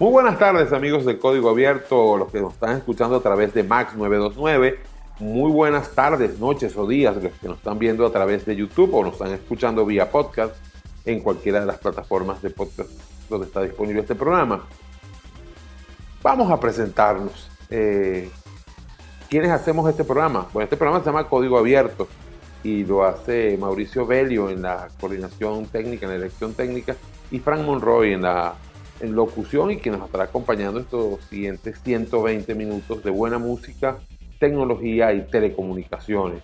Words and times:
Muy 0.00 0.12
buenas 0.12 0.38
tardes 0.38 0.72
amigos 0.72 1.04
de 1.04 1.18
Código 1.18 1.50
Abierto, 1.50 2.16
los 2.16 2.30
que 2.30 2.40
nos 2.40 2.54
están 2.54 2.76
escuchando 2.76 3.16
a 3.16 3.20
través 3.20 3.52
de 3.52 3.64
Max 3.64 3.96
929. 3.96 4.78
Muy 5.18 5.50
buenas 5.50 5.90
tardes, 5.90 6.38
noches 6.38 6.76
o 6.76 6.86
días, 6.86 7.16
los 7.16 7.32
que 7.32 7.48
nos 7.48 7.56
están 7.56 7.80
viendo 7.80 8.06
a 8.06 8.12
través 8.12 8.46
de 8.46 8.54
YouTube 8.54 8.94
o 8.94 9.02
nos 9.02 9.14
están 9.14 9.32
escuchando 9.32 9.84
vía 9.84 10.08
podcast 10.08 10.54
en 11.04 11.18
cualquiera 11.18 11.58
de 11.58 11.66
las 11.66 11.78
plataformas 11.78 12.40
de 12.42 12.50
podcast 12.50 12.88
donde 13.28 13.48
está 13.48 13.60
disponible 13.60 14.02
este 14.02 14.14
programa. 14.14 14.62
Vamos 16.22 16.48
a 16.52 16.60
presentarnos. 16.60 17.50
Eh, 17.68 18.30
¿Quiénes 19.28 19.50
hacemos 19.50 19.90
este 19.90 20.04
programa? 20.04 20.46
Bueno, 20.52 20.62
este 20.62 20.76
programa 20.76 21.00
se 21.00 21.06
llama 21.06 21.28
Código 21.28 21.58
Abierto 21.58 22.06
y 22.62 22.84
lo 22.84 23.02
hace 23.02 23.56
Mauricio 23.58 24.06
Belio 24.06 24.48
en 24.48 24.62
la 24.62 24.90
coordinación 25.00 25.66
técnica, 25.66 26.06
en 26.06 26.12
la 26.12 26.18
dirección 26.18 26.54
técnica, 26.54 26.94
y 27.32 27.40
Frank 27.40 27.62
Monroy 27.62 28.12
en 28.12 28.22
la 28.22 28.54
en 29.00 29.14
locución 29.14 29.70
y 29.70 29.78
que 29.78 29.90
nos 29.90 30.04
estará 30.04 30.24
acompañando 30.24 30.80
estos 30.80 31.22
siguientes 31.24 31.80
120 31.82 32.54
minutos 32.54 33.02
de 33.02 33.10
buena 33.10 33.38
música, 33.38 33.98
tecnología 34.38 35.12
y 35.12 35.22
telecomunicaciones. 35.22 36.42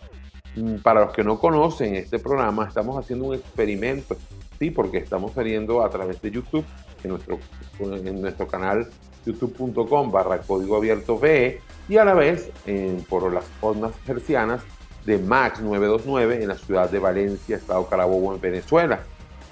Mm, 0.56 0.76
para 0.76 1.04
los 1.04 1.12
que 1.12 1.24
no 1.24 1.38
conocen 1.38 1.96
este 1.96 2.18
programa, 2.18 2.66
estamos 2.66 2.96
haciendo 2.96 3.26
un 3.26 3.34
experimento, 3.34 4.16
sí, 4.58 4.70
porque 4.70 4.98
estamos 4.98 5.32
saliendo 5.32 5.84
a 5.84 5.90
través 5.90 6.20
de 6.22 6.30
YouTube, 6.30 6.64
en 7.02 7.10
nuestro, 7.10 7.38
en 7.80 8.20
nuestro 8.20 8.46
canal 8.46 8.88
youtube.com 9.26 10.10
barra 10.10 10.38
código 10.38 10.76
abierto 10.76 11.18
B 11.18 11.60
y 11.88 11.96
a 11.96 12.04
la 12.04 12.14
vez 12.14 12.50
por 13.08 13.32
las 13.32 13.44
ondas 13.60 13.92
hercianas 14.06 14.62
de 15.04 15.18
Max 15.18 15.60
929 15.60 16.42
en 16.42 16.48
la 16.48 16.54
ciudad 16.56 16.90
de 16.90 16.98
Valencia, 16.98 17.56
Estado 17.56 17.86
Carabobo, 17.86 18.34
en 18.34 18.40
Venezuela. 18.40 19.00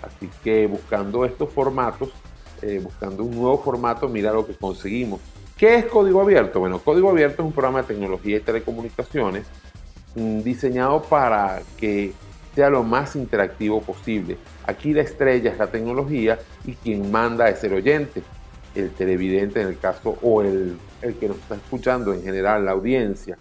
Así 0.03 0.31
que 0.43 0.67
buscando 0.67 1.25
estos 1.25 1.51
formatos 1.51 2.11
eh, 2.63 2.81
buscando 2.83 3.25
un 3.25 3.35
nuevo 3.35 3.59
formato, 3.59 4.09
mira 4.09 4.33
lo 4.33 4.47
que 4.47 4.55
conseguimos. 4.55 5.21
¿Qué 5.57 5.77
es 5.77 5.87
Código 5.87 6.21
Abierto? 6.21 6.61
Bueno, 6.61 6.79
Código 6.79 7.11
Abierto 7.11 7.43
es 7.43 7.47
un 7.47 7.53
programa 7.53 7.83
de 7.83 7.89
tecnología 7.89 8.37
y 8.37 8.41
telecomunicaciones 8.41 9.47
mm, 10.15 10.41
diseñado 10.41 11.03
para 11.03 11.63
que 11.77 12.13
sea 12.55 12.71
lo 12.71 12.83
más 12.83 13.17
interactivo 13.17 13.81
posible. 13.81 14.37
Aquí 14.67 14.93
la 14.93 15.03
estrella 15.03 15.51
es 15.51 15.59
la 15.59 15.69
tecnología 15.69 16.39
y 16.65 16.75
quien 16.75 17.11
manda 17.11 17.49
es 17.49 17.63
el 17.65 17.75
oyente, 17.75 18.23
el 18.75 18.91
televidente 18.91 19.61
en 19.61 19.69
el 19.69 19.79
caso 19.79 20.19
o 20.23 20.43
el, 20.43 20.79
el 21.01 21.15
que 21.15 21.29
nos 21.29 21.39
está 21.39 21.57
escuchando 21.57 22.13
en 22.15 22.23
general, 22.23 22.65
la 22.65 22.73
audiencia. 22.73 23.39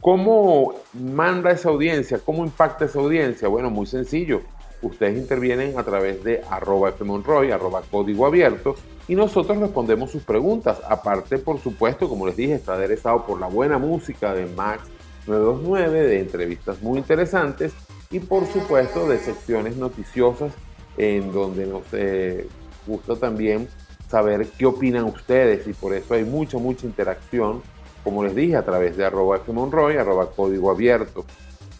¿Cómo 0.00 0.74
manda 0.94 1.50
esa 1.50 1.68
audiencia? 1.68 2.18
¿Cómo 2.24 2.44
impacta 2.44 2.86
esa 2.86 2.98
audiencia? 2.98 3.48
Bueno, 3.48 3.70
muy 3.70 3.86
sencillo 3.86 4.42
ustedes 4.82 5.18
intervienen 5.18 5.78
a 5.78 5.84
través 5.84 6.22
de 6.24 6.42
arroba 6.48 6.92
fmonroy, 6.92 7.50
arroba 7.50 7.82
código 7.90 8.26
abierto, 8.26 8.74
y 9.08 9.14
nosotros 9.14 9.58
respondemos 9.58 10.10
sus 10.10 10.22
preguntas. 10.22 10.80
Aparte, 10.88 11.38
por 11.38 11.58
supuesto, 11.58 12.08
como 12.08 12.26
les 12.26 12.36
dije, 12.36 12.54
está 12.54 12.74
aderezado 12.74 13.26
por 13.26 13.40
la 13.40 13.48
buena 13.48 13.78
música 13.78 14.34
de 14.34 14.46
Max 14.46 14.88
929, 15.26 16.06
de 16.06 16.20
entrevistas 16.20 16.82
muy 16.82 16.98
interesantes 16.98 17.72
y 18.10 18.20
por 18.20 18.46
supuesto 18.46 19.08
de 19.08 19.18
secciones 19.18 19.76
noticiosas 19.76 20.52
en 20.96 21.32
donde 21.32 21.66
nos 21.66 21.82
eh, 21.92 22.48
gusta 22.86 23.16
también 23.16 23.68
saber 24.08 24.48
qué 24.58 24.66
opinan 24.66 25.04
ustedes 25.04 25.66
y 25.68 25.72
por 25.72 25.94
eso 25.94 26.14
hay 26.14 26.24
mucha, 26.24 26.58
mucha 26.58 26.86
interacción, 26.86 27.62
como 28.02 28.24
les 28.24 28.34
dije, 28.34 28.56
a 28.56 28.64
través 28.64 28.96
de 28.96 29.04
arroba 29.04 29.38
fmonroy, 29.38 29.96
arroba 29.96 30.30
código 30.30 30.70
abierto. 30.70 31.24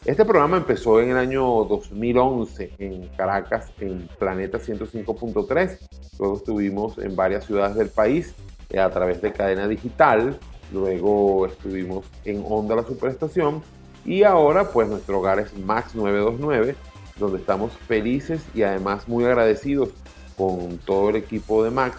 Este 0.07 0.25
programa 0.25 0.57
empezó 0.57 0.99
en 1.03 1.11
el 1.11 1.19
año 1.19 1.45
2011 1.65 2.73
en 2.79 3.09
Caracas, 3.09 3.71
en 3.81 4.09
Planeta 4.19 4.59
105.3. 4.59 5.79
Luego 6.19 6.37
estuvimos 6.37 6.97
en 6.97 7.15
varias 7.15 7.45
ciudades 7.45 7.77
del 7.77 7.91
país 7.91 8.35
eh, 8.71 8.81
a 8.81 8.89
través 8.89 9.21
de 9.21 9.31
cadena 9.31 9.69
digital. 9.69 10.39
Luego 10.73 11.45
estuvimos 11.45 12.07
en 12.25 12.43
Onda 12.49 12.77
la 12.77 12.83
Superestación. 12.83 13.63
Y 14.07 14.23
ahora, 14.23 14.71
pues 14.71 14.89
nuestro 14.89 15.19
hogar 15.19 15.39
es 15.39 15.55
Max 15.59 15.95
929, 15.95 16.77
donde 17.19 17.39
estamos 17.39 17.73
felices 17.87 18.43
y 18.55 18.63
además 18.63 19.07
muy 19.07 19.27
agradecidos 19.27 19.91
con 20.35 20.79
todo 20.79 21.11
el 21.11 21.17
equipo 21.17 21.63
de 21.63 21.71
Max. 21.73 21.99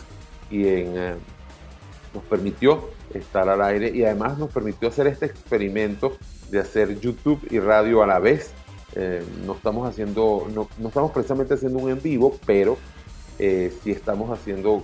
Y 0.50 0.66
eh, 0.66 1.14
nos 2.16 2.24
permitió 2.24 2.90
estar 3.14 3.48
al 3.48 3.62
aire 3.62 3.92
y 3.94 4.04
además 4.04 4.40
nos 4.40 4.50
permitió 4.50 4.90
hacer 4.90 5.06
este 5.06 5.28
experimento 5.28 6.18
de 6.52 6.60
hacer 6.60 7.00
YouTube 7.00 7.40
y 7.50 7.60
radio 7.60 8.04
a 8.04 8.08
la 8.08 8.20
vez. 8.20 8.52
Eh, 8.94 9.24
no 9.46 9.54
estamos 9.54 9.88
haciendo, 9.88 10.48
no, 10.54 10.68
estamos 10.88 11.12
precisamente 11.12 11.54
haciendo 11.54 11.80
un 11.80 11.90
en 11.90 12.02
vivo, 12.02 12.38
pero 12.46 12.78
eh, 13.40 13.74
sí 13.82 13.92
estamos 13.92 14.30
haciendo, 14.30 14.84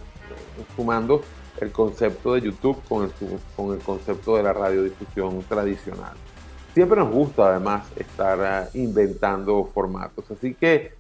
sumando 0.75 1.21
el 1.59 1.71
concepto 1.71 2.33
de 2.33 2.41
YouTube 2.41 2.81
con 2.87 3.03
el, 3.03 3.11
con 3.55 3.73
el 3.73 3.79
concepto 3.79 4.37
de 4.37 4.43
la 4.43 4.53
radiodifusión 4.53 5.43
tradicional. 5.43 6.13
Siempre 6.73 6.99
nos 6.99 7.11
gusta 7.11 7.49
además 7.49 7.85
estar 7.97 8.69
eh, 8.73 8.79
inventando 8.79 9.65
formatos, 9.73 10.31
así 10.31 10.53
que 10.53 10.95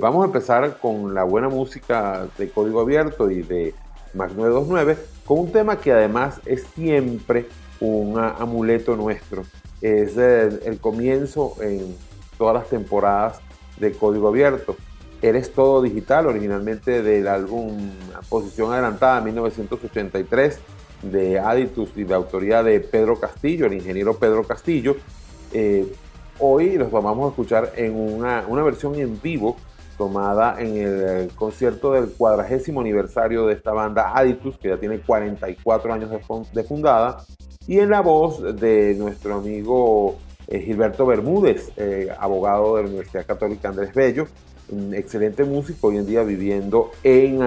vamos 0.00 0.24
a 0.24 0.26
empezar 0.26 0.78
con 0.78 1.14
la 1.14 1.22
buena 1.22 1.48
música 1.48 2.26
de 2.36 2.50
código 2.50 2.80
abierto 2.80 3.30
y 3.30 3.42
de 3.42 3.72
Mac 4.14 4.32
929, 4.32 4.98
con 5.24 5.38
un 5.38 5.52
tema 5.52 5.76
que 5.76 5.92
además 5.92 6.40
es 6.44 6.64
siempre 6.74 7.46
un 7.78 8.18
amuleto 8.18 8.96
nuestro 8.96 9.44
es 9.80 10.16
el, 10.16 10.78
comienzo 10.80 11.54
en 11.60 11.96
todas 12.38 12.54
las 12.54 12.68
temporadas 12.68 13.40
de 13.78 13.92
Código 13.92 14.28
Abierto. 14.28 14.76
Eres 15.22 15.52
todo 15.52 15.82
digital, 15.82 16.26
originalmente 16.26 17.02
del 17.02 17.28
álbum 17.28 17.90
Posición 18.28 18.72
Adelantada 18.72 19.20
1983 19.20 20.60
de 21.02 21.38
Aditus 21.38 21.90
y 21.96 22.04
de 22.04 22.14
autoría 22.14 22.62
de 22.62 22.80
Pedro 22.80 23.18
Castillo, 23.18 23.66
el 23.66 23.74
ingeniero 23.74 24.16
Pedro 24.16 24.44
Castillo. 24.44 24.96
Eh, 25.52 25.92
hoy 26.38 26.76
los 26.76 26.90
vamos 26.90 27.26
a 27.26 27.28
escuchar 27.30 27.72
en 27.76 27.96
una, 27.96 28.44
una, 28.48 28.62
versión 28.62 28.94
en 28.96 29.20
vivo 29.20 29.56
tomada 29.98 30.60
en 30.60 30.76
el 30.76 31.28
concierto 31.34 31.92
del 31.92 32.12
cuadragésimo 32.12 32.80
aniversario 32.80 33.46
de 33.46 33.54
esta 33.54 33.72
banda 33.72 34.12
Aditus, 34.14 34.56
que 34.56 34.68
ya 34.68 34.78
tiene 34.78 35.00
44 35.00 35.92
años 35.92 36.10
de 36.52 36.64
fundada, 36.64 37.24
y 37.70 37.78
en 37.78 37.90
la 37.90 38.00
voz 38.00 38.42
de 38.56 38.96
nuestro 38.98 39.36
amigo 39.36 40.16
eh, 40.48 40.58
Gilberto 40.58 41.06
Bermúdez, 41.06 41.70
eh, 41.76 42.08
abogado 42.18 42.74
de 42.74 42.82
la 42.82 42.88
Universidad 42.88 43.24
Católica 43.24 43.68
Andrés 43.68 43.94
Bello, 43.94 44.26
un 44.70 44.92
excelente 44.92 45.44
músico 45.44 45.86
hoy 45.86 45.98
en 45.98 46.04
día 46.04 46.24
viviendo 46.24 46.90
en, 47.04 47.40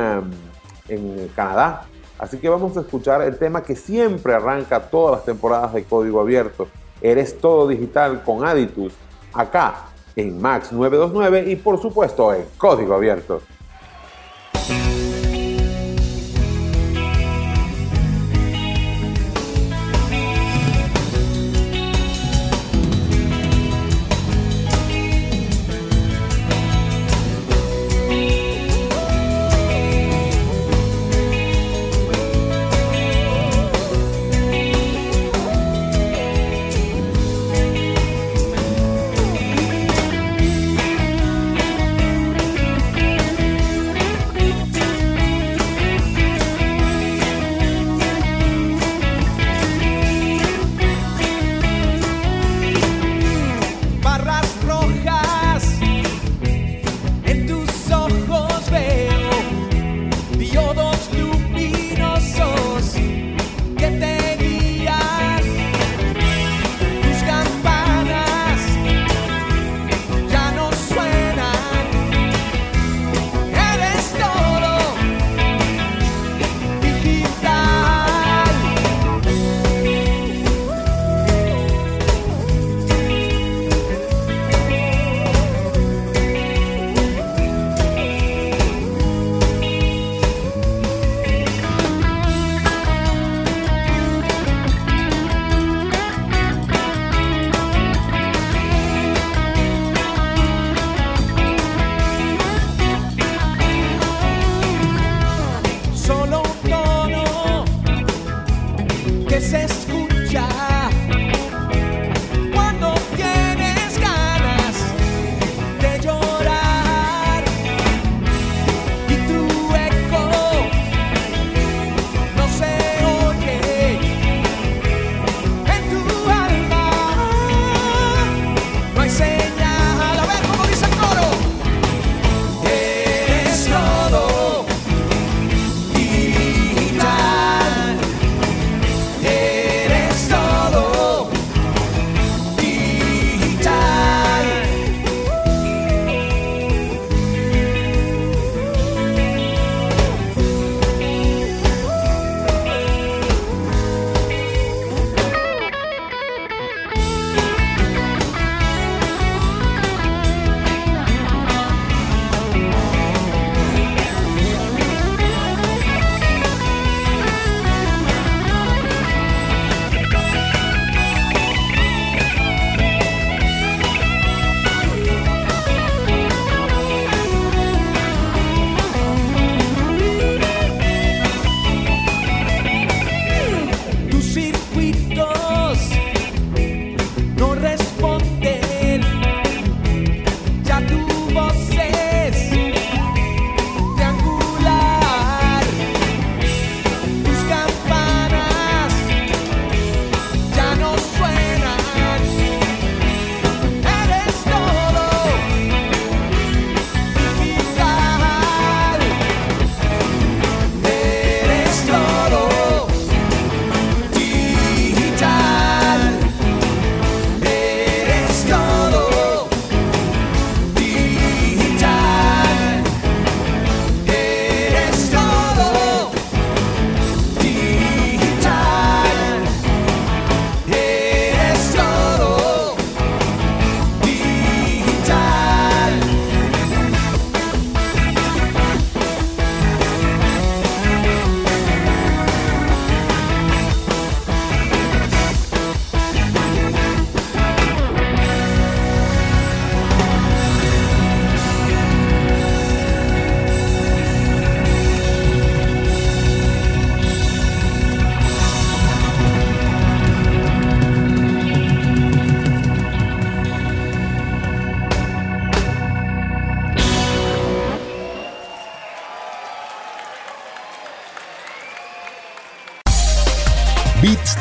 en 0.88 1.28
Canadá. 1.36 1.88
Así 2.18 2.38
que 2.38 2.48
vamos 2.48 2.78
a 2.78 2.80
escuchar 2.80 3.22
el 3.22 3.38
tema 3.38 3.64
que 3.64 3.76
siempre 3.76 4.34
arranca 4.34 4.80
todas 4.84 5.18
las 5.18 5.26
temporadas 5.26 5.74
de 5.74 5.84
Código 5.84 6.22
Abierto. 6.22 6.70
Eres 7.02 7.38
todo 7.40 7.68
digital 7.68 8.24
con 8.24 8.46
Aditus, 8.46 8.94
acá 9.34 9.88
en 10.16 10.42
Max 10.42 10.72
929 10.72 11.52
y 11.52 11.58
por 11.58 11.82
supuesto 11.82 12.34
en 12.34 12.46
Código 12.58 12.94
Abierto. 12.94 13.42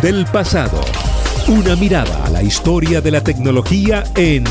Del 0.02 0.26
pasado. 0.26 0.80
Una 1.48 1.76
mirada 1.76 2.24
a 2.24 2.30
la 2.30 2.42
historia 2.42 3.00
de 3.00 3.12
la 3.12 3.22
tecnología 3.22 4.02
en 4.16 4.42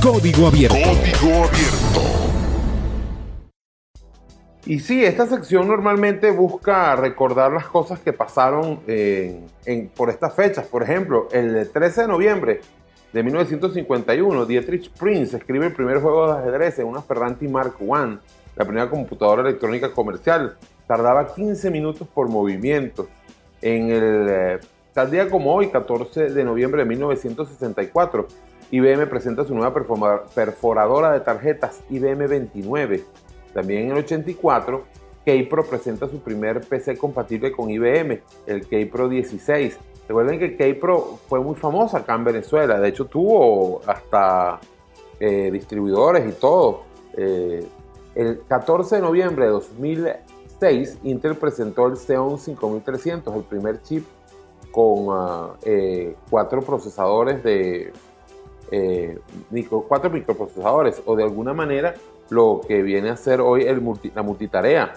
Código 0.00 0.46
Abierto. 0.46 0.76
Código 0.76 1.44
Abierto. 1.44 2.00
Y 4.66 4.78
sí, 4.78 5.04
esta 5.04 5.26
sección 5.26 5.66
normalmente 5.66 6.30
busca 6.30 6.94
recordar 6.94 7.50
las 7.50 7.66
cosas 7.66 7.98
que 7.98 8.12
pasaron 8.12 8.82
por 9.96 10.10
estas 10.10 10.32
fechas. 10.34 10.64
Por 10.66 10.84
ejemplo, 10.84 11.26
el 11.32 11.68
13 11.72 12.02
de 12.02 12.06
noviembre 12.06 12.60
de 13.12 13.22
1951, 13.24 14.46
Dietrich 14.46 14.92
Prince 14.92 15.36
escribe 15.36 15.66
el 15.66 15.72
primer 15.72 16.00
juego 16.00 16.32
de 16.32 16.38
ajedrez 16.38 16.78
en 16.78 16.86
una 16.86 17.02
Ferranti 17.02 17.48
Mark 17.48 17.74
I, 17.80 18.18
la 18.54 18.64
primera 18.64 18.88
computadora 18.88 19.42
electrónica 19.42 19.90
comercial. 19.90 20.56
Tardaba 20.86 21.34
15 21.34 21.68
minutos 21.72 22.06
por 22.06 22.28
movimiento. 22.28 23.08
En 23.60 23.90
el 23.90 24.26
eh, 24.28 24.60
Tal 24.92 25.08
día 25.08 25.30
como 25.30 25.54
hoy, 25.54 25.68
14 25.68 26.30
de 26.30 26.44
noviembre 26.44 26.82
de 26.82 26.88
1964, 26.88 28.26
IBM 28.72 29.06
presenta 29.06 29.44
su 29.44 29.54
nueva 29.54 29.72
perforadora 30.34 31.12
de 31.12 31.20
tarjetas 31.20 31.80
IBM 31.90 32.26
29. 32.26 33.04
También 33.54 33.84
en 33.84 33.90
el 33.92 33.98
84, 33.98 34.84
Keypro 35.24 35.64
presenta 35.64 36.08
su 36.08 36.18
primer 36.18 36.62
PC 36.62 36.96
compatible 36.96 37.52
con 37.52 37.70
IBM, 37.70 38.20
el 38.46 38.66
Keypro 38.66 39.08
16. 39.08 39.78
Recuerden 40.08 40.40
que 40.40 40.56
Keypro 40.56 41.20
fue 41.28 41.38
muy 41.38 41.54
famosa 41.54 41.98
acá 41.98 42.16
en 42.16 42.24
Venezuela, 42.24 42.80
de 42.80 42.88
hecho 42.88 43.04
tuvo 43.04 43.82
hasta 43.86 44.58
eh, 45.20 45.50
distribuidores 45.52 46.28
y 46.28 46.32
todo. 46.32 46.82
Eh, 47.16 47.64
el 48.16 48.40
14 48.48 48.96
de 48.96 49.02
noviembre 49.02 49.44
de 49.44 49.50
2006, 49.52 50.98
Intel 51.04 51.36
presentó 51.36 51.86
el 51.86 51.96
Xeon 51.96 52.40
5300, 52.40 53.36
el 53.36 53.44
primer 53.44 53.82
chip 53.82 54.04
con 54.70 55.06
ah, 55.10 55.56
eh, 55.62 56.14
cuatro 56.28 56.62
procesadores 56.62 57.42
de 57.42 57.92
eh, 58.70 59.18
cuatro 59.88 60.10
microprocesadores 60.10 61.02
o 61.04 61.16
de 61.16 61.24
alguna 61.24 61.52
manera 61.52 61.94
lo 62.28 62.60
que 62.66 62.82
viene 62.82 63.10
a 63.10 63.16
ser 63.16 63.40
hoy 63.40 63.62
el 63.62 63.82
la 64.14 64.22
multitarea. 64.22 64.94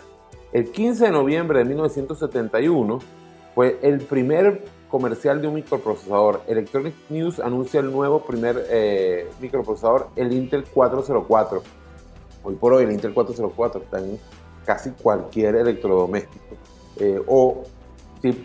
El 0.51 0.71
15 0.71 1.05
de 1.05 1.11
noviembre 1.11 1.59
de 1.59 1.65
1971 1.65 2.99
fue 3.55 3.79
el 3.81 4.01
primer 4.01 4.63
comercial 4.87 5.41
de 5.41 5.47
un 5.47 5.55
microprocesador. 5.55 6.41
Electronic 6.47 6.93
News 7.09 7.39
anuncia 7.39 7.79
el 7.79 7.91
nuevo 7.91 8.19
primer 8.19 8.67
eh, 8.69 9.27
microprocesador, 9.39 10.09
el 10.15 10.31
Intel 10.31 10.65
404. 10.65 11.63
Hoy 12.43 12.55
por 12.55 12.73
hoy 12.73 12.83
el 12.83 12.91
Intel 12.91 13.13
404 13.15 13.81
está 13.81 13.97
en 13.97 14.19
casi 14.63 14.91
cualquier 14.91 15.55
electrodoméstico. 15.55 16.55
o 17.25 17.63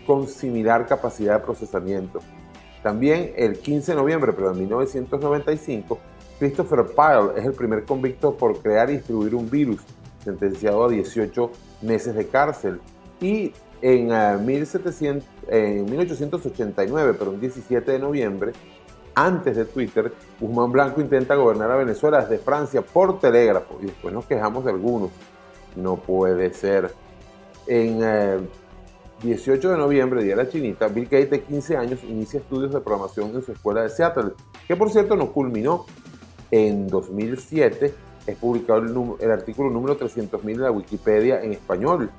con 0.05 0.27
similar 0.27 0.85
capacidad 0.85 1.39
de 1.39 1.45
procesamiento. 1.45 2.19
También 2.83 3.33
el 3.35 3.59
15 3.59 3.91
de 3.91 3.97
noviembre 3.97 4.31
de 4.31 4.53
1995, 4.53 5.99
Christopher 6.39 6.85
Pyle 6.85 7.37
es 7.37 7.45
el 7.45 7.53
primer 7.53 7.83
convicto 7.83 8.35
por 8.35 8.61
crear 8.61 8.89
y 8.89 8.93
distribuir 8.93 9.35
un 9.35 9.49
virus, 9.49 9.81
sentenciado 10.23 10.85
a 10.85 10.89
18 10.89 11.51
meses 11.81 12.15
de 12.15 12.27
cárcel. 12.27 12.79
Y 13.19 13.51
en, 13.81 14.45
1700, 14.45 15.27
eh, 15.49 15.79
en 15.79 15.85
1889, 15.85 17.15
pero 17.17 17.31
un 17.31 17.39
17 17.39 17.91
de 17.91 17.99
noviembre, 17.99 18.53
antes 19.15 19.57
de 19.57 19.65
Twitter, 19.65 20.13
Guzmán 20.39 20.71
Blanco 20.71 21.01
intenta 21.01 21.35
gobernar 21.35 21.71
a 21.71 21.75
Venezuela 21.75 22.21
desde 22.21 22.37
Francia 22.37 22.81
por 22.81 23.19
telégrafo 23.19 23.77
y 23.81 23.87
después 23.87 24.13
nos 24.13 24.25
quejamos 24.25 24.63
de 24.63 24.71
algunos. 24.71 25.11
No 25.75 25.97
puede 25.97 26.53
ser. 26.53 26.93
En 27.67 27.99
eh, 28.01 28.39
18 29.21 29.71
de 29.71 29.77
noviembre, 29.77 30.23
Día 30.23 30.35
de 30.35 30.43
la 30.43 30.49
Chinita, 30.49 30.87
Bill 30.87 31.05
Gates, 31.05 31.29
de 31.29 31.41
15 31.41 31.77
años, 31.77 32.03
inicia 32.03 32.39
estudios 32.39 32.73
de 32.73 32.79
programación 32.79 33.35
en 33.35 33.41
su 33.41 33.51
escuela 33.51 33.81
de 33.81 33.89
Seattle, 33.89 34.31
que 34.67 34.75
por 34.75 34.89
cierto 34.89 35.15
no 35.15 35.31
culminó. 35.31 35.85
En 36.51 36.87
2007 36.87 37.93
es 38.25 38.37
publicado 38.37 38.81
el, 39.19 39.31
artículo 39.31 39.69
número 39.69 39.99
300.000 39.99 40.41
de 40.41 40.57
la 40.57 40.71
Wikipedia 40.71 41.43
en 41.43 41.51
español. 41.51 42.09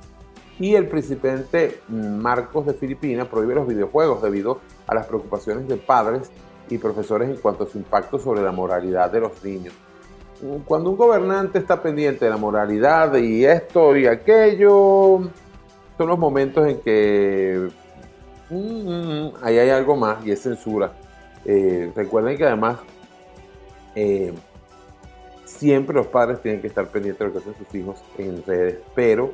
Y 0.59 0.75
el 0.75 0.87
presidente 0.87 1.81
Marcos 1.89 2.67
de 2.67 2.73
Filipinas 2.73 3.27
prohíbe 3.27 3.55
los 3.55 3.67
videojuegos 3.67 4.21
debido 4.21 4.59
a 4.87 4.95
las 4.95 5.07
preocupaciones 5.07 5.67
de 5.67 5.77
padres 5.77 6.29
y 6.69 6.77
profesores 6.77 7.29
en 7.29 7.37
cuanto 7.37 7.63
a 7.63 7.67
su 7.67 7.77
impacto 7.77 8.19
sobre 8.19 8.41
la 8.41 8.51
moralidad 8.51 9.11
de 9.11 9.19
los 9.21 9.43
niños. 9.43 9.73
Cuando 10.65 10.91
un 10.91 10.97
gobernante 10.97 11.59
está 11.59 11.81
pendiente 11.81 12.25
de 12.25 12.31
la 12.31 12.37
moralidad 12.37 13.15
y 13.15 13.45
esto 13.45 13.95
y 13.95 14.07
aquello, 14.07 15.21
son 15.97 16.07
los 16.07 16.17
momentos 16.17 16.67
en 16.67 16.79
que 16.81 17.69
mm, 18.49 18.55
mm, 18.55 19.25
mm, 19.27 19.33
ahí 19.41 19.57
hay 19.57 19.69
algo 19.69 19.95
más 19.95 20.25
y 20.25 20.31
es 20.31 20.41
censura. 20.41 20.91
Eh, 21.45 21.91
recuerden 21.95 22.37
que 22.37 22.45
además 22.45 22.79
eh, 23.95 24.33
siempre 25.45 25.95
los 25.95 26.07
padres 26.07 26.41
tienen 26.41 26.61
que 26.61 26.67
estar 26.67 26.87
pendientes 26.87 27.19
de 27.19 27.25
lo 27.25 27.31
que 27.31 27.39
hacen 27.39 27.65
sus 27.65 27.75
hijos 27.75 28.03
en 28.17 28.43
redes, 28.45 28.79
pero 28.95 29.31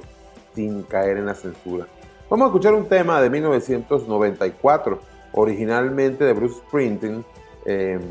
sin 0.56 0.84
caer 0.84 1.18
en 1.18 1.26
la 1.26 1.36
censura. 1.36 1.88
Vamos 2.30 2.46
a 2.46 2.48
escuchar 2.48 2.74
un 2.74 2.88
tema 2.88 3.22
de 3.22 3.30
1994, 3.30 5.00
originalmente 5.34 6.26
de 6.26 6.34
Bruce 6.34 6.56
Springsteen, 6.68 7.24
em, 7.66 8.02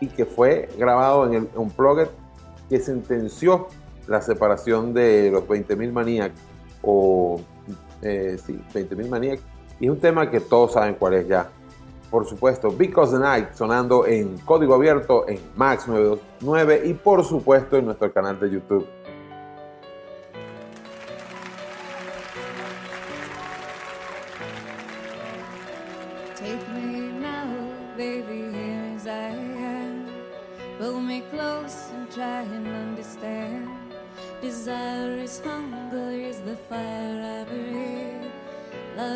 y 0.00 0.06
que 0.06 0.24
fue 0.24 0.68
grabado 0.78 1.26
en 1.26 1.34
el 1.34 1.48
Unplugged 1.54 2.08
que 2.68 2.78
sentenció 2.80 3.66
la 4.06 4.22
separación 4.22 4.94
de 4.94 5.30
los 5.30 5.46
20.000 5.46 5.92
Maniacs 5.92 6.40
o 6.82 7.40
eh, 8.02 8.38
sí, 8.44 8.60
20.000 8.74 9.08
Maniacs. 9.08 9.42
Y 9.80 9.86
es 9.86 9.90
un 9.90 10.00
tema 10.00 10.30
que 10.30 10.40
todos 10.40 10.72
saben 10.72 10.94
cuál 10.94 11.14
es 11.14 11.28
ya. 11.28 11.48
Por 12.10 12.26
supuesto, 12.26 12.70
Because 12.70 13.12
the 13.12 13.18
Night 13.18 13.52
sonando 13.52 14.06
en 14.06 14.38
código 14.38 14.74
abierto 14.74 15.28
en 15.28 15.38
Max 15.56 15.86
929 15.86 16.82
y 16.86 16.94
por 16.94 17.22
supuesto 17.24 17.76
en 17.76 17.84
nuestro 17.84 18.10
canal 18.12 18.40
de 18.40 18.50
YouTube. 18.50 18.86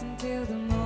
until 0.00 0.46
the 0.46 0.54
morning 0.54 0.81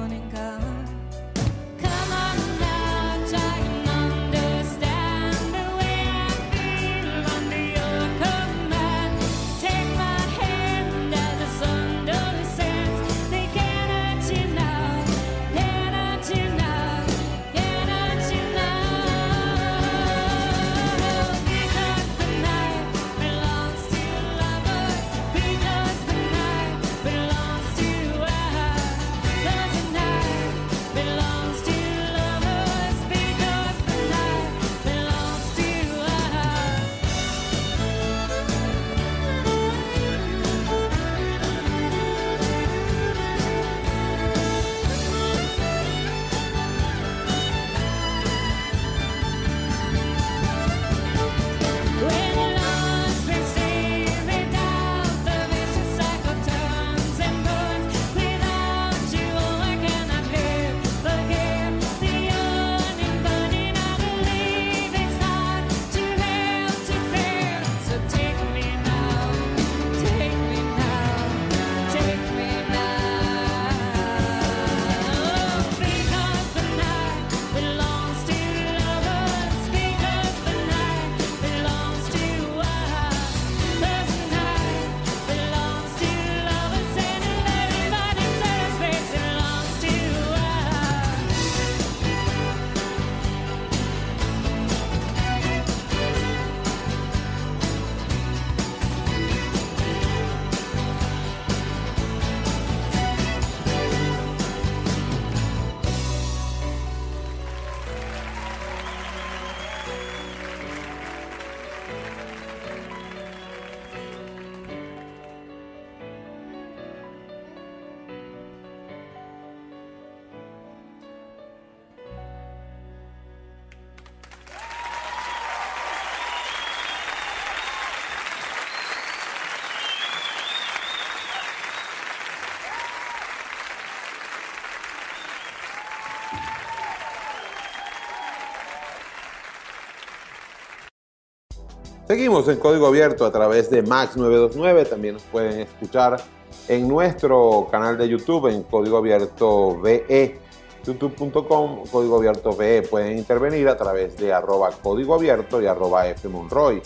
Seguimos 142.07 142.47
en 142.49 142.59
código 142.59 142.87
abierto 142.87 143.25
a 143.27 143.33
través 143.33 143.69
de 143.71 143.83
Max 143.83 144.17
929. 144.17 144.85
También 144.85 145.15
nos 145.15 145.23
pueden 145.25 145.61
escuchar 145.61 146.21
en 146.69 146.87
nuestro 146.87 147.67
canal 147.71 147.99
de 147.99 148.09
YouTube 148.09 148.47
en 148.49 148.63
código 148.63 148.97
abierto 148.99 149.77
VE. 149.81 150.39
youtube.com, 150.85 151.85
código 151.91 152.17
abierto 152.17 152.55
VE. 152.55 152.83
Pueden 152.83 153.19
intervenir 153.19 153.69
a 153.69 153.77
través 153.77 154.17
de 154.17 154.33
arroba 154.33 154.71
código 154.83 155.15
abierto 155.15 155.61
y 155.61 155.67
arroba 155.67 156.07
F 156.09 156.29
Monroy. 156.29 156.81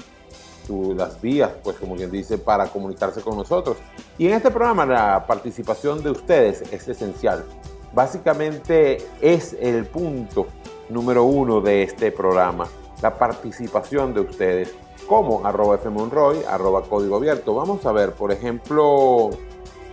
Tú- 0.67 0.95
las 0.97 1.21
vías, 1.21 1.51
pues 1.63 1.77
como 1.77 1.97
quien 1.97 2.11
dice, 2.11 2.39
para 2.39 2.67
comunicarse 2.69 3.21
con 3.21 3.37
nosotros. 3.37 3.77
Y 4.17 4.27
en 4.27 4.35
este 4.35 4.51
programa 4.51 4.87
la 4.87 5.27
participación 5.27 6.03
de 6.03 6.13
ustedes 6.13 6.63
es 6.73 6.89
esencial. 6.89 7.45
Básicamente 7.93 9.05
es 9.21 9.55
el 9.61 9.85
punto 9.85 10.47
número 10.89 11.25
uno 11.25 11.61
de 11.61 11.83
este 11.83 12.11
programa, 12.11 12.67
la 13.03 13.15
participación 13.19 14.15
de 14.15 14.21
ustedes, 14.21 14.75
como 15.11 15.45
arroba 15.45 15.77
fmonroy, 15.77 16.45
arroba 16.49 16.83
código 16.83 17.17
abierto. 17.17 17.53
Vamos 17.53 17.85
a 17.85 17.91
ver, 17.91 18.13
por 18.13 18.31
ejemplo, 18.31 19.31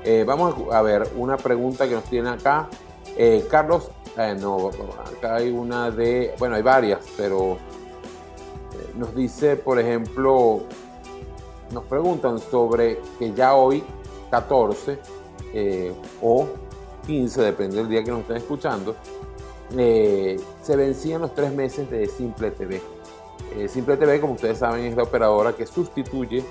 eh, 0.03 0.23
vamos 0.27 0.53
a 0.71 0.83
ver 0.83 1.09
una 1.17 1.37
pregunta 1.37 1.87
que 1.87 1.95
nos 1.95 2.03
tiene 2.03 2.29
acá. 2.29 2.69
Eh, 3.17 3.47
Carlos, 3.49 3.89
eh, 4.15 4.37
no, 4.39 4.69
acá 4.69 5.37
hay 5.37 5.49
una 5.49 5.89
de, 5.89 6.35
bueno, 6.37 6.53
hay 6.53 6.61
varias, 6.61 6.99
pero 7.17 7.57
nos 8.95 9.15
dice, 9.15 9.55
por 9.55 9.79
ejemplo, 9.79 10.61
nos 11.71 11.83
preguntan 11.85 12.37
sobre 12.37 13.01
que 13.17 13.33
ya 13.33 13.55
hoy, 13.55 13.83
14 14.29 14.99
eh, 15.51 15.95
o 16.21 16.45
15, 17.07 17.41
depende 17.41 17.77
del 17.77 17.89
día 17.89 18.03
que 18.03 18.11
nos 18.11 18.19
estén 18.19 18.37
escuchando, 18.37 18.95
se 19.71 20.75
vencían 20.75 21.21
los 21.21 21.33
tres 21.33 21.51
meses 21.51 21.89
de 21.89 22.05
Simple 22.05 22.51
TV. 22.51 22.96
Eh, 23.55 23.67
Simple 23.67 23.97
TV, 23.97 24.19
como 24.19 24.33
ustedes 24.33 24.59
saben, 24.59 24.85
es 24.85 24.95
la 24.95 25.03
operadora 25.03 25.53
que 25.53 25.65
sustituye 25.65 26.43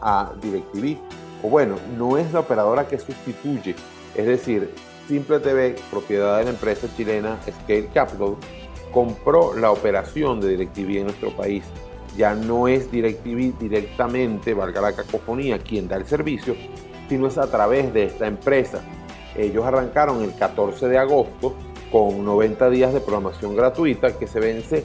a 0.00 0.32
DirecTV. 0.40 0.98
O 1.42 1.48
bueno, 1.48 1.76
no 1.96 2.16
es 2.16 2.32
la 2.32 2.40
operadora 2.40 2.88
que 2.88 2.98
sustituye, 2.98 3.74
es 4.14 4.26
decir, 4.26 4.72
Simple 5.08 5.40
TV, 5.40 5.76
propiedad 5.90 6.38
de 6.38 6.44
la 6.44 6.50
empresa 6.50 6.88
chilena 6.96 7.38
Scale 7.42 7.88
Capital, 7.92 8.36
compró 8.92 9.54
la 9.54 9.70
operación 9.70 10.40
de 10.40 10.48
DirecTV 10.48 10.98
en 10.98 11.04
nuestro 11.04 11.36
país. 11.36 11.64
Ya 12.16 12.34
no 12.34 12.68
es 12.68 12.90
DirecTV 12.90 13.58
directamente, 13.58 14.54
valga 14.54 14.80
la 14.80 14.94
cacofonía, 14.94 15.58
quien 15.58 15.88
da 15.88 15.96
el 15.96 16.06
servicio, 16.06 16.54
sino 17.08 17.26
es 17.26 17.36
a 17.36 17.50
través 17.50 17.92
de 17.92 18.04
esta 18.04 18.26
empresa. 18.26 18.82
Ellos 19.36 19.64
arrancaron 19.64 20.22
el 20.22 20.34
14 20.34 20.88
de 20.88 20.96
agosto 20.96 21.54
con 21.90 22.24
90 22.24 22.70
días 22.70 22.94
de 22.94 23.00
programación 23.00 23.54
gratuita 23.54 24.16
que 24.16 24.26
se 24.26 24.40
vence 24.40 24.84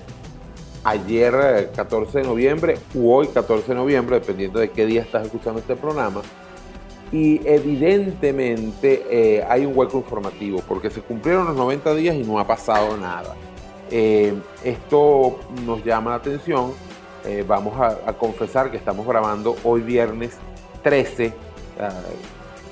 ayer 0.83 1.33
eh, 1.41 1.69
14 1.75 2.19
de 2.19 2.23
noviembre 2.23 2.77
u 2.93 3.11
hoy 3.11 3.27
14 3.27 3.67
de 3.67 3.75
noviembre, 3.75 4.19
dependiendo 4.19 4.59
de 4.59 4.69
qué 4.69 4.85
día 4.85 5.01
estás 5.01 5.25
escuchando 5.25 5.59
este 5.59 5.75
programa. 5.75 6.21
Y 7.11 7.41
evidentemente 7.47 9.05
eh, 9.09 9.45
hay 9.47 9.65
un 9.65 9.75
hueco 9.75 9.97
informativo 9.97 10.61
porque 10.67 10.89
se 10.91 11.01
cumplieron 11.01 11.45
los 11.47 11.55
90 11.55 11.95
días 11.95 12.15
y 12.15 12.23
no 12.23 12.39
ha 12.39 12.45
pasado 12.45 12.95
nada. 12.97 13.35
Eh, 13.89 14.33
esto 14.63 15.39
nos 15.65 15.83
llama 15.83 16.11
la 16.11 16.17
atención. 16.17 16.73
Eh, 17.25 17.43
vamos 17.47 17.79
a, 17.79 18.13
confesar 18.13 18.71
que 18.71 18.77
estamos 18.77 19.05
grabando 19.05 19.55
hoy 19.63 19.81
viernes 19.81 20.37
13, 20.83 21.33
ah, 21.79 21.89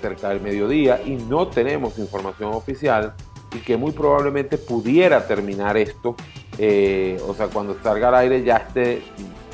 cerca 0.02 0.30
del 0.30 0.40
mediodía, 0.40 1.02
y 1.04 1.16
no 1.16 1.48
tenemos 1.48 1.98
información 1.98 2.54
oficial 2.54 3.14
y 3.54 3.60
que 3.60 3.76
muy 3.76 3.92
probablemente 3.92 4.58
pudiera 4.58 5.26
terminar 5.28 5.78
esto, 5.78 6.16
eh, 6.58 7.22
o 7.28 7.34
sea, 7.34 7.48
cuando 7.48 7.76
salga 7.84 8.08
al 8.10 8.16
aire 8.16 8.44
ya 8.44 8.58
esté, 8.58 9.02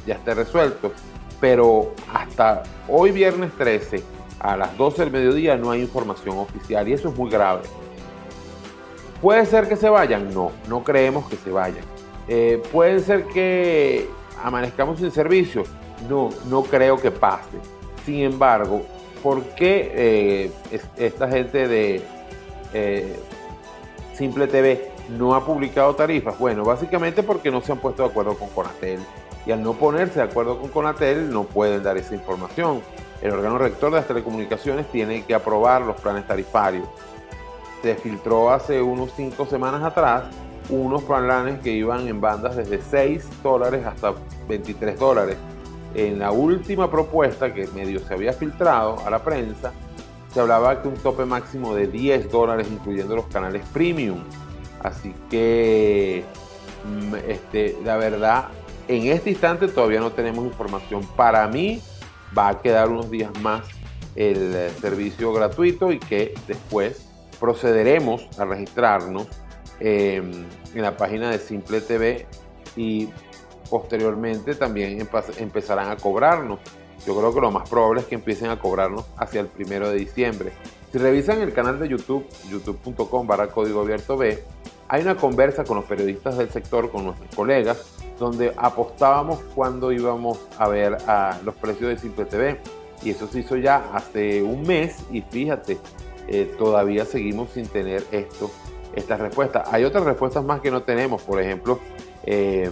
ya 0.05 0.15
esté 0.15 0.33
resuelto. 0.33 0.91
Pero 1.41 1.93
hasta 2.13 2.63
hoy 2.87 3.11
viernes 3.11 3.51
13 3.57 4.01
a 4.39 4.55
las 4.57 4.77
12 4.77 5.03
del 5.03 5.11
mediodía 5.11 5.57
no 5.57 5.71
hay 5.71 5.81
información 5.81 6.37
oficial 6.37 6.87
y 6.87 6.93
eso 6.93 7.09
es 7.09 7.15
muy 7.17 7.29
grave. 7.29 7.61
¿Puede 9.21 9.45
ser 9.45 9.67
que 9.67 9.75
se 9.75 9.89
vayan? 9.89 10.33
No, 10.33 10.51
no 10.67 10.83
creemos 10.83 11.27
que 11.29 11.35
se 11.37 11.49
vayan. 11.51 11.83
Eh, 12.27 12.61
¿Puede 12.71 12.99
ser 12.99 13.25
que 13.25 14.07
amanezcamos 14.41 14.99
sin 14.99 15.11
servicio? 15.11 15.63
No, 16.09 16.29
no 16.49 16.63
creo 16.63 16.97
que 16.97 17.11
pase. 17.11 17.57
Sin 18.05 18.21
embargo, 18.21 18.81
¿por 19.21 19.41
qué 19.55 19.91
eh, 19.95 20.51
es- 20.71 20.87
esta 20.97 21.29
gente 21.29 21.67
de 21.67 22.01
Simple 24.17 24.47
TV 24.47 24.89
no 25.09 25.35
ha 25.35 25.45
publicado 25.45 25.95
tarifas? 25.95 26.37
Bueno, 26.37 26.63
básicamente 26.63 27.23
porque 27.23 27.51
no 27.51 27.61
se 27.61 27.71
han 27.71 27.79
puesto 27.79 28.03
de 28.03 28.09
acuerdo 28.09 28.37
con 28.37 28.49
Conatel. 28.49 28.99
y 29.45 29.51
al 29.51 29.61
no 29.61 29.73
ponerse 29.73 30.19
de 30.19 30.25
acuerdo 30.25 30.57
con 30.57 30.69
Conatel 30.69 31.29
no 31.29 31.43
pueden 31.43 31.83
dar 31.83 31.97
esa 31.97 32.15
información. 32.15 32.81
El 33.21 33.31
órgano 33.31 33.57
rector 33.57 33.91
de 33.91 33.97
las 33.97 34.07
telecomunicaciones 34.07 34.89
tiene 34.91 35.23
que 35.23 35.35
aprobar 35.35 35.81
los 35.81 35.99
planes 35.99 36.25
tarifarios. 36.27 36.87
Se 37.81 37.95
filtró 37.95 38.51
hace 38.51 38.81
unos 38.81 39.11
5 39.15 39.45
semanas 39.45 39.83
atrás 39.83 40.23
unos 40.69 41.03
planes 41.03 41.59
que 41.59 41.71
iban 41.71 42.07
en 42.07 42.21
bandas 42.21 42.55
desde 42.55 42.81
6 42.81 43.43
dólares 43.43 43.85
hasta 43.85 44.13
23 44.47 44.97
dólares. 44.97 45.37
En 45.93 46.19
la 46.19 46.31
última 46.31 46.89
propuesta 46.89 47.53
que 47.53 47.67
medio 47.67 47.99
se 47.99 48.13
había 48.13 48.33
filtrado 48.33 48.97
a 49.05 49.09
la 49.09 49.19
prensa, 49.19 49.71
se 50.33 50.39
hablaba 50.39 50.81
que 50.81 50.87
un 50.87 50.95
tope 50.95 51.25
máximo 51.25 51.75
de 51.75 51.87
10 51.87 52.31
dólares 52.31 52.67
incluyendo 52.71 53.15
los 53.15 53.25
canales 53.27 53.63
premium. 53.71 54.23
Así 54.83 55.15
que, 55.29 56.23
mm, 56.85 57.15
este, 57.27 57.77
la 57.83 57.97
verdad, 57.97 58.49
en 58.87 59.07
este 59.07 59.29
instante 59.29 59.67
todavía 59.67 59.99
no 59.99 60.11
tenemos 60.11 60.45
información. 60.45 61.07
Para 61.15 61.47
mí 61.47 61.81
va 62.37 62.49
a 62.49 62.61
quedar 62.61 62.89
unos 62.89 63.09
días 63.09 63.31
más 63.41 63.65
el 64.15 64.53
eh, 64.55 64.69
servicio 64.79 65.33
gratuito 65.33 65.91
y 65.91 65.99
que 65.99 66.33
después 66.47 67.07
procederemos 67.39 68.27
a 68.37 68.45
registrarnos 68.45 69.27
eh, 69.79 70.21
en 70.75 70.81
la 70.81 70.95
página 70.95 71.31
de 71.31 71.39
Simple 71.39 71.81
TV 71.81 72.27
y 72.75 73.09
posteriormente 73.69 74.55
también 74.55 75.07
empezarán 75.37 75.89
a 75.89 75.97
cobrarnos. 75.97 76.59
Yo 77.05 77.17
creo 77.17 77.33
que 77.33 77.41
lo 77.41 77.51
más 77.51 77.69
probable 77.69 78.01
es 78.01 78.07
que 78.07 78.15
empiecen 78.15 78.49
a 78.49 78.59
cobrarnos 78.59 79.05
hacia 79.17 79.41
el 79.41 79.47
primero 79.47 79.89
de 79.89 79.95
diciembre. 79.95 80.53
Si 80.91 80.99
revisan 80.99 81.41
el 81.41 81.53
canal 81.53 81.79
de 81.79 81.89
YouTube, 81.89 82.25
youtube.com 82.49 83.25
barra 83.25 83.47
código 83.47 83.81
abierto 83.81 84.15
B, 84.15 84.43
hay 84.93 85.01
una 85.01 85.15
conversa 85.15 85.63
con 85.63 85.77
los 85.77 85.85
periodistas 85.85 86.37
del 86.37 86.51
sector, 86.51 86.91
con 86.91 87.05
nuestros 87.05 87.35
colegas, 87.35 87.83
donde 88.19 88.53
apostábamos 88.55 89.39
cuando 89.55 89.91
íbamos 89.91 90.39
a 90.59 90.67
ver 90.67 90.97
a 91.07 91.39
los 91.43 91.55
precios 91.55 91.89
de 91.89 91.97
Simple 91.97 92.25
TV. 92.25 92.61
Y 93.01 93.09
eso 93.09 93.25
se 93.25 93.39
hizo 93.39 93.57
ya 93.57 93.89
hace 93.91 94.43
un 94.43 94.61
mes 94.61 95.03
y 95.11 95.21
fíjate, 95.21 95.79
eh, 96.27 96.53
todavía 96.59 97.05
seguimos 97.05 97.49
sin 97.49 97.65
tener 97.65 98.03
esto, 98.11 98.51
estas 98.93 99.19
respuestas. 99.19 99.67
Hay 99.73 99.83
otras 99.83 100.03
respuestas 100.03 100.43
más 100.43 100.61
que 100.61 100.69
no 100.69 100.83
tenemos, 100.83 101.23
por 101.23 101.41
ejemplo, 101.41 101.79
eh, 102.23 102.69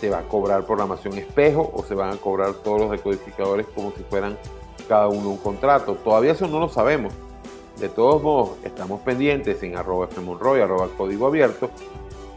se 0.00 0.10
va 0.10 0.18
a 0.18 0.22
cobrar 0.22 0.66
programación 0.66 1.16
espejo 1.18 1.70
o 1.72 1.84
se 1.84 1.94
van 1.94 2.14
a 2.14 2.16
cobrar 2.16 2.52
todos 2.54 2.80
los 2.80 2.90
decodificadores 2.90 3.68
como 3.76 3.92
si 3.92 4.02
fueran 4.02 4.36
cada 4.88 5.06
uno 5.06 5.28
un 5.28 5.38
contrato. 5.38 5.94
Todavía 5.94 6.32
eso 6.32 6.48
no 6.48 6.58
lo 6.58 6.68
sabemos. 6.68 7.14
De 7.78 7.90
todos 7.90 8.22
modos, 8.22 8.56
estamos 8.64 9.00
pendientes 9.02 9.62
en 9.62 9.76
arroba 9.76 10.06
fmonroy, 10.08 10.60
arroba 10.60 10.88
código 10.96 11.26
abierto, 11.26 11.70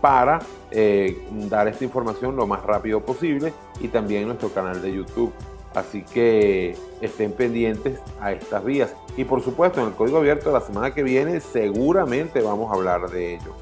para 0.01 0.39
eh, 0.71 1.17
dar 1.49 1.67
esta 1.67 1.83
información 1.83 2.35
lo 2.35 2.45
más 2.45 2.63
rápido 2.63 3.01
posible 3.01 3.53
y 3.79 3.87
también 3.87 4.23
en 4.23 4.27
nuestro 4.29 4.49
canal 4.49 4.81
de 4.81 4.93
YouTube. 4.93 5.31
Así 5.73 6.03
que 6.03 6.75
estén 6.99 7.31
pendientes 7.31 7.99
a 8.19 8.31
estas 8.31 8.65
vías. 8.65 8.93
Y 9.15 9.23
por 9.23 9.41
supuesto, 9.41 9.79
en 9.79 9.87
el 9.87 9.93
código 9.93 10.17
abierto 10.17 10.51
la 10.51 10.61
semana 10.61 10.93
que 10.93 11.03
viene 11.03 11.39
seguramente 11.39 12.41
vamos 12.41 12.71
a 12.71 12.75
hablar 12.75 13.09
de 13.09 13.35
ello. 13.35 13.55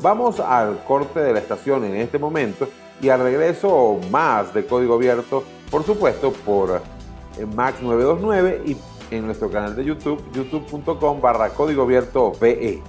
Vamos 0.00 0.40
al 0.40 0.84
corte 0.84 1.20
de 1.20 1.32
la 1.32 1.38
estación 1.38 1.84
en 1.84 1.96
este 1.96 2.18
momento 2.18 2.68
y 3.00 3.08
al 3.08 3.20
regreso 3.20 3.98
más 4.10 4.52
de 4.52 4.66
código 4.66 4.94
abierto, 4.94 5.44
por 5.70 5.84
supuesto, 5.84 6.32
por 6.32 6.82
eh, 7.38 7.46
Max 7.46 7.80
929 7.80 8.62
y 8.66 8.76
en 9.12 9.26
nuestro 9.26 9.50
canal 9.50 9.76
de 9.76 9.84
YouTube, 9.84 10.22
youtube.com 10.34 11.20
barra 11.20 11.50
código 11.50 11.82
abierto 11.82 12.32
BE. 12.40 12.80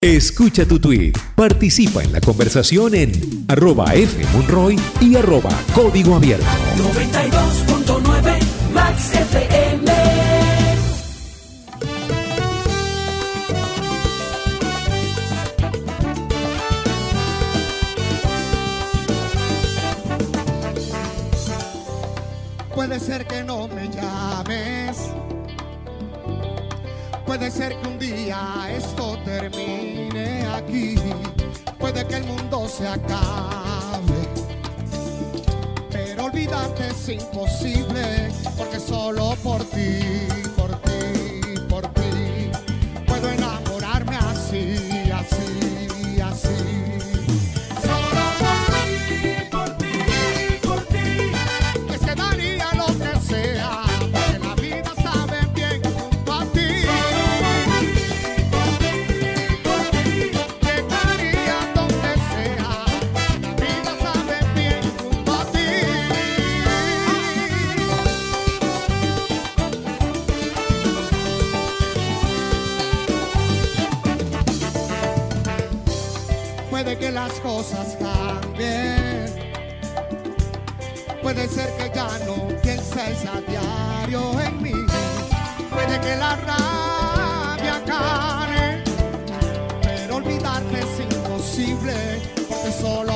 Escucha 0.00 0.66
tu 0.66 0.78
tweet, 0.78 1.12
participa 1.34 2.02
en 2.02 2.12
la 2.12 2.20
conversación 2.20 2.94
en 2.94 3.12
arroba 3.48 3.92
fmonroy 3.92 4.78
y 5.00 5.14
arroba 5.16 5.50
código 5.74 6.14
abierto. 6.14 6.46
92.9 6.76 8.38
Max 8.72 9.14
FM. 9.14 9.90
Puede 22.74 22.98
ser 22.98 23.26
que 23.26 23.44
no 23.44 23.68
me 23.68 23.79
Puede 27.30 27.48
ser 27.52 27.80
que 27.80 27.86
un 27.86 27.96
día 27.96 28.66
esto 28.76 29.16
termine 29.24 30.44
aquí. 30.48 30.96
Puede 31.78 32.04
que 32.04 32.16
el 32.16 32.24
mundo 32.24 32.66
se 32.66 32.88
acabe. 32.88 34.26
Pero 35.92 36.24
olvidarte 36.24 36.88
es 36.88 37.08
imposible. 37.08 38.32
Porque 38.58 38.80
solo 38.80 39.36
por 39.44 39.62
ti, 39.62 40.00
las 77.12 77.32
cosas 77.40 77.96
cambien. 77.98 79.26
Puede 81.22 81.48
ser 81.48 81.68
que 81.76 81.90
ya 81.94 82.08
no 82.26 82.48
pienses 82.62 83.24
a 83.26 83.40
diario 83.40 84.40
en 84.40 84.62
mí. 84.62 84.72
Puede 85.70 86.00
que 86.00 86.16
la 86.16 86.36
rabia 86.36 87.80
gane. 87.86 88.82
Pero 89.82 90.16
olvidarte 90.16 90.80
es 90.80 91.00
imposible. 91.00 91.94
Porque 92.48 92.72
solo 92.72 93.09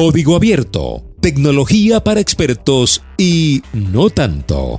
Código 0.00 0.36
Abierto, 0.36 1.02
tecnología 1.20 1.98
para 1.98 2.20
expertos 2.20 3.02
y 3.16 3.64
no 3.72 4.10
tanto. 4.10 4.78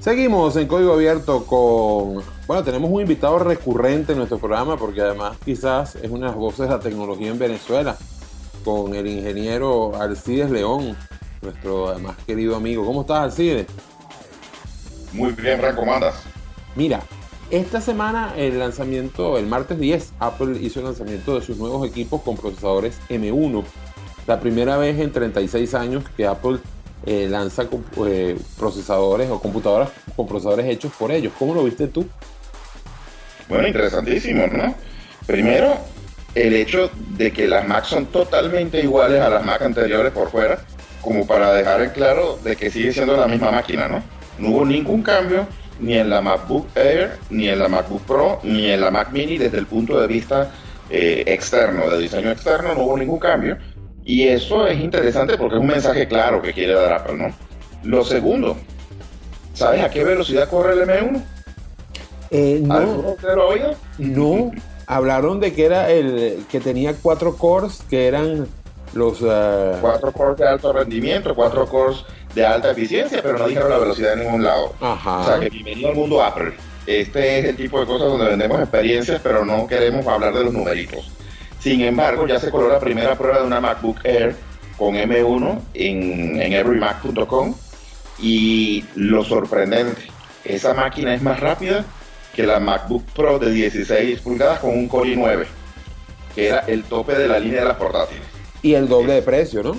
Seguimos 0.00 0.56
en 0.56 0.66
Código 0.66 0.94
Abierto 0.94 1.44
con... 1.44 2.22
Bueno, 2.46 2.64
tenemos 2.64 2.90
un 2.90 3.02
invitado 3.02 3.38
recurrente 3.38 4.12
en 4.12 4.18
nuestro 4.18 4.38
programa 4.38 4.78
porque 4.78 5.02
además 5.02 5.36
quizás 5.44 5.96
es 5.96 6.10
una 6.10 6.28
de 6.28 6.32
las 6.32 6.36
voces 6.36 6.60
de 6.60 6.68
la 6.68 6.80
tecnología 6.80 7.28
en 7.28 7.38
Venezuela, 7.38 7.98
con 8.64 8.94
el 8.94 9.06
ingeniero 9.06 9.94
Alcides 10.00 10.50
León, 10.50 10.96
nuestro 11.42 11.88
además 11.88 12.16
querido 12.26 12.56
amigo. 12.56 12.86
¿Cómo 12.86 13.02
estás, 13.02 13.18
Alcides? 13.18 13.66
Muy 15.12 15.32
bien, 15.32 15.60
Franco, 15.60 15.80
¿cómo 15.80 15.92
andas? 15.92 16.14
Mira, 16.74 17.02
esta 17.50 17.82
semana 17.82 18.32
el 18.34 18.58
lanzamiento, 18.58 19.36
el 19.36 19.46
martes 19.46 19.78
10, 19.78 20.14
Apple 20.20 20.58
hizo 20.62 20.80
el 20.80 20.86
lanzamiento 20.86 21.34
de 21.38 21.42
sus 21.44 21.58
nuevos 21.58 21.86
equipos 21.86 22.22
con 22.22 22.38
procesadores 22.38 22.98
M1. 23.10 23.62
La 24.26 24.40
primera 24.40 24.76
vez 24.76 24.98
en 24.98 25.12
36 25.12 25.74
años 25.74 26.04
que 26.16 26.26
Apple 26.26 26.58
eh, 27.06 27.28
lanza 27.30 27.68
eh, 28.06 28.36
procesadores 28.58 29.30
o 29.30 29.40
computadoras 29.40 29.90
con 30.16 30.26
procesadores 30.26 30.66
hechos 30.66 30.92
por 30.98 31.12
ellos. 31.12 31.32
¿Cómo 31.38 31.54
lo 31.54 31.62
viste 31.62 31.86
tú? 31.86 32.06
Bueno, 33.48 33.68
interesantísimo, 33.68 34.46
¿no? 34.48 34.74
Primero, 35.26 35.76
el 36.34 36.54
hecho 36.54 36.90
de 37.16 37.32
que 37.32 37.46
las 37.46 37.66
Mac 37.68 37.84
son 37.84 38.06
totalmente 38.06 38.80
iguales 38.80 39.20
a 39.22 39.30
las 39.30 39.44
Mac 39.44 39.62
anteriores 39.62 40.12
por 40.12 40.30
fuera, 40.30 40.58
como 41.00 41.26
para 41.26 41.52
dejar 41.52 41.82
en 41.82 41.90
claro 41.90 42.38
de 42.42 42.56
que 42.56 42.70
sigue 42.70 42.92
siendo 42.92 43.16
la 43.16 43.28
misma 43.28 43.52
máquina, 43.52 43.86
¿no? 43.86 44.02
No 44.38 44.48
hubo 44.50 44.64
ningún 44.64 45.02
cambio 45.02 45.46
ni 45.78 45.94
en 45.94 46.10
la 46.10 46.20
MacBook 46.20 46.66
Air, 46.74 47.18
ni 47.30 47.48
en 47.48 47.58
la 47.58 47.68
MacBook 47.68 48.02
Pro, 48.02 48.40
ni 48.42 48.70
en 48.70 48.80
la 48.80 48.90
Mac 48.90 49.12
Mini 49.12 49.38
desde 49.38 49.58
el 49.58 49.66
punto 49.66 50.00
de 50.00 50.06
vista 50.06 50.50
eh, 50.90 51.22
externo, 51.26 51.88
de 51.88 51.98
diseño 51.98 52.30
externo, 52.30 52.74
no 52.74 52.82
hubo 52.82 52.96
ningún 52.96 53.18
cambio. 53.18 53.58
Y 54.06 54.28
eso 54.28 54.68
es 54.68 54.80
interesante 54.80 55.36
porque 55.36 55.56
es 55.56 55.60
un 55.60 55.66
mensaje 55.66 56.06
claro 56.06 56.40
que 56.40 56.52
quiere 56.52 56.74
dar 56.74 56.92
Apple, 56.92 57.16
¿no? 57.16 57.34
Lo 57.82 58.04
segundo, 58.04 58.56
¿sabes 59.52 59.82
a 59.82 59.90
qué 59.90 60.04
velocidad 60.04 60.48
corre 60.48 60.74
el 60.74 60.88
M1? 60.88 61.22
Eh, 62.30 62.62
¿Alguno 62.70 63.02
de 63.02 63.14
ustedes 63.14 63.36
lo 63.36 63.76
no. 63.98 64.52
Hablaron 64.86 65.40
de 65.40 65.52
que 65.52 65.64
era 65.66 65.90
el 65.90 66.44
que 66.48 66.60
tenía 66.60 66.94
cuatro 66.94 67.36
cores 67.36 67.82
que 67.90 68.06
eran 68.06 68.46
los 68.94 69.18
eh, 69.22 69.72
cuatro 69.80 70.12
cores 70.12 70.36
de 70.36 70.46
alto 70.46 70.72
rendimiento, 70.72 71.34
cuatro 71.34 71.66
cores 71.66 72.04
de 72.32 72.46
alta 72.46 72.70
eficiencia, 72.70 73.20
pero 73.20 73.36
no 73.38 73.48
dijeron 73.48 73.70
la 73.70 73.78
velocidad 73.78 74.12
en 74.12 74.20
ningún 74.20 74.44
lado. 74.44 74.72
Ajá. 74.80 75.18
O 75.18 75.24
sea, 75.24 75.40
que 75.40 75.50
bienvenido 75.50 75.88
al 75.88 75.96
mundo 75.96 76.22
Apple. 76.22 76.52
Este 76.86 77.40
es 77.40 77.44
el 77.46 77.56
tipo 77.56 77.80
de 77.80 77.86
cosas 77.86 78.08
donde 78.08 78.26
vendemos 78.26 78.60
experiencias, 78.60 79.20
pero 79.20 79.44
no 79.44 79.66
queremos 79.66 80.06
hablar 80.06 80.32
de 80.32 80.44
los 80.44 80.52
numeritos. 80.52 81.10
Sin 81.66 81.80
embargo, 81.80 82.28
ya 82.28 82.38
se 82.38 82.48
coló 82.52 82.68
la 82.68 82.78
primera 82.78 83.16
prueba 83.16 83.40
de 83.40 83.44
una 83.44 83.60
MacBook 83.60 83.98
Air 84.04 84.36
con 84.78 84.94
M1 84.94 85.58
en, 85.74 86.40
en 86.40 86.52
everymac.com 86.52 87.56
y 88.20 88.84
lo 88.94 89.24
sorprendente, 89.24 90.00
esa 90.44 90.74
máquina 90.74 91.12
es 91.12 91.22
más 91.22 91.40
rápida 91.40 91.84
que 92.36 92.46
la 92.46 92.60
MacBook 92.60 93.02
Pro 93.12 93.40
de 93.40 93.50
16 93.50 94.20
pulgadas 94.20 94.60
con 94.60 94.70
un 94.78 94.86
Core 94.86 95.16
i9, 95.16 95.44
que 96.36 96.46
era 96.50 96.60
el 96.68 96.84
tope 96.84 97.16
de 97.16 97.26
la 97.26 97.40
línea 97.40 97.62
de 97.62 97.66
las 97.66 97.76
portátiles 97.78 98.22
y 98.62 98.74
el 98.74 98.86
doble 98.86 99.14
de 99.14 99.22
precio, 99.22 99.64
¿no? 99.64 99.76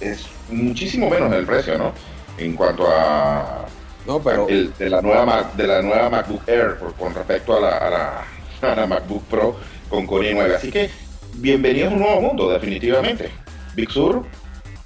es 0.00 0.26
muchísimo 0.48 1.10
menos 1.10 1.32
el 1.32 1.44
precio, 1.44 1.76
¿no? 1.76 1.92
En 2.38 2.54
cuanto 2.54 2.86
a 2.88 3.64
No, 4.06 4.20
pero 4.20 4.46
el- 4.48 4.72
de 4.78 4.90
la 4.90 5.02
nueva 5.02 5.50
de 5.56 5.66
la 5.66 5.82
nueva 5.82 6.08
MacBook 6.08 6.48
Air 6.48 6.76
por- 6.78 6.94
con 6.94 7.12
respecto 7.14 7.56
a 7.56 7.60
la, 7.60 7.76
a 7.78 7.90
la- 7.90 8.24
a 8.72 8.76
la 8.76 8.86
MacBook 8.86 9.24
Pro 9.24 9.56
con 9.88 10.06
Core 10.06 10.32
i9. 10.34 10.54
Así 10.54 10.70
que 10.70 10.90
bienvenidos 11.34 11.92
a 11.92 11.94
un 11.94 12.00
nuevo 12.00 12.20
mundo, 12.20 12.50
definitivamente. 12.50 13.30
Big 13.74 13.90
Sur 13.90 14.24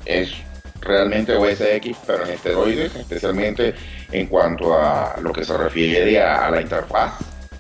es 0.05 0.33
realmente 0.81 1.35
OS 1.37 1.61
X, 1.61 1.97
pero 2.07 2.25
en 2.25 2.33
esteroides, 2.33 2.95
especialmente 2.97 3.75
en 4.13 4.27
cuanto 4.27 4.75
a 4.75 5.17
lo 5.21 5.33
que 5.33 5.45
se 5.45 5.57
refiere 5.57 6.21
a, 6.23 6.51
la 6.51 6.61
interfaz, 6.61 7.15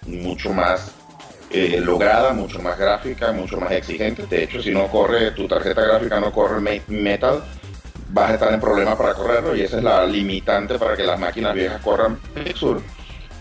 mucho 0.07 0.53
más 0.53 0.92
eh, 1.50 1.81
lograda, 1.81 2.33
mucho 2.33 2.61
más 2.61 2.79
gráfica, 2.79 3.33
mucho 3.33 3.59
más 3.59 3.72
exigente. 3.72 4.26
De 4.26 4.44
hecho, 4.44 4.62
si 4.62 4.70
no 4.70 4.88
corre, 4.88 5.33
tu 5.33 5.46
tarjeta 5.46 5.83
gráfica 5.83 6.18
no 6.18 6.33
corre 6.33 6.61
Me- 6.61 6.83
Metal, 6.88 7.42
vas 8.09 8.31
a 8.31 8.35
estar 8.35 8.53
en 8.53 8.61
problemas 8.61 8.96
para 8.96 9.14
correrlo 9.14 9.55
y 9.55 9.62
esa 9.62 9.76
es 9.79 9.85
la 9.85 10.05
limitante 10.07 10.79
para 10.79 10.96
que 10.96 11.05
las 11.05 11.18
máquinas 11.20 11.55
viejas 11.55 11.81
corran 11.83 12.18
Big 12.44 12.57
Sur. 12.57 12.81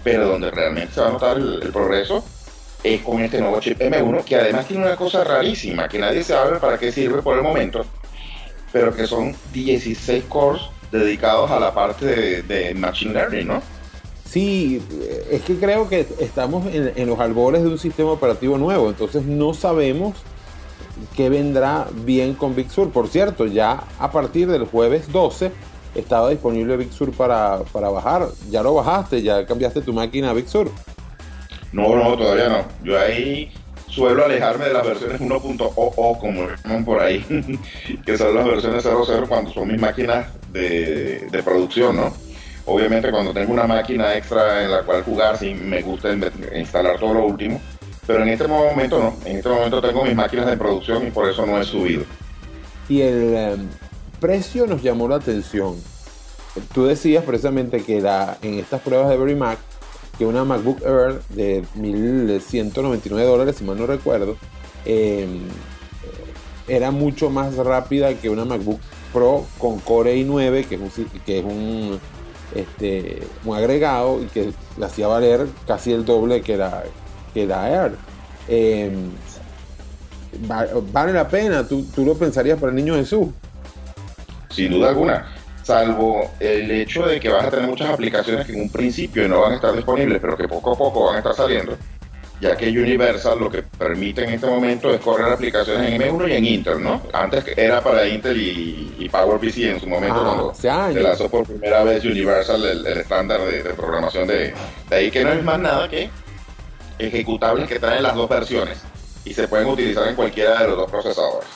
Pero 0.03 0.27
donde 0.27 0.51
realmente 0.51 0.93
se 0.93 1.01
va 1.01 1.07
a 1.07 1.11
notar 1.11 1.37
el 1.37 1.71
progreso 1.73 2.23
es 2.83 3.01
con 3.01 3.21
este 3.21 3.39
nuevo 3.39 3.59
chip 3.59 3.79
M1, 3.79 4.23
que 4.23 4.35
además 4.35 4.67
tiene 4.67 4.85
una 4.85 4.95
cosa 4.95 5.23
rarísima, 5.23 5.87
que 5.87 5.99
nadie 5.99 6.23
sabe 6.23 6.59
para 6.59 6.77
qué 6.77 6.91
sirve 6.91 7.21
por 7.21 7.37
el 7.37 7.43
momento, 7.43 7.85
pero 8.71 8.95
que 8.95 9.05
son 9.07 9.35
16 9.53 10.25
cores 10.25 10.61
dedicados 10.91 11.51
a 11.51 11.59
la 11.59 11.73
parte 11.73 12.41
de, 12.41 12.73
Machine 12.73 13.13
Learning, 13.13 13.47
¿no? 13.47 13.61
sí, 14.25 14.81
eh, 15.01 15.27
es 15.31 15.41
que 15.41 15.55
creo 15.55 15.89
que 15.89 16.05
estamos 16.19 16.65
en, 16.73 16.93
en 16.95 17.07
los 17.07 17.19
albores 17.19 17.63
de 17.63 17.69
un 17.69 17.79
sistema 17.79 18.11
operativo 18.11 18.57
nuevo, 18.57 18.89
entonces 18.89 19.23
no 19.23 19.53
sabemos 19.53 20.15
qué 21.15 21.29
vendrá 21.29 21.87
bien 22.05 22.33
con 22.33 22.55
Big 22.55 22.69
Sur. 22.69 22.91
Por 22.91 23.07
cierto, 23.07 23.45
ya 23.45 23.83
a 23.99 24.11
partir 24.11 24.47
del 24.49 24.65
jueves 24.65 25.11
12 25.11 25.51
estaba 25.95 26.29
disponible 26.29 26.77
Big 26.77 26.91
Sur 26.91 27.11
para, 27.11 27.59
para 27.71 27.89
bajar. 27.89 28.27
Ya 28.49 28.63
lo 28.63 28.73
bajaste, 28.73 29.21
ya 29.21 29.45
cambiaste 29.45 29.81
tu 29.81 29.93
máquina 29.93 30.29
a 30.29 30.33
Big 30.33 30.47
Sur. 30.47 30.69
No, 31.71 31.95
no, 31.95 32.17
todavía 32.17 32.49
no. 32.49 32.65
Yo 32.83 32.99
ahí 32.99 33.51
suelo 33.87 34.25
alejarme 34.25 34.65
de 34.65 34.73
las 34.73 34.85
versiones 34.85 35.19
1.00, 35.21 36.21
como 36.61 36.85
por 36.85 37.01
ahí, 37.01 37.25
que 38.05 38.17
son 38.17 38.35
las 38.35 38.45
versiones 38.45 38.83
00 38.83 39.27
cuando 39.27 39.51
son 39.51 39.67
mis 39.67 39.79
máquinas 39.79 40.27
de, 40.51 41.27
de 41.31 41.43
producción, 41.43 41.95
¿no? 41.95 42.13
Obviamente 42.65 43.09
cuando 43.11 43.33
tengo 43.33 43.51
una 43.53 43.65
máquina 43.65 44.15
extra 44.15 44.63
en 44.63 44.71
la 44.71 44.83
cual 44.83 45.03
jugar, 45.03 45.37
sí 45.37 45.53
me 45.55 45.81
gusta 45.81 46.11
in- 46.11 46.23
instalar 46.55 46.99
todo 46.99 47.15
lo 47.15 47.25
último, 47.25 47.59
pero 48.05 48.21
en 48.23 48.29
este 48.29 48.47
momento 48.47 48.99
no. 48.99 49.15
En 49.27 49.37
este 49.37 49.49
momento 49.49 49.81
tengo 49.81 50.03
mis 50.05 50.15
máquinas 50.15 50.45
de 50.45 50.57
producción 50.57 51.07
y 51.07 51.11
por 51.11 51.27
eso 51.27 51.45
no 51.45 51.59
he 51.59 51.63
subido. 51.63 52.03
Y 52.87 53.01
el 53.01 53.33
eh, 53.35 53.55
precio 54.19 54.67
nos 54.67 54.83
llamó 54.83 55.07
la 55.07 55.15
atención. 55.15 55.75
Tú 56.73 56.85
decías 56.85 57.23
precisamente 57.23 57.83
que 57.83 57.97
en 58.41 58.59
estas 58.59 58.81
pruebas 58.81 59.09
de 59.09 59.15
Every 59.15 59.35
Mac, 59.35 59.57
que 60.19 60.25
una 60.27 60.43
MacBook 60.43 60.81
Air 60.85 61.21
de 61.29 61.63
1199 61.75 63.25
dólares, 63.27 63.55
si 63.57 63.63
mal 63.63 63.77
no 63.79 63.87
recuerdo, 63.87 64.35
eh, 64.85 65.27
era 66.67 66.91
mucho 66.91 67.31
más 67.31 67.55
rápida 67.55 68.13
que 68.13 68.29
una 68.29 68.45
MacBook 68.45 68.79
Pro 69.13 69.45
con 69.57 69.79
Core 69.79 70.15
i9, 70.23 70.65
que 70.67 70.75
es 70.75 70.81
un, 70.81 70.91
que 71.25 71.39
es 71.39 71.43
un, 71.45 71.99
este, 72.53 73.23
un 73.45 73.55
agregado 73.57 74.21
y 74.21 74.25
que 74.27 74.51
le 74.77 74.85
hacía 74.85 75.07
valer 75.07 75.47
casi 75.65 75.91
el 75.93 76.05
doble 76.05 76.41
que 76.41 76.57
la, 76.57 76.83
que 77.33 77.47
la 77.47 77.69
Air. 77.71 77.91
Va- 80.49 80.67
vale 80.91 81.11
la 81.13 81.27
pena, 81.27 81.67
tú, 81.67 81.83
tú 81.95 82.05
lo 82.05 82.13
pensarías 82.15 82.59
para 82.59 82.69
el 82.71 82.75
niño 82.75 82.93
Jesús. 82.95 83.29
sin 84.49 84.71
duda 84.71 84.89
alguna. 84.89 85.27
Salvo 85.69 86.31
el 86.39 86.71
hecho 86.71 87.05
de 87.05 87.19
que 87.19 87.29
vas 87.29 87.45
a 87.45 87.51
tener 87.51 87.67
muchas 87.67 87.91
aplicaciones 87.91 88.47
que 88.47 88.53
en 88.53 88.61
un 88.61 88.71
principio 88.71 89.27
no 89.27 89.41
van 89.41 89.51
a 89.51 89.55
estar 89.57 89.71
disponibles, 89.75 90.19
pero 90.19 90.35
que 90.35 90.47
poco 90.47 90.73
a 90.73 90.75
poco 90.75 91.05
van 91.05 91.17
a 91.17 91.17
estar 91.19 91.35
saliendo, 91.35 91.77
ya 92.41 92.57
que 92.57 92.69
Universal 92.69 93.37
lo 93.39 93.51
que 93.51 93.61
permite 93.61 94.23
en 94.23 94.31
este 94.31 94.47
momento 94.47 94.91
es 94.91 94.99
correr 94.99 95.31
aplicaciones 95.31 95.91
en 95.91 96.01
M1 96.01 96.27
y 96.27 96.33
en 96.33 96.45
Intel, 96.45 96.81
¿no? 96.81 97.03
Antes 97.13 97.45
era 97.55 97.83
para 97.83 98.07
Intel 98.07 98.41
y, 98.41 98.95
y 98.97 99.09
PowerPC 99.09 99.57
en 99.57 99.79
su 99.79 99.85
momento 99.85 100.15
Ah, 100.19 100.23
cuando 100.23 100.53
se 100.55 101.01
lanzó 101.03 101.29
por 101.29 101.45
primera 101.45 101.83
vez 101.83 102.03
Universal, 102.03 102.65
el, 102.65 102.87
el 102.87 102.97
estándar 102.97 103.41
de, 103.41 103.61
de 103.61 103.73
programación 103.75 104.27
de, 104.27 104.51
de 104.89 104.95
ahí, 104.95 105.11
que 105.11 105.23
no 105.23 105.31
es 105.33 105.43
más 105.43 105.59
nada 105.59 105.87
que 105.87 106.09
ejecutables 106.97 107.67
que 107.67 107.77
traen 107.77 108.01
las 108.01 108.15
dos 108.15 108.27
versiones 108.27 108.79
y 109.23 109.35
se 109.35 109.47
pueden 109.47 109.67
utilizar 109.67 110.07
en 110.07 110.15
cualquiera 110.15 110.63
de 110.63 110.67
los 110.69 110.77
dos 110.77 110.89
procesadores. 110.89 111.47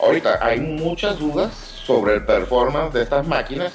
Ahorita 0.00 0.38
hay 0.40 0.60
muchas 0.60 1.18
dudas 1.18 1.75
sobre 1.86 2.14
el 2.14 2.24
performance 2.24 2.92
de 2.92 3.02
estas 3.02 3.26
máquinas, 3.26 3.72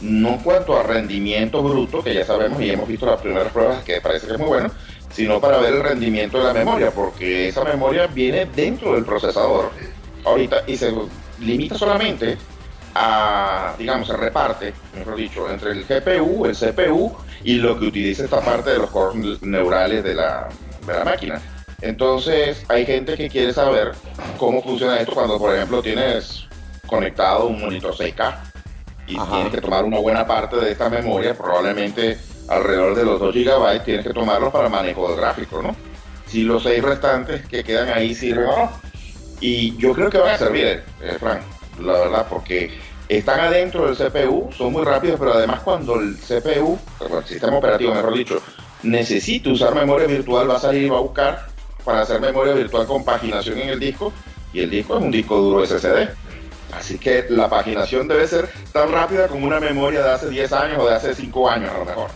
no 0.00 0.30
en 0.30 0.38
cuanto 0.38 0.76
a 0.76 0.82
rendimiento 0.82 1.62
bruto, 1.62 2.02
que 2.02 2.12
ya 2.12 2.24
sabemos 2.24 2.60
y 2.60 2.70
hemos 2.70 2.88
visto 2.88 3.06
las 3.06 3.20
primeras 3.20 3.52
pruebas 3.52 3.84
que 3.84 4.00
parece 4.00 4.26
que 4.26 4.32
es 4.32 4.38
muy 4.38 4.48
bueno, 4.48 4.70
sino 5.12 5.40
para 5.40 5.58
ver 5.58 5.74
el 5.74 5.82
rendimiento 5.82 6.38
de 6.38 6.44
la 6.44 6.52
memoria, 6.52 6.90
porque 6.90 7.48
esa 7.48 7.62
memoria 7.64 8.08
viene 8.08 8.46
dentro 8.46 8.94
del 8.94 9.04
procesador 9.04 9.70
ahorita 10.24 10.64
y 10.66 10.76
se 10.76 10.92
limita 11.40 11.78
solamente 11.78 12.36
a, 12.94 13.74
digamos, 13.78 14.08
se 14.08 14.16
reparte, 14.16 14.74
mejor 14.96 15.16
dicho, 15.16 15.48
entre 15.48 15.70
el 15.72 15.84
GPU, 15.84 16.46
el 16.46 16.56
CPU 16.56 17.16
y 17.44 17.54
lo 17.54 17.78
que 17.78 17.86
utiliza 17.86 18.24
esta 18.24 18.40
parte 18.40 18.70
de 18.70 18.78
los 18.78 18.90
cores 18.90 19.42
neurales 19.42 20.02
de 20.02 20.14
la, 20.14 20.48
de 20.86 20.92
la 20.92 21.04
máquina. 21.04 21.40
Entonces, 21.80 22.64
hay 22.68 22.86
gente 22.86 23.16
que 23.16 23.28
quiere 23.28 23.52
saber 23.52 23.92
cómo 24.38 24.62
funciona 24.62 24.98
esto 24.98 25.14
cuando, 25.14 25.38
por 25.38 25.54
ejemplo, 25.54 25.82
tienes 25.82 26.46
conectado 26.86 27.46
un 27.46 27.60
monitor 27.60 27.94
6K 27.94 28.34
y 29.06 29.16
Ajá. 29.16 29.34
tienes 29.34 29.52
que 29.52 29.60
tomar 29.60 29.84
una 29.84 29.98
buena 29.98 30.26
parte 30.26 30.56
de 30.56 30.72
esta 30.72 30.88
memoria, 30.88 31.34
probablemente 31.34 32.18
alrededor 32.48 32.94
de 32.94 33.04
los 33.04 33.20
2 33.20 33.34
GB, 33.34 33.84
tienes 33.84 34.06
que 34.06 34.12
tomarlos 34.12 34.52
para 34.52 34.68
manejo 34.68 35.08
del 35.08 35.16
gráfico, 35.16 35.62
¿no? 35.62 35.74
Si 36.26 36.42
los 36.42 36.62
6 36.62 36.82
restantes 36.82 37.46
que 37.46 37.62
quedan 37.62 37.90
ahí 37.90 38.14
sirven 38.14 38.46
o 38.46 38.56
no. 38.56 38.72
Y 39.40 39.76
yo 39.76 39.92
creo 39.92 40.08
que 40.08 40.18
van 40.18 40.34
a 40.34 40.38
servir, 40.38 40.82
eh, 41.02 41.16
Frank, 41.18 41.40
la 41.80 41.92
verdad, 41.94 42.26
porque 42.28 42.70
están 43.08 43.40
adentro 43.40 43.86
del 43.86 43.96
CPU, 43.96 44.50
son 44.56 44.72
muy 44.72 44.84
rápidos, 44.84 45.18
pero 45.18 45.34
además 45.34 45.60
cuando 45.60 45.96
el 45.96 46.16
CPU, 46.16 46.78
el 47.00 47.24
sistema 47.24 47.56
operativo, 47.58 47.94
mejor 47.94 48.14
dicho, 48.14 48.40
necesita 48.82 49.50
usar 49.50 49.74
memoria 49.74 50.06
virtual, 50.06 50.48
va 50.48 50.56
a 50.56 50.60
salir 50.60 50.92
va 50.92 50.98
a 50.98 51.00
buscar 51.00 51.46
para 51.84 52.02
hacer 52.02 52.20
memoria 52.20 52.54
virtual 52.54 52.86
con 52.86 53.04
paginación 53.04 53.58
en 53.58 53.70
el 53.70 53.80
disco, 53.80 54.12
y 54.52 54.60
el 54.60 54.70
disco 54.70 54.96
es 54.96 55.02
un 55.02 55.10
disco 55.10 55.36
duro 55.38 55.66
SSD. 55.66 56.08
Así 56.72 56.98
que 56.98 57.26
la 57.28 57.48
paginación 57.48 58.08
debe 58.08 58.26
ser 58.26 58.48
tan 58.72 58.90
rápida 58.90 59.28
como 59.28 59.46
una 59.46 59.60
memoria 59.60 60.02
de 60.02 60.10
hace 60.10 60.28
10 60.30 60.52
años 60.52 60.78
o 60.80 60.86
de 60.88 60.94
hace 60.94 61.14
5 61.14 61.48
años 61.48 61.70
a 61.74 61.78
lo 61.78 61.84
mejor. 61.84 62.08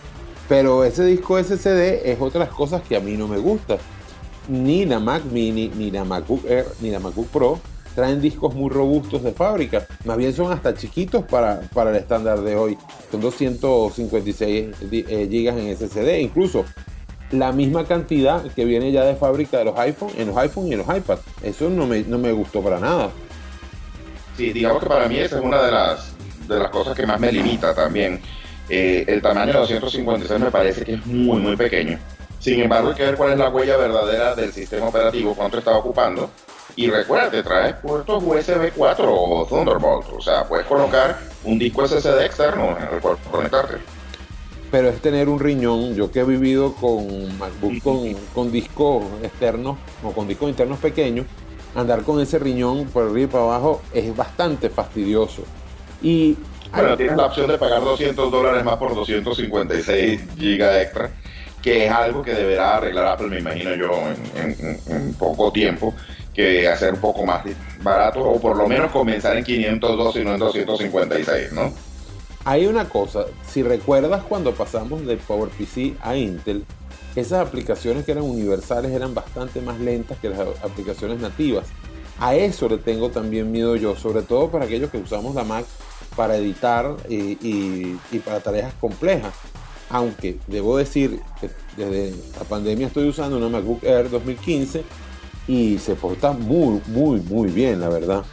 Pero 0.49 0.83
ese 0.83 1.03
disco 1.05 1.37
SSD 1.41 2.09
es 2.09 2.19
otras 2.19 2.49
cosas 2.49 2.81
que 2.81 2.95
a 2.95 2.99
mí 2.99 3.13
no 3.17 3.27
me 3.27 3.37
gusta. 3.37 3.77
Ni 4.47 4.85
la 4.85 4.99
Mac 4.99 5.23
Mini, 5.25 5.69
ni 5.75 5.91
la 5.91 6.03
MacBook 6.05 6.45
Air, 6.49 6.65
ni 6.81 6.89
la 6.89 6.99
MacBook 6.99 7.27
Pro 7.27 7.59
traen 7.95 8.21
discos 8.21 8.53
muy 8.53 8.69
robustos 8.69 9.23
de 9.23 9.31
fábrica. 9.33 9.85
Más 10.05 10.17
bien 10.17 10.31
son 10.33 10.51
hasta 10.51 10.73
chiquitos 10.75 11.23
para, 11.25 11.61
para 11.73 11.89
el 11.89 11.95
estándar 11.97 12.41
de 12.41 12.55
hoy. 12.55 12.77
Son 13.11 13.19
256 13.19 14.89
di- 14.89 15.05
eh, 15.07 15.27
gigas 15.29 15.57
en 15.57 15.75
SSD. 15.75 16.19
Incluso 16.21 16.63
la 17.31 17.51
misma 17.51 17.85
cantidad 17.85 18.43
que 18.53 18.65
viene 18.65 18.91
ya 18.91 19.03
de 19.03 19.15
fábrica 19.15 19.57
de 19.57 19.65
los 19.65 19.77
iPhone, 19.79 20.11
en 20.17 20.27
los 20.27 20.37
iPhone 20.37 20.67
y 20.67 20.73
en 20.73 20.79
los 20.79 20.87
iPad. 20.97 21.17
Eso 21.43 21.69
no 21.69 21.85
me, 21.87 22.01
no 22.03 22.17
me 22.17 22.31
gustó 22.31 22.61
para 22.61 22.79
nada. 22.79 23.09
Sí, 24.37 24.53
digamos 24.53 24.83
que 24.83 24.87
para 24.87 25.07
mí 25.07 25.17
esa 25.17 25.39
es 25.39 25.43
una 25.43 25.63
de 25.63 25.71
las, 25.71 26.13
de 26.47 26.59
las 26.59 26.69
cosas 26.69 26.95
que 26.95 27.07
más 27.07 27.19
me 27.19 27.31
limita 27.31 27.73
también. 27.73 28.21
Eh, 28.69 29.03
el 29.07 29.21
tamaño 29.21 29.53
de 29.53 29.59
256 29.59 30.39
me 30.39 30.51
parece 30.51 30.85
que 30.85 30.93
es 30.93 31.05
muy, 31.07 31.41
muy 31.41 31.55
pequeño. 31.55 31.97
Sin 32.39 32.61
embargo, 32.61 32.89
hay 32.89 32.95
que 32.95 33.03
ver 33.03 33.15
cuál 33.15 33.31
es 33.31 33.39
la 33.39 33.49
huella 33.49 33.77
verdadera 33.77 34.35
del 34.35 34.53
sistema 34.53 34.87
operativo, 34.87 35.33
cuánto 35.33 35.57
está 35.57 35.75
ocupando. 35.75 36.29
Y 36.75 36.87
recuerda, 36.91 37.31
te 37.31 37.41
trae 37.41 37.73
puertos 37.73 38.21
USB 38.23 38.71
4 38.75 39.11
o 39.11 39.45
Thunderbolt. 39.47 40.07
O 40.15 40.21
sea, 40.21 40.43
puedes 40.43 40.67
colocar 40.67 41.17
un 41.43 41.57
disco 41.57 41.87
SSD 41.87 42.23
externo 42.23 42.77
en 42.77 42.93
el 42.93 43.01
cual 43.01 43.17
conectarte. 43.31 43.77
pero 44.69 44.89
es 44.89 45.01
tener 45.01 45.29
un 45.29 45.39
riñón. 45.39 45.95
Yo 45.95 46.11
que 46.11 46.19
he 46.19 46.23
vivido 46.23 46.75
con 46.75 47.35
MacBook 47.39 47.81
con, 47.81 48.13
con 48.35 48.51
discos 48.51 49.03
externos 49.23 49.77
o 50.03 50.11
con 50.11 50.27
discos 50.27 50.49
internos 50.49 50.77
pequeños, 50.77 51.25
andar 51.77 52.01
con 52.03 52.19
ese 52.19 52.39
riñón 52.39 52.85
por 52.85 53.03
arriba 53.03 53.21
y 53.21 53.27
para 53.27 53.43
abajo 53.45 53.81
es 53.93 54.15
bastante 54.15 54.69
fastidioso. 54.69 55.43
Y 56.01 56.35
Bueno, 56.73 56.97
tienes 56.97 57.15
la 57.15 57.25
opción 57.27 57.47
de 57.47 57.57
pagar 57.57 57.81
200 57.81 58.31
dólares 58.31 58.63
más 58.65 58.77
por 58.77 58.93
256 58.95 60.21
gigas 60.37 60.75
extra, 60.81 61.11
que 61.61 61.85
es 61.85 61.91
algo 61.91 62.21
que 62.23 62.33
deberá 62.33 62.77
arreglar 62.77 63.05
Apple, 63.07 63.27
me 63.27 63.39
imagino 63.39 63.75
yo, 63.75 63.91
en, 64.35 64.79
en- 64.87 65.13
poco 65.13 65.51
tiempo, 65.51 65.93
que 66.33 66.67
hacer 66.67 66.93
un 66.95 66.99
poco 66.99 67.25
más 67.25 67.43
barato, 67.81 68.21
o 68.21 68.39
por 68.39 68.55
lo 68.57 68.67
menos 68.67 68.91
comenzar 68.91 69.37
en 69.37 69.43
502 69.43 70.15
y 70.17 70.23
no 70.23 70.33
en 70.33 70.39
256, 70.39 71.51
¿no? 71.53 71.73
hay 72.45 72.65
una 72.65 72.87
cosa, 72.87 73.25
si 73.45 73.61
recuerdas 73.61 74.23
cuando 74.23 74.53
pasamos 74.53 75.05
de 75.05 75.17
PowerPC 75.17 75.95
a 76.01 76.15
Intel, 76.15 76.63
esas 77.15 77.45
aplicaciones 77.47 78.05
que 78.05 78.11
eran 78.11 78.23
universales 78.23 78.91
eran 78.91 79.13
bastante 79.13 79.61
más 79.61 79.79
lentas 79.79 80.17
que 80.19 80.29
las 80.29 80.39
aplicaciones 80.63 81.19
nativas. 81.19 81.67
A 82.19 82.35
eso 82.35 82.67
le 82.69 82.77
tengo 82.77 83.09
también 83.09 83.51
miedo 83.51 83.75
yo, 83.75 83.95
sobre 83.95 84.21
todo 84.23 84.49
para 84.49 84.65
aquellos 84.65 84.89
que 84.89 84.97
usamos 84.97 85.35
la 85.35 85.43
Mac 85.43 85.65
para 86.15 86.35
editar 86.37 86.95
y, 87.09 87.37
y- 87.41 88.19
para 88.25 88.39
tareas 88.39 88.73
complejas. 88.79 89.33
Aunque 89.89 90.37
debo 90.47 90.77
decir 90.77 91.21
que 91.39 91.49
desde 91.77 92.13
la 92.37 92.43
pandemia 92.43 92.87
estoy 92.87 93.07
usando 93.07 93.37
una 93.37 93.49
MacBook 93.49 93.83
Air 93.83 94.09
2015 94.09 94.83
y 95.47 95.77
se 95.77 95.95
porta 95.95 96.31
muy, 96.33 96.81
muy, 96.87 97.21
muy 97.21 97.49
bien, 97.49 97.79
la 97.79 97.89
verdad. 97.89 98.23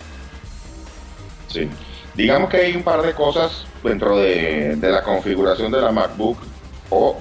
Sí. 1.49 1.69
Digamos 2.15 2.49
que 2.51 2.59
hay 2.59 2.77
un 2.77 2.83
par 2.83 3.03
de 3.03 3.13
cosas 3.15 3.67
dentro 3.83 4.17
de, 4.19 4.77
de 4.77 4.91
la 4.91 5.03
configuración 5.03 5.71
de 5.73 5.81
la 5.81 5.93
MacBook 5.93 6.39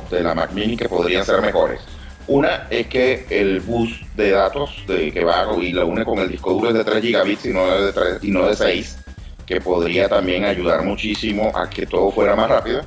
de 0.09 0.21
la 0.21 0.35
Mac 0.35 0.51
Mini 0.51 0.77
que 0.77 0.89
podrían 0.89 1.25
ser 1.25 1.41
mejores. 1.41 1.81
Una 2.27 2.67
es 2.69 2.87
que 2.87 3.25
el 3.29 3.59
bus 3.59 4.01
de 4.15 4.31
datos 4.31 4.83
de 4.87 5.11
que 5.11 5.25
va 5.25 5.45
y 5.61 5.73
lo 5.73 5.85
une 5.85 6.05
con 6.05 6.19
el 6.19 6.29
disco 6.29 6.53
duro 6.53 6.69
es 6.69 6.73
de 6.73 6.83
3 6.83 7.01
gigabits 7.01 7.45
y 7.45 7.49
no 7.49 7.65
de, 7.65 7.91
3, 7.91 8.23
y 8.23 8.31
no 8.31 8.47
de 8.47 8.55
6, 8.55 8.97
que 9.45 9.59
podría 9.59 10.07
también 10.07 10.45
ayudar 10.45 10.83
muchísimo 10.83 11.51
a 11.53 11.69
que 11.69 11.85
todo 11.85 12.11
fuera 12.11 12.35
más 12.35 12.49
rápido. 12.49 12.81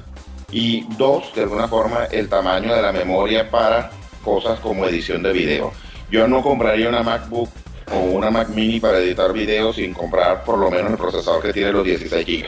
Y 0.51 0.87
dos, 0.97 1.35
de 1.35 1.43
alguna 1.43 1.69
forma, 1.69 2.05
el 2.07 2.29
tamaño 2.29 2.75
de 2.75 2.81
la 2.81 2.93
memoria 2.93 3.51
para 3.51 3.91
cosas 4.25 4.59
como 4.61 4.87
edición 4.87 5.23
de 5.23 5.33
video. 5.33 5.73
Yo 6.11 6.27
no 6.29 6.43
compraría 6.43 6.89
una 6.89 7.03
MacBook 7.03 7.51
o 7.93 7.99
una 7.99 8.31
Mac 8.31 8.49
Mini 8.49 8.81
para 8.81 8.99
editar 8.99 9.33
video 9.33 9.73
sin 9.73 9.93
comprar 9.93 10.45
por 10.45 10.59
lo 10.59 10.71
menos 10.71 10.93
el 10.93 10.97
procesador 10.97 11.43
que 11.43 11.53
tiene 11.53 11.73
los 11.73 11.85
16 11.85 12.27
GB. 12.27 12.47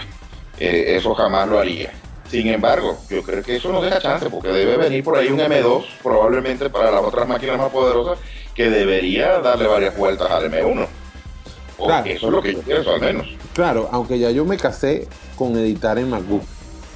Eh, 0.59 0.97
eso 0.97 1.15
jamás 1.15 1.49
lo 1.49 1.59
haría. 1.59 1.93
Sin 2.31 2.47
embargo, 2.49 2.99
yo 3.09 3.23
creo 3.23 3.43
que 3.43 3.57
eso 3.57 3.73
no 3.73 3.81
deja 3.81 3.99
chance 4.01 4.29
porque 4.29 4.49
debe 4.49 4.77
venir 4.77 5.03
por 5.03 5.17
ahí 5.17 5.29
un 5.29 5.39
M2 5.41 5.85
probablemente 6.03 6.69
para 6.69 6.91
las 6.91 7.03
otras 7.03 7.27
máquinas 7.27 7.57
más 7.59 7.71
poderosas 7.71 8.19
que 8.55 8.69
debería 8.69 9.39
darle 9.41 9.67
varias 9.67 9.97
vueltas 9.97 10.31
al 10.31 10.45
M1. 10.53 10.87
O 11.79 11.87
Claro. 11.87 12.07
eso 12.11 12.27
es 12.27 12.33
lo 12.33 12.43
que 12.43 12.53
yo 12.55 12.61
pienso 12.61 12.93
al 12.93 13.01
menos. 13.01 13.27
Claro, 13.55 13.89
aunque 13.93 14.19
ya 14.19 14.31
yo 14.31 14.45
me 14.45 14.57
casé 14.57 15.09
con 15.37 15.57
editar 15.57 15.97
en 15.99 16.11
MacBook, 16.11 16.43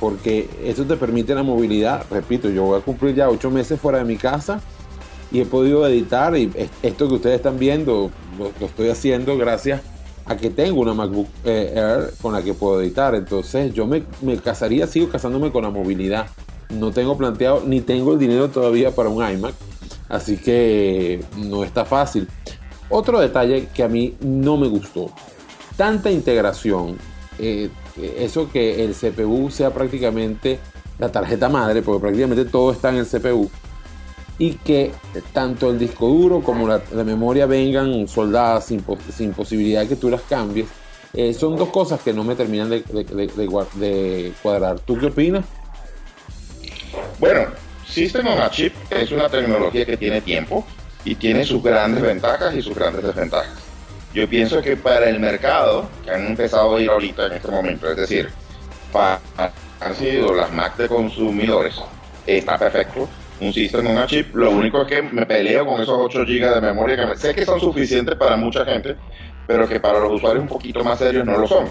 porque 0.01 0.51
eso 0.64 0.85
te 0.85 0.97
permite 0.97 1.35
la 1.35 1.42
movilidad. 1.45 2.05
Repito, 2.11 2.51
yo 2.51 2.64
voy 2.64 2.79
a 2.79 2.83
cumplir 2.83 3.14
ya 3.14 3.29
ocho 3.31 3.51
meses 3.51 3.81
fuera 3.81 3.99
de 3.99 4.05
mi 4.05 4.16
casa 4.16 4.61
y 5.31 5.40
he 5.40 5.47
podido 5.47 5.87
editar 5.87 6.37
y 6.37 6.51
es- 6.55 6.68
esto 6.83 7.09
que 7.09 7.14
ustedes 7.14 7.37
están 7.37 7.59
viendo 7.59 8.11
lo, 8.38 8.51
lo 8.61 8.66
estoy 8.66 8.88
haciendo 8.90 9.38
gracias 9.38 9.81
a 9.81 9.83
que 10.38 10.50
tengo 10.50 10.80
una 10.80 10.94
MacBook 10.94 11.28
eh, 11.44 11.72
Air 11.74 12.14
con 12.20 12.32
la 12.32 12.42
que 12.42 12.54
puedo 12.54 12.80
editar. 12.80 13.14
Entonces 13.14 13.72
yo 13.74 13.87
me, 13.87 14.04
me 14.20 14.37
casaría, 14.38 14.87
sigo 14.87 15.08
casándome 15.08 15.50
con 15.50 15.62
la 15.62 15.70
movilidad. 15.70 16.26
No 16.70 16.90
tengo 16.90 17.16
planteado 17.16 17.62
ni 17.66 17.80
tengo 17.80 18.14
el 18.14 18.18
dinero 18.18 18.48
todavía 18.48 18.94
para 18.94 19.08
un 19.08 19.28
iMac, 19.28 19.54
así 20.08 20.38
que 20.38 21.22
no 21.37 21.64
está 21.64 21.85
fácil. 21.85 22.28
Otro 22.88 23.20
detalle 23.20 23.68
que 23.74 23.82
a 23.82 23.88
mí 23.88 24.16
no 24.20 24.56
me 24.56 24.68
gustó, 24.68 25.11
tanta 25.76 26.11
integración, 26.11 26.96
eh, 27.38 27.70
eso 28.18 28.50
que 28.50 28.85
el 28.85 28.94
CPU 28.94 29.50
sea 29.50 29.72
prácticamente 29.72 30.58
la 30.98 31.11
tarjeta 31.11 31.48
madre, 31.48 31.82
porque 31.82 32.00
prácticamente 32.00 32.44
todo 32.44 32.72
está 32.72 32.90
en 32.90 32.96
el 32.96 33.06
CPU, 33.06 33.50
y 34.42 34.55
que 34.55 34.90
tanto 35.33 35.70
el 35.70 35.78
disco 35.78 36.09
duro 36.09 36.40
como 36.40 36.66
la, 36.66 36.81
memoria 37.05 37.46
vengan 37.46 38.09
soldadas 38.09 38.66
sin, 38.66 38.83
po- 38.83 38.98
sin 39.16 39.33
posibilidad 39.35 39.83
de 39.83 39.88
que 39.90 39.94
tú 39.94 40.11
las 40.11 40.22
cambies, 40.22 40.66
eh, 41.12 41.33
son 41.33 41.55
dos 41.57 41.68
cosas 41.68 42.00
que 42.00 42.12
no 42.12 42.24
me 42.24 42.35
terminan 42.35 42.68
de, 42.68 44.35
cuadrar. 44.42 44.81
¿Tú 44.81 44.98
qué 44.98 45.07
opinas? 45.07 45.44
Bueno, 47.20 47.50
System 47.87 48.26
on 48.26 48.40
a 48.40 48.50
es 48.90 49.12
una 49.12 49.28
tecnología 49.28 49.87
que 49.87 49.96
tiene 49.96 50.20
tiempo 50.20 50.66
y 51.05 51.14
tiene 51.14 51.44
sus 51.44 51.62
grandes 51.62 52.02
ventajas 52.02 52.52
y 52.57 52.62
sus 52.62 52.74
grandes 52.74 53.05
desventajas. 53.05 53.55
Yo 54.12 54.28
pienso 54.28 54.61
que 54.61 54.76
para 54.76 55.09
el 55.09 55.20
mercado, 55.20 55.88
que 56.05 56.11
han 56.11 56.26
empezado 56.26 56.74
a 56.74 56.81
ir 56.81 56.90
ahorita 56.90 57.26
en 57.26 57.35
este 57.35 57.48
momento, 57.48 57.88
es 57.88 57.96
decir, 57.96 58.28
para 58.92 59.20
han 59.78 59.94
sido 59.94 60.35
las 60.35 60.52
Mac 60.52 60.76
de 60.78 60.88
consumidores, 60.88 61.76
está 62.26 62.59
perfecto. 62.59 63.09
Un 63.42 63.52
System 63.52 63.87
on 63.88 63.98
a 63.98 64.07
Chip, 64.07 64.35
lo 64.35 64.50
único 64.50 64.83
es 64.83 64.88
que 64.88 65.02
me 65.02 65.26
peleo 65.26 65.66
con 65.66 65.81
esos 65.81 65.96
8 65.98 66.20
GB 66.24 66.55
de 66.55 66.61
memoria 66.61 66.96
que 66.96 67.07
me- 67.07 67.16
sé 67.16 67.35
que 67.35 67.44
son 67.44 67.59
suficientes 67.61 68.14
para 68.16 68.37
mucha 68.37 68.64
gente, 68.64 68.96
pero 69.46 69.68
que 69.68 69.81
para 69.81 69.98
los 69.98 70.12
usuarios 70.12 70.42
un 70.42 70.48
poquito 70.48 70.85
más 70.85 70.98
serios 70.98 71.26
no 71.26 71.37
lo 71.38 71.46
son. 71.46 71.66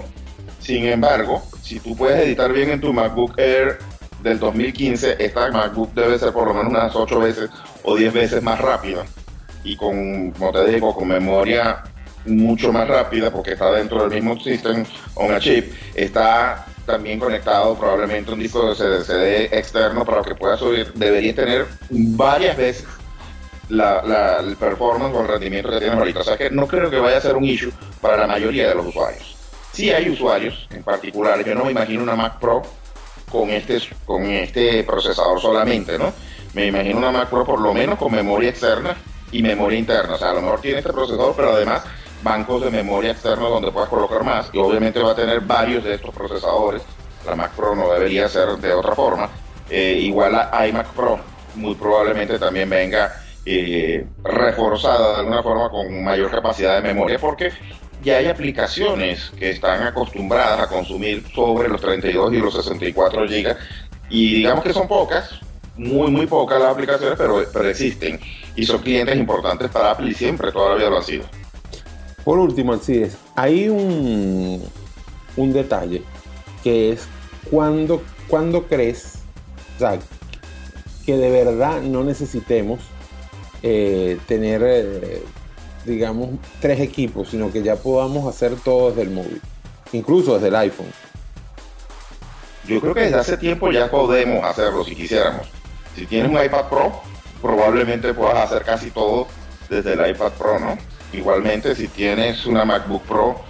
Sin 0.59 0.85
embargo, 0.85 1.41
si 1.61 1.79
tú 1.79 1.95
puedes 1.95 2.25
editar 2.25 2.51
bien 2.51 2.71
en 2.71 2.81
tu 2.81 2.91
MacBook 2.93 3.33
Air 3.39 3.77
del 4.21 4.37
2015, 4.39 5.15
esta 5.23 5.49
MacBook 5.51 5.93
debe 5.93 6.19
ser 6.19 6.31
por 6.33 6.47
lo 6.47 6.53
menos 6.53 6.71
unas 6.71 6.95
8 6.95 7.19
veces 7.19 7.49
o 7.83 7.95
10 7.95 8.13
veces 8.13 8.43
más 8.43 8.59
rápida 8.59 9.03
y 9.63 9.75
con, 9.75 10.31
como 10.31 10.51
te 10.51 10.65
digo, 10.71 10.93
con 10.93 11.07
memoria 11.07 11.83
mucho 12.25 12.71
más 12.71 12.87
rápida 12.87 13.31
porque 13.31 13.53
está 13.53 13.71
dentro 13.71 14.01
del 14.07 14.11
mismo 14.21 14.39
system 14.39 14.83
on 15.15 15.33
a 15.33 15.39
chip. 15.39 15.73
Está 15.95 16.65
también 16.91 17.19
conectado 17.19 17.75
probablemente 17.75 18.31
un 18.31 18.39
disco 18.39 18.73
de 18.73 19.03
CD 19.03 19.45
externo 19.57 20.05
para 20.05 20.21
que 20.21 20.35
pueda 20.35 20.57
subir. 20.57 20.91
Debería 20.93 21.33
tener 21.35 21.65
varias 21.89 22.57
veces 22.57 22.85
la, 23.69 24.01
la- 24.03 24.39
el 24.39 24.55
performance 24.57 25.15
o 25.15 25.21
el 25.21 25.27
rendimiento 25.27 25.69
que 25.71 25.79
tienen 25.79 25.97
ahorita. 25.97 26.19
O 26.19 26.23
sea 26.23 26.37
que 26.37 26.49
no 26.49 26.67
creo 26.67 26.89
que 26.89 26.99
vaya 26.99 27.17
a 27.17 27.21
ser 27.21 27.35
un 27.35 27.45
issue 27.45 27.71
para 28.01 28.17
la 28.17 28.27
mayoría 28.27 28.67
de 28.69 28.75
los 28.75 28.85
usuarios. 28.87 29.35
Sí 29.71 29.89
hay 29.91 30.09
usuarios 30.09 30.67
en 30.71 30.83
particular, 30.83 31.43
yo 31.45 31.55
no 31.55 31.63
me 31.65 31.71
imagino 31.71 32.03
una 32.03 32.15
Mac 32.15 32.39
Pro 32.39 32.61
con 33.31 33.49
este, 33.49 33.79
con 34.05 34.23
este 34.25 34.83
procesador 34.83 35.39
solamente, 35.39 35.97
¿no? 35.97 36.11
Me 36.53 36.65
imagino 36.67 36.97
una 36.97 37.11
Mac 37.11 37.29
Pro 37.29 37.45
por 37.45 37.61
lo 37.61 37.73
menos 37.73 37.97
con 37.97 38.11
memoria 38.11 38.49
externa 38.49 38.95
y 39.31 39.41
memoria 39.41 39.79
interna. 39.79 40.15
O 40.15 40.17
sea, 40.17 40.31
a 40.31 40.33
lo 40.33 40.41
mejor 40.41 40.59
tiene 40.59 40.79
este 40.79 40.91
procesador, 40.91 41.33
pero 41.37 41.53
además 41.53 41.83
bancos 42.23 42.63
de 42.63 42.71
memoria 42.71 43.11
externa 43.11 43.47
donde 43.47 43.71
puedas 43.71 43.89
colocar 43.89 44.23
más 44.23 44.49
y 44.53 44.57
obviamente 44.57 44.99
va 45.01 45.11
a 45.11 45.15
tener 45.15 45.41
varios 45.41 45.83
de 45.83 45.95
estos 45.95 46.13
procesadores. 46.13 46.81
La 47.25 47.35
Mac 47.35 47.51
Pro 47.51 47.75
no 47.75 47.91
debería 47.91 48.27
ser 48.27 48.49
de 48.57 48.73
otra 48.73 48.95
forma. 48.95 49.29
Eh, 49.69 49.99
igual 50.01 50.33
la 50.33 50.67
iMac 50.67 50.87
Pro 50.93 51.19
muy 51.55 51.75
probablemente 51.75 52.39
también 52.39 52.69
venga 52.69 53.13
eh, 53.45 54.05
reforzada 54.23 55.13
de 55.13 55.19
alguna 55.19 55.43
forma 55.43 55.69
con 55.69 56.03
mayor 56.03 56.29
capacidad 56.31 56.75
de 56.75 56.87
memoria, 56.87 57.17
porque 57.19 57.51
ya 58.03 58.17
hay 58.17 58.27
aplicaciones 58.27 59.31
que 59.37 59.51
están 59.51 59.83
acostumbradas 59.83 60.59
a 60.59 60.67
consumir 60.67 61.23
sobre 61.33 61.69
los 61.69 61.81
32 61.81 62.33
y 62.33 62.37
los 62.37 62.53
64 62.53 63.27
gigas 63.27 63.57
y 64.09 64.35
digamos 64.35 64.63
que 64.63 64.73
son 64.73 64.87
pocas, 64.87 65.39
muy 65.77 66.11
muy 66.11 66.27
pocas 66.27 66.59
las 66.59 66.71
aplicaciones, 66.71 67.17
pero, 67.17 67.43
pero 67.51 67.69
existen 67.69 68.19
y 68.55 68.65
son 68.65 68.81
clientes 68.81 69.15
importantes 69.15 69.69
para 69.69 69.91
Apple 69.91 70.09
y 70.09 70.13
siempre 70.13 70.51
todavía 70.51 70.89
lo 70.89 70.97
ha 70.97 71.03
sido. 71.03 71.25
Por 72.23 72.39
último, 72.39 72.73
Alcides, 72.73 73.17
hay 73.35 73.67
un, 73.69 74.61
un 75.37 75.53
detalle 75.53 76.03
que 76.63 76.91
es 76.91 77.07
cuando, 77.49 78.03
cuando 78.27 78.67
crees 78.67 79.21
o 79.75 79.79
sea, 79.79 79.99
que 81.05 81.17
de 81.17 81.31
verdad 81.31 81.81
no 81.81 82.03
necesitemos 82.03 82.81
eh, 83.63 84.19
tener, 84.27 84.61
eh, 84.63 85.23
digamos, 85.85 86.29
tres 86.59 86.79
equipos, 86.79 87.29
sino 87.29 87.51
que 87.51 87.63
ya 87.63 87.75
podamos 87.75 88.27
hacer 88.27 88.55
todo 88.63 88.89
desde 88.89 89.03
el 89.03 89.11
móvil, 89.11 89.41
incluso 89.91 90.35
desde 90.35 90.49
el 90.49 90.55
iPhone. 90.55 90.91
Yo 92.67 92.79
creo 92.79 92.93
que 92.93 93.01
desde 93.01 93.17
hace 93.17 93.37
tiempo 93.37 93.71
ya 93.71 93.89
podemos 93.89 94.43
hacerlo 94.43 94.83
si 94.83 94.95
quisiéramos. 94.95 95.47
Si 95.95 96.05
tienes 96.05 96.31
un 96.31 96.43
iPad 96.43 96.69
Pro, 96.69 97.01
probablemente 97.41 98.13
puedas 98.13 98.37
hacer 98.37 98.63
casi 98.63 98.91
todo 98.91 99.27
desde 99.67 99.93
el 99.93 100.11
iPad 100.11 100.31
Pro, 100.33 100.59
¿no? 100.59 100.77
Igualmente, 101.13 101.75
si 101.75 101.87
tienes 101.87 102.45
una 102.45 102.65
MacBook 102.65 103.03
Pro, 103.03 103.41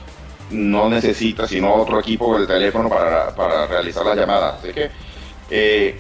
no 0.52 0.90
necesitas 0.90 1.50
sino 1.50 1.74
otro 1.74 2.00
equipo 2.00 2.38
del 2.38 2.48
teléfono 2.48 2.90
para, 2.90 3.34
para 3.36 3.68
realizar 3.68 4.06
las 4.06 4.18
llamadas. 4.18 4.56
Así 4.60 4.74
que 4.74 4.90
eh, 5.50 6.00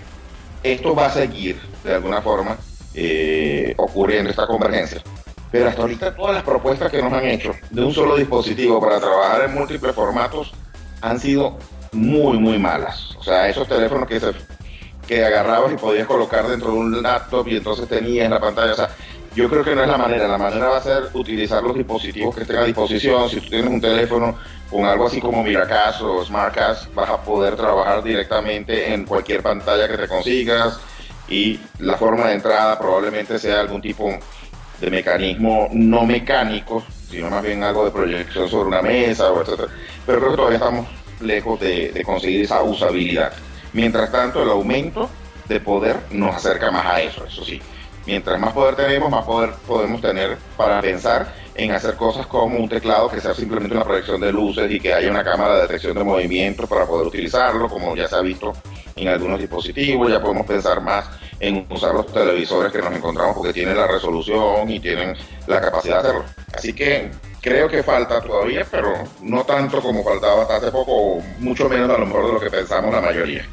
esto 0.63 0.95
va 0.95 1.07
a 1.07 1.11
seguir 1.11 1.59
de 1.83 1.95
alguna 1.95 2.21
forma 2.21 2.57
eh, 2.93 3.73
ocurriendo 3.77 4.29
esta 4.29 4.47
convergencia. 4.47 5.01
Pero 5.51 5.67
hasta 5.67 5.81
ahorita 5.81 6.15
todas 6.15 6.35
las 6.35 6.43
propuestas 6.43 6.89
que 6.89 7.01
nos 7.01 7.11
han 7.11 7.25
hecho 7.25 7.53
de 7.69 7.83
un 7.83 7.93
solo 7.93 8.15
dispositivo 8.15 8.79
para 8.79 8.99
trabajar 8.99 9.49
en 9.49 9.53
múltiples 9.53 9.93
formatos 9.93 10.53
han 11.01 11.19
sido 11.19 11.57
muy, 11.91 12.37
muy 12.37 12.57
malas. 12.57 13.15
O 13.17 13.23
sea, 13.23 13.49
esos 13.49 13.67
teléfonos 13.67 14.07
que, 14.07 14.19
se, 14.19 14.31
que 15.07 15.25
agarrabas 15.25 15.73
y 15.73 15.75
podías 15.75 16.07
colocar 16.07 16.47
dentro 16.47 16.71
de 16.71 16.77
un 16.77 17.01
laptop 17.01 17.47
y 17.49 17.57
entonces 17.57 17.87
tenías 17.87 18.29
la 18.29 18.39
pantalla. 18.39 18.89
Yo 19.35 19.49
creo 19.49 19.63
que 19.63 19.75
no 19.75 19.83
es 19.83 19.87
la 19.87 19.97
manera. 19.97 20.27
La 20.27 20.37
manera 20.37 20.67
va 20.67 20.77
a 20.77 20.83
ser 20.83 21.09
utilizar 21.13 21.63
los 21.63 21.75
dispositivos 21.75 22.35
que 22.35 22.41
estén 22.41 22.57
a 22.57 22.63
disposición. 22.65 23.29
Si 23.29 23.39
tú 23.39 23.49
tienes 23.49 23.69
un 23.69 23.79
teléfono 23.79 24.37
con 24.69 24.85
algo 24.85 25.07
así 25.07 25.21
como 25.21 25.43
Miracast 25.43 26.01
o 26.01 26.23
SmartCast, 26.23 26.93
vas 26.93 27.09
a 27.09 27.21
poder 27.21 27.55
trabajar 27.55 28.03
directamente 28.03 28.93
en 28.93 29.05
cualquier 29.05 29.41
pantalla 29.41 29.87
que 29.87 29.97
te 29.97 30.07
consigas. 30.07 30.79
Y 31.29 31.59
la 31.79 31.95
forma 31.95 32.27
de 32.27 32.33
entrada 32.33 32.77
probablemente 32.77 33.39
sea 33.39 33.61
algún 33.61 33.81
tipo 33.81 34.09
de 34.81 34.91
mecanismo 34.91 35.69
no 35.71 36.05
mecánico, 36.05 36.83
sino 37.09 37.29
más 37.29 37.43
bien 37.43 37.63
algo 37.63 37.85
de 37.85 37.91
proyección 37.91 38.49
sobre 38.49 38.67
una 38.67 38.81
mesa, 38.81 39.31
o 39.31 39.41
etcétera. 39.41 39.69
Pero 40.05 40.19
creo 40.19 40.31
que 40.31 40.37
todavía 40.37 40.57
estamos 40.57 40.87
lejos 41.21 41.59
de, 41.59 41.91
de 41.91 42.03
conseguir 42.03 42.41
esa 42.41 42.61
usabilidad. 42.63 43.31
Mientras 43.73 44.11
tanto, 44.11 44.43
el 44.43 44.49
aumento 44.49 45.09
de 45.47 45.59
poder 45.61 45.97
nos 46.11 46.35
acerca 46.35 46.71
más 46.71 46.85
a 46.85 47.01
eso, 47.01 47.25
eso 47.25 47.45
sí. 47.45 47.61
Mientras 48.05 48.39
más 48.39 48.53
poder 48.53 48.75
tenemos, 48.75 49.09
más 49.09 49.25
poder 49.25 49.51
podemos 49.67 50.01
tener 50.01 50.37
para 50.57 50.81
pensar 50.81 51.33
en 51.53 51.71
hacer 51.71 51.95
cosas 51.95 52.25
como 52.27 52.57
un 52.57 52.69
teclado 52.69 53.09
que 53.09 53.21
sea 53.21 53.33
simplemente 53.33 53.75
una 53.75 53.83
proyección 53.83 54.19
de 54.21 54.31
luces 54.31 54.71
y 54.71 54.79
que 54.79 54.93
haya 54.93 55.09
una 55.09 55.23
cámara 55.23 55.55
de 55.55 55.61
detección 55.63 55.95
de 55.95 56.03
movimientos 56.03 56.67
para 56.67 56.85
poder 56.85 57.07
utilizarlo, 57.07 57.67
como 57.67 57.95
ya 57.95 58.07
se 58.07 58.15
ha 58.15 58.21
visto 58.21 58.53
en 58.95 59.07
algunos 59.07 59.39
dispositivos. 59.39 60.09
Ya 60.09 60.21
podemos 60.21 60.47
pensar 60.47 60.81
más 60.81 61.05
en 61.39 61.65
usar 61.69 61.93
los 61.93 62.07
televisores 62.07 62.71
que 62.71 62.81
nos 62.81 62.93
encontramos 62.93 63.35
porque 63.35 63.53
tienen 63.53 63.77
la 63.77 63.87
resolución 63.87 64.69
y 64.69 64.79
tienen 64.79 65.15
la 65.47 65.61
capacidad 65.61 66.01
de 66.01 66.09
hacerlo. 66.09 66.25
Así 66.53 66.73
que 66.73 67.11
creo 67.41 67.67
que 67.67 67.83
falta 67.83 68.21
todavía, 68.21 68.65
pero 68.69 68.93
no 69.21 69.43
tanto 69.43 69.81
como 69.81 70.03
faltaba 70.03 70.43
hasta 70.43 70.57
hace 70.57 70.71
poco, 70.71 70.91
o 70.91 71.23
mucho 71.39 71.69
menos 71.69 71.89
a 71.89 71.97
lo 71.97 72.05
mejor 72.05 72.27
de 72.27 72.33
lo 72.33 72.39
que 72.39 72.49
pensamos 72.49 72.93
la 72.93 73.01
mayoría 73.01 73.45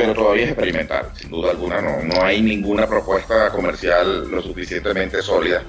pero 0.00 0.14
todavía 0.14 0.44
es 0.44 0.50
experimental, 0.50 1.10
sin 1.14 1.30
duda 1.30 1.50
alguna 1.50 1.80
no, 1.80 2.02
no 2.04 2.22
hay 2.22 2.40
ninguna 2.40 2.86
propuesta 2.86 3.50
comercial 3.50 4.30
lo 4.30 4.40
suficientemente 4.40 5.20
sólida 5.22 5.62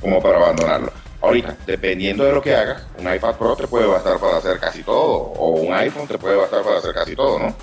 como 0.00 0.20
para 0.20 0.36
abandonarlo. 0.36 0.92
Ahorita, 1.22 1.56
dependiendo 1.66 2.24
de 2.24 2.32
lo 2.32 2.42
que 2.42 2.54
hagas, 2.54 2.82
un 2.98 3.12
iPad 3.12 3.36
Pro 3.36 3.56
te 3.56 3.66
puede 3.66 3.86
bastar 3.86 4.18
para 4.18 4.36
hacer 4.36 4.58
casi 4.58 4.82
todo, 4.82 5.06
o 5.06 5.60
un 5.60 5.72
iPhone 5.72 6.06
te 6.06 6.18
puede 6.18 6.36
bastar 6.36 6.62
para 6.62 6.78
hacer 6.78 6.92
casi 6.92 7.16
todo, 7.16 7.38
¿no? 7.38 7.54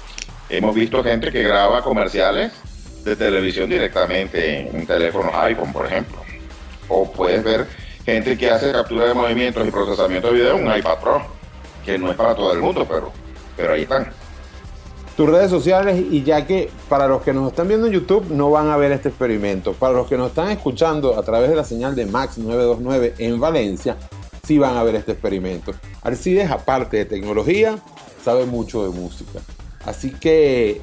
Hemos 0.49 0.74
visto 0.74 1.03
gente 1.03 1.32
que 1.32 1.43
graba 1.43 1.84
comerciales 1.84 2.51
de 3.03 3.15
televisión 3.15 3.70
directamente 3.70 4.70
en 4.70 4.88
teléfonos 4.88 5.34
iPhone, 5.36 5.72
por 5.72 5.86
ejemplo. 5.86 6.18
O 6.88 7.11
puedes 7.11 7.43
ver 7.43 7.68
gente 8.05 8.38
que 8.38 8.49
hace 8.49 8.72
captura 8.72 9.05
de 9.05 9.13
movimientos 9.13 9.68
y 9.68 9.72
procesamiento 9.72 10.28
de 10.30 10.34
video 10.34 10.57
en 10.57 10.68
un 10.68 10.78
iPad 10.78 10.99
Pro, 10.99 11.22
que 11.86 11.97
no 11.97 12.09
es 12.09 12.18
para 12.18 12.34
todo 12.34 12.53
el 12.53 12.59
mundo, 12.59 12.88
pero, 12.88 13.11
pero 13.55 13.74
ahí 13.74 13.84
están 13.84 14.11
tus 15.18 15.28
redes 15.28 15.49
sociales 15.49 15.99
y 16.11 16.22
ya 16.22 16.45
que 16.45 16.70
para 16.88 17.07
los 17.07 17.24
que 17.24 17.34
nos 17.34 17.49
están 17.49 17.68
viendo 17.68 17.88
en 17.88 17.93
YouTube 17.93 18.30
no 18.30 18.51
van 18.51 18.70
a 18.70 18.78
ver 18.78 18.91
este 18.91 19.09
experimento, 19.09 19.74
para 19.74 19.93
los 19.93 20.07
que 20.07 20.15
nos 20.15 20.30
están 20.30 20.51
escuchando 20.51 21.18
a 21.18 21.24
través 21.24 21.49
de 21.49 21.55
la 21.55 21.63
señal 21.63 21.95
de 21.95 22.05
Max 22.05 22.38
929 22.38 23.15
en 23.18 23.39
Valencia, 23.39 23.97
sí 24.45 24.59
van 24.59 24.78
a 24.78 24.84
ver 24.84 24.93
este 24.93 25.13
experimento. 25.13 25.74
Alcides, 26.03 26.51
aparte 26.51 26.97
de 26.97 27.05
tecnología, 27.05 27.80
sabe 28.24 28.45
mucho 28.45 28.84
de 28.84 28.95
música. 28.95 29.39
Así 29.86 30.11
que 30.11 30.82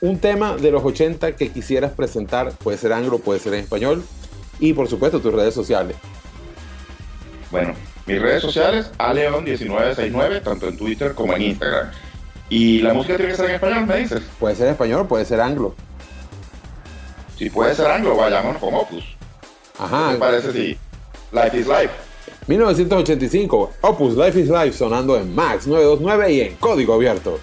un 0.00 0.18
tema 0.18 0.56
de 0.56 0.70
los 0.70 0.82
80 0.82 1.36
que 1.36 1.50
quisieras 1.50 1.92
presentar, 1.92 2.52
puede 2.52 2.78
ser 2.78 2.94
anglo, 2.94 3.18
puede 3.18 3.38
ser 3.38 3.52
en 3.52 3.60
español, 3.60 4.02
y 4.60 4.72
por 4.72 4.88
supuesto 4.88 5.20
tus 5.20 5.34
redes 5.34 5.52
sociales. 5.52 5.96
Bueno, 7.50 7.74
mis 8.06 8.18
redes 8.18 8.40
sociales, 8.40 8.90
aleon1969, 8.96 10.42
tanto 10.42 10.68
en 10.68 10.78
Twitter 10.78 11.12
como 11.14 11.34
en 11.34 11.42
Instagram. 11.42 11.90
¿Y 12.48 12.80
la 12.80 12.94
música 12.94 13.16
tiene 13.16 13.32
que 13.32 13.36
ser 13.36 13.46
en 13.46 13.54
español, 13.56 13.86
me 13.86 13.96
dices? 13.98 14.22
Puede 14.38 14.54
ser 14.54 14.68
español, 14.68 15.06
puede 15.06 15.24
ser 15.24 15.40
anglo. 15.40 15.74
Si 17.36 17.50
puede 17.50 17.74
ser 17.74 17.90
anglo, 17.90 18.16
vayámonos 18.16 18.60
con 18.60 18.74
Opus. 18.74 19.04
Ajá. 19.78 20.08
¿Qué 20.08 20.14
te 20.14 20.20
parece 20.20 20.52
si 20.52 20.78
Life 21.32 21.58
is 21.58 21.66
Life? 21.66 21.90
1985, 22.46 23.72
Opus 23.82 24.16
Life 24.16 24.40
is 24.40 24.48
Life 24.48 24.72
sonando 24.72 25.16
en 25.16 25.34
Max 25.34 25.66
929 25.66 26.32
y 26.32 26.40
en 26.42 26.54
código 26.56 26.94
abierto. 26.94 27.40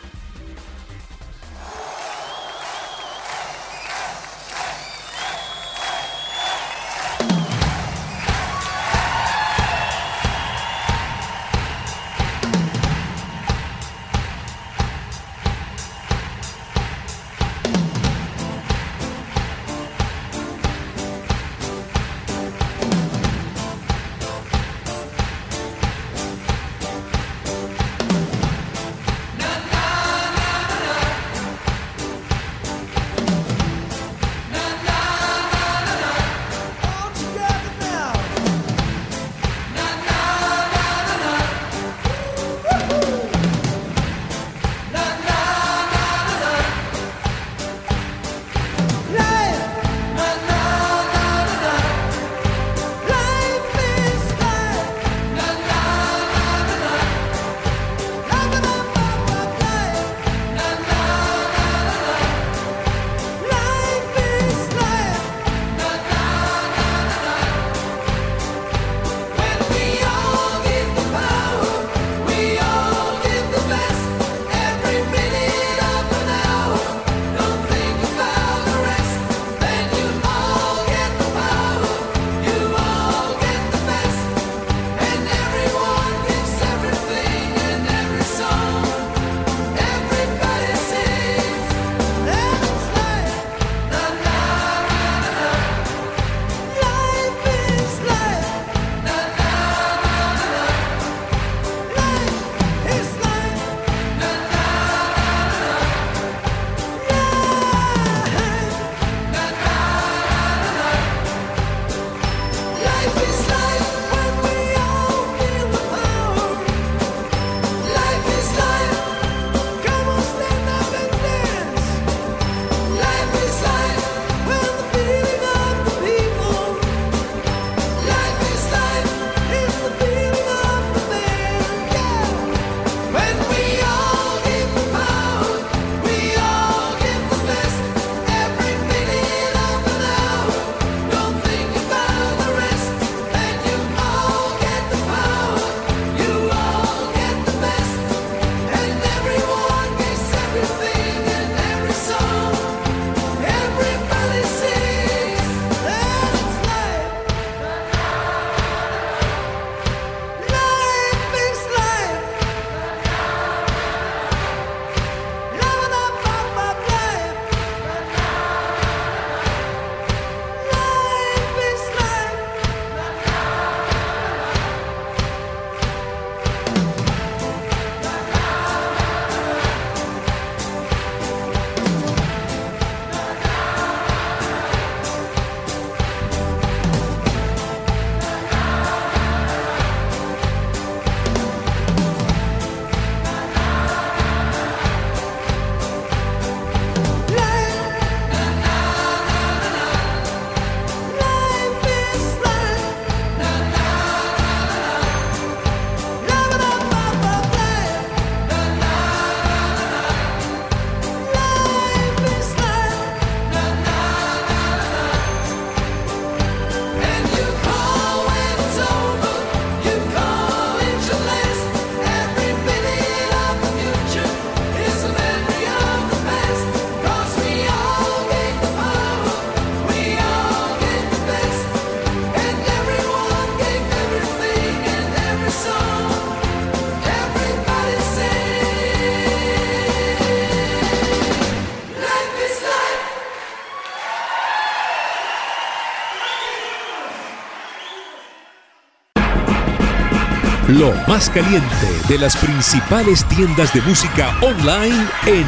Más 251.07 251.29
caliente 251.29 251.87
de 252.07 252.17
las 252.17 252.37
principales 252.37 253.25
tiendas 253.27 253.73
de 253.73 253.81
música 253.81 254.35
online 254.41 255.07
en 255.25 255.45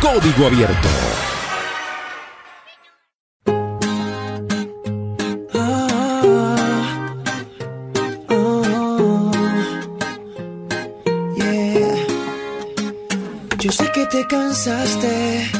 código 0.00 0.46
abierto. 0.46 0.88
Yeah. 11.36 12.06
Yo 13.58 13.72
sé 13.72 13.90
que 13.92 14.06
te 14.06 14.26
cansaste 14.26 15.50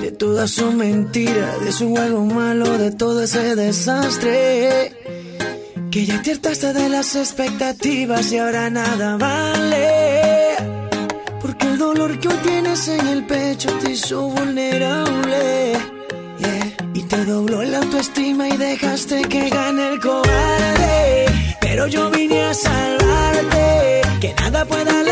de 0.00 0.12
toda 0.12 0.46
su 0.48 0.72
mentira, 0.72 1.58
de 1.58 1.72
su 1.72 1.90
juego 1.90 2.24
malo, 2.24 2.78
de 2.78 2.90
todo 2.92 3.22
ese 3.22 3.54
desastre. 3.56 5.01
Te 6.20 6.32
hartaste 6.32 6.72
de 6.72 6.88
las 6.88 7.16
expectativas 7.16 8.30
y 8.32 8.38
ahora 8.38 8.70
nada 8.70 9.16
vale. 9.16 10.56
Porque 11.40 11.66
el 11.66 11.78
dolor 11.78 12.18
que 12.20 12.28
hoy 12.28 12.36
tienes 12.44 12.86
en 12.86 13.06
el 13.08 13.24
pecho 13.24 13.70
te 13.78 13.92
hizo 13.92 14.28
vulnerable. 14.28 15.72
Yeah. 16.38 16.76
Y 16.94 17.02
te 17.02 17.24
dobló 17.24 17.62
la 17.64 17.78
autoestima 17.78 18.48
y 18.48 18.56
dejaste 18.56 19.22
que 19.22 19.48
gane 19.48 19.88
el 19.88 20.00
cobarde. 20.00 21.26
Pero 21.60 21.88
yo 21.88 22.10
vine 22.10 22.42
a 22.42 22.54
salvarte, 22.54 24.02
que 24.20 24.34
nada 24.34 24.64
pueda 24.64 25.11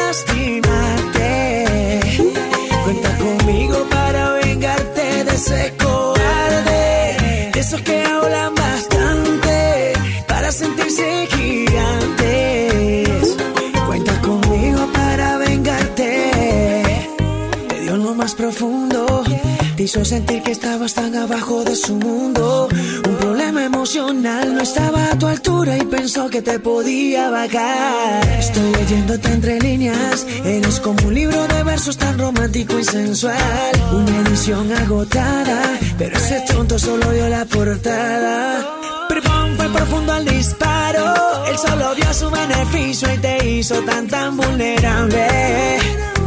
hizo 19.91 20.05
sentir 20.05 20.41
que 20.45 20.53
estabas 20.53 20.95
tan 20.95 21.17
abajo 21.17 21.65
de 21.65 21.75
su 21.75 21.97
mundo. 21.97 22.69
Un 23.09 23.17
problema 23.17 23.65
emocional 23.65 24.55
no 24.55 24.61
estaba 24.61 25.11
a 25.11 25.19
tu 25.19 25.27
altura 25.27 25.77
y 25.79 25.85
pensó 25.85 26.31
que 26.31 26.43
te 26.43 26.61
podía 26.61 27.29
bajar. 27.29 28.25
Estoy 28.39 28.71
leyéndote 28.73 29.33
entre 29.33 29.59
líneas. 29.59 30.25
Eres 30.45 30.79
como 30.79 31.09
un 31.09 31.15
libro 31.15 31.45
de 31.49 31.65
versos 31.65 31.97
tan 31.97 32.17
romántico 32.21 32.79
y 32.79 32.85
sensual. 32.85 33.73
Una 33.93 34.29
edición 34.29 34.71
agotada, 34.73 35.61
pero 35.99 36.17
ese 36.17 36.41
tonto 36.43 36.79
solo 36.79 37.11
vio 37.11 37.29
la 37.29 37.45
portada. 37.47 38.65
Perdón, 39.09 39.57
fue 39.57 39.69
profundo 39.71 40.15
el 40.15 40.25
disparo. 40.25 41.15
Él 41.49 41.59
solo 41.59 41.97
vio 41.97 42.15
su 42.15 42.31
beneficio 42.31 43.13
y 43.13 43.19
te 43.19 43.49
hizo 43.49 43.75
tan 43.83 44.07
tan 44.07 44.37
vulnerable. 44.37 46.20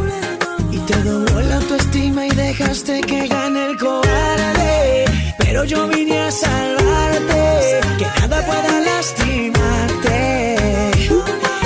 Te 0.86 1.02
dobló 1.02 1.40
la 1.40 1.56
autoestima 1.56 2.26
y 2.26 2.30
dejaste 2.30 3.00
que 3.00 3.26
gane 3.26 3.66
el 3.66 3.76
cobarde. 3.78 5.04
Pero 5.38 5.64
yo 5.64 5.88
vine 5.88 6.18
a 6.20 6.30
salvarte, 6.30 7.80
que 7.98 8.06
nada 8.20 8.44
pueda 8.46 8.80
lastimarte. 8.80 10.26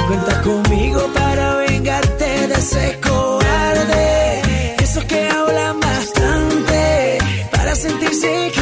Cuenta 0.07 0.41
conmigo 0.43 1.11
para 1.13 1.57
vengarte 1.57 2.47
de 2.47 2.55
ese 2.55 3.01
cobarde. 3.01 4.43
Esos 4.79 5.05
que 5.05 5.29
hablan 5.29 5.81
bastante 5.81 7.19
para 7.51 7.75
sentirse 7.75 8.53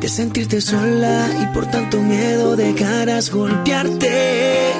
de 0.00 0.08
sentirte 0.08 0.60
sola 0.60 1.28
y 1.40 1.46
por 1.54 1.66
tanto 1.66 1.98
miedo 1.98 2.56
dejarás 2.56 3.30
golpearte. 3.30 4.72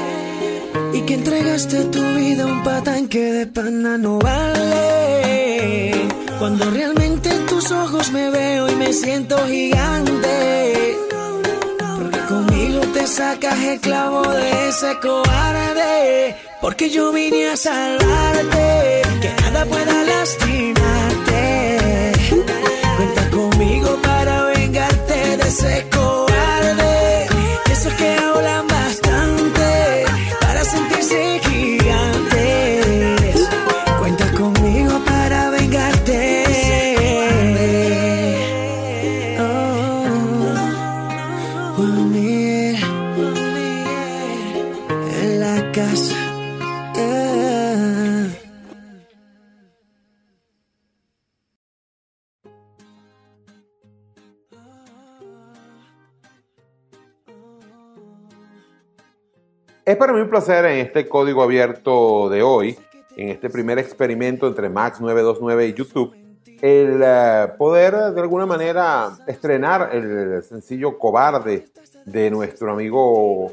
Y 0.92 1.02
que 1.02 1.14
entregaste 1.14 1.84
tu 1.84 2.02
vida 2.16 2.42
a 2.42 2.46
un 2.46 2.64
patán 2.64 3.06
que 3.06 3.32
de 3.32 3.46
pana 3.46 3.98
no 3.98 4.18
vale. 4.18 5.92
Cuando 6.40 6.68
realmente 6.72 7.30
en 7.30 7.46
tus 7.46 7.70
ojos 7.70 8.10
me 8.10 8.30
veo 8.30 8.68
y 8.68 8.74
me 8.74 8.92
siento 8.92 9.46
gigante. 9.46 10.96
Porque 11.98 12.18
conmigo 12.28 12.80
te 12.94 13.06
sacas 13.06 13.62
el 13.62 13.78
clavo 13.78 14.28
de 14.28 14.68
ese 14.70 14.98
cobarde. 15.00 16.34
Porque 16.60 16.90
yo 16.90 17.12
vine 17.12 17.50
a 17.50 17.56
salvarte, 17.56 19.02
que 19.22 19.32
nada 19.40 19.64
pueda 19.66 20.02
lastimarte. 20.02 20.97
Ese 25.48 25.97
para 59.98 60.12
mí 60.12 60.20
un 60.20 60.30
placer 60.30 60.64
en 60.66 60.78
este 60.78 61.08
código 61.08 61.42
abierto 61.42 62.28
de 62.28 62.42
hoy, 62.42 62.78
en 63.16 63.28
este 63.30 63.50
primer 63.50 63.78
experimento 63.78 64.46
entre 64.46 64.68
Max 64.68 65.00
929 65.00 65.66
y 65.68 65.74
YouTube, 65.74 66.14
el 66.62 67.00
eh, 67.04 67.48
poder 67.58 67.94
de 68.14 68.20
alguna 68.20 68.46
manera 68.46 69.10
estrenar 69.26 69.90
el 69.92 70.42
sencillo 70.42 70.98
Cobarde 70.98 71.66
de 72.04 72.30
nuestro 72.30 72.72
amigo 72.72 73.50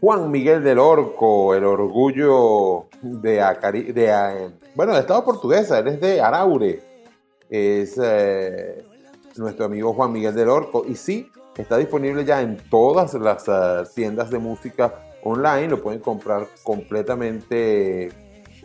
Juan 0.00 0.30
Miguel 0.30 0.62
del 0.62 0.78
Orco, 0.78 1.54
el 1.54 1.64
orgullo 1.64 2.86
de, 3.02 3.40
Acari- 3.42 3.92
eh, 3.94 4.50
bueno, 4.74 4.94
de 4.94 5.00
Estado 5.00 5.24
portuguesa, 5.24 5.78
él 5.80 5.88
es 5.88 6.00
de 6.00 6.20
Araure, 6.20 6.80
es 7.50 7.98
eh, 8.02 8.84
nuestro 9.36 9.64
amigo 9.66 9.92
Juan 9.94 10.12
Miguel 10.12 10.34
del 10.34 10.48
Orco. 10.48 10.84
Y 10.86 10.94
sí, 10.94 11.30
está 11.56 11.76
disponible 11.76 12.24
ya 12.24 12.40
en 12.40 12.56
todas 12.70 13.14
las 13.14 13.92
tiendas 13.94 14.30
de 14.30 14.38
música 14.38 14.94
online. 15.22 15.68
Lo 15.68 15.82
pueden 15.82 16.00
comprar 16.00 16.46
completamente 16.62 18.10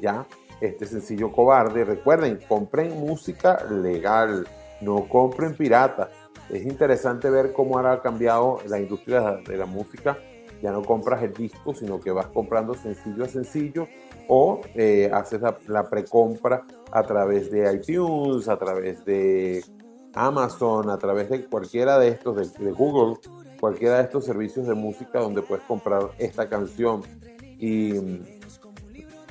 ya. 0.01 0.25
Este 0.61 0.85
sencillo 0.85 1.31
cobarde. 1.31 1.83
Recuerden, 1.83 2.39
compren 2.47 2.99
música 2.99 3.63
legal, 3.69 4.47
no 4.81 5.07
compren 5.07 5.55
pirata. 5.55 6.09
Es 6.49 6.63
interesante 6.63 7.29
ver 7.29 7.53
cómo 7.53 7.77
ahora 7.77 7.93
ha 7.93 8.01
cambiado 8.01 8.59
la 8.67 8.79
industria 8.79 9.39
de 9.45 9.57
la 9.57 9.65
música. 9.65 10.17
Ya 10.61 10.71
no 10.71 10.81
compras 10.81 11.21
el 11.23 11.33
disco, 11.33 11.73
sino 11.73 11.99
que 11.99 12.11
vas 12.11 12.27
comprando 12.27 12.73
sencillo 12.73 13.25
a 13.25 13.27
sencillo 13.27 13.87
o 14.29 14.61
eh, 14.75 15.09
haces 15.13 15.41
la, 15.41 15.57
la 15.67 15.89
precompra 15.89 16.65
a 16.91 17.03
través 17.03 17.51
de 17.51 17.73
iTunes, 17.73 18.47
a 18.47 18.55
través 18.55 19.03
de 19.03 19.61
Amazon, 20.13 20.89
a 20.89 20.97
través 20.97 21.29
de 21.29 21.45
cualquiera 21.45 21.99
de 21.99 22.09
estos, 22.09 22.35
de, 22.35 22.65
de 22.65 22.71
Google, 22.71 23.17
cualquiera 23.63 23.99
de 23.99 24.03
estos 24.03 24.25
servicios 24.25 24.67
de 24.67 24.73
música 24.73 25.19
donde 25.19 25.41
puedes 25.41 25.63
comprar 25.63 26.11
esta 26.17 26.49
canción. 26.49 27.01
Y 27.57 27.93
mm, 27.93 28.23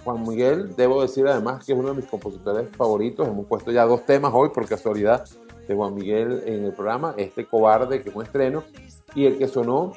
Juan 0.04 0.22
Miguel, 0.26 0.74
debo 0.74 1.02
decir 1.02 1.28
además 1.28 1.62
que 1.62 1.74
es 1.74 1.78
uno 1.78 1.90
de 1.90 1.96
mis 1.96 2.06
compositores 2.06 2.74
favoritos. 2.74 3.28
Hemos 3.28 3.44
puesto 3.44 3.70
ya 3.70 3.84
dos 3.84 4.06
temas 4.06 4.32
hoy 4.34 4.48
por 4.48 4.66
casualidad 4.66 5.28
de 5.68 5.74
Juan 5.74 5.94
Miguel 5.94 6.44
en 6.46 6.64
el 6.64 6.72
programa. 6.72 7.14
Este 7.18 7.44
cobarde 7.44 8.02
que 8.02 8.10
fue 8.10 8.24
estreno 8.24 8.64
y 9.14 9.26
el 9.26 9.36
que 9.36 9.48
sonó 9.48 9.92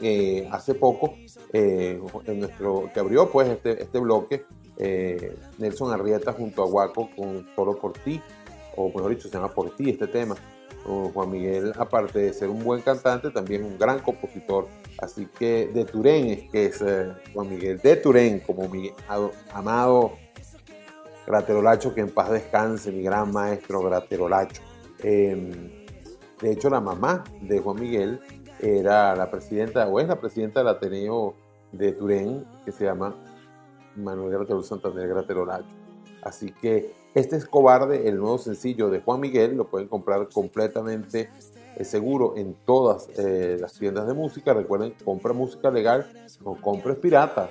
eh, 0.00 0.48
hace 0.52 0.74
poco, 0.74 1.14
eh, 1.52 2.00
en 2.26 2.38
nuestro, 2.38 2.88
que 2.94 3.00
abrió 3.00 3.32
pues 3.32 3.48
este, 3.48 3.82
este 3.82 3.98
bloque, 3.98 4.44
eh, 4.76 5.36
Nelson 5.58 5.92
Arrieta 5.92 6.32
junto 6.34 6.62
a 6.62 6.66
Guaco 6.66 7.10
con 7.16 7.48
Solo 7.56 7.76
por 7.76 7.94
ti, 7.94 8.22
o 8.76 8.86
mejor 8.90 9.10
dicho, 9.10 9.28
se 9.28 9.34
llama 9.34 9.52
Por 9.52 9.74
ti 9.74 9.90
este 9.90 10.06
tema. 10.06 10.36
Juan 10.84 11.30
Miguel, 11.30 11.72
aparte 11.78 12.18
de 12.18 12.32
ser 12.32 12.48
un 12.48 12.64
buen 12.64 12.80
cantante, 12.82 13.30
también 13.30 13.64
un 13.64 13.78
gran 13.78 14.00
compositor. 14.00 14.66
Así 14.98 15.26
que 15.38 15.68
de 15.68 15.84
Turén 15.84 16.26
es 16.26 16.50
que 16.50 16.66
es 16.66 16.82
eh, 16.82 17.12
Juan 17.32 17.48
Miguel 17.48 17.78
de 17.78 17.96
Turén, 17.96 18.40
como 18.40 18.68
mi 18.68 18.90
ado- 19.08 19.32
amado 19.52 20.12
Graterolacho, 21.26 21.94
que 21.94 22.00
en 22.00 22.10
paz 22.10 22.30
descanse, 22.30 22.90
mi 22.92 23.02
gran 23.02 23.32
maestro 23.32 23.82
Graterolacho. 23.82 24.62
Eh, 25.02 25.70
de 26.40 26.50
hecho, 26.50 26.70
la 26.70 26.80
mamá 26.80 27.24
de 27.42 27.58
Juan 27.60 27.78
Miguel 27.78 28.20
era 28.58 29.14
la 29.14 29.30
presidenta, 29.30 29.86
o 29.86 30.00
es 30.00 30.08
la 30.08 30.18
presidenta 30.18 30.60
del 30.60 30.68
Ateneo 30.68 31.34
de 31.72 31.92
Turén, 31.92 32.44
que 32.64 32.72
se 32.72 32.84
llama 32.84 33.14
Manuel 33.96 34.30
Gratero 34.30 34.62
Santander 34.62 35.08
Gratero 35.08 35.44
Lacho. 35.46 35.79
Así 36.22 36.52
que 36.52 36.92
este 37.14 37.36
es 37.36 37.46
Cobarde, 37.46 38.08
el 38.08 38.18
nuevo 38.18 38.38
sencillo 38.38 38.88
de 38.88 39.00
Juan 39.00 39.20
Miguel, 39.20 39.56
lo 39.56 39.68
pueden 39.68 39.88
comprar 39.88 40.28
completamente 40.28 41.30
eh, 41.76 41.84
seguro 41.84 42.34
en 42.36 42.54
todas 42.64 43.08
eh, 43.16 43.56
las 43.60 43.72
tiendas 43.74 44.06
de 44.06 44.14
música. 44.14 44.54
Recuerden, 44.54 44.94
compra 45.04 45.32
música 45.32 45.70
legal, 45.70 46.06
no 46.44 46.54
compres 46.60 46.96
pirata. 46.98 47.50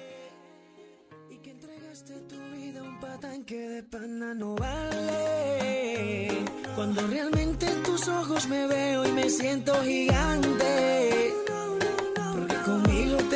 Cuando 6.76 7.08
realmente 7.08 7.66
en 7.66 7.84
tus 7.84 8.08
ojos 8.08 8.48
me 8.48 8.68
veo 8.68 9.06
y 9.06 9.12
me 9.12 9.30
siento 9.30 9.74
gigante. 9.82 11.49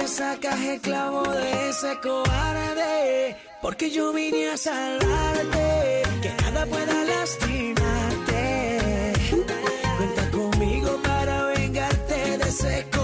Sacas 0.08 0.60
el 0.60 0.82
clavo 0.82 1.24
de 1.24 1.70
ese 1.70 1.98
cobarde. 2.02 3.38
Porque 3.62 3.90
yo 3.90 4.12
vine 4.12 4.50
a 4.50 4.58
salvarte. 4.58 6.04
Que 6.22 6.34
nada 6.42 6.66
pueda 6.66 7.04
lastimarte. 7.06 8.80
Cuenta 9.98 10.32
conmigo 10.32 11.00
para 11.04 11.46
vengarte 11.46 12.38
de 12.38 12.50
ese 12.50 12.86
cobarde. 12.92 13.03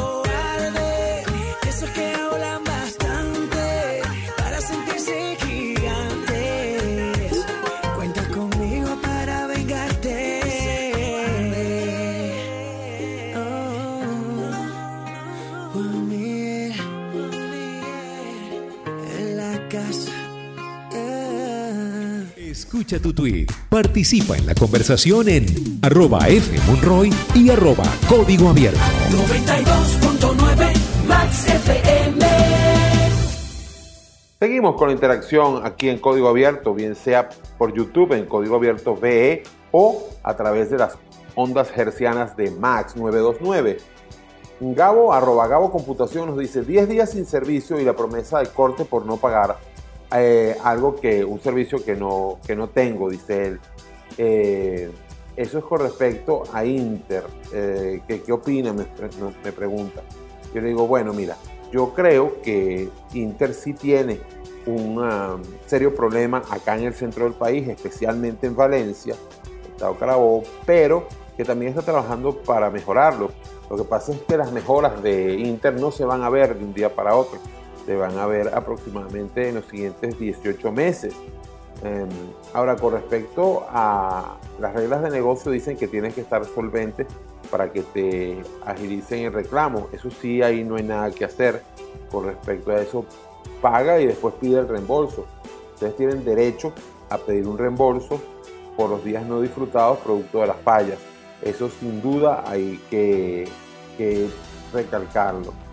Escucha 22.90 23.04
tu 23.04 23.14
tweet, 23.14 23.46
participa 23.70 24.36
en 24.36 24.48
la 24.48 24.56
conversación 24.56 25.30
en 25.30 25.46
arroba 25.84 26.22
fmonroy 26.22 27.12
y 27.36 27.52
arroba 27.52 27.84
código 28.08 28.50
abierto. 28.50 28.80
92.9 29.12 30.74
Max 31.08 31.50
FM. 31.50 32.26
Seguimos 34.40 34.76
con 34.76 34.88
la 34.88 34.96
interacción 34.96 35.64
aquí 35.64 35.90
en 35.90 36.00
Código 36.00 36.30
Abierto, 36.30 36.74
bien 36.74 36.96
sea 36.96 37.30
por 37.60 37.76
YouTube 37.76 38.14
en 38.14 38.26
Código 38.26 38.56
Abierto 38.56 38.96
VE 38.96 39.44
o 39.70 40.10
a 40.24 40.36
través 40.36 40.72
de 40.72 40.80
las 40.80 40.98
ondas 41.36 41.70
hercianas 41.78 42.36
de 42.36 42.50
Max 42.50 42.96
929. 42.96 43.78
Gabo, 44.62 45.14
arroba 45.14 45.48
Gabo 45.48 45.72
Computación 45.72 46.30
nos 46.30 46.40
dice 46.40 46.64
10 46.64 46.90
días 46.90 47.12
sin 47.12 47.28
servicio 47.28 47.80
y 47.80 47.86
la 47.86 47.96
promesa 47.96 48.40
de 48.40 48.48
corte 48.48 48.84
por 48.84 49.06
no 49.06 49.18
pagar 49.18 49.58
eh, 50.14 50.55
algo 50.64 50.95
que, 50.95 51.24
un 51.24 51.39
servicio 51.39 51.84
que 51.84 51.95
no, 51.95 52.39
que 52.45 52.55
no 52.55 52.70
tengo, 52.70 53.10
dice 53.10 53.47
él. 53.47 53.60
Eh, 54.18 54.91
eso 55.36 55.60
es 55.60 55.64
con 55.64 55.80
respecto 55.80 56.43
a 56.51 56.66
Inter. 56.66 57.24
Eh, 57.53 58.01
¿qué, 58.07 58.22
qué 58.22 58.32
opina? 58.32 58.74
Me, 58.74 58.86
pregunta. 59.51 60.01
Yo 60.53 60.62
le 60.62 60.70
digo, 60.70 60.88
bueno, 60.88 61.14
mira, 61.14 61.38
yo 61.72 61.93
creo 61.93 62.41
que 62.41 62.89
Inter 63.14 63.53
sí 63.53 63.74
tiene 63.74 64.20
un 64.66 64.97
um, 64.97 65.41
serio 65.66 65.95
problema 65.95 66.43
acá 66.49 66.76
en 66.78 66.86
el 66.86 66.93
centro 66.93 67.24
del 67.24 67.34
país, 67.34 67.68
especialmente 67.68 68.47
en 68.47 68.55
Valencia, 68.55 69.16
Estado 69.72 69.95
Carabobo, 69.95 70.43
pero 70.66 71.07
que 71.38 71.45
también 71.45 71.70
está 71.70 71.84
trabajando 71.84 72.36
para 72.41 72.70
mejorarlo. 72.70 73.32
Lo 73.70 73.78
que 73.78 73.84
pasa 73.84 74.12
es 74.12 74.20
que 74.22 74.36
las 74.36 74.51
mejoras 74.51 75.01
de 75.01 75.36
Inter 75.36 75.80
no 75.80 75.91
se 75.91 76.03
van 76.03 76.24
a 76.24 76.30
ver 76.30 76.57
de 76.57 76.66
un 76.66 76.74
día 76.74 76.93
para 76.93 77.16
otro, 77.16 77.39
se 77.90 77.96
van 77.96 78.20
a 78.20 78.28
ver 78.28 78.54
aproximadamente 78.54 79.50
en 79.50 79.56
los 79.56 79.66
siguientes 79.66 80.20
18 80.20 80.72
meses. 80.72 81.12
Eh, 81.84 82.06
ahora, 82.54 82.76
con 82.76 82.94
respecto 82.94 83.66
a 83.68 84.38
las 84.60 84.76
reglas 84.76 85.02
de 85.02 85.10
negocio, 85.10 85.52
dicen 85.52 85.76
que 85.76 85.88
tienes 85.88 86.14
que 86.14 86.22
estar 86.22 86.46
solvente 86.46 87.08
para 87.50 87.72
que 87.72 87.82
te 87.82 88.44
agilicen 88.64 89.26
el 89.26 89.34
reclamo. 89.34 89.88
Eso 89.92 90.12
sí, 90.12 90.44
ahí 90.44 90.64
no 90.64 90.76
hay 90.76 90.84
nada 90.84 91.10
que 91.10 91.26
hacer 91.26 91.64
con 92.12 92.26
respecto 92.26 92.70
a 92.70 92.80
eso. 92.80 93.06
Paga 93.60 94.00
y 94.00 94.06
después 94.06 94.36
pide 94.40 94.60
el 94.60 94.68
reembolso. 94.68 95.26
Ustedes 95.74 95.96
tienen 95.96 96.24
derecho 96.24 96.72
a 97.10 97.18
pedir 97.18 97.48
un 97.48 97.58
reembolso 97.58 98.22
por 98.78 98.92
los 98.92 99.04
días 99.04 99.26
no 99.26 99.42
disfrutados 99.42 99.98
producto 99.98 100.42
de 100.42 100.46
las 100.46 100.58
fallas. 100.58 101.00
Eso 101.42 101.72
sin 101.72 102.04
duda 102.04 102.44
hay 102.46 102.80
que 102.92 103.50
recalcarlo. 104.72 105.68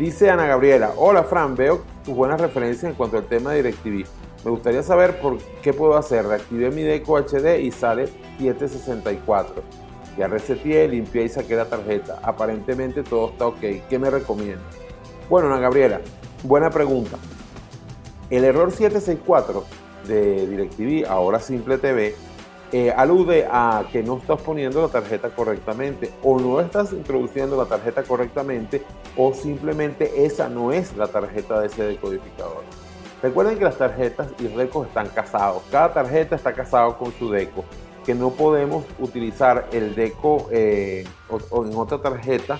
Dice 0.00 0.30
Ana 0.30 0.46
Gabriela, 0.46 0.94
hola 0.96 1.24
Fran, 1.24 1.54
veo 1.54 1.82
tus 2.06 2.16
buenas 2.16 2.40
referencias 2.40 2.84
en 2.84 2.94
cuanto 2.94 3.18
al 3.18 3.26
tema 3.26 3.52
de 3.52 3.62
DirecTV. 3.62 4.08
Me 4.46 4.50
gustaría 4.50 4.82
saber 4.82 5.20
por 5.20 5.36
qué 5.60 5.74
puedo 5.74 5.94
hacer. 5.94 6.24
Reactivé 6.26 6.70
mi 6.70 6.82
Deco 6.82 7.18
HD 7.18 7.60
y 7.60 7.70
sale 7.70 8.06
764. 8.38 9.62
Ya 10.16 10.26
reseteé, 10.26 10.88
limpié 10.88 11.24
y 11.24 11.28
saqué 11.28 11.54
la 11.54 11.66
tarjeta. 11.66 12.18
Aparentemente 12.22 13.02
todo 13.02 13.28
está 13.28 13.46
ok. 13.46 13.60
¿Qué 13.90 13.98
me 13.98 14.08
recomienda? 14.08 14.62
Bueno, 15.28 15.48
Ana 15.48 15.60
Gabriela, 15.60 16.00
buena 16.44 16.70
pregunta. 16.70 17.18
El 18.30 18.44
error 18.44 18.70
764 18.70 19.64
de 20.08 20.46
DirecTV, 20.46 21.10
ahora 21.10 21.40
Simple 21.40 21.76
TV, 21.76 22.14
eh, 22.72 22.92
alude 22.96 23.46
a 23.50 23.84
que 23.90 24.02
no 24.02 24.18
estás 24.18 24.40
poniendo 24.42 24.80
la 24.82 24.88
tarjeta 24.88 25.30
correctamente 25.30 26.10
o 26.22 26.38
no 26.38 26.60
estás 26.60 26.92
introduciendo 26.92 27.56
la 27.56 27.64
tarjeta 27.66 28.02
correctamente 28.02 28.82
o 29.16 29.34
simplemente 29.34 30.24
esa 30.24 30.48
no 30.48 30.72
es 30.72 30.96
la 30.96 31.08
tarjeta 31.08 31.60
de 31.60 31.66
ese 31.66 31.82
decodificador. 31.84 32.62
Recuerden 33.22 33.58
que 33.58 33.64
las 33.64 33.76
tarjetas 33.76 34.28
y 34.38 34.44
los 34.44 34.56
decos 34.56 34.86
están 34.86 35.08
casados. 35.08 35.62
Cada 35.70 35.92
tarjeta 35.92 36.36
está 36.36 36.52
casado 36.52 36.96
con 36.96 37.12
su 37.12 37.30
deco. 37.30 37.64
Que 38.06 38.14
no 38.14 38.30
podemos 38.30 38.84
utilizar 38.98 39.66
el 39.72 39.94
deco 39.94 40.48
eh, 40.50 41.04
o 41.50 41.66
en 41.66 41.76
otra 41.76 41.98
tarjeta, 41.98 42.58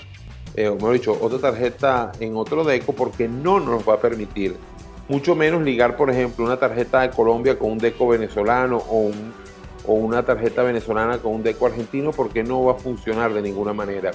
eh, 0.55 0.67
o 0.67 0.75
mejor 0.75 0.93
dicho, 0.93 1.17
otra 1.19 1.39
tarjeta 1.39 2.11
en 2.19 2.35
otro 2.37 2.63
deco 2.63 2.93
porque 2.93 3.27
no 3.27 3.59
nos 3.59 3.87
va 3.87 3.95
a 3.95 3.97
permitir. 3.97 4.55
Mucho 5.09 5.35
menos 5.35 5.63
ligar, 5.63 5.97
por 5.97 6.11
ejemplo, 6.11 6.45
una 6.45 6.57
tarjeta 6.57 7.01
de 7.01 7.09
Colombia 7.09 7.57
con 7.57 7.71
un 7.71 7.77
deco 7.79 8.07
venezolano 8.09 8.77
o, 8.87 8.97
un- 8.99 9.33
o 9.87 9.93
una 9.93 10.23
tarjeta 10.23 10.63
venezolana 10.63 11.17
con 11.17 11.33
un 11.35 11.43
deco 11.43 11.65
argentino 11.65 12.11
porque 12.11 12.43
no 12.43 12.63
va 12.65 12.73
a 12.73 12.75
funcionar 12.75 13.33
de 13.33 13.41
ninguna 13.41 13.73
manera. 13.73 14.11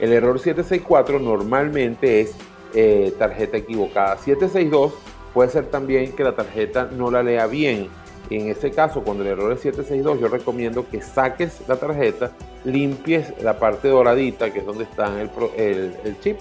El 0.00 0.12
error 0.12 0.38
764 0.38 1.18
normalmente 1.18 2.20
es 2.20 2.32
eh, 2.74 3.12
tarjeta 3.18 3.56
equivocada. 3.56 4.16
762 4.18 4.92
puede 5.34 5.50
ser 5.50 5.66
también 5.66 6.12
que 6.12 6.24
la 6.24 6.34
tarjeta 6.34 6.88
no 6.92 7.10
la 7.10 7.22
lea 7.22 7.46
bien. 7.46 7.88
En 8.30 8.48
ese 8.48 8.70
caso, 8.70 9.02
cuando 9.02 9.22
el 9.24 9.30
error 9.30 9.50
es 9.52 9.60
762, 9.60 10.20
yo 10.20 10.28
recomiendo 10.28 10.86
que 10.88 11.00
saques 11.00 11.62
la 11.66 11.76
tarjeta, 11.76 12.32
limpies 12.64 13.32
la 13.42 13.58
parte 13.58 13.88
doradita, 13.88 14.52
que 14.52 14.58
es 14.58 14.66
donde 14.66 14.84
está 14.84 15.10
el, 15.22 16.20
chip, 16.20 16.36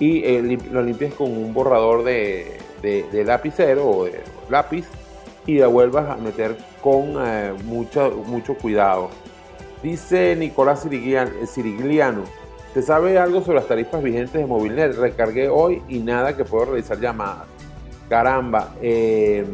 y 0.00 0.24
eh, 0.24 0.58
lo 0.72 0.82
limpies 0.82 1.14
con 1.14 1.30
un 1.30 1.54
borrador 1.54 2.02
de, 2.02 2.58
de- 2.82 3.04
de 3.12 3.24
lapicero 3.24 3.88
o 3.88 4.04
de 4.06 4.20
lápiz 4.50 4.86
y 5.46 5.58
la 5.58 5.68
vuelvas 5.68 6.10
a 6.10 6.16
meter 6.16 6.56
con 6.84 7.14
eh, 7.18 7.54
mucha- 7.64 8.10
mucho 8.10 8.54
cuidado. 8.54 9.08
Dice 9.82 10.36
Nicolás 10.36 10.86
eh, 10.90 11.46
Sirigliano, 11.46 12.24
¿se 12.74 12.82
sabe 12.82 13.16
algo 13.18 13.40
sobre 13.40 13.56
las 13.60 13.66
tarifas 13.66 14.02
vigentes 14.02 14.34
de 14.34 14.44
Movilnet? 14.44 14.94
Recargué 14.94 15.48
hoy 15.48 15.82
y 15.88 16.00
nada 16.00 16.36
que 16.36 16.44
puedo 16.44 16.66
realizar 16.66 17.00
llamadas. 17.00 17.46
Caramba, 18.10 18.74
eh, 18.82 19.46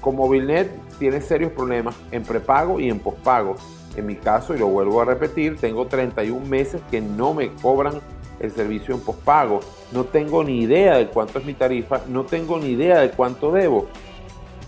con 0.00 0.16
Movilnet 0.16 0.70
tiene 0.98 1.20
serios 1.20 1.52
problemas 1.52 1.94
en 2.10 2.22
prepago 2.22 2.80
y 2.80 2.88
en 2.88 2.98
pospago. 2.98 3.56
En 3.94 4.06
mi 4.06 4.16
caso, 4.16 4.54
y 4.54 4.58
lo 4.58 4.68
vuelvo 4.68 5.02
a 5.02 5.04
repetir, 5.04 5.58
tengo 5.58 5.86
31 5.86 6.46
meses 6.46 6.80
que 6.90 7.02
no 7.02 7.34
me 7.34 7.50
cobran 7.52 8.00
el 8.40 8.50
servicio 8.52 8.94
en 8.94 9.00
pospago. 9.02 9.60
No 9.92 10.04
tengo 10.04 10.42
ni 10.44 10.60
idea 10.62 10.96
de 10.96 11.08
cuánto 11.08 11.38
es 11.38 11.44
mi 11.44 11.52
tarifa, 11.52 12.00
no 12.08 12.24
tengo 12.24 12.58
ni 12.58 12.68
idea 12.68 13.00
de 13.00 13.10
cuánto 13.10 13.52
debo. 13.52 13.86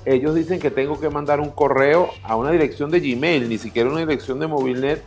Ellos 0.09 0.35
dicen 0.35 0.59
que 0.59 0.71
tengo 0.71 0.99
que 0.99 1.11
mandar 1.11 1.39
un 1.39 1.51
correo 1.51 2.09
a 2.23 2.35
una 2.35 2.51
dirección 2.51 2.91
de 2.91 2.99
Gmail, 2.99 3.47
ni 3.47 3.59
siquiera 3.59 3.91
una 3.91 4.01
dirección 4.01 4.41
de 4.41 4.47
Movilnet, 4.47 5.03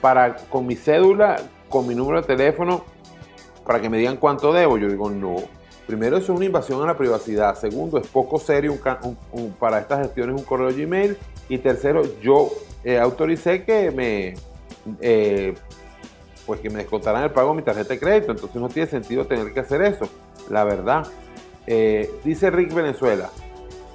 para 0.00 0.36
con 0.36 0.66
mi 0.66 0.76
cédula, 0.76 1.36
con 1.68 1.86
mi 1.86 1.94
número 1.94 2.22
de 2.22 2.26
teléfono, 2.26 2.82
para 3.66 3.82
que 3.82 3.90
me 3.90 3.98
digan 3.98 4.16
cuánto 4.16 4.54
debo. 4.54 4.78
Yo 4.78 4.88
digo, 4.88 5.10
no. 5.10 5.36
Primero, 5.86 6.16
eso 6.16 6.32
es 6.32 6.36
una 6.38 6.46
invasión 6.46 6.82
a 6.82 6.86
la 6.86 6.96
privacidad. 6.96 7.54
Segundo, 7.54 7.98
es 7.98 8.06
poco 8.06 8.38
serio 8.38 8.78
para 9.60 9.80
estas 9.80 10.06
gestiones 10.06 10.34
un 10.34 10.44
correo 10.44 10.74
Gmail. 10.74 11.18
Y 11.50 11.58
tercero, 11.58 12.02
yo 12.22 12.50
eh, 12.82 12.98
autoricé 12.98 13.62
que 13.62 13.90
me, 13.90 14.36
eh, 15.02 15.52
pues 16.46 16.60
que 16.60 16.70
me 16.70 16.78
descontaran 16.78 17.22
el 17.24 17.30
pago 17.30 17.50
de 17.50 17.56
mi 17.56 17.62
tarjeta 17.62 17.92
de 17.92 18.00
crédito. 18.00 18.32
Entonces 18.32 18.56
no 18.58 18.70
tiene 18.70 18.88
sentido 18.88 19.26
tener 19.26 19.52
que 19.52 19.60
hacer 19.60 19.82
eso. 19.82 20.08
La 20.48 20.64
verdad. 20.64 21.06
Eh, 21.66 22.10
dice 22.24 22.50
Rick 22.50 22.72
Venezuela. 22.72 23.28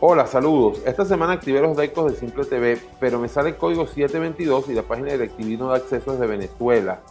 Hola, 0.03 0.25
saludos. 0.25 0.81
Esta 0.83 1.05
semana 1.05 1.33
activé 1.33 1.61
los 1.61 1.77
decos 1.77 2.11
de 2.11 2.17
Simple 2.17 2.45
TV, 2.45 2.79
pero 2.99 3.19
me 3.19 3.27
sale 3.27 3.49
el 3.49 3.55
código 3.55 3.85
722 3.85 4.69
y 4.69 4.73
la 4.73 4.81
página 4.81 5.15
de 5.15 5.29
no 5.59 5.67
da 5.67 5.75
acceso 5.75 6.13
desde 6.13 6.25
Venezuela. 6.25 7.01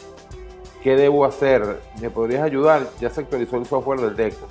¿Qué 0.82 0.96
debo 0.96 1.24
hacer? 1.24 1.78
¿Me 2.00 2.10
podrías 2.10 2.42
ayudar? 2.42 2.90
Ya 3.00 3.08
se 3.08 3.20
actualizó 3.20 3.58
el 3.58 3.66
software 3.66 4.00
del 4.00 4.16
DECO. 4.16 4.44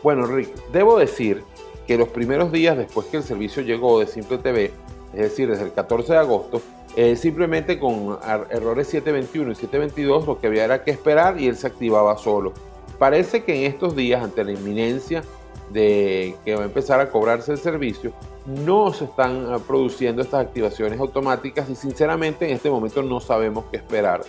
Bueno, 0.00 0.26
Rick, 0.26 0.54
debo 0.70 0.96
decir 0.96 1.42
que 1.84 1.98
los 1.98 2.06
primeros 2.06 2.52
días 2.52 2.78
después 2.78 3.08
que 3.08 3.16
el 3.16 3.24
servicio 3.24 3.64
llegó 3.64 3.98
de 3.98 4.06
Simple 4.06 4.38
TV, 4.38 4.70
es 5.12 5.20
decir, 5.20 5.50
desde 5.50 5.64
el 5.64 5.72
14 5.72 6.12
de 6.12 6.18
agosto, 6.20 6.62
eh, 6.94 7.16
simplemente 7.16 7.80
con 7.80 8.16
errores 8.50 8.86
721 8.86 9.50
y 9.50 9.54
722 9.56 10.28
lo 10.28 10.38
que 10.38 10.46
había 10.46 10.66
era 10.66 10.84
que 10.84 10.92
esperar 10.92 11.40
y 11.40 11.48
él 11.48 11.56
se 11.56 11.66
activaba 11.66 12.16
solo. 12.16 12.52
Parece 13.00 13.42
que 13.42 13.56
en 13.56 13.72
estos 13.72 13.96
días, 13.96 14.22
ante 14.22 14.44
la 14.44 14.52
inminencia 14.52 15.24
de 15.70 16.36
que 16.44 16.54
va 16.54 16.62
a 16.62 16.66
empezar 16.66 17.00
a 17.00 17.10
cobrarse 17.10 17.52
el 17.52 17.58
servicio, 17.58 18.12
no 18.46 18.92
se 18.92 19.04
están 19.04 19.46
ah, 19.52 19.58
produciendo 19.58 20.22
estas 20.22 20.46
activaciones 20.46 20.98
automáticas 21.00 21.68
y 21.70 21.74
sinceramente 21.74 22.46
en 22.46 22.56
este 22.56 22.70
momento 22.70 23.02
no 23.02 23.20
sabemos 23.20 23.64
qué 23.70 23.76
esperar. 23.76 24.22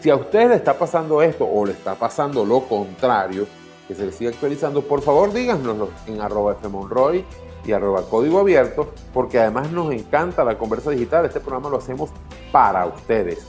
Si 0.00 0.08
a 0.08 0.16
usted 0.16 0.48
le 0.48 0.54
está 0.54 0.78
pasando 0.78 1.20
esto 1.20 1.46
o 1.46 1.66
le 1.66 1.72
está 1.72 1.94
pasando 1.94 2.44
lo 2.44 2.60
contrario, 2.62 3.46
que 3.86 3.94
se 3.94 4.06
le 4.06 4.12
siga 4.12 4.30
actualizando, 4.30 4.82
por 4.82 5.02
favor 5.02 5.32
díganoslo 5.32 5.90
en 6.06 6.20
arroba 6.20 6.54
fmonroy 6.54 7.24
y 7.66 7.72
arroba 7.72 8.02
código 8.08 8.38
abierto, 8.38 8.92
porque 9.12 9.38
además 9.38 9.70
nos 9.70 9.92
encanta 9.92 10.44
la 10.44 10.56
conversa 10.56 10.90
digital. 10.90 11.26
Este 11.26 11.40
programa 11.40 11.68
lo 11.68 11.76
hacemos 11.76 12.10
para 12.52 12.86
ustedes. 12.86 13.46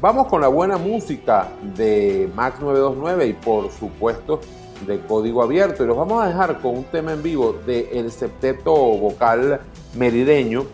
Vamos 0.00 0.28
con 0.28 0.40
la 0.40 0.48
buena 0.48 0.78
música 0.78 1.48
de 1.76 2.30
Max 2.34 2.60
929 2.60 3.26
y 3.26 3.32
por 3.32 3.70
supuesto 3.70 4.40
de 4.86 5.00
código 5.00 5.42
abierto. 5.42 5.84
Y 5.84 5.86
los 5.86 5.96
vamos 5.96 6.22
a 6.22 6.28
dejar 6.28 6.60
con 6.60 6.76
un 6.76 6.84
tema 6.84 7.12
en 7.12 7.22
vivo 7.22 7.56
de 7.66 7.90
El 7.98 8.10
Septeto 8.10 8.72
Vocal 8.74 9.60
Merideño, 9.96 10.66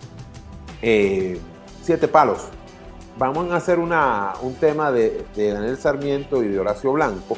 eh, 0.82 1.38
Siete 1.82 2.08
Palos. 2.08 2.48
Vamos 3.18 3.50
a 3.52 3.56
hacer 3.56 3.78
una, 3.78 4.32
un 4.42 4.54
tema 4.54 4.90
de, 4.90 5.24
de 5.36 5.52
Daniel 5.52 5.76
Sarmiento 5.76 6.42
y 6.42 6.48
de 6.48 6.58
Horacio 6.58 6.92
Blanco, 6.92 7.36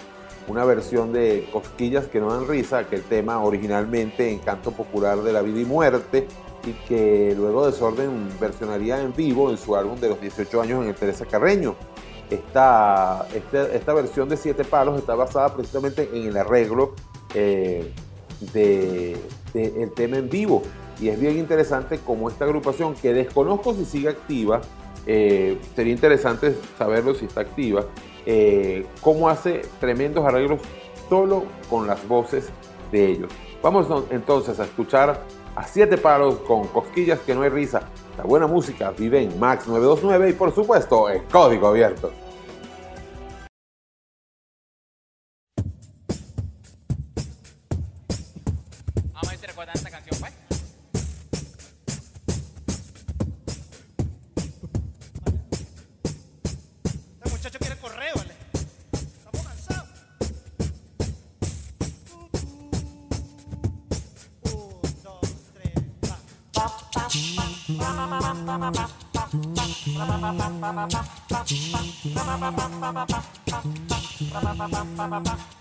una 0.48 0.64
versión 0.64 1.12
de 1.12 1.48
Cosquillas 1.52 2.06
que 2.06 2.18
no 2.18 2.32
dan 2.32 2.48
risa, 2.48 2.86
que 2.86 2.96
el 2.96 3.02
tema 3.02 3.42
originalmente 3.42 4.30
en 4.30 4.38
canto 4.38 4.70
popular 4.70 5.22
de 5.22 5.32
la 5.32 5.42
vida 5.42 5.60
y 5.60 5.64
muerte, 5.64 6.26
y 6.66 6.72
que 6.88 7.34
luego 7.36 7.66
Desorden 7.66 8.28
versionaría 8.40 9.00
en 9.00 9.14
vivo 9.14 9.50
en 9.50 9.58
su 9.58 9.76
álbum 9.76 9.98
de 10.00 10.08
los 10.08 10.20
18 10.20 10.60
años 10.60 10.82
en 10.82 10.88
el 10.88 10.94
Teresa 10.94 11.24
Carreño. 11.26 11.76
Esta, 12.30 13.26
este- 13.34 13.76
esta 13.76 13.92
versión 13.94 14.28
de 14.28 14.36
Siete 14.36 14.64
Palos 14.64 14.98
está 14.98 15.14
basada 15.14 15.54
precisamente 15.54 16.08
en 16.12 16.26
el 16.26 16.36
arreglo 16.36 16.94
eh, 17.34 17.92
de, 18.52 19.16
de 19.54 19.86
tema 19.94 20.16
en 20.18 20.28
vivo. 20.28 20.62
Y 21.00 21.08
es 21.08 21.20
bien 21.20 21.38
interesante 21.38 21.98
como 21.98 22.28
esta 22.28 22.46
agrupación, 22.46 22.94
que 22.94 23.12
desconozco 23.12 23.74
si 23.74 23.84
sigue 23.84 24.08
activa, 24.08 24.62
eh, 25.06 25.58
sería 25.74 25.92
interesante 25.92 26.56
saberlo 26.78 27.14
si 27.14 27.26
está 27.26 27.42
activa, 27.42 27.84
eh, 28.24 28.86
cómo 29.02 29.28
hace 29.28 29.62
tremendos 29.78 30.24
arreglos 30.24 30.60
solo 31.08 31.44
con 31.70 31.86
las 31.86 32.08
voces 32.08 32.48
de 32.90 33.06
ellos. 33.10 33.30
Vamos 33.62 33.86
entonces 34.10 34.58
a 34.58 34.64
escuchar 34.64 35.22
a 35.54 35.64
Siete 35.66 35.96
Palos 35.98 36.36
con 36.46 36.66
Cosquillas 36.68 37.20
que 37.20 37.34
no 37.34 37.42
hay 37.42 37.50
risa. 37.50 37.82
La 38.16 38.24
buena 38.24 38.46
música 38.46 38.92
vive 38.96 39.22
en 39.22 39.38
Max 39.38 39.66
929 39.66 40.30
y 40.30 40.32
por 40.32 40.54
supuesto 40.54 41.10
en 41.10 41.22
Código 41.24 41.68
Abierto. 41.68 42.10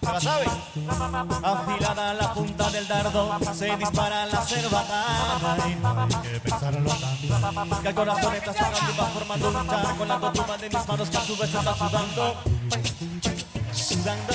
La 0.01 0.19
sabe? 0.19 0.45
Afilada 1.43 2.13
la 2.13 2.33
punta 2.33 2.69
del 2.71 2.87
dardo, 2.87 3.39
se 3.53 3.75
dispara 3.77 4.25
la 4.25 4.41
cervata 4.41 5.69
y 5.69 5.75
no 5.75 6.01
hay 6.01 6.31
que 6.31 6.39
pensarlo. 6.39 6.91
Que 7.81 7.87
el 7.89 7.95
corazón 7.95 8.35
está 8.35 8.53
sacando 8.53 8.91
y 8.91 8.97
va 8.97 9.05
formando 9.07 9.49
un 9.49 9.67
charco 9.67 10.05
la 10.05 10.19
tortuga 10.19 10.57
de 10.57 10.69
mis 10.69 10.87
manos 10.87 11.09
que 11.09 11.17
a 11.17 11.21
su 11.21 11.37
vez 11.37 11.53
está 11.53 11.75
sudando. 11.75 12.35
Sudando. 13.73 14.33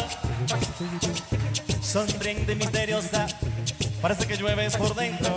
Sonriente 1.81 2.55
misteriosa, 2.55 3.27
parece 4.01 4.27
que 4.27 4.37
llueves 4.37 4.77
por 4.77 4.95
dentro. 4.95 5.35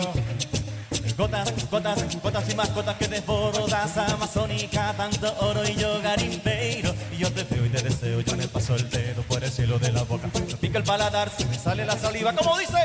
Gotas, 1.18 1.70
gotas, 1.70 2.22
gotas 2.22 2.50
y 2.50 2.56
más 2.56 2.74
gotas 2.74 2.96
que 2.98 3.08
desbordas. 3.08 3.98
Amazónica, 3.98 4.94
tanto 4.98 5.34
oro 5.42 5.62
y 5.68 5.76
yo 5.76 6.02
garimpeiro 6.02 6.94
Y 7.12 7.18
yo 7.18 7.32
te 7.32 7.44
veo 7.44 7.66
y 7.66 7.70
te 7.70 7.82
deseo, 7.84 8.22
yo 8.22 8.36
me 8.36 8.48
paso 8.48 8.76
el 8.76 8.90
dedo 8.90 9.22
por 9.24 9.44
el 9.44 9.52
cielo 9.52 9.78
de 9.80 9.92
la 9.92 10.04
boca. 10.04 10.30
Me 10.34 10.58
pica 10.58 10.80
el 10.80 10.84
paladar, 10.84 11.30
se 11.30 11.46
me 11.46 11.58
sale 11.58 11.86
la 11.86 11.98
saliva, 11.98 12.34
como 12.34 12.58
dice 12.58 12.78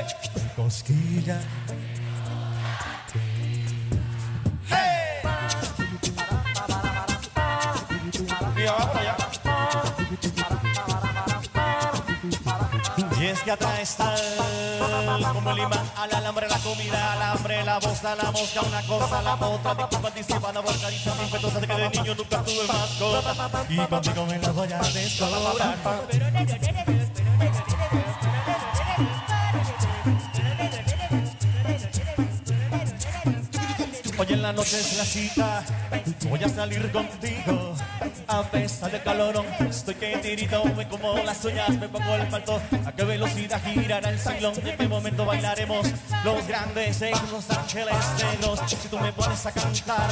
Cosquilla. 0.57 1.41
¡Hey! 4.68 5.22
Y 8.57 8.62
allá 8.62 9.16
es 13.31 13.43
que 13.43 13.51
atraes 13.51 13.97
tal 13.97 14.18
como 15.35 15.51
el 15.51 15.59
imán 15.59 15.91
al 15.97 16.14
alambre, 16.14 16.49
la 16.49 16.59
comida, 16.59 17.12
al 17.12 17.22
hambre, 17.22 17.64
la 17.64 17.79
voz, 17.79 18.03
la 18.03 18.31
mosca, 18.31 18.61
una 18.62 18.83
cosa, 18.83 19.22
la 19.22 19.35
otra, 19.35 19.74
disculpa, 19.74 20.09
anticipa, 20.09 20.53
la 20.53 20.61
boca, 20.61 20.89
dice 20.89 21.11
respetuosa 21.14 21.61
de 21.61 21.66
que 21.66 21.74
de 21.74 21.91
niño 21.91 22.14
nunca 22.14 22.43
tuve 22.43 22.66
mascota 22.66 23.64
y 23.68 23.76
contigo 23.76 24.26
me 24.26 24.39
la 24.39 24.51
voy 24.53 24.72
a 24.72 24.79
descobrar. 24.79 25.76
Hoy 34.21 34.27
en 34.31 34.43
la 34.43 34.53
noche 34.53 34.81
es 34.81 34.97
la 34.97 35.05
cita, 35.05 35.64
voy 36.29 36.43
a 36.43 36.49
salir 36.49 36.91
contigo. 36.91 37.73
A 38.27 38.43
pesar 38.43 38.91
del 38.91 39.01
calorón, 39.05 39.47
estoy 39.71 39.95
que 39.95 40.16
tirito, 40.16 40.64
me 40.77 40.89
como 40.89 41.14
las 41.19 41.45
uñas, 41.45 41.71
me 41.79 41.89
pongo 41.89 42.16
el 42.16 42.27
palto. 42.27 42.61
A 42.85 42.91
qué 42.91 43.05
velocidad 43.05 43.62
girará 43.62 44.11
el 44.11 44.19
salón, 44.19 44.55
en 44.57 44.77
qué 44.77 44.89
momento 44.89 45.25
bailaremos 45.25 45.87
los 46.25 46.47
grandes 46.49 47.01
en 47.01 47.12
Los 47.31 47.49
Ángeles 47.49 47.95
Negros. 48.19 48.61
Si 48.66 48.89
tú 48.89 48.99
me 48.99 49.12
pones 49.12 49.47
a 49.47 49.53
cantar 49.53 50.11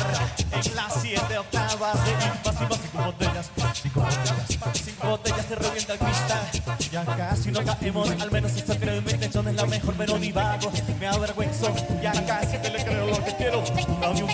en 0.53 0.77
las 0.77 0.95
siete 1.03 1.39
octavas 1.39 2.05
de 2.05 2.13
impas 2.13 2.55
y 2.61 2.65
más 2.65 2.81
cinco 2.81 3.05
botellas, 3.05 3.51
cinco 3.83 4.01
botellas, 4.01 4.96
cinco 5.07 5.11
botellas, 5.11 5.47
te 5.47 5.55
revienta 5.55 5.93
el 5.93 5.99
cristal. 5.99 6.51
Ya 6.91 7.05
casi 7.05 7.51
no 7.51 7.65
caemos, 7.65 8.11
al 8.11 8.31
menos 8.31 8.53
eso 8.53 8.77
creo 8.79 9.03
mi 9.03 9.11
intención 9.13 9.49
es 9.49 9.55
la 9.55 9.67
mejor, 9.67 9.95
pero 9.97 10.19
divago, 10.19 10.73
me 10.99 11.07
avergüenzo. 11.07 11.75
Ya 12.03 12.13
casi 12.27 12.59
te 12.59 12.71
le 12.71 12.85
creo 12.85 13.07
lo 13.07 13.25
que 13.25 13.35
quiero, 13.37 13.63
dame 14.01 14.23
un 14.23 14.31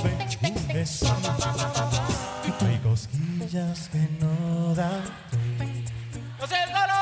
beso. 0.73 1.07
Hay 2.61 2.79
cosquillas 2.79 3.89
que 3.91 4.09
no 4.20 4.75
dan. 4.75 5.03
¡José 6.39 6.55
el 6.66 6.73
Galo! 6.73 6.93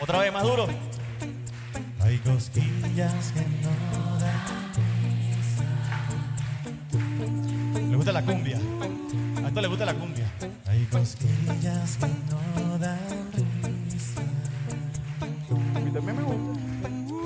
Otra 0.00 0.18
vez 0.18 0.32
más 0.32 0.42
duro. 0.42 0.66
Hay 2.00 2.18
cosquillas 2.18 3.32
que 3.34 3.40
no 3.62 3.70
dan. 4.18 4.42
Le 7.90 7.96
gusta 7.96 8.12
la 8.12 8.22
cumbia. 8.22 8.58
Esto 9.52 9.60
le 9.60 9.68
gusta 9.68 9.84
la 9.84 9.92
cumbia. 9.92 10.24
Hay 10.66 10.86
cosquillas 10.86 11.98
que 11.98 12.06
no 12.06 12.78
dan 12.78 12.98
risa. 13.90 14.22
A 15.74 15.78
mí 15.78 15.90
también 15.90 16.16
me 16.16 16.22
gusta. 16.22 16.58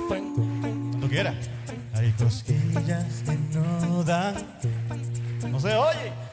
Cuando 0.09 1.07
quiera. 1.07 1.33
Hay 1.93 2.11
cosquillas 2.11 3.23
que 3.25 3.37
no 3.57 4.03
dan. 4.03 4.35
No 5.49 5.57
se 5.57 5.73
oye. 5.73 6.26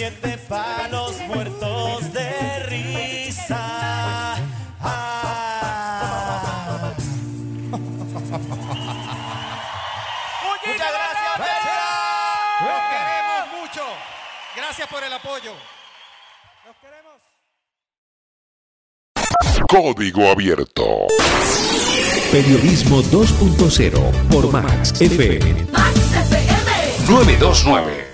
siete 0.00 0.32
palos 0.48 1.12
muertos 1.26 2.10
de 2.14 2.60
risa. 2.70 4.38
Ah. 4.80 6.94
Muchas 10.56 10.92
gracias, 10.96 11.36
Los 12.64 12.80
queremos 12.88 13.44
mucho. 13.60 13.84
Gracias 14.56 14.88
por 14.88 15.04
el 15.04 15.12
apoyo. 15.12 15.52
Los 16.64 16.76
queremos. 16.80 17.20
Código 19.68 20.30
Abierto. 20.30 21.08
Periodismo 22.32 23.02
2.0 23.02 24.00
por 24.30 24.50
Max 24.50 24.98
FM. 24.98 25.66
Max 25.70 26.14
FM 26.14 26.72
929. 27.06 28.09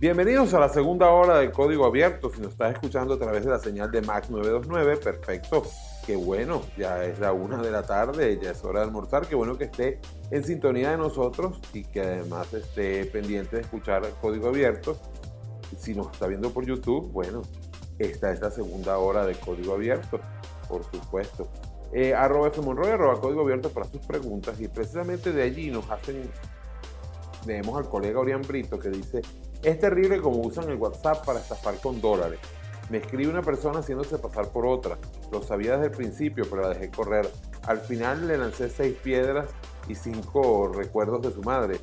Bienvenidos 0.00 0.54
a 0.54 0.60
la 0.60 0.68
segunda 0.68 1.10
hora 1.10 1.38
de 1.38 1.50
Código 1.50 1.84
Abierto. 1.84 2.30
Si 2.30 2.40
nos 2.40 2.52
estás 2.52 2.72
escuchando 2.72 3.14
a 3.14 3.18
través 3.18 3.44
de 3.44 3.50
la 3.50 3.58
señal 3.58 3.90
de 3.90 4.00
Max 4.00 4.30
929, 4.30 4.96
perfecto. 4.98 5.64
Qué 6.06 6.14
bueno, 6.14 6.62
ya 6.76 7.04
es 7.04 7.18
la 7.18 7.32
una 7.32 7.60
de 7.60 7.72
la 7.72 7.82
tarde, 7.82 8.38
ya 8.40 8.52
es 8.52 8.62
hora 8.62 8.78
de 8.78 8.86
almorzar. 8.86 9.26
Qué 9.26 9.34
bueno 9.34 9.58
que 9.58 9.64
esté 9.64 9.98
en 10.30 10.44
sintonía 10.44 10.92
de 10.92 10.98
nosotros 10.98 11.60
y 11.72 11.82
que 11.82 12.00
además 12.00 12.54
esté 12.54 13.06
pendiente 13.06 13.56
de 13.56 13.62
escuchar 13.62 14.08
Código 14.20 14.46
Abierto. 14.46 14.96
Si 15.76 15.96
nos 15.96 16.12
está 16.12 16.28
viendo 16.28 16.50
por 16.50 16.64
YouTube, 16.64 17.10
bueno, 17.10 17.42
esta 17.98 18.32
es 18.32 18.40
la 18.40 18.52
segunda 18.52 18.98
hora 18.98 19.26
de 19.26 19.34
Código 19.34 19.74
Abierto, 19.74 20.20
por 20.68 20.84
supuesto. 20.84 21.48
Eh, 21.92 22.14
arroba 22.14 22.46
F. 22.46 22.60
Monroy, 22.60 22.92
arroba 22.92 23.20
Código 23.20 23.40
Abierto 23.40 23.70
para 23.70 23.86
sus 23.86 24.06
preguntas 24.06 24.60
y 24.60 24.68
precisamente 24.68 25.32
de 25.32 25.42
allí 25.42 25.72
nos 25.72 25.90
hacen, 25.90 26.30
leemos 27.44 27.76
al 27.76 27.88
colega 27.88 28.20
Orián 28.20 28.42
Brito 28.42 28.78
que 28.78 28.90
dice, 28.90 29.22
es 29.62 29.78
terrible 29.78 30.20
como 30.20 30.38
usan 30.40 30.68
el 30.70 30.76
WhatsApp 30.76 31.24
para 31.24 31.40
estafar 31.40 31.78
con 31.80 32.00
dólares. 32.00 32.38
Me 32.90 32.98
escribe 32.98 33.30
una 33.30 33.42
persona 33.42 33.80
haciéndose 33.80 34.18
pasar 34.18 34.48
por 34.48 34.66
otra. 34.66 34.96
Lo 35.30 35.42
sabía 35.42 35.72
desde 35.72 35.86
el 35.86 35.92
principio, 35.92 36.46
pero 36.48 36.62
la 36.62 36.70
dejé 36.70 36.90
correr. 36.90 37.30
Al 37.66 37.78
final 37.78 38.26
le 38.26 38.38
lancé 38.38 38.70
seis 38.70 38.94
piedras 39.02 39.50
y 39.88 39.94
cinco 39.94 40.72
recuerdos 40.74 41.22
de 41.22 41.32
su 41.32 41.42
madre. 41.42 41.78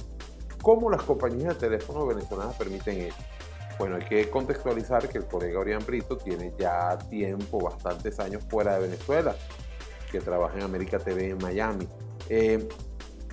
¿Cómo 0.63 0.89
las 0.89 1.03
compañías 1.03 1.53
de 1.53 1.67
teléfono 1.67 2.07
venezolanas 2.07 2.55
permiten 2.55 3.01
eso? 3.01 3.17
Bueno, 3.77 3.97
hay 3.97 4.05
que 4.05 4.29
contextualizar 4.29 5.07
que 5.09 5.19
el 5.19 5.25
colega 5.25 5.59
Orián 5.59 5.85
Brito 5.85 6.17
tiene 6.17 6.53
ya 6.57 6.97
tiempo, 7.09 7.59
bastantes 7.59 8.19
años 8.19 8.43
fuera 8.49 8.75
de 8.75 8.87
Venezuela, 8.87 9.35
que 10.11 10.21
trabaja 10.21 10.57
en 10.57 10.63
América 10.63 10.97
TV 10.97 11.29
en 11.29 11.37
Miami. 11.37 11.87
Eh, 12.29 12.67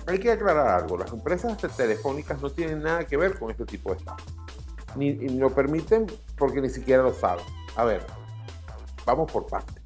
hay 0.07 0.19
que 0.19 0.31
aclarar 0.31 0.67
algo, 0.67 0.97
las 0.97 1.11
empresas 1.11 1.57
telefónicas 1.75 2.41
no 2.41 2.49
tienen 2.49 2.83
nada 2.83 3.05
que 3.05 3.17
ver 3.17 3.37
con 3.37 3.51
este 3.51 3.65
tipo 3.65 3.91
de 3.91 3.97
estafa. 3.97 4.23
Ni, 4.95 5.13
ni 5.13 5.37
lo 5.37 5.49
permiten 5.49 6.05
porque 6.37 6.61
ni 6.61 6.69
siquiera 6.69 7.03
lo 7.03 7.13
saben. 7.13 7.45
A 7.75 7.83
ver, 7.83 8.05
vamos 9.05 9.31
por 9.31 9.47
partes. 9.47 9.83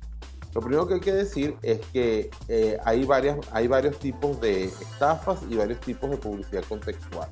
Lo 0.54 0.62
primero 0.62 0.88
que 0.88 0.96
hay 0.96 1.00
que 1.00 1.14
decir 1.14 1.56
es 1.62 1.80
que 1.94 2.32
eh, 2.48 2.80
hay, 2.84 3.06
varias, 3.06 3.38
hay 3.52 3.68
varios 3.68 4.00
tipos 4.00 4.42
de 4.42 4.66
estafas 4.66 5.40
y 5.50 5.56
varios 5.56 5.80
tipos 5.82 6.10
de 6.10 6.18
publicidad 6.18 6.64
contextual. 6.68 7.30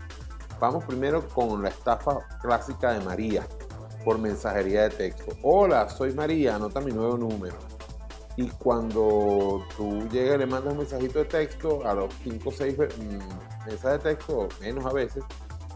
Vamos 0.59 0.83
primero 0.85 1.27
con 1.29 1.63
la 1.63 1.69
estafa 1.69 2.19
clásica 2.41 2.93
de 2.93 3.03
María 3.03 3.47
por 4.03 4.19
mensajería 4.19 4.83
de 4.83 4.89
texto. 4.91 5.35
Hola, 5.41 5.89
soy 5.89 6.13
María, 6.13 6.55
anota 6.55 6.79
mi 6.81 6.91
nuevo 6.91 7.17
número. 7.17 7.55
Y 8.37 8.49
cuando 8.49 9.65
tú 9.77 10.07
llegas 10.09 10.35
y 10.35 10.39
le 10.39 10.45
mandas 10.45 10.73
un 10.73 10.79
mensajito 10.79 11.19
de 11.19 11.25
texto, 11.25 11.85
a 11.85 11.93
los 11.93 12.13
5 12.23 12.49
o 12.49 12.51
6 12.51 12.77
mensajes 13.65 14.03
de 14.03 14.15
texto, 14.15 14.49
menos 14.59 14.85
a 14.85 14.91
veces, 14.91 15.23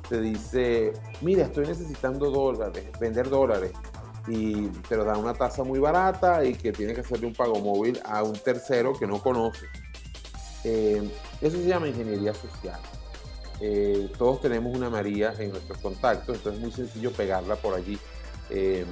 te 0.10 0.20
dice, 0.20 0.94
mira, 1.22 1.46
estoy 1.46 1.68
necesitando 1.68 2.30
dólares, 2.32 2.86
vender 3.00 3.30
dólares. 3.30 3.72
Y 4.28 4.68
te 4.88 4.98
lo 4.98 5.06
dan 5.06 5.18
una 5.18 5.34
tasa 5.34 5.64
muy 5.64 5.80
barata 5.80 6.44
y 6.44 6.54
que 6.54 6.72
tienes 6.72 6.96
que 6.96 7.02
hacerle 7.02 7.28
un 7.28 7.34
pago 7.34 7.60
móvil 7.60 8.00
a 8.04 8.24
un 8.24 8.34
tercero 8.34 8.94
que 8.94 9.08
no 9.08 9.22
conoce. 9.22 9.66
Eh, 10.64 11.10
eso 11.42 11.58
se 11.58 11.66
llama 11.66 11.88
ingeniería 11.88 12.34
social. 12.34 12.80
Eh, 13.62 14.12
todos 14.18 14.42
tenemos 14.42 14.76
una 14.76 14.90
María 14.90 15.34
en 15.38 15.52
nuestros 15.52 15.78
contactos, 15.80 16.38
entonces 16.38 16.60
es 16.60 16.60
muy 16.60 16.72
sencillo 16.72 17.12
pegarla 17.12 17.56
por 17.56 17.74
allí. 17.74 17.98
Eh, 18.50 18.86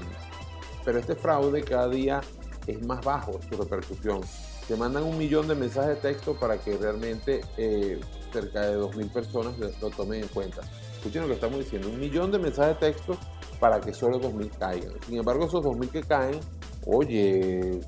pero 0.86 0.99
este 0.99 1.15
fraude 1.15 1.63
cada 1.63 1.89
día 1.89 2.22
es 2.68 2.86
más 2.86 3.03
bajo 3.03 3.39
su 3.49 3.57
repercusión. 3.57 4.22
Te 4.68 4.76
mandan 4.76 5.03
un 5.03 5.18
millón 5.18 5.47
de 5.47 5.55
mensajes 5.55 5.95
de 5.95 5.95
texto 5.95 6.36
para 6.36 6.57
que 6.57 6.78
realmente 6.78 7.41
eh, 7.55 7.99
cerca 8.34 8.68
de 8.68 8.78
2.000 8.78 9.11
personas 9.11 9.57
lo, 9.57 9.89
tomen 9.89 10.24
en 10.24 10.28
cuenta. 10.28 10.61
Escuchen 10.95 11.22
lo 11.22 11.30
que 11.30 11.36
estamos 11.36 11.59
diciendo, 11.59 11.88
un 11.88 11.99
millón 11.99 12.32
de 12.32 12.39
mensajes 12.39 12.80
de 12.80 12.91
texto 12.91 13.18
para 13.59 13.80
que 13.80 13.93
solo 13.93 14.20
2.000 14.20 14.51
caigan. 14.59 14.93
Sin 15.05 15.18
embargo, 15.18 15.45
esos 15.45 15.63
2.000 15.63 15.89
que 15.89 16.03
caen, 16.03 16.39
oye, 16.86 17.80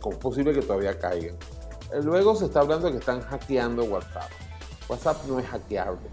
¿cómo 0.00 0.16
es 0.16 0.20
posible 0.20 0.52
que 0.52 0.62
todavía 0.62 0.98
caigan? 0.98 1.36
Eh, 1.92 2.00
Luego 2.02 2.34
se 2.34 2.46
está 2.46 2.60
hablando 2.60 2.86
de 2.86 2.94
que 2.94 2.98
están 2.98 3.20
hackeando 3.20 3.84
WhatsApp. 3.84 4.30
WhatsApp 4.88 5.24
no 5.28 5.38
es 5.38 5.46
hackeable. 5.46 6.08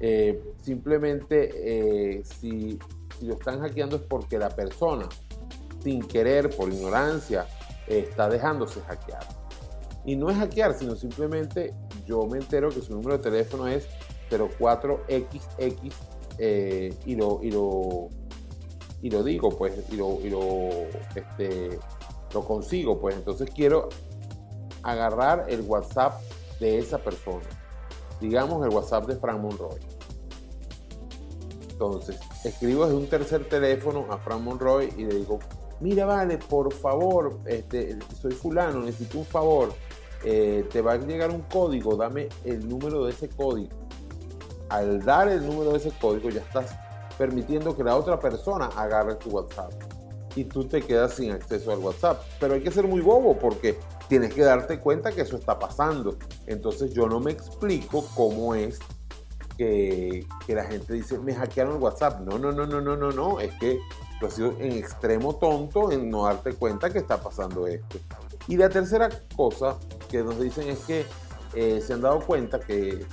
Eh, 0.00 0.42
simplemente 0.60 2.22
si, 2.24 2.78
si 3.18 3.26
lo 3.26 3.34
están 3.34 3.60
hackeando 3.60 3.96
es 3.96 4.02
porque 4.02 4.38
la 4.38 4.50
persona, 4.50 5.08
sin 5.84 6.02
querer, 6.02 6.50
por 6.56 6.72
ignorancia, 6.72 7.46
está 7.86 8.28
dejándose 8.28 8.80
hackear. 8.80 9.24
Y 10.06 10.16
no 10.16 10.30
es 10.30 10.36
hackear, 10.38 10.74
sino 10.74 10.96
simplemente 10.96 11.74
yo 12.06 12.26
me 12.26 12.38
entero 12.38 12.70
que 12.70 12.80
su 12.80 12.94
número 12.94 13.18
de 13.18 13.22
teléfono 13.22 13.68
es 13.68 13.86
04XX 14.30 15.92
eh, 16.38 16.94
y, 17.06 17.14
lo, 17.14 17.40
y, 17.42 17.50
lo, 17.50 18.08
y 19.02 19.10
lo 19.10 19.22
digo, 19.22 19.50
pues, 19.50 19.74
y 19.90 19.96
lo, 19.96 20.20
y 20.20 20.30
lo, 20.30 20.68
este, 21.14 21.78
lo 22.32 22.44
consigo, 22.44 23.00
pues. 23.00 23.14
Entonces 23.14 23.50
quiero 23.54 23.88
agarrar 24.82 25.46
el 25.48 25.62
WhatsApp 25.62 26.20
de 26.60 26.78
esa 26.78 26.98
persona. 26.98 27.44
Digamos 28.20 28.64
el 28.66 28.72
WhatsApp 28.72 29.06
de 29.06 29.16
Frank 29.16 29.40
Monroy. 29.40 29.78
Entonces, 31.70 32.18
escribo 32.44 32.84
desde 32.84 32.96
un 32.96 33.08
tercer 33.08 33.48
teléfono 33.48 34.06
a 34.10 34.18
Frank 34.18 34.40
Monroy 34.40 34.92
y 34.96 35.04
le 35.04 35.14
digo, 35.16 35.40
mira, 35.84 36.06
vale, 36.06 36.38
por 36.38 36.72
favor, 36.72 37.40
este, 37.44 37.98
soy 38.18 38.32
fulano, 38.32 38.80
necesito 38.80 39.18
un 39.18 39.26
favor. 39.26 39.74
Eh, 40.24 40.66
te 40.72 40.80
va 40.80 40.92
a 40.92 40.96
llegar 40.96 41.30
un 41.30 41.42
código, 41.42 41.94
dame 41.94 42.30
el 42.42 42.66
número 42.66 43.04
de 43.04 43.12
ese 43.12 43.28
código. 43.28 43.68
Al 44.70 45.04
dar 45.04 45.28
el 45.28 45.46
número 45.46 45.72
de 45.72 45.76
ese 45.76 45.92
código 46.00 46.30
ya 46.30 46.40
estás 46.40 46.74
permitiendo 47.18 47.76
que 47.76 47.84
la 47.84 47.96
otra 47.96 48.18
persona 48.18 48.70
agarre 48.74 49.16
tu 49.16 49.28
WhatsApp 49.28 49.72
y 50.34 50.44
tú 50.44 50.64
te 50.64 50.80
quedas 50.80 51.12
sin 51.12 51.32
acceso 51.32 51.70
al 51.70 51.80
WhatsApp. 51.80 52.22
Pero 52.40 52.54
hay 52.54 52.62
que 52.62 52.70
ser 52.70 52.88
muy 52.88 53.02
bobo 53.02 53.38
porque 53.38 53.78
tienes 54.08 54.32
que 54.32 54.42
darte 54.42 54.80
cuenta 54.80 55.12
que 55.12 55.20
eso 55.20 55.36
está 55.36 55.58
pasando. 55.58 56.16
Entonces 56.46 56.94
yo 56.94 57.06
no 57.08 57.20
me 57.20 57.32
explico 57.32 58.06
cómo 58.14 58.54
es 58.54 58.78
que, 59.58 60.26
que 60.46 60.54
la 60.54 60.64
gente 60.64 60.94
dice, 60.94 61.18
me 61.18 61.34
hackearon 61.34 61.76
el 61.76 61.82
WhatsApp. 61.82 62.20
No, 62.20 62.38
no, 62.38 62.52
no, 62.52 62.66
no, 62.66 62.80
no, 62.80 62.96
no, 62.96 63.12
no. 63.12 63.38
Es 63.38 63.52
que 63.60 63.78
tú 64.18 64.26
has 64.26 64.34
sido 64.34 64.54
en 64.58 64.72
extremo 64.72 65.36
tonto 65.36 65.92
en 65.92 66.10
no 66.10 66.24
darte 66.24 66.54
cuenta 66.54 66.90
que 66.90 66.98
está 66.98 67.22
pasando 67.22 67.66
esto. 67.66 67.98
Y 68.46 68.56
la 68.56 68.68
tercera 68.68 69.08
cosa 69.36 69.76
que 70.10 70.22
nos 70.22 70.38
dicen 70.38 70.68
es 70.68 70.78
que 70.80 71.06
eh, 71.54 71.80
se 71.80 71.94
han 71.94 72.02
dado 72.02 72.20
cuenta 72.20 72.60
que 72.60 73.06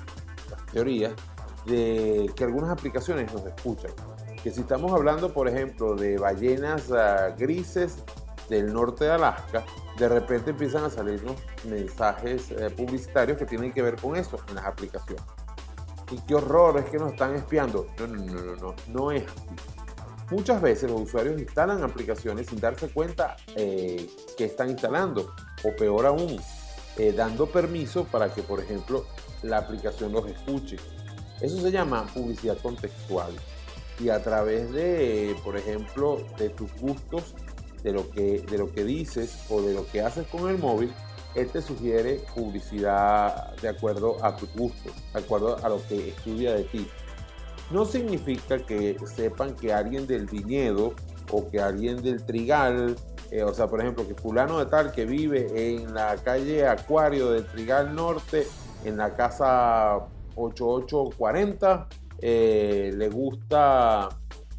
las 0.49 0.66
teorías 0.68 1.14
de 1.66 2.32
que 2.36 2.43
algunas 2.43 2.70
aplicaciones 2.72 3.32
nos 3.34 3.45
escuchan. 3.45 3.91
Que 4.43 4.52
si 4.52 4.62
estamos 4.62 4.91
hablando, 4.91 5.34
por 5.34 5.47
ejemplo, 5.47 5.95
de 5.95 6.18
ballenas 6.18 6.89
uh, 6.89 7.38
grises 7.38 7.97
del 8.49 8.74
norte 8.74 9.06
de 9.06 9.12
Alaska, 9.12 9.64
de 9.97 10.10
repente 10.10 10.49
empiezan 10.49 10.84
a 10.84 10.89
salirnos 10.89 11.36
mensajes 11.66 12.49
eh, 12.52 12.70
publicitarios 12.72 13.38
que 13.38 13.45
tienen 13.45 13.72
que 13.72 13.84
ver 13.84 13.97
con 13.97 14.16
eso 14.16 14.39
en 14.49 14.56
las 14.56 14.66
aplicaciones. 14.66 15.24
Y 16.10 16.18
qué 16.22 16.36
horror, 16.36 16.78
es 16.80 16.86
que 16.86 16.97
nos 16.97 17.14
están 17.14 17.36
espiando. 17.36 17.88
No, 17.99 18.08
no, 18.08 18.26
no, 18.26 18.41
no, 18.41 18.56
no, 18.56 18.76
no 18.88 19.12
es. 19.12 19.24
Muchas 20.32 20.62
veces 20.62 20.90
los 20.90 21.02
usuarios 21.02 21.40
instalan 21.42 21.84
aplicaciones 21.84 22.48
sin 22.48 22.62
darse 22.62 22.88
cuenta 22.88 23.36
eh, 23.54 24.10
que 24.38 24.46
están 24.46 24.70
instalando, 24.70 25.34
o 25.66 25.76
peor 25.76 26.06
aún, 26.06 26.40
eh, 26.98 27.12
dando 27.12 27.48
permiso 27.48 28.06
para 28.06 28.34
que, 28.34 28.42
por 28.42 28.62
ejemplo, 28.62 29.06
la 29.44 29.58
aplicación 29.58 30.14
los 30.14 30.26
escuche. 30.28 30.78
Eso 31.42 31.60
se 31.60 31.70
llama 31.70 32.08
publicidad 32.14 32.58
contextual. 32.60 33.34
Y 34.00 34.08
a 34.08 34.24
través 34.24 34.72
de, 34.72 35.36
por 35.44 35.58
ejemplo, 35.58 36.26
de 36.38 36.48
tus 36.48 36.74
gustos, 36.80 37.36
de 37.84 37.92
lo 37.92 38.10
que, 38.10 38.40
de 38.40 38.58
lo 38.58 38.72
que 38.72 38.86
dices 38.86 39.38
o 39.50 39.62
de 39.62 39.74
lo 39.74 39.86
que 39.88 40.02
haces 40.02 40.28
con 40.28 40.50
el 40.50 40.58
móvil, 40.58 40.94
él 41.36 41.50
te 41.50 41.62
sugiere 41.62 42.24
publicidad 42.34 43.54
de 43.58 43.68
acuerdo 43.68 44.24
a 44.24 44.36
tus 44.38 44.54
gustos, 44.54 44.94
de 45.14 45.20
acuerdo 45.20 45.58
a 45.62 45.68
lo 45.68 45.86
que 45.88 46.10
estudia 46.10 46.54
de 46.54 46.64
ti. 46.64 46.88
No 47.72 47.86
significa 47.86 48.59
que 48.59 48.97
sepan 49.15 49.55
que 49.55 49.74
alguien 49.74 50.07
del 50.07 50.26
viñedo 50.26 50.93
o 51.32 51.49
que 51.49 51.61
alguien 51.61 52.01
del 52.01 52.26
trigal, 52.26 52.95
eh, 53.32 53.43
o 53.43 53.53
sea, 53.53 53.67
por 53.67 53.80
ejemplo, 53.80 54.07
que 54.07 54.13
fulano 54.13 54.59
de 54.59 54.65
tal 54.65 54.91
que 54.91 55.05
vive 55.05 55.76
en 55.76 55.93
la 55.93 56.15
calle 56.17 56.67
Acuario 56.67 57.32
del 57.32 57.45
Trigal 57.45 57.95
Norte, 57.95 58.45
en 58.84 58.97
la 58.97 59.15
casa 59.15 60.07
8840, 60.36 61.88
eh, 62.19 62.93
le 62.95 63.09
gusta 63.09 64.09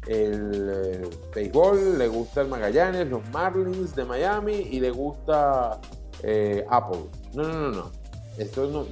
el, 0.07 0.69
eh, 0.69 1.09
béisbol, 1.33 1.97
le 1.97 2.07
gusta 2.07 2.41
el 2.41 2.47
Magallanes, 2.49 3.07
los 3.07 3.27
Marlins 3.29 3.95
de 3.95 4.05
Miami 4.05 4.53
y 4.53 4.79
le 4.79 4.91
gusta 4.91 5.79
eh, 6.21 6.65
Apple. 6.69 7.05
No, 7.33 7.43
no, 7.43 7.59
no, 7.59 7.71
no. 7.71 7.91
Esto 8.37 8.67
no, 8.67 8.85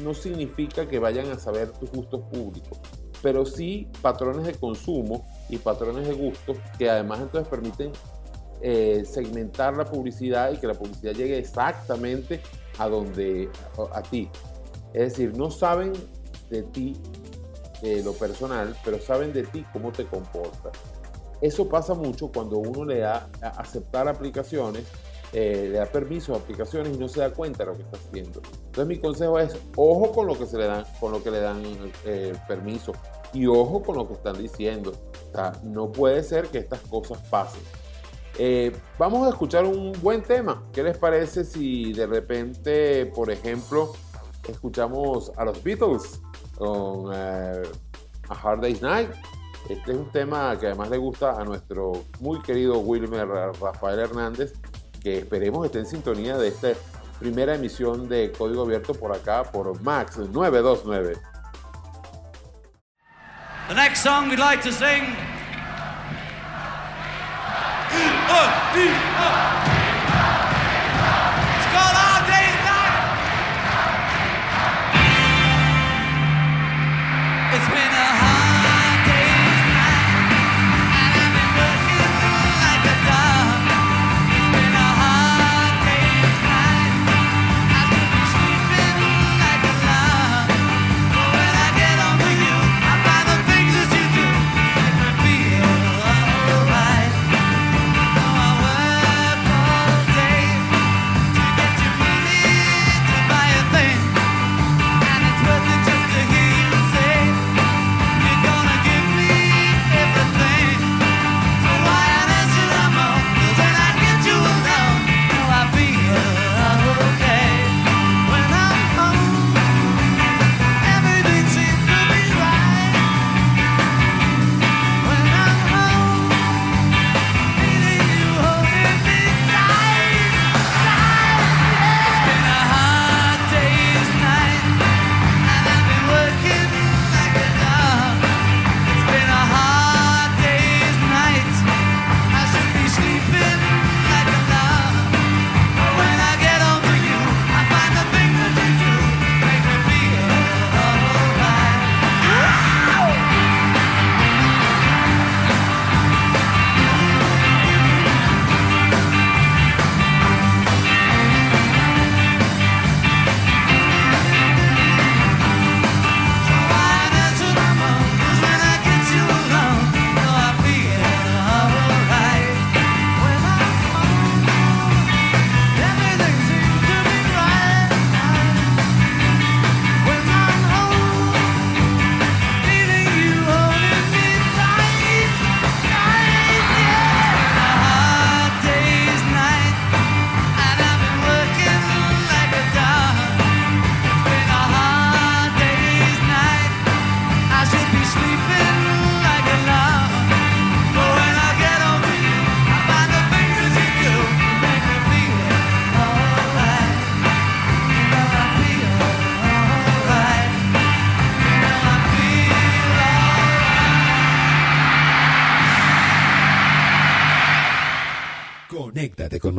no 0.00 0.14
significa 0.14 0.86
que 0.86 0.98
vayan 0.98 1.30
a 1.30 1.38
saber 1.38 1.70
tus 1.72 1.90
gustos 1.90 2.22
públicos, 2.32 2.78
pero 3.24 3.46
sí 3.46 3.88
patrones 4.02 4.44
de 4.44 4.52
consumo 4.52 5.26
y 5.48 5.56
patrones 5.56 6.06
de 6.06 6.12
gustos 6.12 6.58
que 6.78 6.90
además 6.90 7.20
entonces 7.22 7.48
permiten 7.48 7.90
eh, 8.60 9.02
segmentar 9.06 9.74
la 9.74 9.86
publicidad 9.86 10.52
y 10.52 10.58
que 10.58 10.66
la 10.66 10.74
publicidad 10.74 11.14
llegue 11.14 11.38
exactamente 11.38 12.42
a 12.78 12.86
donde 12.86 13.48
a, 13.92 13.98
a 13.98 14.02
ti. 14.02 14.28
Es 14.92 15.12
decir, 15.14 15.36
no 15.36 15.50
saben 15.50 15.94
de 16.50 16.62
ti 16.64 16.94
lo 18.02 18.12
personal, 18.14 18.74
pero 18.84 18.98
saben 18.98 19.32
de 19.32 19.42
ti 19.42 19.64
cómo 19.72 19.92
te 19.92 20.06
comportas. 20.06 20.72
Eso 21.40 21.68
pasa 21.68 21.94
mucho 21.94 22.28
cuando 22.28 22.58
uno 22.58 22.84
le 22.84 23.00
da 23.00 23.28
a 23.42 23.48
aceptar 23.48 24.08
aplicaciones, 24.08 24.84
eh, 25.34 25.68
le 25.70 25.78
da 25.78 25.86
permiso 25.86 26.32
a 26.32 26.38
aplicaciones 26.38 26.94
y 26.94 26.98
no 26.98 27.08
se 27.08 27.20
da 27.20 27.30
cuenta 27.30 27.64
de 27.64 27.70
lo 27.70 27.76
que 27.76 27.82
está 27.82 27.96
haciendo. 27.96 28.40
Entonces 28.66 28.86
mi 28.86 28.98
consejo 28.98 29.38
es, 29.38 29.56
ojo 29.76 30.12
con 30.12 30.26
lo 30.28 30.38
que 30.38 30.46
se 30.46 30.56
le 30.56 30.66
dan, 30.66 30.84
con 31.00 31.10
lo 31.10 31.22
que 31.22 31.30
le 31.30 31.40
dan 31.40 31.62
eh, 32.04 32.32
permiso 32.46 32.92
y 33.32 33.46
ojo 33.46 33.82
con 33.82 33.96
lo 33.96 34.06
que 34.06 34.14
están 34.14 34.38
diciendo. 34.38 34.92
O 34.92 35.34
sea, 35.34 35.52
no 35.64 35.90
puede 35.90 36.22
ser 36.22 36.46
que 36.48 36.58
estas 36.58 36.80
cosas 36.82 37.18
pasen. 37.28 37.62
Eh, 38.38 38.72
vamos 38.98 39.26
a 39.26 39.30
escuchar 39.30 39.64
un 39.64 39.92
buen 40.02 40.22
tema. 40.22 40.62
¿Qué 40.72 40.82
les 40.82 40.98
parece 40.98 41.44
si 41.44 41.92
de 41.92 42.06
repente, 42.06 43.06
por 43.06 43.30
ejemplo, 43.30 43.92
escuchamos 44.48 45.32
a 45.36 45.44
los 45.44 45.62
Beatles 45.62 46.20
con 46.56 47.12
eh, 47.12 47.62
A 48.28 48.34
Hard 48.34 48.60
Day's 48.60 48.82
Night? 48.82 49.10
Este 49.68 49.92
es 49.92 49.98
un 49.98 50.10
tema 50.10 50.56
que 50.58 50.66
además 50.66 50.90
le 50.90 50.98
gusta 50.98 51.40
a 51.40 51.44
nuestro 51.44 51.92
muy 52.20 52.42
querido 52.42 52.78
Wilmer 52.80 53.26
Rafael 53.26 53.98
Hernández, 53.98 54.52
que 55.04 55.18
esperemos 55.18 55.66
esté 55.66 55.80
en 55.80 55.86
sintonía 55.86 56.38
de 56.38 56.48
esta 56.48 56.68
primera 57.20 57.54
emisión 57.54 58.08
de 58.08 58.32
Código 58.32 58.62
Abierto 58.62 58.94
por 58.94 59.14
acá, 59.14 59.44
por 59.44 59.78
Max 59.82 60.16
929. 60.16 61.16
The 63.68 63.74
next 63.74 64.02
song 64.02 64.30
we'd 64.30 64.38
like 64.38 64.62
to 64.62 64.72
sing. 64.72 65.04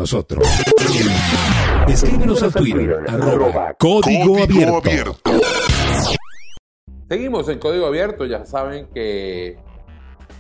Nosotros. 0.05 0.47
Escríbenos 1.87 2.43
al 2.43 2.53
Twitter, 2.53 2.95
arroba 3.07 3.73
Código 3.73 4.37
Abierto. 4.37 5.15
Seguimos 7.09 7.49
en 7.49 7.57
Código 7.57 7.87
Abierto, 7.87 8.23
ya 8.27 8.45
saben 8.45 8.85
que 8.93 9.57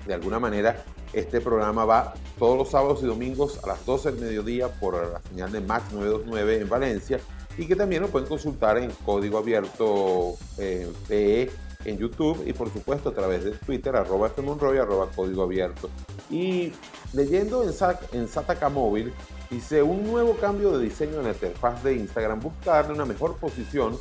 de 0.05 0.13
alguna 0.13 0.37
manera 0.37 0.83
este 1.13 1.41
programa 1.41 1.83
va 1.83 2.13
todos 2.37 2.55
los 2.59 2.69
sábados 2.69 2.99
y 3.01 3.07
domingos 3.07 3.59
a 3.63 3.69
las 3.69 3.83
12 3.87 4.11
del 4.11 4.21
mediodía 4.23 4.67
por 4.67 4.93
la 5.11 5.19
señal 5.23 5.51
de 5.51 5.61
Max 5.61 5.85
929 5.93 6.61
en 6.61 6.69
Valencia 6.69 7.19
y 7.57 7.65
que 7.65 7.75
también 7.75 8.03
lo 8.03 8.09
pueden 8.09 8.27
consultar 8.27 8.77
en 8.77 8.91
Código 9.03 9.39
Abierto 9.39 10.35
eh, 10.59 10.87
PE 11.07 11.49
en 11.85 11.97
YouTube 11.97 12.43
y 12.45 12.53
por 12.53 12.71
supuesto 12.71 13.09
a 13.09 13.13
través 13.13 13.43
de 13.45 13.51
Twitter, 13.51 13.95
arroba 13.95 14.29
fmonroy, 14.29 14.77
arroba 14.77 15.07
Código 15.15 15.41
Abierto. 15.43 15.89
Y 16.29 16.71
leyendo 17.13 17.63
en, 17.63 17.73
Sat- 17.73 18.13
en 18.13 18.27
Sataka 18.27 18.69
Móvil, 18.69 19.13
dice 19.49 19.83
un 19.83 20.05
nuevo 20.05 20.35
cambio 20.37 20.77
de 20.77 20.83
diseño 20.83 21.19
en 21.19 21.23
la 21.23 21.31
interfaz 21.31 21.83
de 21.83 21.95
Instagram 21.95 22.39
busca 22.39 22.71
darle 22.71 22.93
una 22.93 23.05
mejor 23.05 23.37
posición 23.37 23.97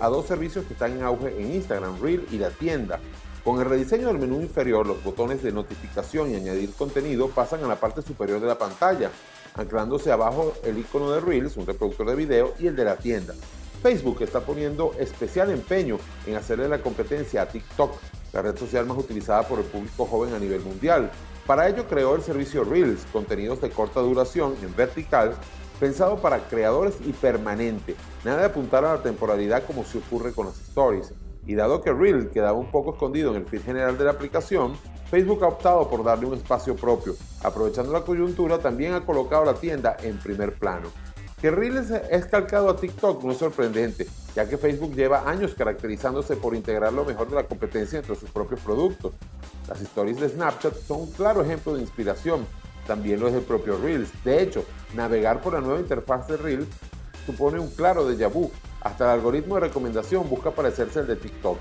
a 0.00 0.08
dos 0.08 0.26
servicios 0.26 0.64
que 0.66 0.74
están 0.74 0.92
en 0.92 1.02
auge 1.02 1.40
en 1.40 1.54
Instagram, 1.54 2.00
Reel 2.00 2.26
y 2.30 2.38
la 2.38 2.50
tienda. 2.50 3.00
Con 3.44 3.58
el 3.58 3.64
rediseño 3.64 4.06
del 4.06 4.18
menú 4.18 4.40
inferior, 4.40 4.86
los 4.86 5.02
botones 5.02 5.42
de 5.42 5.50
notificación 5.50 6.30
y 6.30 6.36
añadir 6.36 6.72
contenido 6.74 7.28
pasan 7.28 7.64
a 7.64 7.66
la 7.66 7.76
parte 7.76 8.00
superior 8.00 8.40
de 8.40 8.46
la 8.46 8.56
pantalla, 8.56 9.10
anclándose 9.54 10.12
abajo 10.12 10.52
el 10.62 10.78
icono 10.78 11.10
de 11.10 11.20
Reels, 11.20 11.56
un 11.56 11.66
reproductor 11.66 12.08
de 12.08 12.14
video, 12.14 12.54
y 12.60 12.68
el 12.68 12.76
de 12.76 12.84
la 12.84 12.96
tienda. 12.96 13.34
Facebook 13.82 14.22
está 14.22 14.40
poniendo 14.40 14.94
especial 15.00 15.50
empeño 15.50 15.98
en 16.24 16.36
hacerle 16.36 16.68
la 16.68 16.80
competencia 16.80 17.42
a 17.42 17.48
TikTok, 17.48 17.92
la 18.32 18.42
red 18.42 18.56
social 18.56 18.86
más 18.86 18.96
utilizada 18.96 19.42
por 19.42 19.58
el 19.58 19.64
público 19.64 20.06
joven 20.06 20.32
a 20.34 20.38
nivel 20.38 20.60
mundial. 20.60 21.10
Para 21.52 21.68
ello 21.68 21.86
creó 21.86 22.16
el 22.16 22.22
servicio 22.22 22.64
Reels, 22.64 23.04
contenidos 23.12 23.60
de 23.60 23.68
corta 23.68 24.00
duración 24.00 24.54
en 24.62 24.74
vertical, 24.74 25.34
pensado 25.78 26.16
para 26.16 26.48
creadores 26.48 26.94
y 27.04 27.12
permanente, 27.12 27.94
nada 28.24 28.38
de 28.38 28.46
apuntar 28.46 28.86
a 28.86 28.94
la 28.94 29.02
temporalidad 29.02 29.62
como 29.66 29.84
se 29.84 29.98
ocurre 29.98 30.32
con 30.32 30.46
las 30.46 30.58
stories. 30.58 31.12
Y 31.46 31.54
dado 31.54 31.82
que 31.82 31.92
Reel 31.92 32.30
quedaba 32.30 32.56
un 32.56 32.70
poco 32.70 32.92
escondido 32.92 33.32
en 33.32 33.42
el 33.42 33.44
feed 33.44 33.64
general 33.64 33.98
de 33.98 34.04
la 34.04 34.12
aplicación, 34.12 34.78
Facebook 35.10 35.44
ha 35.44 35.48
optado 35.48 35.90
por 35.90 36.02
darle 36.02 36.24
un 36.24 36.32
espacio 36.32 36.74
propio. 36.74 37.12
Aprovechando 37.42 37.92
la 37.92 38.00
coyuntura, 38.00 38.58
también 38.58 38.94
ha 38.94 39.04
colocado 39.04 39.44
la 39.44 39.52
tienda 39.52 39.94
en 40.02 40.16
primer 40.20 40.54
plano. 40.54 40.88
Que 41.42 41.50
Reels 41.50 41.90
es 41.90 42.26
calcado 42.26 42.70
a 42.70 42.76
TikTok 42.76 43.24
no 43.24 43.32
es 43.32 43.38
sorprendente, 43.38 44.06
ya 44.36 44.48
que 44.48 44.56
Facebook 44.56 44.94
lleva 44.94 45.28
años 45.28 45.56
caracterizándose 45.56 46.36
por 46.36 46.54
integrar 46.54 46.92
lo 46.92 47.04
mejor 47.04 47.28
de 47.28 47.34
la 47.34 47.42
competencia 47.48 47.98
entre 47.98 48.14
sus 48.14 48.30
propios 48.30 48.60
productos. 48.60 49.12
Las 49.68 49.80
stories 49.80 50.20
de 50.20 50.28
Snapchat 50.28 50.72
son 50.86 51.00
un 51.00 51.10
claro 51.10 51.42
ejemplo 51.42 51.74
de 51.74 51.80
inspiración. 51.80 52.46
También 52.86 53.18
lo 53.18 53.26
es 53.26 53.34
el 53.34 53.42
propio 53.42 53.76
Reels. 53.76 54.08
De 54.22 54.40
hecho, 54.40 54.64
navegar 54.94 55.40
por 55.40 55.54
la 55.54 55.60
nueva 55.60 55.80
interfaz 55.80 56.28
de 56.28 56.36
Reels 56.36 56.68
supone 57.26 57.58
un 57.58 57.70
claro 57.70 58.08
déjà 58.08 58.32
vu. 58.32 58.48
Hasta 58.80 59.02
el 59.02 59.10
algoritmo 59.10 59.56
de 59.56 59.62
recomendación 59.62 60.30
busca 60.30 60.52
parecerse 60.52 61.00
al 61.00 61.08
de 61.08 61.16
TikTok. 61.16 61.58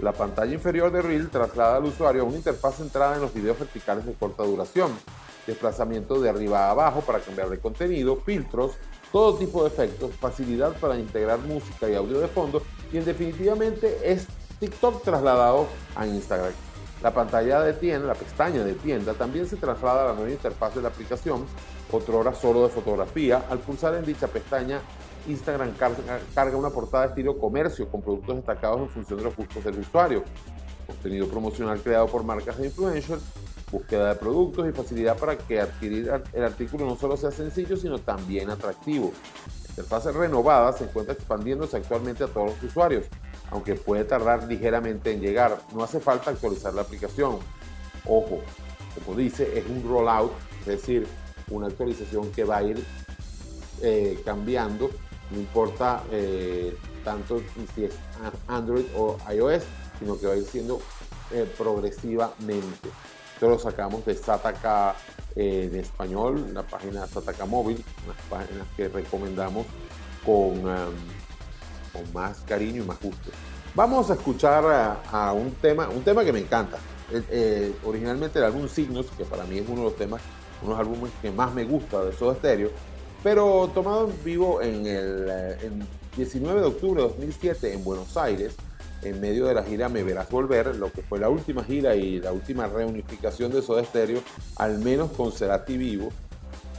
La 0.00 0.12
pantalla 0.12 0.54
inferior 0.54 0.90
de 0.90 1.02
Reel 1.02 1.28
traslada 1.28 1.76
al 1.76 1.84
usuario 1.84 2.22
a 2.22 2.24
una 2.24 2.38
interfaz 2.38 2.76
centrada 2.76 3.16
en 3.16 3.20
los 3.20 3.34
videos 3.34 3.58
verticales 3.58 4.06
de 4.06 4.14
corta 4.14 4.44
duración, 4.44 4.90
desplazamiento 5.46 6.18
de 6.18 6.30
arriba 6.30 6.66
a 6.66 6.70
abajo 6.70 7.02
para 7.02 7.18
cambiar 7.18 7.50
de 7.50 7.58
contenido, 7.58 8.16
filtros, 8.16 8.72
todo 9.12 9.36
tipo 9.36 9.62
de 9.62 9.68
efectos, 9.68 10.12
facilidad 10.14 10.76
para 10.78 10.98
integrar 10.98 11.38
música 11.40 11.88
y 11.88 11.94
audio 11.94 12.20
de 12.20 12.28
fondo 12.28 12.62
y 12.92 12.98
en 12.98 13.04
definitivamente 13.04 13.98
es 14.04 14.26
TikTok 14.60 15.02
trasladado 15.02 15.66
a 15.94 16.06
Instagram. 16.06 16.52
La 17.02 17.14
pantalla 17.14 17.60
de 17.60 17.74
tienda, 17.74 18.08
la 18.08 18.14
pestaña 18.14 18.64
de 18.64 18.74
tienda, 18.74 19.14
también 19.14 19.46
se 19.46 19.56
traslada 19.56 20.02
a 20.02 20.08
la 20.08 20.14
nueva 20.14 20.30
interfaz 20.30 20.74
de 20.74 20.82
la 20.82 20.88
aplicación, 20.88 21.46
otrora 21.92 22.34
solo 22.34 22.64
de 22.64 22.70
fotografía. 22.70 23.44
Al 23.48 23.60
pulsar 23.60 23.94
en 23.94 24.04
dicha 24.04 24.26
pestaña, 24.26 24.80
Instagram 25.28 25.74
carga, 26.34 26.56
una 26.56 26.70
portada 26.70 27.06
estilo 27.06 27.38
comercio 27.38 27.88
con 27.88 28.02
productos 28.02 28.36
destacados 28.36 28.80
en 28.80 28.88
función 28.88 29.18
de 29.18 29.24
los 29.26 29.36
gustos 29.36 29.62
del 29.62 29.78
usuario. 29.78 30.24
Contenido 30.88 31.28
promocional 31.28 31.80
creado 31.82 32.06
por 32.06 32.24
marcas 32.24 32.58
e 32.58 32.64
influencers, 32.64 33.22
búsqueda 33.70 34.08
de 34.08 34.14
productos 34.14 34.66
y 34.66 34.72
facilidad 34.72 35.18
para 35.18 35.36
que 35.36 35.60
adquirir 35.60 36.10
el 36.32 36.42
artículo 36.42 36.86
no 36.86 36.96
solo 36.96 37.14
sea 37.18 37.30
sencillo, 37.30 37.76
sino 37.76 37.98
también 37.98 38.48
atractivo. 38.48 39.12
La 39.64 39.68
interfaz 39.68 40.06
renovada 40.06 40.72
se 40.72 40.84
encuentra 40.84 41.12
expandiéndose 41.12 41.76
actualmente 41.76 42.24
a 42.24 42.28
todos 42.28 42.52
los 42.52 42.62
usuarios, 42.62 43.04
aunque 43.50 43.74
puede 43.74 44.04
tardar 44.04 44.44
ligeramente 44.44 45.12
en 45.12 45.20
llegar. 45.20 45.60
No 45.74 45.84
hace 45.84 46.00
falta 46.00 46.30
actualizar 46.30 46.72
la 46.72 46.80
aplicación. 46.80 47.38
Ojo, 48.06 48.40
como 49.04 49.18
dice, 49.18 49.58
es 49.58 49.66
un 49.66 49.86
rollout, 49.86 50.32
es 50.60 50.66
decir, 50.66 51.06
una 51.50 51.66
actualización 51.66 52.32
que 52.32 52.44
va 52.44 52.56
a 52.56 52.62
ir 52.62 52.82
eh, 53.82 54.18
cambiando, 54.24 54.90
no 55.30 55.38
importa 55.38 56.02
eh, 56.10 56.74
tanto 57.04 57.42
si 57.74 57.84
es 57.84 57.94
Android 58.48 58.86
o 58.96 59.18
iOS, 59.30 59.64
sino 59.98 60.18
que 60.18 60.26
va 60.26 60.34
a 60.34 60.36
ir 60.36 60.44
siendo 60.44 60.80
eh, 61.32 61.50
progresivamente. 61.56 62.88
Esto 63.34 63.48
lo 63.48 63.58
sacamos 63.58 64.04
de 64.04 64.14
Sataka 64.14 64.96
eh, 65.36 65.68
de 65.70 65.80
español, 65.80 66.52
la 66.52 66.62
página 66.62 67.06
Sataka 67.06 67.46
Móvil, 67.46 67.84
unas 68.04 68.20
páginas 68.28 68.66
que 68.76 68.88
recomendamos 68.88 69.66
con, 70.24 70.58
um, 70.58 70.94
con 71.92 72.12
más 72.12 72.38
cariño 72.40 72.82
y 72.82 72.86
más 72.86 73.00
gusto. 73.00 73.30
Vamos 73.74 74.10
a 74.10 74.14
escuchar 74.14 74.64
a, 74.66 75.02
a 75.10 75.32
un 75.32 75.52
tema, 75.52 75.88
un 75.88 76.02
tema 76.02 76.24
que 76.24 76.32
me 76.32 76.40
encanta. 76.40 76.78
Eh, 77.10 77.22
eh, 77.30 77.74
originalmente 77.84 78.38
el 78.38 78.44
álbum 78.44 78.68
Signos, 78.68 79.06
que 79.16 79.24
para 79.24 79.44
mí 79.44 79.58
es 79.58 79.68
uno 79.68 79.78
de 79.78 79.84
los 79.84 79.96
temas, 79.96 80.20
unos 80.62 80.78
álbumes 80.78 81.10
que 81.22 81.30
más 81.30 81.54
me 81.54 81.64
gusta 81.64 82.04
de 82.04 82.12
Soda 82.12 82.34
Stereo, 82.34 82.70
pero 83.22 83.70
tomado 83.74 84.10
en 84.10 84.24
vivo 84.24 84.60
en 84.60 84.86
el 84.86 85.26
eh, 85.30 85.58
en 85.62 85.86
19 86.16 86.60
de 86.60 86.66
octubre 86.66 87.02
de 87.02 87.08
2007 87.08 87.72
en 87.72 87.82
Buenos 87.82 88.16
Aires, 88.16 88.54
en 89.02 89.20
medio 89.20 89.46
de 89.46 89.54
la 89.54 89.62
gira 89.62 89.88
Me 89.88 90.02
Verás 90.02 90.30
Volver, 90.30 90.76
lo 90.76 90.90
que 90.92 91.02
fue 91.02 91.18
la 91.18 91.28
última 91.28 91.64
gira 91.64 91.94
y 91.94 92.20
la 92.20 92.32
última 92.32 92.66
reunificación 92.66 93.52
de 93.52 93.62
Soda 93.62 93.84
Stereo, 93.84 94.20
al 94.56 94.78
menos 94.78 95.10
con 95.12 95.32
Cerati 95.32 95.76
vivo, 95.76 96.10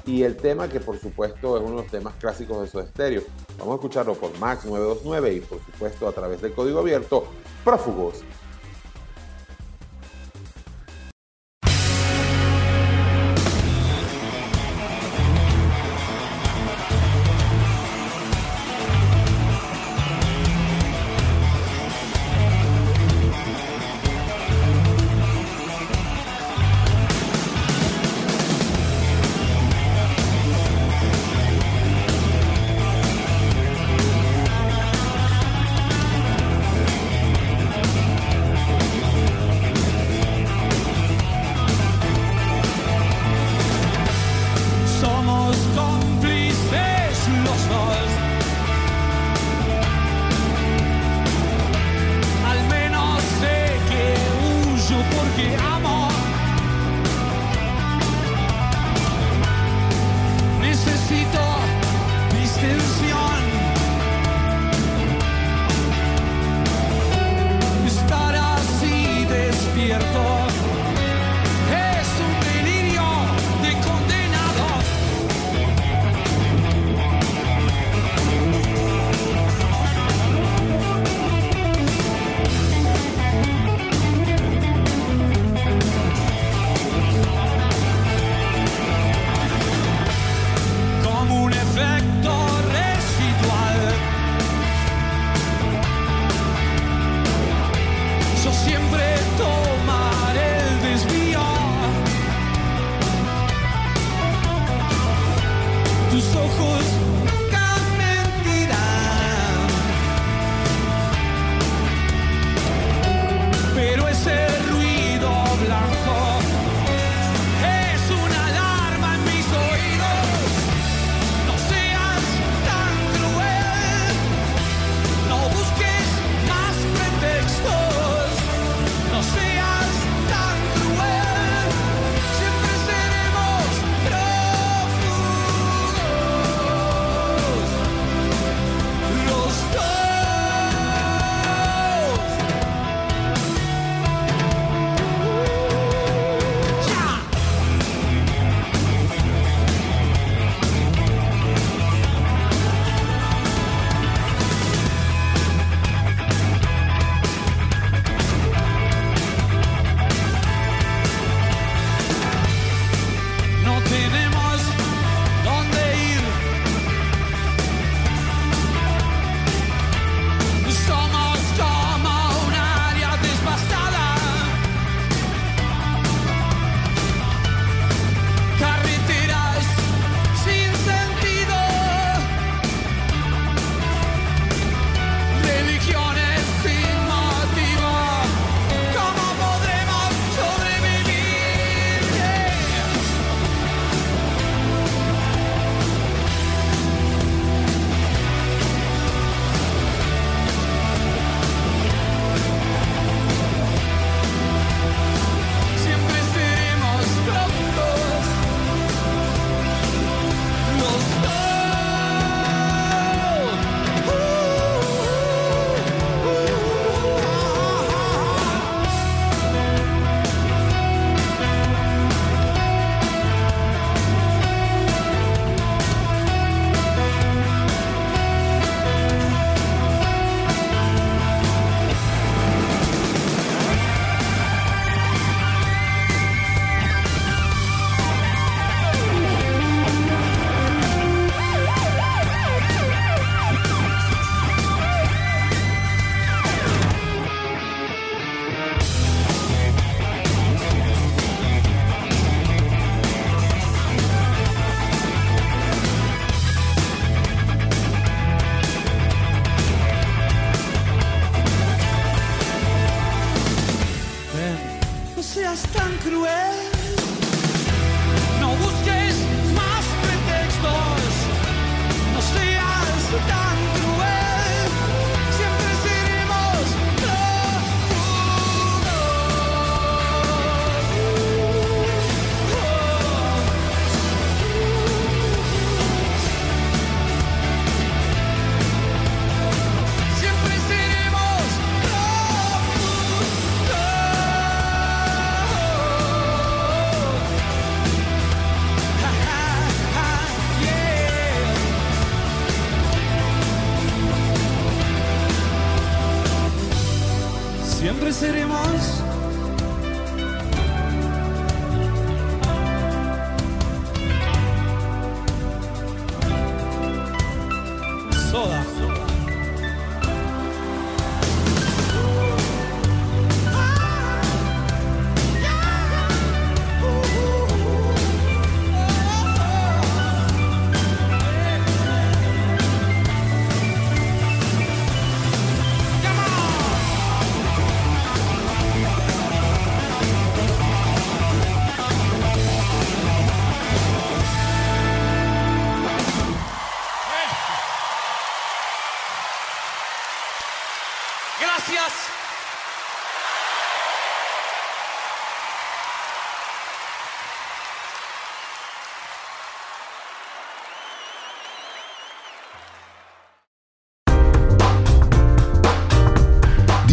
y 0.05 0.23
el 0.23 0.37
tema 0.37 0.67
que 0.67 0.79
por 0.79 0.97
supuesto 0.99 1.57
es 1.57 1.63
uno 1.63 1.77
de 1.77 1.81
los 1.83 1.91
temas 1.91 2.15
clásicos 2.15 2.61
de 2.61 2.67
Soda 2.67 2.87
Stereo. 2.87 3.21
Vamos 3.57 3.73
a 3.73 3.75
escucharlo 3.75 4.15
por 4.15 4.37
Max 4.39 4.65
929 4.65 5.33
y 5.33 5.39
por 5.41 5.59
supuesto 5.63 6.07
a 6.07 6.11
través 6.11 6.41
del 6.41 6.53
código 6.53 6.79
abierto, 6.79 7.27
Prófugos. 7.63 8.23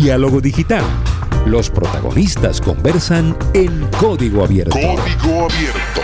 Diálogo 0.07 0.41
digital. 0.41 0.85
Los 1.47 1.69
protagonistas 1.69 2.61
conversan 2.61 3.37
en 3.55 3.91
código 3.99 4.45
abierto. 4.45 4.71
Código 4.71 5.47
abierto. 5.47 6.01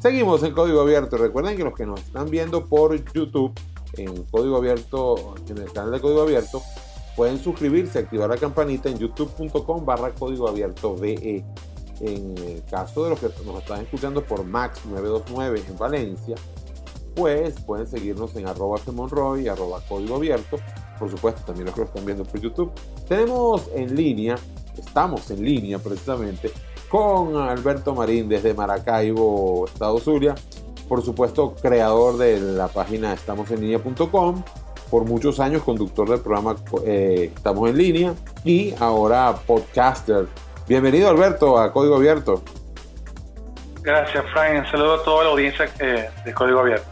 Seguimos 0.00 0.42
en 0.42 0.54
Código 0.54 0.80
Abierto. 0.80 1.18
Recuerden 1.18 1.58
que 1.58 1.64
los 1.64 1.76
que 1.76 1.84
nos 1.84 2.00
están 2.00 2.30
viendo 2.30 2.64
por 2.64 2.96
YouTube, 3.12 3.52
en 3.98 4.22
Código 4.30 4.56
Abierto, 4.56 5.34
en 5.46 5.58
el 5.58 5.70
canal 5.70 5.90
de 5.90 6.00
Código 6.00 6.22
Abierto, 6.22 6.62
pueden 7.14 7.38
suscribirse, 7.38 7.98
activar 7.98 8.30
la 8.30 8.38
campanita 8.38 8.88
en 8.88 9.00
youtube.com 9.00 9.84
barra 9.84 10.14
Código 10.14 10.48
Abierto 10.48 10.96
VE. 10.96 11.44
En 12.00 12.38
el 12.38 12.64
caso 12.70 13.04
de 13.04 13.10
los 13.10 13.20
que 13.20 13.28
nos 13.44 13.58
están 13.58 13.82
escuchando 13.82 14.24
por 14.24 14.44
Max 14.44 14.80
929 14.86 15.62
en 15.68 15.76
Valencia, 15.76 16.36
pues 17.14 17.60
pueden 17.60 17.86
seguirnos 17.86 18.34
en 18.34 18.46
arroba 18.48 18.80
Monroy, 18.94 19.46
arroba 19.46 19.82
Código 19.86 20.16
Abierto. 20.16 20.56
Por 20.98 21.10
supuesto, 21.10 21.42
también 21.44 21.66
los 21.66 21.74
que 21.74 21.82
lo 21.82 21.86
están 21.86 22.04
viendo 22.04 22.24
por 22.24 22.40
YouTube. 22.40 22.72
Tenemos 23.08 23.68
en 23.74 23.94
línea, 23.94 24.36
estamos 24.76 25.30
en 25.30 25.44
línea 25.44 25.78
precisamente, 25.78 26.50
con 26.88 27.36
Alberto 27.36 27.94
Marín 27.94 28.28
desde 28.28 28.54
Maracaibo, 28.54 29.66
Estado 29.66 29.98
Zulia. 29.98 30.34
Por 30.88 31.04
supuesto, 31.04 31.54
creador 31.60 32.16
de 32.16 32.40
la 32.40 32.68
página 32.68 33.12
estamosenlinea.com. 33.12 34.42
Por 34.90 35.04
muchos 35.04 35.40
años, 35.40 35.62
conductor 35.62 36.08
del 36.08 36.20
programa 36.20 36.56
eh, 36.84 37.32
Estamos 37.34 37.68
en 37.70 37.76
Línea. 37.76 38.14
Y 38.44 38.72
ahora 38.78 39.34
podcaster. 39.46 40.28
Bienvenido, 40.68 41.08
Alberto, 41.08 41.58
a 41.58 41.72
Código 41.72 41.96
Abierto. 41.96 42.42
Gracias, 43.82 44.24
Frank. 44.32 44.64
Un 44.64 44.70
saludo 44.70 44.94
a 44.94 45.02
toda 45.04 45.24
la 45.24 45.30
audiencia 45.30 45.68
eh, 45.80 46.08
de 46.24 46.34
Código 46.34 46.60
Abierto. 46.60 46.86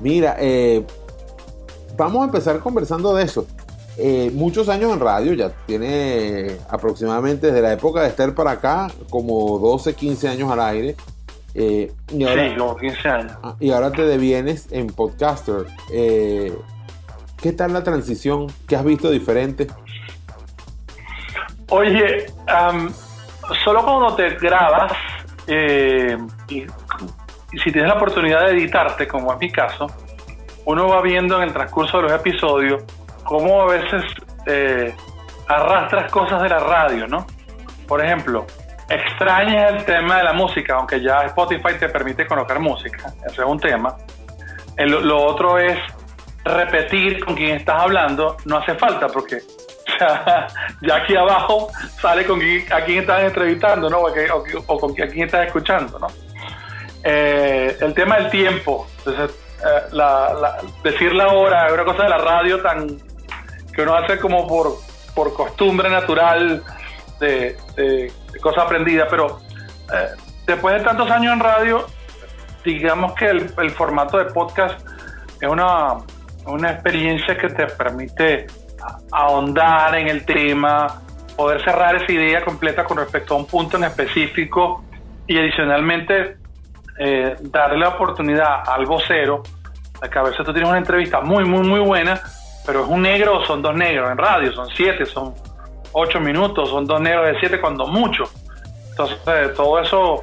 Mira, 0.00 0.36
eh, 0.38 0.84
vamos 1.98 2.22
a 2.22 2.24
empezar 2.26 2.60
conversando 2.60 3.14
de 3.14 3.24
eso. 3.24 3.46
Eh, 3.98 4.30
muchos 4.32 4.68
años 4.68 4.92
en 4.92 5.00
radio, 5.00 5.34
ya 5.34 5.50
tiene 5.66 6.56
aproximadamente 6.70 7.48
desde 7.48 7.60
la 7.60 7.72
época 7.72 8.02
de 8.02 8.08
Esther 8.08 8.32
para 8.32 8.52
acá, 8.52 8.88
como 9.10 9.58
12, 9.58 9.94
15 9.94 10.28
años 10.28 10.50
al 10.50 10.60
aire. 10.60 10.96
Eh, 11.54 11.92
y, 12.12 12.24
ahora, 12.24 12.48
sí, 12.48 12.54
como 12.56 12.76
15 12.76 13.08
años. 13.08 13.32
ah, 13.42 13.56
y 13.58 13.72
ahora 13.72 13.90
te 13.90 14.02
devienes 14.02 14.70
en 14.70 14.86
podcaster. 14.86 15.66
Eh, 15.92 16.56
¿Qué 17.42 17.52
tal 17.52 17.72
la 17.72 17.82
transición? 17.82 18.46
¿Qué 18.68 18.76
has 18.76 18.84
visto 18.84 19.10
diferente? 19.10 19.66
Oye, 21.70 22.26
am, 22.46 22.90
solo 23.64 23.84
cuando 23.84 24.14
te 24.14 24.30
grabas 24.36 24.92
eh, 25.48 26.16
y, 26.48 26.62
y 26.62 27.58
si 27.64 27.72
tienes 27.72 27.88
la 27.88 27.94
oportunidad 27.94 28.46
de 28.46 28.52
editarte, 28.52 29.08
como 29.08 29.32
es 29.32 29.40
mi 29.40 29.50
caso, 29.50 29.88
uno 30.68 30.86
va 30.86 31.00
viendo 31.00 31.38
en 31.38 31.44
el 31.44 31.52
transcurso 31.54 31.96
de 31.96 32.02
los 32.04 32.12
episodios 32.12 32.82
cómo 33.24 33.62
a 33.62 33.66
veces 33.66 34.04
eh, 34.44 34.94
arrastras 35.46 36.12
cosas 36.12 36.42
de 36.42 36.50
la 36.50 36.58
radio, 36.58 37.06
¿no? 37.06 37.26
Por 37.86 38.04
ejemplo, 38.04 38.46
extrañas 38.86 39.72
el 39.72 39.84
tema 39.86 40.18
de 40.18 40.24
la 40.24 40.34
música, 40.34 40.74
aunque 40.74 41.00
ya 41.00 41.22
Spotify 41.22 41.78
te 41.80 41.88
permite 41.88 42.26
colocar 42.26 42.60
música, 42.60 43.14
ese 43.26 43.40
es 43.40 43.46
un 43.46 43.58
tema. 43.58 43.96
Lo 44.76 45.24
otro 45.24 45.58
es 45.58 45.78
repetir 46.44 47.24
con 47.24 47.34
quien 47.34 47.56
estás 47.56 47.80
hablando, 47.80 48.36
no 48.44 48.58
hace 48.58 48.74
falta 48.74 49.08
porque 49.08 49.38
ya 50.82 50.96
aquí 50.96 51.16
abajo 51.16 51.68
sale 51.98 52.26
con 52.26 52.40
quién, 52.40 52.70
a 52.70 52.82
quién 52.82 52.98
estás 53.00 53.22
entrevistando, 53.22 53.88
¿no? 53.88 54.00
O, 54.66 54.78
con 54.78 54.92
quién 54.92 55.22
estás 55.22 55.46
escuchando, 55.46 55.98
¿no? 55.98 56.08
Eh, 57.02 57.74
el 57.80 57.94
tema 57.94 58.16
del 58.16 58.28
tiempo, 58.28 58.86
entonces, 58.98 59.47
eh, 59.64 59.82
la- 59.92 60.58
decir 60.82 61.12
la 61.14 61.28
hora 61.28 61.66
es 61.66 61.72
una 61.72 61.84
cosa 61.84 62.04
de 62.04 62.08
la 62.10 62.18
radio 62.18 62.60
tan 62.62 62.86
que 63.74 63.82
uno 63.82 63.94
hace 63.94 64.18
como 64.18 64.46
por, 64.46 64.72
por 65.14 65.32
costumbre 65.34 65.88
natural 65.90 66.62
de, 67.20 67.56
de- 67.76 68.12
de 68.32 68.40
cosa 68.40 68.62
aprendida, 68.62 69.06
pero 69.08 69.40
eh, 69.94 70.08
después 70.46 70.74
de 70.76 70.84
tantos 70.84 71.10
años 71.10 71.32
en 71.32 71.40
radio, 71.40 71.86
digamos 72.64 73.14
que 73.14 73.26
el, 73.26 73.52
el 73.58 73.70
formato 73.70 74.18
de 74.18 74.26
podcast 74.26 74.80
es 75.40 75.48
una, 75.48 75.98
una 76.46 76.70
experiencia 76.72 77.36
que 77.38 77.48
te 77.48 77.66
permite 77.66 78.46
ahondar 79.12 79.94
en 79.96 80.08
el 80.08 80.24
tema, 80.24 81.00
poder 81.36 81.62
cerrar 81.64 81.96
esa 82.02 82.10
idea 82.12 82.44
completa 82.44 82.84
con 82.84 82.96
respecto 82.96 83.34
a 83.34 83.38
un 83.38 83.46
punto 83.46 83.76
en 83.76 83.84
específico 83.84 84.84
y 85.26 85.38
adicionalmente 85.38 86.37
eh, 86.98 87.36
darle 87.40 87.78
la 87.78 87.88
oportunidad 87.88 88.68
al 88.68 88.86
vocero 88.86 89.42
de 90.00 90.08
que 90.08 90.18
a 90.18 90.22
veces 90.22 90.44
tú 90.44 90.52
tienes 90.52 90.68
una 90.68 90.78
entrevista 90.78 91.20
muy, 91.20 91.44
muy, 91.44 91.66
muy 91.66 91.80
buena, 91.80 92.20
pero 92.66 92.82
es 92.84 92.88
un 92.88 93.02
negro 93.02 93.38
o 93.38 93.44
son 93.44 93.62
dos 93.62 93.74
negros 93.74 94.10
en 94.10 94.18
radio, 94.18 94.52
son 94.52 94.68
siete, 94.70 95.06
son 95.06 95.34
ocho 95.92 96.20
minutos, 96.20 96.70
son 96.70 96.84
dos 96.86 97.00
negros 97.00 97.26
de 97.26 97.40
siete 97.40 97.60
cuando 97.60 97.86
mucho. 97.86 98.24
Entonces, 98.90 99.18
eh, 99.26 99.52
todo 99.56 99.80
eso, 99.80 100.22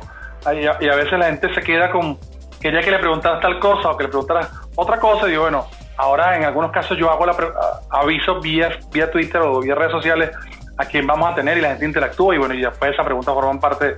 y 0.54 0.66
a, 0.66 0.72
a 0.74 0.96
veces 0.96 1.14
la 1.18 1.26
gente 1.26 1.54
se 1.54 1.62
queda 1.62 1.90
con, 1.92 2.18
quería 2.62 2.82
que 2.82 2.92
le 2.92 3.00
preguntaras 3.00 3.42
tal 3.42 3.60
cosa 3.60 3.92
o 3.92 3.98
que 3.98 4.04
le 4.04 4.10
preguntaras 4.10 4.50
otra 4.76 5.00
cosa, 5.00 5.28
y 5.28 5.32
digo, 5.32 5.44
bueno, 5.44 5.66
ahora 5.98 6.36
en 6.38 6.44
algunos 6.44 6.72
casos 6.72 6.98
yo 6.98 7.10
hago 7.10 7.26
la 7.26 7.34
pre- 7.34 7.48
a- 7.48 8.00
aviso 8.02 8.40
vía, 8.42 8.70
vía 8.92 9.10
Twitter 9.10 9.42
o 9.42 9.60
vía 9.62 9.76
redes 9.76 9.92
sociales 9.94 10.32
a 10.78 10.86
quién 10.86 11.08
vamos 11.08 11.32
a 11.32 11.36
tener 11.36 11.58
y 11.58 11.62
la 11.62 11.70
gente 11.70 11.86
interactúa 11.86 12.36
y 12.36 12.38
bueno, 12.38 12.54
y 12.54 12.62
después 12.62 12.92
esa 12.94 13.04
pregunta 13.06 13.34
forman 13.34 13.60
parte 13.62 13.96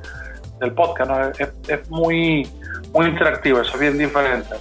del 0.59 0.73
podcast, 0.73 1.09
¿no? 1.09 1.27
es, 1.29 1.49
es 1.67 1.89
muy, 1.89 2.49
muy 2.93 3.05
interactivo, 3.07 3.61
eso 3.61 3.73
es 3.75 3.79
bien 3.79 3.97
diferente. 3.97 4.55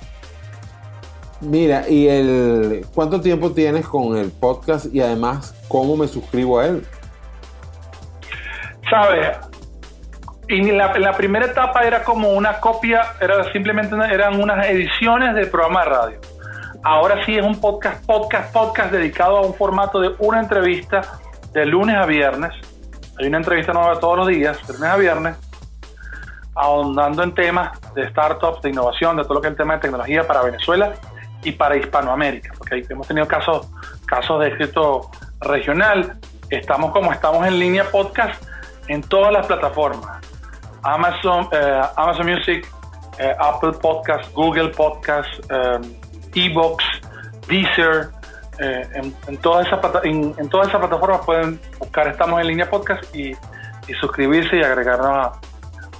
Mira, 1.40 1.88
¿y 1.88 2.08
el 2.08 2.86
cuánto 2.94 3.20
tiempo 3.20 3.50
tienes 3.52 3.86
con 3.86 4.16
el 4.16 4.30
podcast 4.30 4.86
y 4.94 5.00
además 5.00 5.54
cómo 5.68 5.96
me 5.96 6.08
suscribo 6.08 6.58
a 6.60 6.66
él? 6.66 6.86
¿Sabes? 8.88 9.36
Y 10.48 10.60
en 10.60 10.78
la, 10.78 10.92
en 10.94 11.02
la 11.02 11.12
primera 11.16 11.46
etapa 11.46 11.82
era 11.82 12.04
como 12.04 12.30
una 12.30 12.60
copia, 12.60 13.02
era 13.20 13.50
simplemente 13.52 13.94
una- 13.94 14.10
eran 14.12 14.40
unas 14.40 14.64
ediciones 14.66 15.34
del 15.34 15.48
programa 15.50 15.82
de 15.84 15.90
radio. 15.90 16.18
Ahora 16.84 17.24
sí 17.26 17.36
es 17.36 17.44
un 17.44 17.60
podcast, 17.60 18.04
podcast, 18.06 18.52
podcast 18.52 18.92
dedicado 18.92 19.38
a 19.38 19.40
un 19.42 19.54
formato 19.54 20.00
de 20.00 20.12
una 20.20 20.38
entrevista 20.40 21.18
de 21.52 21.66
lunes 21.66 21.96
a 21.96 22.06
viernes. 22.06 22.52
Hay 23.18 23.26
una 23.26 23.38
entrevista 23.38 23.72
nueva 23.72 23.98
todos 23.98 24.18
los 24.18 24.28
días, 24.28 24.56
de 24.68 24.74
lunes 24.74 24.90
a 24.90 24.96
viernes, 24.96 25.36
ahondando 26.56 27.22
en 27.22 27.34
temas 27.34 27.78
de 27.94 28.08
startups, 28.10 28.62
de 28.62 28.70
innovación, 28.70 29.16
de 29.16 29.22
todo 29.24 29.34
lo 29.34 29.40
que 29.40 29.48
es 29.48 29.52
el 29.52 29.56
tema 29.58 29.74
de 29.74 29.80
tecnología 29.80 30.26
para 30.26 30.42
Venezuela 30.42 30.94
y 31.42 31.52
para 31.52 31.76
Hispanoamérica, 31.76 32.52
porque 32.58 32.76
ahí 32.76 32.82
hemos 32.88 33.06
tenido 33.06 33.28
casos, 33.28 33.68
casos 34.06 34.40
de 34.40 34.48
éxito 34.48 35.10
regional. 35.40 36.16
Estamos 36.50 36.92
como 36.92 37.12
estamos 37.12 37.46
en 37.46 37.58
línea 37.58 37.84
podcast 37.90 38.42
en 38.88 39.02
todas 39.02 39.32
las 39.32 39.46
plataformas. 39.46 40.18
Amazon, 40.82 41.48
eh, 41.52 41.82
Amazon 41.96 42.26
Music, 42.26 42.66
eh, 43.18 43.34
Apple 43.38 43.72
Podcast, 43.80 44.32
Google 44.32 44.68
Podcast, 44.70 45.28
eh, 45.50 45.78
Evox, 46.34 46.84
Deezer, 47.48 48.08
eh, 48.58 48.88
en, 48.94 49.14
en 49.26 49.36
todas 49.38 49.66
esas 49.66 49.80
en, 50.04 50.34
en 50.38 50.48
todas 50.48 50.68
esas 50.68 50.80
plataformas 50.80 51.20
pueden 51.26 51.60
buscar 51.78 52.08
Estamos 52.08 52.40
en 52.40 52.46
línea 52.46 52.70
podcast 52.70 53.02
y, 53.14 53.32
y 53.88 53.94
suscribirse 54.00 54.56
y 54.56 54.62
agregarnos 54.62 55.08
a- 55.08 55.32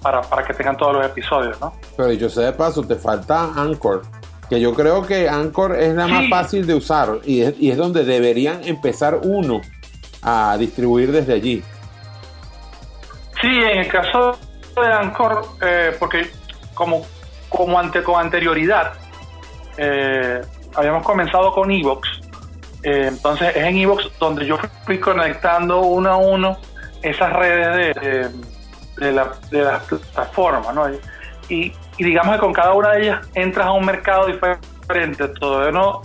para, 0.07 0.23
para 0.23 0.45
que 0.45 0.55
tengan 0.55 0.77
todos 0.77 0.95
los 0.95 1.05
episodios, 1.05 1.61
¿no? 1.61 1.75
Pero 1.97 2.13
yo 2.13 2.31
sé 2.31 2.43
de 2.43 2.53
paso, 2.53 2.81
te 2.85 2.95
falta 2.95 3.51
Anchor. 3.57 4.03
Que 4.49 4.61
yo 4.61 4.73
creo 4.73 5.05
que 5.05 5.29
Anchor 5.29 5.75
es 5.75 5.97
la 5.97 6.07
más 6.07 6.31
fácil 6.31 6.65
de 6.65 6.75
usar 6.75 7.19
y 7.25 7.43
es, 7.43 7.55
y 7.59 7.73
es 7.73 7.77
donde 7.77 8.05
deberían 8.05 8.63
empezar 8.63 9.19
uno 9.25 9.61
a 10.23 10.57
distribuir 10.61 11.11
desde 11.11 11.33
allí. 11.33 11.65
Sí, 13.41 13.49
en 13.49 13.79
el 13.79 13.89
caso 13.89 14.39
de 14.77 14.93
Anchor, 14.93 15.45
eh, 15.61 15.97
porque 15.99 16.31
como, 16.73 17.05
como 17.49 17.77
ante, 17.77 18.05
con 18.05 18.21
anterioridad, 18.21 18.93
eh, 19.77 20.41
habíamos 20.77 21.03
comenzado 21.03 21.53
con 21.53 21.73
Evox, 21.73 22.09
eh, 22.85 23.07
entonces 23.09 23.57
es 23.57 23.65
en 23.65 23.77
Evox 23.77 24.09
donde 24.21 24.47
yo 24.47 24.57
fui 24.85 25.01
conectando 25.01 25.81
uno 25.81 26.11
a 26.11 26.17
uno 26.17 26.59
esas 27.03 27.33
redes 27.33 27.95
de, 27.97 28.09
de, 28.09 28.56
de 28.97 29.13
la, 29.13 29.33
de 29.51 29.63
las 29.63 29.83
plataformas, 29.85 30.75
¿no? 30.75 30.91
Y, 31.49 31.73
y 31.99 32.05
digamos 32.05 32.35
que 32.35 32.41
con 32.41 32.53
cada 32.53 32.73
una 32.73 32.93
de 32.93 33.03
ellas 33.03 33.29
entras 33.35 33.67
a 33.67 33.73
un 33.73 33.85
mercado 33.85 34.27
diferente, 34.27 35.29
todavía 35.29 35.71
no, 35.71 36.03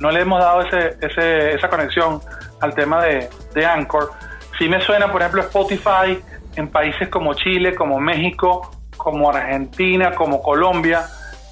no 0.00 0.10
le 0.10 0.20
hemos 0.20 0.40
dado 0.40 0.62
ese, 0.62 0.96
ese, 1.00 1.54
esa 1.54 1.68
conexión 1.68 2.20
al 2.60 2.74
tema 2.74 3.02
de, 3.02 3.28
de 3.54 3.66
Anchor. 3.66 4.12
Sí 4.58 4.68
me 4.68 4.80
suena, 4.80 5.10
por 5.10 5.20
ejemplo, 5.22 5.42
Spotify 5.42 6.22
en 6.56 6.68
países 6.68 7.08
como 7.08 7.34
Chile, 7.34 7.74
como 7.74 7.98
México, 7.98 8.70
como 8.96 9.30
Argentina, 9.30 10.14
como 10.14 10.40
Colombia, 10.42 11.04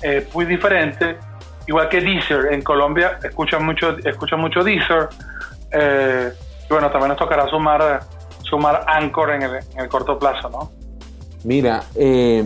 eh, 0.02 0.28
muy 0.32 0.44
diferente. 0.44 1.16
Igual 1.66 1.88
que 1.88 2.00
Deezer, 2.00 2.52
en 2.52 2.62
Colombia 2.62 3.18
escuchan 3.22 3.64
mucho, 3.64 3.96
escuchan 4.04 4.40
mucho 4.40 4.62
Deezer. 4.62 5.08
Eh, 5.72 6.32
bueno, 6.68 6.90
también 6.90 7.08
nos 7.08 7.18
tocará 7.18 7.48
sumar, 7.48 8.00
sumar 8.52 8.84
Anchor 8.86 9.30
en 9.30 9.42
el, 9.42 9.50
en 9.56 9.80
el 9.80 9.88
corto 9.88 10.18
plazo, 10.18 10.50
¿no? 10.50 10.70
Mira, 11.44 11.84
eh, 11.94 12.44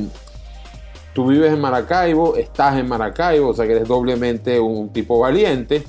tú 1.12 1.26
vives 1.26 1.52
en 1.52 1.60
Maracaibo, 1.60 2.36
estás 2.36 2.76
en 2.78 2.88
Maracaibo, 2.88 3.48
o 3.48 3.54
sea 3.54 3.66
que 3.66 3.72
eres 3.72 3.88
doblemente 3.88 4.60
un 4.60 4.92
tipo 4.92 5.18
valiente. 5.18 5.84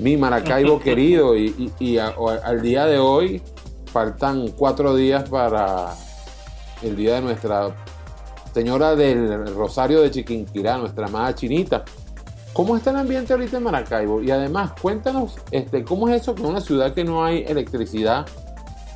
Mi 0.00 0.16
Maracaibo 0.16 0.78
querido, 0.80 1.36
y, 1.36 1.72
y- 1.78 1.84
y 1.92 1.98
a- 1.98 2.14
o- 2.16 2.30
al 2.30 2.60
día 2.62 2.86
de 2.86 2.98
hoy 2.98 3.40
faltan 3.92 4.48
cuatro 4.56 4.96
días 4.96 5.28
para 5.28 5.94
el 6.82 6.96
día 6.96 7.14
de 7.14 7.20
nuestra 7.22 7.70
Señora 8.52 8.96
del 8.96 9.54
Rosario 9.54 10.00
de 10.02 10.10
Chiquinquirá, 10.10 10.78
nuestra 10.78 11.06
amada 11.06 11.32
chinita. 11.34 11.84
¿Cómo 12.52 12.76
está 12.76 12.90
el 12.90 12.96
ambiente 12.96 13.32
ahorita 13.32 13.58
en 13.58 13.62
Maracaibo? 13.62 14.20
Y 14.20 14.32
además, 14.32 14.72
cuéntanos, 14.82 15.36
este, 15.52 15.84
¿cómo 15.84 16.08
es 16.08 16.22
eso 16.22 16.34
que 16.34 16.42
en 16.42 16.48
una 16.48 16.60
ciudad 16.60 16.92
que 16.92 17.04
no 17.04 17.24
hay 17.24 17.44
electricidad 17.46 18.26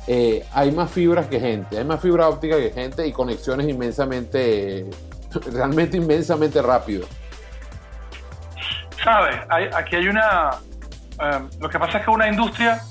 eh, 0.07 0.45
hay 0.53 0.71
más 0.71 0.91
fibras 0.91 1.27
que 1.27 1.39
gente, 1.39 1.77
hay 1.77 1.85
más 1.85 2.01
fibra 2.01 2.27
óptica 2.27 2.57
que 2.57 2.71
gente 2.71 3.05
y 3.07 3.11
conexiones 3.13 3.67
inmensamente, 3.67 4.89
realmente 5.53 5.97
inmensamente 5.97 6.61
rápido. 6.61 7.05
¿Sabes? 9.03 9.35
Hay- 9.49 9.69
aquí 9.75 9.95
hay 9.95 10.07
una... 10.07 10.51
eh, 11.21 11.39
lo 11.59 11.69
que 11.69 11.79
pasa 11.79 11.97
es 11.99 12.05
que 12.05 12.09
una 12.11 12.27
industria, 12.27 12.81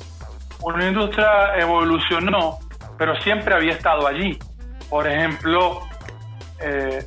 una 0.61 0.87
industria 0.89 1.57
evolucionó, 1.57 2.59
pero 2.99 3.19
siempre 3.23 3.55
había 3.55 3.73
estado 3.73 4.07
allí. 4.07 4.39
Por 4.91 5.07
ejemplo, 5.07 5.81
eh, 6.61 7.07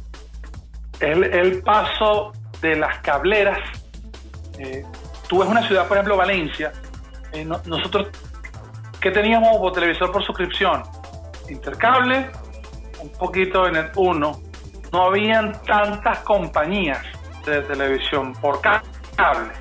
el, 1.00 1.62
paso 1.62 2.32
de 2.62 2.76
las 2.78 2.98
cableras. 3.00 3.60
eh, 4.58 4.84
tú 5.28 5.40
ves 5.40 5.48
una 5.50 5.66
ciudad, 5.68 5.88
por 5.88 5.98
ejemplo, 5.98 6.18
Valencia. 6.18 6.72
no- 7.46 7.62
nosotros, 7.66 8.08
¿qué 9.06 9.12
teníamos 9.12 9.58
por 9.58 9.72
televisor 9.72 10.12
por 10.12 10.24
suscripción? 10.26 10.82
Intercable, 11.48 12.28
un 13.00 13.10
poquito 13.12 13.68
en 13.68 13.76
el 13.76 13.92
1. 13.96 14.40
No 14.92 15.06
habían 15.06 15.62
tantas 15.62 16.20
compañías 16.20 17.04
de 17.46 17.62
televisión 17.62 18.34
por 18.34 18.60
ca- 18.62 18.82
cable. 19.16 19.52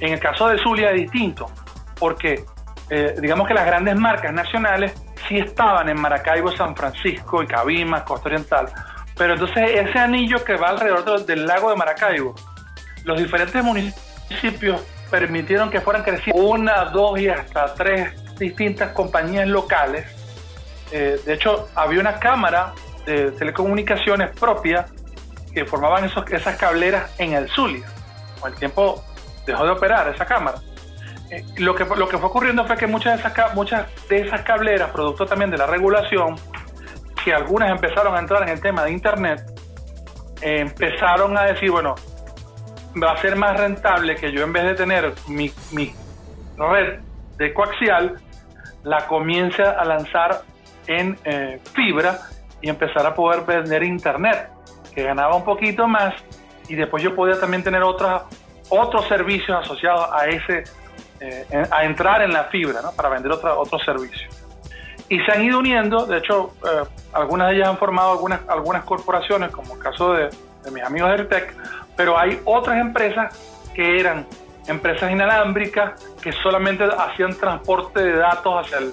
En 0.00 0.12
el 0.14 0.18
caso 0.18 0.48
de 0.48 0.58
Zulia 0.62 0.92
es 0.92 1.02
distinto, 1.02 1.50
porque 1.98 2.42
eh, 2.88 3.16
digamos 3.20 3.46
que 3.46 3.52
las 3.52 3.66
grandes 3.66 3.94
marcas 3.96 4.32
nacionales 4.32 4.94
sí 5.28 5.36
estaban 5.36 5.90
en 5.90 6.00
Maracaibo, 6.00 6.50
San 6.52 6.74
Francisco 6.74 7.42
y 7.42 7.46
Cabimas, 7.46 8.04
Costa 8.04 8.28
Oriental, 8.30 8.70
pero 9.14 9.34
entonces 9.34 9.72
ese 9.74 9.98
anillo 9.98 10.42
que 10.42 10.56
va 10.56 10.70
alrededor 10.70 11.04
del, 11.04 11.26
del 11.26 11.46
lago 11.46 11.68
de 11.68 11.76
Maracaibo, 11.76 12.34
los 13.04 13.18
diferentes 13.18 13.62
municipios 13.62 14.80
permitieron 15.10 15.68
que 15.68 15.82
fueran 15.82 16.02
creciendo 16.02 16.42
una, 16.42 16.86
dos 16.86 17.18
y 17.20 17.28
hasta 17.28 17.74
tres 17.74 18.24
distintas 18.38 18.92
compañías 18.92 19.46
locales. 19.48 20.06
Eh, 20.90 21.20
de 21.24 21.34
hecho, 21.34 21.68
había 21.74 22.00
una 22.00 22.18
cámara 22.18 22.72
de 23.04 23.32
telecomunicaciones 23.32 24.30
propia 24.38 24.86
que 25.52 25.64
formaban 25.64 26.04
esos, 26.04 26.30
esas 26.30 26.56
cableras 26.56 27.14
en 27.18 27.32
el 27.32 27.48
Zulia. 27.48 27.86
Con 28.40 28.52
el 28.52 28.58
tiempo 28.58 29.04
dejó 29.46 29.64
de 29.64 29.70
operar 29.70 30.08
esa 30.08 30.24
cámara. 30.24 30.58
Eh, 31.30 31.44
lo, 31.58 31.74
que, 31.74 31.84
lo 31.84 32.08
que 32.08 32.16
fue 32.16 32.28
ocurriendo 32.28 32.64
fue 32.64 32.76
que 32.76 32.86
muchas 32.86 33.16
de, 34.08 34.20
esas, 34.20 34.42
cableras, 34.42 34.90
producto 34.90 35.26
también 35.26 35.50
de 35.50 35.58
la 35.58 35.66
regulación, 35.66 36.36
que 37.22 37.34
algunas 37.34 37.70
empezaron 37.70 38.14
a 38.14 38.20
entrar 38.20 38.42
en 38.44 38.50
el 38.50 38.60
tema 38.60 38.84
de 38.84 38.92
Internet, 38.92 39.42
empezaron 40.40 41.36
a 41.36 41.42
decir, 41.44 41.70
bueno, 41.70 41.96
va 43.02 43.12
a 43.12 43.20
ser 43.20 43.36
más 43.36 43.58
rentable 43.58 44.16
que 44.16 44.32
yo 44.32 44.42
en 44.42 44.52
vez 44.52 44.64
de 44.64 44.74
tener 44.74 45.12
mi, 45.26 45.52
mi 45.72 45.94
red 46.56 47.00
de 47.36 47.52
coaxial, 47.52 48.20
la 48.84 49.06
comience 49.06 49.62
a 49.62 49.84
lanzar 49.84 50.42
en 50.86 51.18
eh, 51.24 51.60
fibra 51.74 52.18
y 52.60 52.68
empezar 52.68 53.06
a 53.06 53.14
poder 53.14 53.42
vender 53.42 53.82
internet, 53.82 54.48
que 54.94 55.02
ganaba 55.02 55.36
un 55.36 55.44
poquito 55.44 55.86
más 55.86 56.14
y 56.68 56.74
después 56.74 57.02
yo 57.02 57.14
podía 57.14 57.38
también 57.38 57.62
tener 57.62 57.82
otras 57.82 58.22
otros 58.70 59.06
servicios 59.08 59.58
asociados 59.64 60.08
a 60.12 60.26
ese 60.26 60.64
eh, 61.20 61.66
a 61.70 61.84
entrar 61.84 62.22
en 62.22 62.32
la 62.32 62.44
fibra 62.44 62.82
¿no? 62.82 62.92
para 62.92 63.08
vender 63.08 63.32
otros 63.32 63.82
servicios 63.84 64.38
y 65.08 65.18
se 65.20 65.32
han 65.32 65.42
ido 65.42 65.58
uniendo 65.58 66.04
de 66.04 66.18
hecho 66.18 66.52
eh, 66.64 66.84
algunas 67.12 67.48
de 67.48 67.56
ellas 67.56 67.68
han 67.68 67.78
formado 67.78 68.12
algunas 68.12 68.40
algunas 68.48 68.84
corporaciones 68.84 69.50
como 69.50 69.74
el 69.74 69.80
caso 69.80 70.12
de, 70.12 70.28
de 70.64 70.70
mis 70.70 70.82
amigos 70.82 71.08
de 71.08 71.16
Airtech 71.16 71.54
pero 71.96 72.18
hay 72.18 72.40
otras 72.44 72.78
empresas 72.78 73.34
que 73.74 73.98
eran 73.98 74.26
empresas 74.68 75.10
inalámbricas 75.10 76.00
que 76.22 76.32
solamente 76.32 76.84
hacían 76.84 77.34
transporte 77.34 78.02
de 78.02 78.16
datos 78.16 78.66
hacia 78.66 78.78
el, 78.78 78.92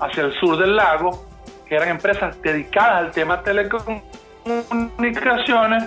hacia 0.00 0.22
el 0.24 0.32
sur 0.38 0.58
del 0.58 0.76
lago, 0.76 1.26
que 1.66 1.74
eran 1.74 1.88
empresas 1.88 2.40
dedicadas 2.42 2.98
al 2.98 3.10
tema 3.10 3.42
telecomunicaciones 3.42 5.84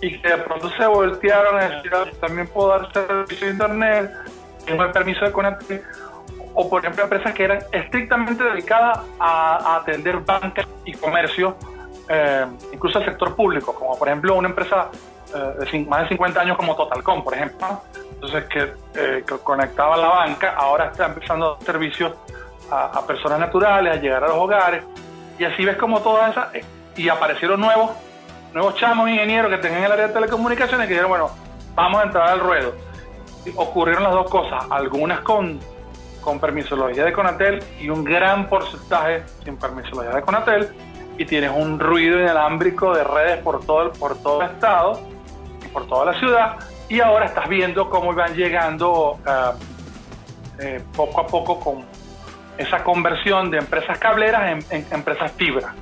y 0.00 0.18
que 0.18 0.28
de 0.28 0.38
pronto 0.38 0.70
se 0.76 0.86
voltearon 0.86 1.58
a 1.58 1.68
decir, 1.68 1.92
"Ah, 1.94 2.06
también 2.20 2.48
puedo 2.48 2.68
dar 2.68 2.92
servicio 2.92 3.46
de 3.46 3.52
internet, 3.52 4.10
tengo 4.66 4.82
el 4.82 4.90
permiso 4.90 5.24
de 5.24 5.32
Conatel, 5.32 5.82
o 6.54 6.68
por 6.68 6.80
ejemplo 6.80 7.04
empresas 7.04 7.34
que 7.34 7.44
eran 7.44 7.58
estrictamente 7.72 8.44
dedicadas 8.44 9.00
a, 9.18 9.76
atender 9.76 10.18
banca 10.18 10.66
y 10.84 10.92
comercio, 10.92 11.56
eh, 12.08 12.46
incluso 12.72 12.98
al 12.98 13.04
sector 13.04 13.34
público, 13.34 13.74
como 13.74 13.98
por 13.98 14.08
ejemplo 14.08 14.34
una 14.34 14.48
empresa 14.48 14.90
de 15.38 15.66
cin- 15.66 15.86
más 15.88 16.02
de 16.02 16.08
50 16.10 16.40
años 16.40 16.56
como 16.56 16.74
Totalcom, 16.76 17.22
por 17.24 17.34
ejemplo, 17.34 17.82
entonces 18.14 18.44
que, 18.44 18.72
eh, 18.94 19.24
que 19.26 19.38
conectaba 19.38 19.96
la 19.96 20.08
banca, 20.08 20.54
ahora 20.56 20.86
está 20.86 21.06
empezando 21.06 21.46
a 21.46 21.54
dar 21.56 21.64
servicios 21.64 22.12
a, 22.70 23.06
personas 23.06 23.38
naturales, 23.38 23.96
a 23.96 24.00
llegar 24.00 24.24
a 24.24 24.28
los 24.28 24.36
hogares, 24.36 24.82
y 25.38 25.44
así 25.44 25.64
ves 25.64 25.76
como 25.76 26.00
todas 26.00 26.30
esas, 26.32 26.54
eh, 26.54 26.64
y 26.96 27.08
aparecieron 27.08 27.60
nuevos, 27.60 27.90
nuevos 28.52 28.74
chamos 28.76 29.08
ingenieros 29.10 29.50
que 29.50 29.58
tenían 29.58 29.84
el 29.84 29.92
área 29.92 30.06
de 30.08 30.12
telecomunicaciones 30.14 30.86
que 30.86 30.92
dijeron, 30.94 31.10
bueno, 31.10 31.30
vamos 31.74 32.00
a 32.00 32.04
entrar 32.04 32.28
al 32.28 32.40
ruedo. 32.40 32.72
Ocurrieron 33.56 34.02
las 34.04 34.12
dos 34.12 34.30
cosas, 34.30 34.64
algunas 34.70 35.20
con, 35.20 35.60
con 36.22 36.40
permisología 36.40 37.04
de 37.04 37.12
Conatel 37.12 37.62
y 37.78 37.90
un 37.90 38.02
gran 38.02 38.48
porcentaje 38.48 39.22
sin 39.44 39.56
permisología 39.58 40.14
de 40.14 40.22
Conatel, 40.22 40.68
y 41.18 41.26
tienes 41.26 41.50
un 41.54 41.78
ruido 41.78 42.18
inalámbrico 42.20 42.94
de 42.94 43.04
redes 43.04 43.38
por 43.42 43.64
todo 43.64 43.82
el, 43.82 43.90
por 43.90 44.16
todo 44.20 44.40
el 44.42 44.50
estado 44.50 45.00
por 45.74 45.86
toda 45.88 46.12
la 46.12 46.18
ciudad, 46.18 46.56
y 46.88 47.00
ahora 47.00 47.26
estás 47.26 47.48
viendo 47.48 47.90
cómo 47.90 48.14
van 48.14 48.34
llegando 48.34 49.18
ah, 49.26 49.52
eh, 50.60 50.80
poco 50.94 51.20
a 51.20 51.26
poco 51.26 51.58
con 51.58 51.84
esa 52.56 52.84
conversión 52.84 53.50
de 53.50 53.58
empresas 53.58 53.98
cableras 53.98 54.64
en, 54.70 54.86
empresas 54.92 55.32
fibra. 55.32 55.74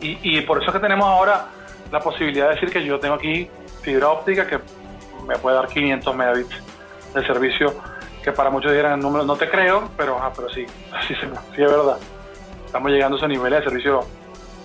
Y, 0.00 0.40
por 0.42 0.58
eso 0.58 0.68
es 0.68 0.74
que 0.74 0.80
tenemos 0.80 1.08
ahora 1.08 1.46
la 1.90 1.98
posibilidad 1.98 2.48
de 2.48 2.54
decir 2.54 2.70
que 2.70 2.84
yo 2.84 3.00
tengo 3.00 3.16
aquí 3.16 3.50
fibra 3.82 4.10
óptica 4.10 4.46
que 4.46 4.60
me 5.26 5.36
puede 5.38 5.56
dar 5.56 5.66
500 5.66 6.14
megabits 6.14 6.54
de 7.14 7.26
servicio, 7.26 7.74
que 8.22 8.30
para 8.30 8.48
muchos 8.48 8.70
dirán 8.70 9.00
números, 9.00 9.26
no 9.26 9.34
te 9.34 9.48
creo, 9.50 9.88
pero, 9.96 10.16
ah, 10.22 10.30
pero 10.36 10.48
sí, 10.50 10.64
sí, 11.08 11.14
sí, 11.16 11.62
es 11.62 11.70
verdad. 11.70 11.98
Estamos 12.64 12.92
llegando 12.92 13.16
a 13.16 13.18
esos 13.18 13.28
niveles 13.28 13.58
de 13.58 13.64
servicio 13.64 14.04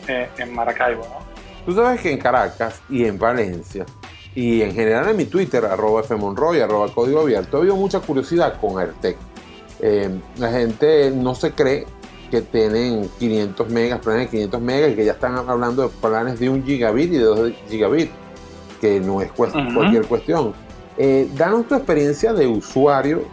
eh, 0.07 0.30
en 0.38 0.53
Maracaibo. 0.53 1.07
Tú 1.65 1.73
sabes 1.73 2.01
que 2.01 2.11
en 2.11 2.19
Caracas 2.19 2.84
y 2.88 3.05
en 3.05 3.18
Valencia 3.18 3.85
y 4.35 4.61
en 4.61 4.73
general 4.73 5.10
en 5.10 5.18
mi 5.18 5.26
Twitter, 5.26 5.64
arroba 5.65 6.03
fmonroy, 6.03 6.60
arroba 6.60 6.88
código 6.93 7.22
abierto, 7.22 7.57
ha 7.57 7.60
habido 7.60 7.76
mucha 7.76 7.99
curiosidad 7.99 8.60
con 8.60 8.80
Airtec. 8.80 9.18
Eh, 9.80 10.10
la 10.38 10.51
gente 10.51 11.11
no 11.11 11.35
se 11.35 11.51
cree 11.51 11.85
que 12.31 12.41
tienen 12.41 13.10
500 13.19 13.69
megas, 13.69 13.99
planes 13.99 14.23
de 14.26 14.30
500 14.30 14.61
megas 14.61 14.91
y 14.91 14.95
que 14.95 15.05
ya 15.05 15.11
están 15.14 15.35
hablando 15.47 15.84
de 15.84 15.89
planes 16.01 16.39
de 16.39 16.49
1 16.49 16.64
gigabit 16.65 17.11
y 17.14 17.18
de 17.18 17.23
2 17.23 17.51
gigabit, 17.69 18.10
que 18.81 18.99
no 18.99 19.22
es 19.22 19.31
cuest- 19.34 19.73
cualquier 19.76 20.05
cuestión. 20.05 20.53
Eh, 20.97 21.30
danos 21.38 21.68
tu 21.68 21.76
experiencia 21.76 22.34
de 22.34 22.47
usuario 22.47 23.23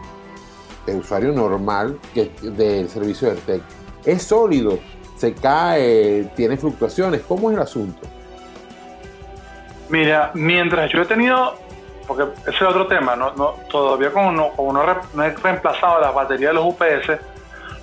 de 0.87 0.97
usuario 0.97 1.31
normal 1.33 1.99
que, 2.15 2.31
del 2.43 2.89
servicio 2.89 3.29
de 3.29 3.35
AirTag. 3.35 3.61
Es 4.05 4.23
sólido, 4.23 4.79
se 5.17 5.35
cae, 5.35 6.31
tiene 6.35 6.57
fluctuaciones. 6.57 7.21
¿Cómo 7.29 7.51
es 7.51 7.57
el 7.57 7.63
asunto? 7.63 8.01
Mira, 9.91 10.31
mientras 10.35 10.91
yo 10.93 11.03
he 11.03 11.05
tenido, 11.05 11.57
porque 12.07 12.25
ese 12.43 12.51
es 12.51 12.63
otro 12.63 12.87
tema, 12.87 13.17
no, 13.17 13.33
todavía 13.69 14.13
como 14.13 14.31
no, 14.31 14.51
como 14.51 14.73
no, 14.73 14.83
he 14.83 15.31
reemplazado 15.31 16.01
las 16.01 16.15
baterías 16.15 16.51
de 16.51 16.55
los 16.55 16.65
UPS, 16.65 17.21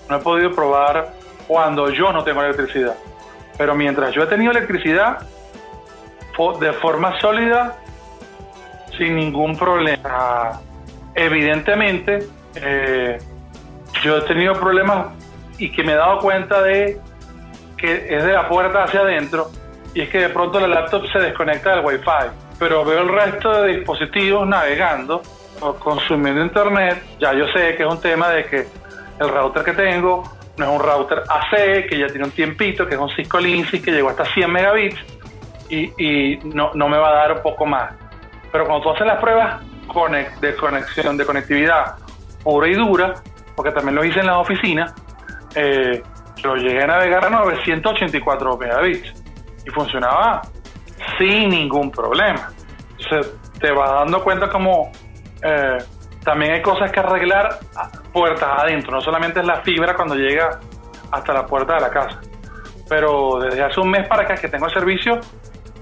no 0.10 0.16
he 0.16 0.20
podido 0.20 0.54
probar 0.54 1.14
cuando 1.48 1.90
yo 1.90 2.12
no 2.14 2.24
tengo 2.24 2.42
electricidad. 2.42 2.96
Pero 3.58 3.76
mientras 3.76 4.14
yo 4.14 4.24
he 4.24 4.28
tenido 4.28 4.52
electricidad, 4.52 5.20
de 6.60 6.72
forma 6.74 7.20
sólida, 7.20 7.78
sin 8.98 9.16
ningún 9.16 9.58
problema. 9.58 10.62
Evidentemente, 11.16 12.28
eh, 12.56 13.18
yo 14.04 14.18
he 14.18 14.22
tenido 14.22 14.54
problemas 14.54 15.08
y 15.58 15.72
que 15.72 15.84
me 15.84 15.94
he 15.94 15.96
dado 15.96 16.20
cuenta 16.20 16.62
de 16.62 17.02
que 17.76 18.16
es 18.16 18.24
de 18.24 18.34
la 18.34 18.48
puerta 18.48 18.84
hacia 18.84 19.02
adentro 19.02 19.50
y 19.98 20.02
es 20.02 20.10
que 20.10 20.20
de 20.20 20.30
pronto 20.30 20.60
la 20.60 20.68
laptop 20.68 21.08
se 21.12 21.18
desconecta 21.18 21.76
del 21.76 21.84
Wi-Fi. 21.84 22.30
Pero 22.60 22.86
veo 22.86 23.02
el 23.02 23.10
resto 23.10 23.64
de 23.64 23.78
dispositivos 23.78 24.48
navegando 24.48 25.24
o 25.60 25.74
consumiendo 25.74 26.40
internet. 26.40 27.02
Ya 27.20 27.34
yo 27.34 27.48
sé 27.48 27.76
que 27.76 27.82
es 27.82 27.90
un 27.90 28.00
tema 28.00 28.30
de 28.30 28.46
que 28.46 28.68
el 29.20 29.28
router 29.28 29.64
que 29.64 29.74
tengo 29.74 30.22
no 30.56 30.66
es 30.66 30.70
un 30.70 30.88
router 30.88 31.24
AC, 31.28 31.90
que 31.90 31.98
ya 31.98 32.06
tiene 32.10 32.26
un 32.26 32.32
tiempito, 32.32 32.86
que 32.86 32.94
es 32.94 33.02
un 33.02 33.10
Cisco 33.10 33.40
Linksys 33.40 33.82
que 33.82 33.90
llegó 33.90 34.10
hasta 34.10 34.26
100 34.26 34.52
megabits 34.52 35.00
y, 35.68 36.38
no, 36.44 36.70
no 36.76 36.88
me 36.90 37.00
va 37.00 37.10
a 37.10 37.14
dar 37.14 37.32
un 37.32 37.42
poco 37.42 37.66
más. 37.66 37.92
Pero 38.52 38.66
cuando 38.66 38.84
tú 38.84 38.92
haces 38.92 39.08
las 39.08 39.20
pruebas 39.20 39.64
de 40.42 40.56
conexión, 40.58 41.18
de 41.18 41.26
conectividad 41.26 41.96
pura 42.44 42.68
y 42.68 42.76
dura, 42.76 43.16
porque 43.56 43.72
también 43.72 43.96
lo 43.96 44.06
hice 44.06 44.20
en 44.20 44.28
la 44.28 44.38
oficina, 44.38 44.94
eh, 45.56 46.04
yo 46.36 46.56
llegué 46.56 46.84
a 46.84 46.88
navegar 46.88 47.26
a 47.26 47.30
984 47.32 48.58
megabits 48.58 49.17
y 49.68 49.70
funcionaba 49.72 50.42
sin 51.18 51.50
ningún 51.50 51.92
problema. 51.92 52.50
Entonces, 52.98 53.34
te 53.60 53.72
vas 53.72 53.92
dando 53.92 54.24
cuenta 54.24 54.50
como 54.50 54.92
eh, 55.44 55.78
también 56.24 56.54
hay 56.54 56.62
cosas 56.62 56.92
que 56.92 57.00
arreglar 57.00 57.60
puertas 58.12 58.50
adentro, 58.64 58.92
no 58.92 59.02
solamente 59.02 59.40
es 59.40 59.46
la 59.46 59.62
fibra 59.62 59.96
cuando 59.96 60.16
llega 60.16 60.60
hasta 61.12 61.34
la 61.34 61.46
puerta 61.46 61.76
de 61.76 61.82
la 61.82 61.90
casa. 61.90 62.20
Pero 62.90 63.40
desde 63.40 63.62
hace 63.62 63.80
un 63.80 63.90
mes 63.90 64.08
para 64.08 64.24
acá 64.24 64.36
que 64.36 64.48
tengo 64.48 64.66
el 64.66 64.74
servicio, 64.74 65.20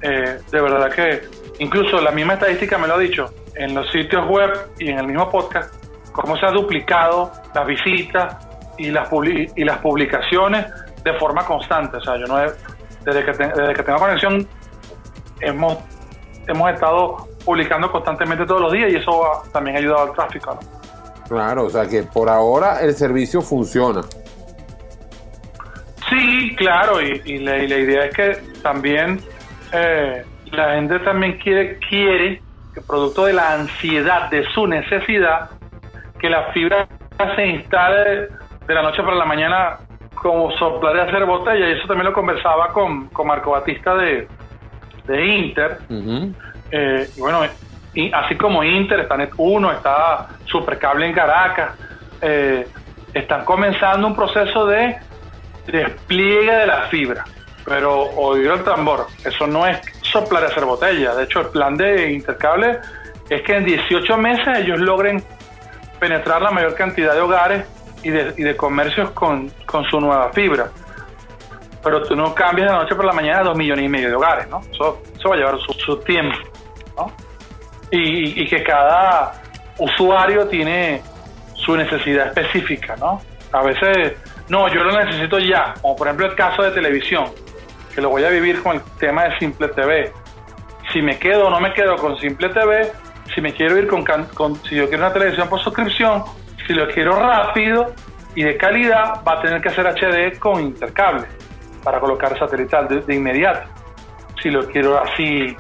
eh, 0.02 0.40
de 0.52 0.62
verdad 0.62 0.92
que 0.92 1.22
incluso 1.60 2.02
la 2.02 2.12
misma 2.12 2.34
estadística 2.34 2.78
me 2.78 2.88
lo 2.88 2.96
ha 2.96 3.00
dicho 3.00 3.34
en 3.56 3.74
los 3.74 3.90
sitios 3.92 4.28
web 4.28 4.52
y 4.80 4.90
en 4.90 5.00
el 5.00 5.08
mismo 5.08 5.30
podcast, 5.30 5.74
cómo 6.12 6.38
se 6.38 6.46
ha 6.46 6.52
duplicado 6.52 7.32
las 7.54 7.66
visitas 7.66 8.48
y 8.78 8.92
las, 8.92 9.10
y 9.56 9.64
las 9.64 9.78
publicaciones 9.80 10.66
de 11.04 11.14
forma 11.14 11.46
constante. 11.46 11.98
O 11.98 12.02
sea, 12.02 12.18
yo 12.18 12.26
no 12.26 12.44
he, 12.44 12.48
desde 13.06 13.24
que, 13.26 13.32
te- 13.34 13.48
desde 13.48 13.74
que 13.74 13.84
tengo 13.84 14.00
conexión 14.00 14.48
hemos, 15.42 15.78
hemos 16.48 16.72
estado 16.72 17.28
publicando 17.46 17.92
constantemente 17.92 18.46
todos 18.46 18.62
los 18.62 18.72
días 18.74 18.92
y 18.92 18.96
eso 18.98 19.26
ha- 19.26 19.44
también 19.52 19.76
ha 19.76 19.80
ayudado 19.80 20.04
al 20.10 20.14
tráfico. 20.14 20.58
¿no? 20.60 21.28
Claro, 21.28 21.66
o 21.66 21.70
sea 21.70 21.88
que 21.88 22.04
por 22.04 22.30
ahora 22.30 22.82
el 22.82 22.94
servicio 22.96 23.42
funciona. 23.42 24.02
Sí, 26.10 26.56
claro, 26.56 27.02
y, 27.02 27.22
y 27.26 27.40
la, 27.40 27.58
y 27.58 27.68
la 27.68 27.78
idea 27.78 28.06
es 28.06 28.16
que 28.16 28.38
también 28.62 29.20
eh, 29.72 30.24
la 30.52 30.76
gente 30.76 31.00
también 31.00 31.40
quiere, 31.40 31.80
quiere 31.80 32.42
que 32.74 32.82
producto 32.82 33.26
de 33.26 33.34
la 33.34 33.54
ansiedad, 33.54 34.30
de 34.30 34.44
su 34.54 34.68
necesidad, 34.68 35.50
que 36.20 36.30
la 36.30 36.52
fibra 36.54 36.88
se 37.36 37.46
instale 37.48 38.28
de 38.68 38.74
la 38.74 38.84
noche 38.84 39.02
para 39.02 39.16
la 39.16 39.26
mañana 39.26 39.80
como 40.26 40.50
soplar 40.58 40.96
de 40.96 41.02
hacer 41.02 41.24
botella, 41.24 41.70
y 41.70 41.74
eso 41.74 41.86
también 41.86 42.08
lo 42.08 42.14
conversaba 42.14 42.74
con, 42.74 43.10
con 43.10 43.28
Marco 43.28 43.52
Batista 43.52 43.94
de, 43.94 44.28
de 45.06 45.24
Inter, 45.24 45.78
eh, 46.72 47.08
y 47.16 47.22
bueno, 47.22 47.42
y 47.94 48.12
así 48.12 48.36
como 48.36 48.64
Inter, 48.64 49.02
está 49.02 49.18
Net 49.18 49.30
1, 49.38 49.72
está 49.72 50.30
Supercable 50.46 51.06
en 51.06 51.14
Caracas, 51.14 51.76
eh, 52.24 52.68
están 53.14 53.46
comenzando 53.46 54.08
un 54.08 54.16
proceso 54.16 54.66
de 54.66 54.98
despliegue 55.68 56.56
de 56.56 56.66
la 56.66 56.88
fibra. 56.88 57.24
Pero 57.64 58.06
oír 58.16 58.50
el 58.50 58.64
tambor, 58.64 59.06
eso 59.24 59.46
no 59.46 59.68
es 59.68 59.80
soplar 60.02 60.42
y 60.42 60.46
hacer 60.48 60.66
botella. 60.66 61.14
De 61.14 61.26
hecho, 61.26 61.42
el 61.42 61.48
plan 61.50 61.78
de 61.78 62.14
Intercable 62.14 62.80
es 63.30 63.44
que 63.44 63.58
en 63.58 63.64
18 63.64 64.18
meses 64.18 64.58
ellos 64.58 64.80
logren 64.80 65.24
penetrar 66.00 66.42
la 66.42 66.50
mayor 66.50 66.74
cantidad 66.74 67.14
de 67.14 67.22
hogares 67.22 67.66
y 68.06 68.12
de, 68.12 68.34
y 68.38 68.44
de 68.44 68.56
comercios 68.56 69.12
con, 69.12 69.50
con 69.66 69.84
su 69.90 70.00
nueva 70.00 70.32
fibra. 70.32 70.70
Pero 71.84 72.02
tú 72.04 72.16
no 72.16 72.34
cambias 72.34 72.68
de 72.70 72.74
la 72.74 72.84
noche 72.84 72.96
por 72.96 73.06
la 73.06 73.12
mañana 73.14 73.44
dos 73.44 73.58
millones 73.58 73.86
y 73.86 73.90
medio 73.90 74.10
de 74.10 74.16
hogares, 74.16 74.48
¿no? 74.50 74.62
Eso, 74.72 75.02
eso 75.18 75.30
va 75.30 75.36
a 75.36 75.38
llevar 75.38 75.58
su, 75.60 75.98
tiempo. 76.00 76.38
Y, 77.92 78.42
y 78.42 78.48
que 78.48 78.64
cada 78.64 79.34
usuario 79.78 80.48
tiene 80.48 81.02
su 81.54 81.76
necesidad 81.78 82.28
específica, 82.28 82.96
¿no? 82.98 83.22
A 83.52 83.62
veces, 83.62 84.14
no, 84.50 84.68
yo 84.74 84.84
lo 84.84 84.92
necesito 85.04 85.38
ya, 85.40 85.74
como 85.82 85.96
por 85.96 86.08
ejemplo 86.08 86.26
el 86.28 86.36
caso 86.36 86.64
de 86.64 86.72
televisión, 86.72 87.26
que 87.94 88.02
lo 88.02 88.10
voy 88.10 88.24
a 88.24 88.30
vivir 88.30 88.62
con 88.64 88.76
el 88.78 88.82
tema 89.00 89.26
de 89.26 89.38
Simple 89.40 89.68
TV. 89.70 90.12
Si 90.92 91.02
me 91.02 91.18
quedo 91.18 91.48
o 91.48 91.50
no 91.50 91.60
me 91.60 91.74
quedo 91.74 91.96
con 91.98 92.18
Simple 92.20 92.50
TV, 92.50 92.92
si 93.34 93.42
me 93.42 93.54
quiero 93.54 93.78
ir 93.78 93.88
con, 93.88 94.04
con- 94.04 94.56
si 94.64 94.76
yo 94.76 94.88
quiero 94.90 95.06
una 95.06 95.14
televisión 95.14 95.48
por 95.48 95.60
suscripción, 95.62 96.24
si 96.66 96.74
lo 96.74 96.88
quiero 96.88 97.20
rápido 97.20 97.94
y 98.36 98.44
de 98.44 98.58
calidad, 98.58 99.22
va 99.28 99.40
a 99.40 99.42
tener 99.42 99.62
que 99.62 99.70
hacer 99.70 99.86
HD 99.88 100.38
con 100.40 100.62
intercable 100.62 101.26
para 101.84 102.00
colocar 102.00 102.38
satelital 102.38 102.88
de, 102.88 103.16
inmediato. 103.16 103.70
Si 104.42 104.50
lo 104.50 104.66
quiero 104.68 105.02
así, 105.02 105.56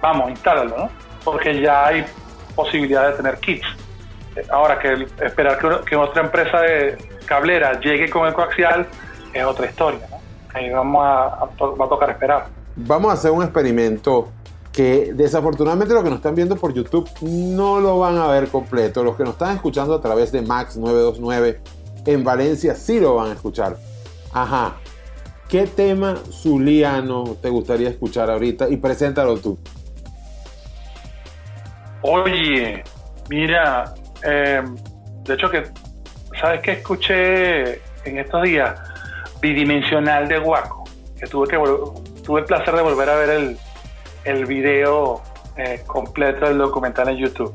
vamos, 0.00 0.30
instálalo, 0.30 0.76
¿no? 0.76 0.90
Porque 1.24 1.60
ya 1.60 1.86
hay 1.86 2.04
posibilidad 2.54 3.10
de 3.10 3.16
tener 3.16 3.38
kits. 3.38 3.66
Eh, 4.36 4.46
Ahora 4.50 4.78
que 4.78 5.06
esperar 5.24 5.58
que, 5.84 5.96
otra 5.96 6.22
empresa 6.22 6.60
de 6.60 6.96
cablera 7.26 7.78
llegue 7.80 8.08
con 8.08 8.26
el 8.26 8.32
coaxial 8.32 8.86
es 9.32 9.44
otra 9.44 9.66
historia, 9.66 10.00
¿no? 10.10 10.16
Ahí 10.54 10.70
vamos 10.70 11.04
a, 11.04 11.44
va 11.44 11.84
a 11.84 11.88
tocar 11.88 12.10
esperar. 12.10 12.46
Vamos 12.76 13.10
a 13.10 13.14
hacer 13.14 13.30
un 13.30 13.42
experimento 13.42 14.30
que 14.76 15.14
desafortunadamente 15.14 15.94
los 15.94 16.04
que 16.04 16.10
nos 16.10 16.18
están 16.18 16.34
viendo 16.34 16.54
por 16.56 16.74
YouTube 16.74 17.08
no 17.22 17.80
lo 17.80 17.98
van 17.98 18.18
a 18.18 18.28
ver 18.28 18.48
completo. 18.48 19.02
Los 19.02 19.16
que 19.16 19.24
nos 19.24 19.32
están 19.32 19.56
escuchando 19.56 19.94
a 19.94 20.02
través 20.02 20.30
de 20.32 20.42
Max 20.42 20.76
929 20.76 21.60
en 22.04 22.22
Valencia 22.22 22.74
sí 22.74 23.00
lo 23.00 23.14
van 23.14 23.30
a 23.30 23.32
escuchar. 23.32 23.78
Ajá. 24.34 24.76
¿Qué 25.48 25.66
tema 25.66 26.18
zuliano 26.30 27.38
te 27.40 27.48
gustaría 27.48 27.88
escuchar 27.88 28.28
ahorita? 28.28 28.68
Y 28.68 28.76
preséntalo 28.76 29.38
tú. 29.38 29.58
Oye, 32.02 32.84
mira, 33.30 33.94
eh, 34.22 34.62
de 35.22 35.34
hecho 35.34 35.48
que, 35.48 35.64
¿sabes 36.38 36.60
qué 36.60 36.72
escuché 36.72 37.76
en 38.04 38.18
estos 38.18 38.42
días? 38.42 38.78
Bidimensional 39.40 40.28
de 40.28 40.38
Guaco, 40.38 40.84
que 41.18 41.26
tuve 41.26 41.48
que 41.48 41.56
tuve 42.22 42.40
el 42.40 42.46
placer 42.46 42.74
de 42.76 42.82
volver 42.82 43.08
a 43.08 43.16
ver 43.16 43.30
el, 43.30 43.58
el 44.26 44.44
video 44.46 45.22
eh, 45.56 45.82
completo 45.86 46.46
del 46.46 46.58
documental 46.58 47.08
en 47.08 47.16
YouTube. 47.16 47.54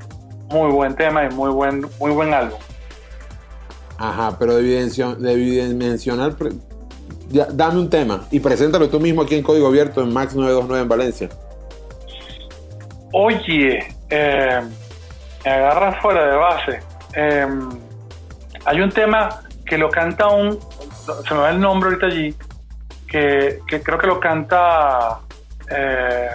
Muy 0.49 0.72
buen 0.72 0.95
tema 0.95 1.26
y 1.26 1.30
muy 1.30 1.49
buen, 1.52 1.85
muy 1.99 2.11
buen 2.11 2.34
álbum. 2.34 2.60
Ajá, 3.98 4.35
pero 4.39 4.56
de, 4.56 4.64
bidimension- 4.64 5.18
de 5.18 6.52
ya, 7.30 7.45
dame 7.52 7.80
un 7.80 7.89
tema 7.89 8.26
y 8.31 8.39
preséntalo 8.39 8.89
tú 8.89 8.99
mismo 8.99 9.22
aquí 9.22 9.35
en 9.35 9.43
Código 9.43 9.68
Abierto 9.68 10.02
en 10.02 10.11
Max 10.11 10.34
929 10.35 10.81
en 10.81 10.89
Valencia. 10.89 11.30
Oye, 13.14 13.95
eh, 14.10 14.61
me 15.45 15.52
agarra 15.52 16.02
fuera 16.02 16.27
de 16.31 16.35
base. 16.38 16.80
Eh, 17.15 17.48
hay 18.65 18.81
un 18.81 18.89
tema 18.91 19.41
que 19.65 19.77
lo 19.77 19.89
canta 19.89 20.27
un, 20.30 20.60
se 21.27 21.34
me 21.34 21.39
va 21.39 21.49
el 21.52 21.60
nombre 21.60 21.89
ahorita 21.89 22.07
allí, 22.07 22.35
que, 23.07 23.60
que 23.68 23.81
creo 23.81 23.98
que 23.98 24.07
lo 24.07 24.19
canta 24.19 25.19
eh, 25.69 26.30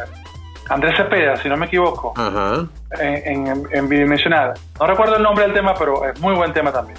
Andrés 0.68 0.97
Cepeda, 0.97 1.36
si 1.36 1.48
no 1.48 1.56
me 1.56 1.66
equivoco, 1.66 2.12
Ajá. 2.16 2.66
en, 3.01 3.47
en, 3.47 3.68
en 3.70 3.88
bidimensional. 3.88 4.55
No 4.80 4.86
recuerdo 4.86 5.16
el 5.16 5.22
nombre 5.22 5.44
del 5.44 5.55
tema, 5.55 5.74
pero 5.78 6.05
es 6.09 6.18
muy 6.20 6.34
buen 6.34 6.52
tema 6.52 6.72
también. 6.72 6.98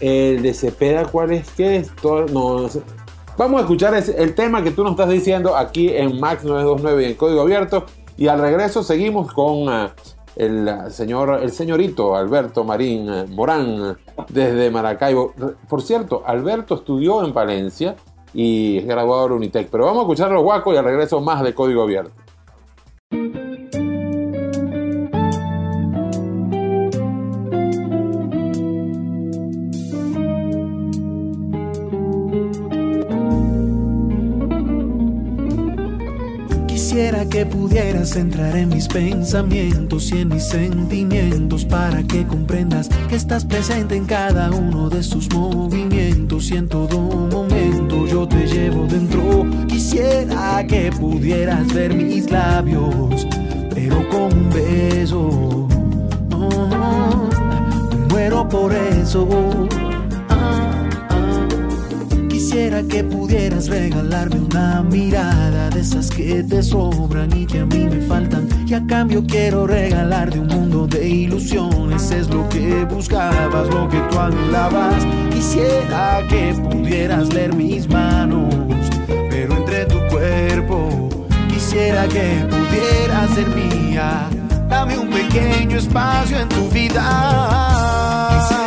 El 0.00 0.42
de 0.42 0.54
Cepeda, 0.54 1.04
¿cuál 1.06 1.32
es? 1.32 1.50
¿Qué 1.50 1.76
es? 1.76 1.94
Todo- 1.96 2.26
no, 2.26 2.60
no 2.62 2.68
sé. 2.68 2.82
Vamos 3.36 3.58
a 3.58 3.62
escuchar 3.62 3.94
ese- 3.94 4.20
el 4.22 4.34
tema 4.34 4.62
que 4.62 4.70
tú 4.70 4.82
nos 4.84 4.92
estás 4.92 5.08
diciendo 5.08 5.56
aquí 5.56 5.88
en 5.94 6.20
Max 6.20 6.44
929 6.44 7.02
y 7.02 7.06
en 7.06 7.14
Código 7.14 7.40
Abierto. 7.42 7.84
Y 8.16 8.28
al 8.28 8.40
regreso 8.40 8.82
seguimos 8.82 9.32
con 9.32 9.68
ah, 9.68 9.92
el 10.36 10.68
ah, 10.68 10.90
señor, 10.90 11.40
el 11.42 11.50
señorito 11.52 12.16
Alberto 12.16 12.62
Marín 12.64 13.08
Morán 13.34 13.96
ah, 14.16 14.24
desde 14.28 14.70
Maracaibo. 14.70 15.34
Por 15.68 15.82
cierto, 15.82 16.22
Alberto 16.26 16.76
estudió 16.76 17.24
en 17.24 17.32
Valencia 17.32 17.96
y 18.34 18.78
es 18.78 18.86
graduado 18.86 19.28
de 19.28 19.34
Unitec. 19.34 19.68
Pero 19.70 19.84
vamos 19.86 19.98
a 20.00 20.02
escuchar 20.02 20.30
los 20.30 20.42
guacos 20.42 20.74
y 20.74 20.76
al 20.76 20.84
regreso 20.84 21.20
más 21.20 21.42
de 21.42 21.54
Código 21.54 21.82
Abierto. 21.82 22.10
Que 37.28 37.44
pudieras 37.44 38.16
entrar 38.16 38.56
en 38.56 38.70
mis 38.70 38.88
pensamientos 38.88 40.10
y 40.12 40.20
en 40.20 40.28
mis 40.28 40.44
sentimientos 40.44 41.64
para 41.64 42.02
que 42.02 42.26
comprendas 42.26 42.88
que 43.08 43.16
estás 43.16 43.44
presente 43.44 43.96
en 43.96 44.06
cada 44.06 44.50
uno 44.50 44.88
de 44.88 45.02
sus 45.02 45.28
movimientos 45.34 46.50
y 46.50 46.56
en 46.56 46.68
todo 46.68 46.98
momento 46.98 48.06
yo 48.06 48.26
te 48.26 48.46
llevo 48.46 48.86
dentro. 48.86 49.46
Quisiera 49.66 50.66
que 50.66 50.90
pudieras 50.92 51.72
ver 51.74 51.94
mis 51.94 52.30
labios, 52.30 53.26
pero 53.74 54.08
con 54.08 54.32
un 54.32 54.50
beso. 54.50 55.68
Oh, 56.32 57.28
me 57.90 58.06
muero 58.06 58.48
por 58.48 58.74
eso. 58.74 59.68
Quisiera 62.48 62.82
que 62.82 63.04
pudieras 63.04 63.68
regalarme 63.68 64.40
una 64.40 64.82
mirada 64.82 65.68
de 65.68 65.80
esas 65.80 66.08
que 66.08 66.42
te 66.42 66.62
sobran 66.62 67.30
y 67.36 67.44
que 67.44 67.58
a 67.58 67.66
mí 67.66 67.84
me 67.84 68.00
faltan. 68.00 68.48
Y 68.66 68.72
a 68.72 68.86
cambio 68.86 69.22
quiero 69.26 69.66
regalarte 69.66 70.38
un 70.38 70.46
mundo 70.46 70.86
de 70.86 71.06
ilusiones. 71.06 72.10
Es 72.10 72.30
lo 72.30 72.48
que 72.48 72.86
buscabas, 72.86 73.68
lo 73.68 73.86
que 73.90 73.98
tú 74.10 74.18
anhelabas. 74.18 75.06
Quisiera 75.30 76.22
que 76.26 76.54
pudieras 76.72 77.30
leer 77.34 77.54
mis 77.54 77.86
manos, 77.86 78.54
pero 79.28 79.54
entre 79.54 79.84
tu 79.84 79.98
cuerpo. 80.06 81.10
Quisiera 81.50 82.08
que 82.08 82.46
pudieras 82.48 83.28
ser 83.34 83.46
mía. 83.48 84.26
Dame 84.70 84.96
un 84.96 85.10
pequeño 85.10 85.76
espacio 85.76 86.38
en 86.38 86.48
tu 86.48 86.66
vida. 86.70 88.57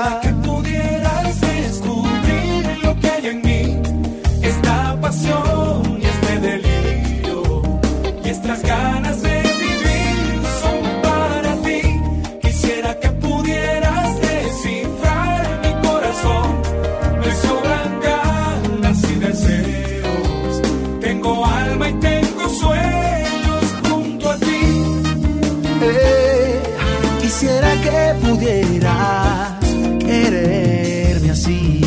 Que 27.81 28.15
pudieras 28.21 29.53
quererme 29.99 31.31
así. 31.31 31.81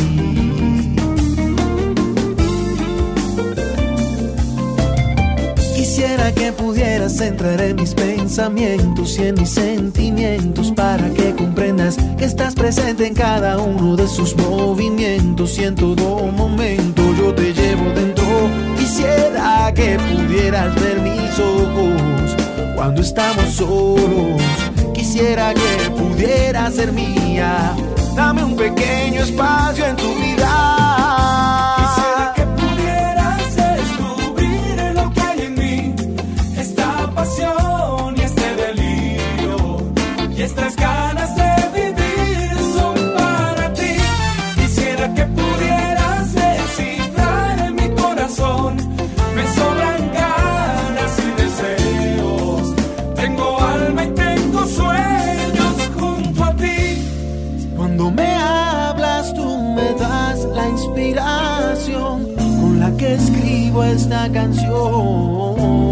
Quisiera 5.75 6.31
que 6.33 6.51
pudieras 6.51 7.19
entrar 7.21 7.61
en 7.61 7.75
mis 7.77 7.93
pensamientos 7.93 9.17
y 9.17 9.23
en 9.23 9.35
mis 9.35 9.49
sentimientos 9.49 10.71
para 10.71 11.09
que 11.09 11.33
comprendas 11.35 11.97
que 12.17 12.25
estás 12.25 12.53
presente 12.53 13.07
en 13.07 13.13
cada 13.13 13.57
uno 13.59 13.95
de 13.95 14.07
sus 14.07 14.35
movimientos 14.35 15.57
y 15.57 15.63
en 15.63 15.75
todo 15.75 16.27
momento 16.27 17.01
yo 17.17 17.33
te 17.33 17.53
llevo 17.53 17.89
dentro. 17.91 18.25
Quisiera 18.77 19.71
que 19.73 19.97
pudieras 19.97 20.75
ver 20.75 20.99
mis 21.01 21.39
ojos 21.39 22.35
cuando 22.75 23.01
estamos 23.01 23.53
solos. 23.53 24.54
Quisiera 25.15 25.53
que 25.53 25.91
pudieras 25.91 26.75
ser 26.75 26.91
mía. 26.91 27.73
Dame 28.17 28.43
un 28.43 28.53
pequeño 28.53 29.21
espacio 29.21 29.85
en 29.85 29.95
tu 29.95 30.13
vida. 30.13 30.34
Esta 63.95 64.29
canción. 64.31 65.84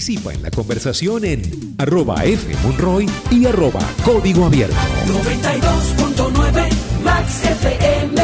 Participa 0.00 0.32
en 0.32 0.42
la 0.42 0.50
conversación 0.50 1.26
en 1.26 1.42
arroba 1.76 2.22
fmonroy 2.22 3.06
y 3.30 3.44
arroba 3.44 3.80
código 4.02 4.46
abierto. 4.46 4.74
92.9 5.06 6.68
Max 7.04 7.44
FM. 7.44 8.22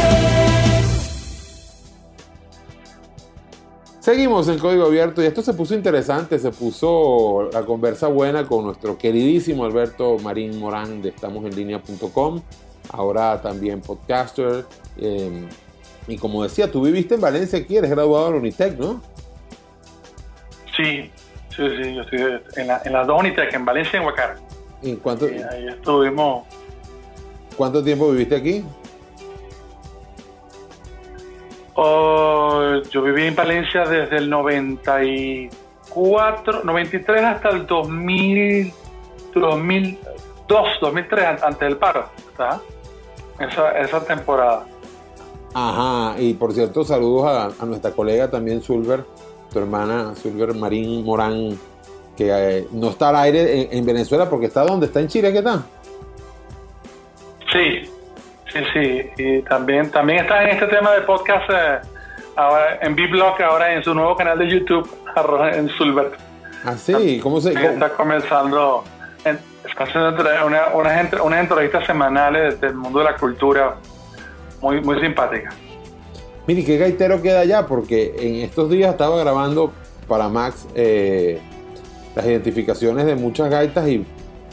Seguimos 4.00 4.48
en 4.48 4.58
Código 4.58 4.86
Abierto 4.86 5.22
y 5.22 5.26
esto 5.26 5.42
se 5.42 5.52
puso 5.52 5.74
interesante, 5.74 6.38
se 6.38 6.50
puso 6.50 7.50
la 7.52 7.66
conversa 7.66 8.06
buena 8.06 8.46
con 8.46 8.64
nuestro 8.64 8.96
queridísimo 8.96 9.66
Alberto 9.66 10.16
Marín 10.18 10.58
Morán 10.58 11.02
de 11.02 11.10
estamosenlinea.com, 11.10 12.40
ahora 12.88 13.42
también 13.42 13.82
podcaster. 13.82 14.64
eh, 14.96 15.46
y 16.08 16.16
como 16.16 16.42
decía, 16.42 16.72
tú 16.72 16.80
viviste 16.80 17.16
en 17.16 17.20
Valencia 17.20 17.58
aquí, 17.58 17.76
eres 17.76 17.90
graduado 17.90 18.28
de 18.28 18.30
la 18.30 18.36
Unitec, 18.38 18.78
¿no? 18.78 19.02
Sí, 20.74 21.10
sí, 21.56 21.68
sí, 21.82 21.94
yo 21.94 22.02
estoy 22.02 22.20
en, 22.56 22.66
la, 22.68 22.82
en 22.84 22.92
las 22.92 23.06
dos 23.06 23.18
Unitec, 23.20 23.52
en 23.54 23.64
Valencia 23.64 23.96
y 23.96 24.00
en 24.00 24.06
Huacar. 24.06 24.36
¿Y 24.82 24.94
cuánto, 24.96 25.24
ahí 25.26 25.68
estuvimos 25.68 26.44
cuánto 27.56 27.82
tiempo 27.82 28.10
viviste 28.10 28.36
aquí? 28.36 28.62
Oh, 31.74 32.76
yo 32.90 33.02
viví 33.02 33.26
en 33.26 33.34
Valencia 33.36 33.84
desde 33.84 34.16
el 34.16 34.30
94, 34.30 36.62
93 36.64 37.22
hasta 37.22 37.50
el 37.50 37.66
2000, 37.66 38.72
2002, 39.34 40.68
2003, 40.80 41.24
an- 41.26 41.38
antes 41.42 41.60
del 41.60 41.76
paro. 41.76 42.06
¿está? 42.30 42.60
Esa, 43.38 43.78
esa 43.78 44.02
temporada. 44.04 44.64
Ajá, 45.52 46.18
y 46.20 46.32
por 46.34 46.52
cierto, 46.54 46.84
saludos 46.84 47.26
a, 47.26 47.46
a 47.62 47.66
nuestra 47.66 47.90
colega 47.90 48.30
también, 48.30 48.62
Sulver, 48.62 49.04
tu 49.56 49.62
hermana, 49.62 50.14
Sulver 50.14 50.54
Marín 50.54 51.02
Morán, 51.02 51.58
que 52.14 52.28
eh, 52.30 52.66
no 52.72 52.90
está 52.90 53.08
al 53.08 53.16
aire 53.16 53.62
en, 53.62 53.78
en 53.78 53.86
Venezuela 53.86 54.28
porque 54.28 54.46
está 54.46 54.62
donde 54.64 54.84
está 54.84 55.00
en 55.00 55.08
Chile, 55.08 55.32
¿qué 55.32 55.40
tal? 55.40 55.64
Sí, 57.52 57.90
sí, 58.52 58.58
sí. 58.74 59.10
Y 59.16 59.42
también, 59.42 59.90
también 59.90 60.18
está 60.20 60.42
en 60.42 60.50
este 60.50 60.66
tema 60.66 60.92
de 60.92 61.00
podcast 61.02 61.48
eh, 61.48 61.78
ahora 62.36 62.78
en 62.82 62.94
B-Block, 62.94 63.40
ahora 63.40 63.72
en 63.72 63.82
su 63.82 63.94
nuevo 63.94 64.14
canal 64.14 64.38
de 64.38 64.46
YouTube, 64.46 64.86
en 65.54 65.68
Sulbert. 65.70 66.14
Ah, 66.64 66.76
sí, 66.76 67.18
¿cómo 67.22 67.40
se...? 67.40 67.54
cómo- 67.54 67.66
Está 67.68 67.88
comenzando, 67.90 68.84
en- 69.24 69.38
está 69.66 69.84
haciendo 69.84 70.22
una- 70.46 70.74
unas, 70.74 71.12
unas 71.22 71.40
entrevistas 71.40 71.86
semanales 71.86 72.60
del 72.60 72.74
mundo 72.74 72.98
de 72.98 73.04
la 73.06 73.16
cultura 73.16 73.76
muy, 74.60 74.82
muy 74.82 75.00
simpáticas. 75.00 75.54
Mire, 76.46 76.64
¿qué 76.64 76.78
gaitero 76.78 77.20
queda 77.22 77.40
allá? 77.40 77.66
Porque 77.66 78.14
en 78.18 78.36
estos 78.36 78.70
días 78.70 78.90
estaba 78.90 79.18
grabando 79.18 79.72
para 80.06 80.28
Max 80.28 80.68
eh, 80.74 81.40
las 82.14 82.24
identificaciones 82.26 83.04
de 83.06 83.16
muchas 83.16 83.50
gaitas 83.50 83.88
y 83.88 84.06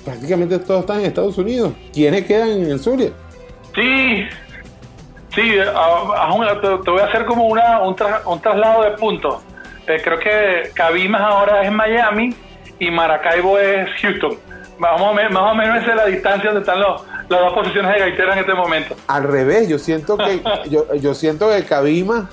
prácticamente 0.04 0.58
todos 0.60 0.82
están 0.82 1.00
en 1.02 1.06
Estados 1.06 1.38
Unidos. 1.38 1.74
¿Quiénes 1.94 2.26
quedan 2.26 2.50
en 2.50 2.72
el 2.72 2.80
Zulia? 2.80 3.12
Sí, 3.76 4.24
sí, 5.36 5.52
te, 6.62 6.92
voy 6.92 7.00
a 7.02 7.06
hacer 7.06 7.26
como 7.26 7.48
una, 7.48 7.82
un, 7.82 7.96
tra- 7.96 8.22
un 8.26 8.42
traslado 8.42 8.84
de 8.84 8.92
puntos. 8.98 9.44
Eh, 9.88 10.02
creo 10.04 10.18
que 10.20 10.72
Cabimas 10.74 11.22
ahora 11.22 11.64
es 11.64 11.72
Miami 11.72 12.36
y 12.80 12.90
Maracaibo 12.90 13.60
es 13.60 13.88
Houston. 14.02 14.38
Más 14.80 15.00
o, 15.00 15.14
me- 15.14 15.30
más 15.30 15.52
o 15.52 15.56
menos 15.56 15.78
esa 15.84 15.92
es 15.92 15.96
la 15.96 16.06
distancia 16.08 16.50
donde 16.52 16.62
están 16.62 16.80
los, 16.82 17.04
las 17.30 17.40
dos 17.42 17.54
posiciones 17.54 17.94
de 17.94 18.00
gaiteros 18.00 18.34
en 18.34 18.40
este 18.40 18.54
momento. 18.54 18.96
Al 19.08 19.24
revés, 19.24 19.68
yo 19.68 19.78
siento 19.80 20.18
que 20.18 20.42
yo, 20.70 20.94
yo 20.96 21.14
siento 21.14 21.50
que 21.50 21.64
Cabima 21.66 22.30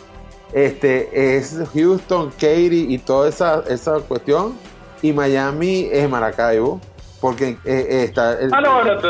este, 0.52 1.36
es 1.36 1.56
Houston, 1.74 2.30
Katy 2.32 2.86
y 2.94 2.98
toda 2.98 3.28
esa, 3.28 3.62
esa 3.68 4.00
cuestión. 4.00 4.56
Y 5.02 5.12
Miami 5.12 5.88
es 5.90 6.08
Maracaibo. 6.08 6.80
Porque 7.20 7.50
eh, 7.50 7.56
eh, 7.66 8.04
está 8.04 8.32
el, 8.40 8.50
Ah, 8.52 8.60
no, 8.62 8.74
bueno, 8.76 8.96
te, 8.98 9.08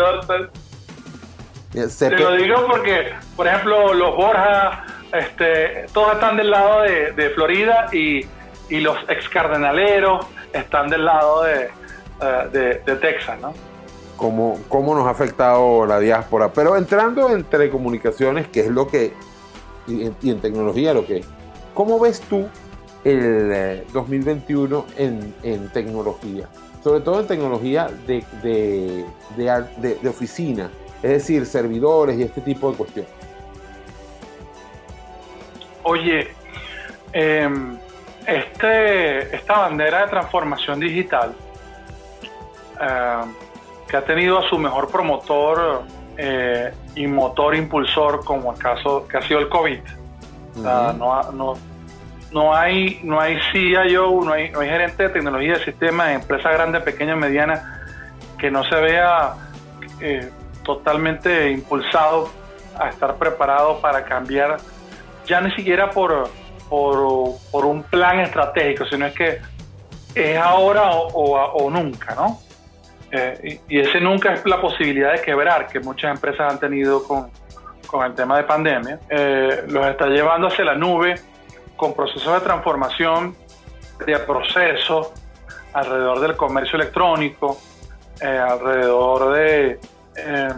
te- 1.73 1.87
te 1.87 2.11
pe- 2.11 2.19
lo 2.19 2.33
digo 2.33 2.67
porque, 2.67 3.13
por 3.37 3.47
ejemplo, 3.47 3.95
los 3.95 4.17
Borja, 4.17 4.85
este, 5.13 5.87
todos 5.93 6.15
están 6.15 6.37
del 6.37 6.51
lado 6.51 6.83
de, 6.83 7.13
de 7.13 7.31
Florida 7.31 7.87
y, 7.93 8.27
y 8.69 8.81
los 8.81 8.97
ex 9.09 9.29
cardenaleros 9.29 10.27
están 10.53 10.89
del 10.89 11.05
lado 11.05 11.45
de, 11.45 11.63
eh, 12.21 12.49
de, 12.53 12.61
de 12.85 12.97
Texas, 12.97 13.39
¿no? 13.41 13.55
Cómo, 14.21 14.61
cómo 14.69 14.95
nos 14.95 15.07
ha 15.07 15.11
afectado 15.11 15.87
la 15.87 15.99
diáspora. 15.99 16.53
Pero 16.53 16.77
entrando 16.77 17.31
en 17.31 17.43
telecomunicaciones, 17.45 18.47
que 18.49 18.61
es 18.61 18.69
lo 18.69 18.87
que, 18.87 19.15
y 19.89 20.29
en, 20.29 20.41
tecnología, 20.41 20.93
lo 20.93 21.07
que, 21.07 21.25
¿cómo 21.75 21.99
ves 21.99 22.21
tú 22.21 22.47
el 23.03 23.51
eh, 23.53 23.87
2021 23.95 24.85
en, 24.99 25.35
en 25.43 25.69
tecnología? 25.71 26.49
Sobre 26.85 27.01
todo 27.01 27.21
en 27.21 27.27
tecnología 27.27 27.89
de, 28.07 28.23
de, 28.43 29.05
de 29.37 30.09
oficina, 30.09 30.71
es 31.03 31.11
decir, 31.11 31.47
servidores 31.47 32.19
y 32.19 32.23
este 32.23 32.43
tipo 32.43 32.71
de 32.71 32.77
cuestiones. 32.77 33.11
Oye, 35.83 36.29
eh, 37.15 37.49
este, 38.27 39.35
esta 39.35 39.61
bandera 39.61 40.03
de 40.03 40.09
transformación 40.09 40.79
digital, 40.79 41.35
eh, 42.81 43.23
que 43.91 43.97
ha 43.97 44.05
tenido 44.05 44.39
a 44.39 44.49
su 44.49 44.57
mejor 44.59 44.89
promotor 44.91 45.83
eh, 46.17 46.73
y 46.95 47.07
motor 47.07 47.55
impulsor, 47.55 48.25
como 48.25 48.53
el 48.53 48.59
caso 48.59 49.07
que 49.09 49.17
ha 49.17 49.23
sido 49.23 49.41
el 49.41 49.49
COVID, 49.49 49.81
O 50.59 50.63
sea, 50.63 50.93
no, 50.99 51.23
no, 51.33 51.55
no 52.33 52.55
hay 52.55 53.01
no 53.03 53.21
hay 53.21 53.39
CIO, 53.53 54.21
no 54.25 54.33
hay, 54.33 54.51
no 54.51 54.61
hay 54.61 54.69
gerente 54.69 55.05
de 55.05 55.09
tecnología 55.11 55.55
de 55.55 55.65
sistemas 55.65 56.11
empresas 56.11 56.53
grandes, 56.53 56.83
pequeñas, 56.83 57.17
medianas, 57.17 57.63
que 58.39 58.51
no 58.51 58.63
se 58.65 58.77
vea 58.77 59.35
eh, 60.01 60.31
totalmente 60.65 61.51
impulsado 61.51 62.29
a 62.79 62.89
estar 62.89 63.17
preparado 63.17 63.81
para 63.81 64.05
cambiar, 64.05 64.57
ya 65.27 65.41
ni 65.41 65.51
siquiera 65.55 65.91
por, 65.91 66.29
por, 66.69 67.35
por 67.51 67.65
un 67.65 67.83
plan 67.83 68.21
estratégico, 68.21 68.85
sino 68.87 69.07
es 69.07 69.15
que 69.15 69.39
es 70.15 70.39
ahora 70.39 70.91
o, 70.93 71.09
o- 71.09 71.53
o 71.65 71.71
nunca, 71.71 72.15
¿no? 72.15 72.39
Eh, 73.13 73.61
y, 73.69 73.77
y 73.77 73.81
ese 73.81 74.01
nunca 74.01 74.35
es 74.35 74.47
la 74.47 74.61
posibilidad 74.61 75.13
de 75.13 75.21
quebrar 75.21 75.67
que 75.67 75.81
muchas 75.81 76.15
empresas 76.15 76.53
han 76.53 76.61
tenido 76.61 77.03
con, 77.03 77.31
con 77.87 78.05
el 78.07 78.15
tema 78.15 78.37
de 78.37 78.45
pandemia. 78.45 79.01
Eh, 79.09 79.65
los 79.69 79.87
está 79.87 80.07
llevando 80.07 80.47
hacia 80.47 80.65
la 80.65 80.75
nube 80.75 81.17
con 81.77 81.95
procesos 81.95 82.35
de 82.35 82.41
transformación 82.41 83.35
de 84.07 84.19
procesos 84.21 85.13
alrededor 85.73 86.21
del 86.21 86.37
comercio 86.37 86.77
electrónico, 86.77 87.59
eh, 88.21 88.27
alrededor 88.27 89.35
de, 89.35 89.81
eh, 90.17 90.49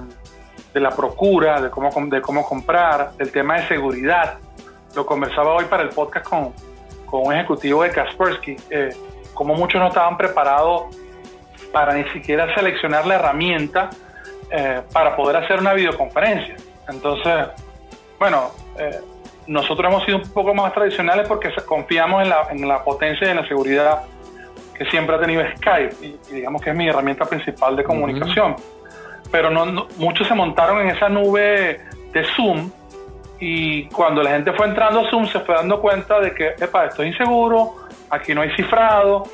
de 0.72 0.80
la 0.80 0.90
procura, 0.90 1.60
de 1.60 1.70
cómo, 1.70 1.90
de 2.06 2.20
cómo 2.20 2.44
comprar, 2.44 3.12
del 3.12 3.30
tema 3.30 3.56
de 3.56 3.68
seguridad. 3.68 4.38
Lo 4.94 5.06
conversaba 5.06 5.54
hoy 5.54 5.64
para 5.66 5.82
el 5.82 5.90
podcast 5.90 6.28
con, 6.28 6.52
con 7.06 7.26
un 7.26 7.32
ejecutivo 7.32 7.82
de 7.82 7.90
Kaspersky, 7.90 8.56
eh, 8.70 8.90
como 9.34 9.54
muchos 9.54 9.80
no 9.80 9.88
estaban 9.88 10.16
preparados 10.16 10.94
para 11.72 11.94
ni 11.94 12.04
siquiera 12.10 12.54
seleccionar 12.54 13.06
la 13.06 13.14
herramienta 13.16 13.90
eh, 14.50 14.82
para 14.92 15.16
poder 15.16 15.36
hacer 15.36 15.58
una 15.60 15.72
videoconferencia. 15.72 16.54
Entonces, 16.88 17.48
bueno, 18.18 18.50
eh, 18.78 19.00
nosotros 19.46 19.90
hemos 19.90 20.04
sido 20.04 20.18
un 20.18 20.32
poco 20.32 20.54
más 20.54 20.72
tradicionales 20.72 21.26
porque 21.26 21.50
confiamos 21.66 22.22
en 22.22 22.28
la, 22.28 22.46
en 22.50 22.68
la 22.68 22.84
potencia 22.84 23.26
y 23.26 23.30
en 23.30 23.36
la 23.38 23.48
seguridad 23.48 24.02
que 24.76 24.84
siempre 24.86 25.16
ha 25.16 25.20
tenido 25.20 25.42
Skype, 25.56 25.94
y, 26.02 26.18
y 26.30 26.34
digamos 26.34 26.62
que 26.62 26.70
es 26.70 26.76
mi 26.76 26.88
herramienta 26.88 27.24
principal 27.24 27.76
de 27.76 27.84
comunicación. 27.84 28.56
Pero 29.30 29.50
no, 29.50 29.66
no- 29.66 29.86
muchos 29.96 30.26
se 30.28 30.34
montaron 30.34 30.80
en 30.80 30.88
esa 30.96 31.08
nube 31.08 31.80
de 32.12 32.24
Zoom 32.36 32.70
y 33.40 33.86
cuando 33.86 34.22
la 34.22 34.30
gente 34.30 34.52
fue 34.52 34.66
entrando 34.66 35.00
a 35.00 35.10
Zoom 35.10 35.26
se 35.26 35.40
fue 35.40 35.54
dando 35.54 35.80
cuenta 35.80 36.20
de 36.20 36.32
que, 36.34 36.48
epa, 36.60 36.86
esto 36.86 37.02
es 37.02 37.08
inseguro, 37.08 37.74
aquí 38.10 38.34
no 38.34 38.42
hay 38.42 38.54
cifrado, 38.54 39.24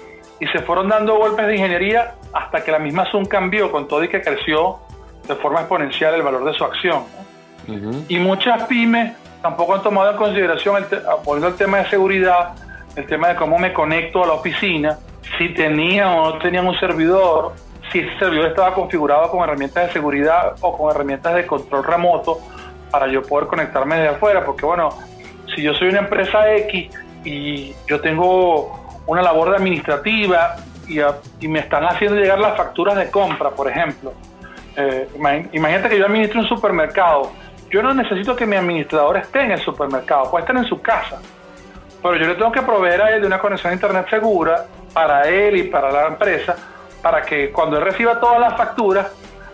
y 0.40 0.46
se 0.48 0.60
fueron 0.60 0.88
dando 0.88 1.16
golpes 1.16 1.46
de 1.46 1.56
ingeniería 1.56 2.14
hasta 2.32 2.62
que 2.62 2.70
la 2.70 2.78
misma 2.78 3.10
Zoom 3.10 3.24
cambió 3.26 3.70
con 3.70 3.88
todo 3.88 4.04
y 4.04 4.08
que 4.08 4.22
creció 4.22 4.78
de 5.26 5.34
forma 5.36 5.60
exponencial 5.60 6.14
el 6.14 6.22
valor 6.22 6.44
de 6.44 6.54
su 6.54 6.64
acción. 6.64 7.04
¿no? 7.66 8.04
Y 8.08 8.18
muchas 8.18 8.64
pymes 8.64 9.14
tampoco 9.42 9.74
han 9.74 9.82
tomado 9.82 10.10
en 10.12 10.16
consideración, 10.16 10.76
el 10.76 10.84
poniendo 11.24 11.48
el 11.48 11.54
tema 11.54 11.78
de 11.78 11.90
seguridad, 11.90 12.54
el 12.96 13.06
tema 13.06 13.28
de 13.28 13.36
cómo 13.36 13.58
me 13.58 13.72
conecto 13.72 14.24
a 14.24 14.26
la 14.26 14.32
oficina, 14.34 14.98
si 15.36 15.50
tenían 15.50 16.08
o 16.08 16.30
no 16.30 16.38
tenían 16.38 16.66
un 16.66 16.78
servidor, 16.78 17.52
si 17.92 18.00
ese 18.00 18.18
servidor 18.18 18.48
estaba 18.48 18.74
configurado 18.74 19.30
con 19.30 19.42
herramientas 19.42 19.88
de 19.88 19.92
seguridad 19.92 20.54
o 20.60 20.76
con 20.76 20.90
herramientas 20.90 21.34
de 21.34 21.46
control 21.46 21.84
remoto 21.84 22.38
para 22.90 23.06
yo 23.08 23.22
poder 23.22 23.48
conectarme 23.48 23.96
desde 23.96 24.16
afuera, 24.16 24.44
porque 24.44 24.64
bueno, 24.64 24.90
si 25.54 25.62
yo 25.62 25.74
soy 25.74 25.88
una 25.88 26.00
empresa 26.00 26.54
X 26.54 26.90
y 27.24 27.74
yo 27.86 28.00
tengo 28.00 28.87
una 29.08 29.22
labor 29.22 29.54
administrativa 29.54 30.56
y, 30.86 31.48
me 31.48 31.58
están 31.58 31.84
haciendo 31.84 32.16
llegar 32.20 32.38
las 32.38 32.56
facturas 32.56 32.94
de 32.96 33.10
compra, 33.10 33.50
por 33.50 33.68
ejemplo, 33.68 34.12
eh, 34.76 35.08
imag- 35.18 35.48
imagínate 35.52 35.88
que 35.88 35.98
yo 35.98 36.06
administro 36.06 36.40
un 36.40 36.46
supermercado. 36.48 37.32
Yo 37.70 37.82
no 37.82 37.92
necesito 37.92 38.36
que 38.36 38.46
mi 38.46 38.56
administrador 38.56 39.16
esté 39.16 39.42
en 39.42 39.50
el 39.52 39.60
supermercado, 39.60 40.30
puede 40.30 40.42
estar 40.44 40.56
en 40.56 40.64
su 40.64 40.80
casa. 40.80 41.20
Pero 42.02 42.16
yo 42.16 42.26
le 42.26 42.34
tengo 42.36 42.52
que 42.52 42.62
proveer 42.62 43.02
a 43.02 43.10
él 43.14 43.20
de 43.22 43.26
una 43.26 43.38
conexión 43.38 43.72
a 43.72 43.74
internet 43.74 44.06
segura 44.08 44.66
para 44.92 45.22
él 45.28 45.56
y 45.56 45.62
para 45.64 45.90
la 45.90 46.06
empresa, 46.06 46.54
para 47.02 47.22
que 47.22 47.50
cuando 47.50 47.76
él 47.78 47.84
reciba 47.84 48.20
todas 48.20 48.38
las 48.40 48.56
facturas, 48.56 49.08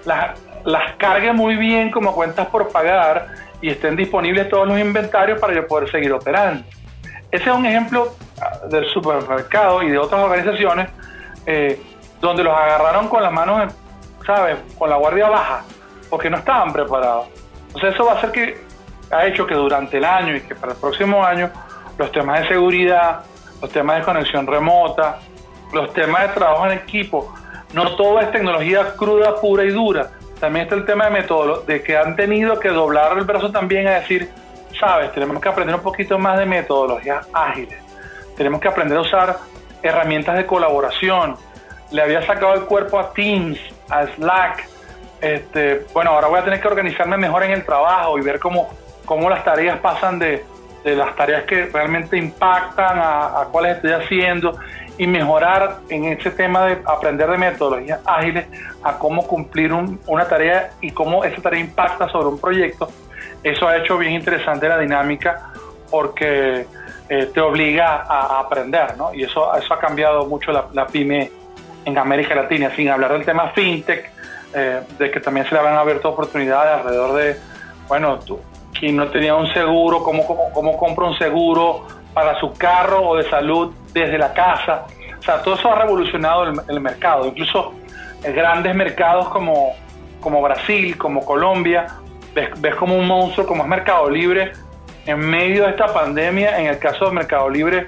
las, 0.05 0.39
las 0.65 0.95
cargue 0.97 1.33
muy 1.33 1.57
bien 1.57 1.91
como 1.91 2.13
cuentas 2.13 2.47
por 2.49 2.69
pagar 2.69 3.29
y 3.61 3.71
estén 3.71 3.97
disponibles 3.97 4.49
todos 4.49 4.69
los 4.69 4.79
inventarios 4.79 5.41
para 5.41 5.55
yo 5.55 5.67
poder 5.67 5.91
seguir 5.91 6.13
operando. 6.13 6.65
Ese 7.31 7.51
es 7.51 7.57
un 7.57 7.67
ejemplo 7.67 8.15
del 8.69 8.87
supermercado 8.87 9.83
y 9.83 9.91
de 9.91 9.99
otras 9.99 10.23
organizaciones 10.23 10.89
eh, 11.47 11.81
donde 12.21 12.43
los 12.43 12.57
agarraron 12.57 13.09
con 13.09 13.23
las 13.23 13.33
manos, 13.33 13.73
¿sabes? 14.25 14.57
Con 14.79 14.91
la 14.91 14.97
guardia 14.97 15.29
baja, 15.29 15.65
porque 16.09 16.31
no 16.31 16.39
estaban 16.39 16.73
preparados. 16.73 17.29
Entonces 17.69 17.95
eso 17.95 18.05
va 18.05 18.13
a 18.13 18.17
hacer 18.17 18.33
que, 18.33 18.65
ha 19.11 19.27
hecho 19.27 19.47
que 19.47 19.55
durante 19.55 19.99
el 19.99 20.05
año 20.05 20.37
y 20.37 20.41
que 20.41 20.55
para 20.55 20.73
el 20.73 20.79
próximo 20.79 21.25
año 21.25 21.51
los 21.99 22.11
temas 22.13 22.41
de 22.41 22.49
seguridad, 22.49 23.21
los 23.61 23.71
temas 23.71 23.99
de 23.99 24.03
conexión 24.03 24.47
remota, 24.47 25.19
los 25.73 25.93
temas 25.93 26.23
de 26.23 26.29
trabajo 26.29 26.67
en 26.67 26.73
equipo, 26.73 27.33
no 27.73 27.97
todo 27.97 28.21
es 28.21 28.31
tecnología 28.31 28.95
cruda, 28.97 29.37
pura 29.41 29.65
y 29.65 29.71
dura. 29.71 30.11
También 30.41 30.65
está 30.65 30.77
el 30.77 30.85
tema 30.85 31.07
de 31.07 31.11
método, 31.11 31.63
de 31.63 31.83
que 31.83 31.97
han 31.97 32.17
tenido 32.17 32.59
que 32.59 32.69
doblar 32.69 33.17
el 33.17 33.25
brazo 33.25 33.51
también 33.51 33.87
a 33.87 33.93
decir, 33.93 34.31
sabes, 34.79 35.13
tenemos 35.13 35.41
que 35.41 35.49
aprender 35.49 35.75
un 35.75 35.83
poquito 35.83 36.19
más 36.19 36.39
de 36.39 36.47
metodologías 36.47 37.27
ágiles. 37.33 37.84
Tenemos 38.37 38.61
que 38.61 38.69
aprender 38.69 38.99
a 38.99 39.03
usar 39.03 39.39
herramientas 39.83 40.37
de 40.37 40.47
colaboración. 40.47 41.37
Le 41.91 42.03
había 42.03 42.25
sacado 42.27 42.55
el 42.55 42.63
cuerpo 42.63 42.99
a 42.99 43.13
Teams, 43.13 43.59
a 43.91 44.07
Slack. 44.07 44.69
Este, 45.21 45.87
bueno, 45.93 46.11
ahora 46.11 46.29
voy 46.29 46.41
a 46.41 46.45
tener 46.45 46.61
que 46.61 46.69
organizarme 46.69 47.17
mejor 47.17 47.45
en 47.45 47.53
el 47.53 47.65
trabajo 47.65 48.19
y 48.19 48.23
ver 48.23 48.39
cómo, 48.39 48.69
cómo 49.05 49.31
las 49.31 49.45
tareas 49.45 49.79
pasan 49.81 50.19
de, 50.19 50.45
de 50.85 50.97
las 50.97 51.15
tareas 51.17 51.45
que 51.45 51.67
realmente 51.67 52.17
impactan 52.17 52.99
a, 52.99 53.41
a 53.41 53.45
cuáles 53.51 53.77
estoy 53.77 53.93
haciendo 53.93 54.59
y 54.99 55.07
mejorar 55.07 55.79
en 55.89 56.05
ese 56.05 56.31
tema 56.31 56.67
de 56.67 56.79
aprender 56.85 57.29
de 57.31 57.37
metodologías 57.39 58.01
ágiles 58.05 58.47
a 58.83 58.99
cómo 58.99 59.27
cumplir 59.27 59.73
un- 59.73 59.99
una 60.07 60.27
tarea 60.27 60.71
y 60.81 60.91
cómo 60.91 61.25
esa 61.25 61.41
tarea 61.41 61.61
impacta 61.61 62.09
sobre 62.11 62.29
un 62.29 62.39
proyecto. 62.41 62.89
Eso 63.43 63.67
ha 63.67 63.77
hecho 63.79 63.99
bien 63.99 64.13
interesante 64.13 64.69
la 64.69 64.79
dinámica 64.79 65.51
porque 65.91 66.67
eh, 67.09 67.31
te 67.33 67.41
obliga 67.41 68.05
a, 68.09 68.41
aprender, 68.41 68.97
¿no? 68.97 69.13
Y 69.13 69.25
eso, 69.25 69.55
eso 69.57 69.75
ha 69.75 69.79
cambiado 69.79 70.27
mucho 70.27 70.53
la, 70.53 70.67
la 70.73 70.87
pyme 70.87 71.31
en 71.85 71.99
América 71.99 72.35
Latina, 72.35 72.73
sin 72.75 72.89
hablar 72.89 73.13
del 73.13 73.25
tema 73.25 73.51
fintech, 73.51 74.11
eh, 74.55 74.81
de 74.99 75.11
que 75.11 75.21
también 75.21 75.47
se 75.47 75.55
le 75.55 75.61
han 75.61 75.77
abierto 75.77 76.09
oportunidades 76.09 76.81
alrededor 76.81 77.15
de, 77.15 77.37
bueno, 77.89 78.19
tú, 78.21 78.41
que 78.79 78.91
no 78.91 79.09
tenía 79.09 79.35
un 79.35 79.53
seguro, 79.53 80.03
cómo, 80.03 80.27
cómo, 80.27 80.51
cómo 80.53 80.77
compra 80.77 81.07
un 81.07 81.19
seguro 81.19 81.87
para 82.15 82.39
su 82.41 82.53
carro 82.55 83.09
o 83.09 83.17
de 83.17 83.29
salud 83.29 83.75
desde 83.93 84.17
la 84.17 84.33
casa. 84.33 84.87
O 85.19 85.23
sea, 85.23 85.43
todo 85.43 85.55
eso 85.55 85.71
ha 85.71 85.81
revolucionado 85.83 86.45
el, 86.45 86.61
el 86.69 86.81
mercado. 86.81 87.27
Incluso 87.27 87.75
eh, 88.23 88.33
grandes 88.33 88.75
mercados 88.75 89.29
como, 89.29 89.75
como 90.21 90.41
Brasil, 90.41 90.97
como 90.97 91.25
Colombia, 91.25 91.87
ves, 92.35 92.49
ves 92.61 92.75
como 92.77 92.97
un 92.97 93.07
monstruo 93.07 93.47
como 93.47 93.63
es 93.63 93.69
Mercado 93.69 94.09
Libre 94.09 94.53
en 95.07 95.19
medio 95.19 95.65
de 95.65 95.71
esta 95.71 95.93
pandemia, 95.93 96.59
en 96.59 96.67
el 96.67 96.79
caso 96.79 97.07
de 97.07 97.13
Mercado 97.13 97.49
Libre, 97.49 97.87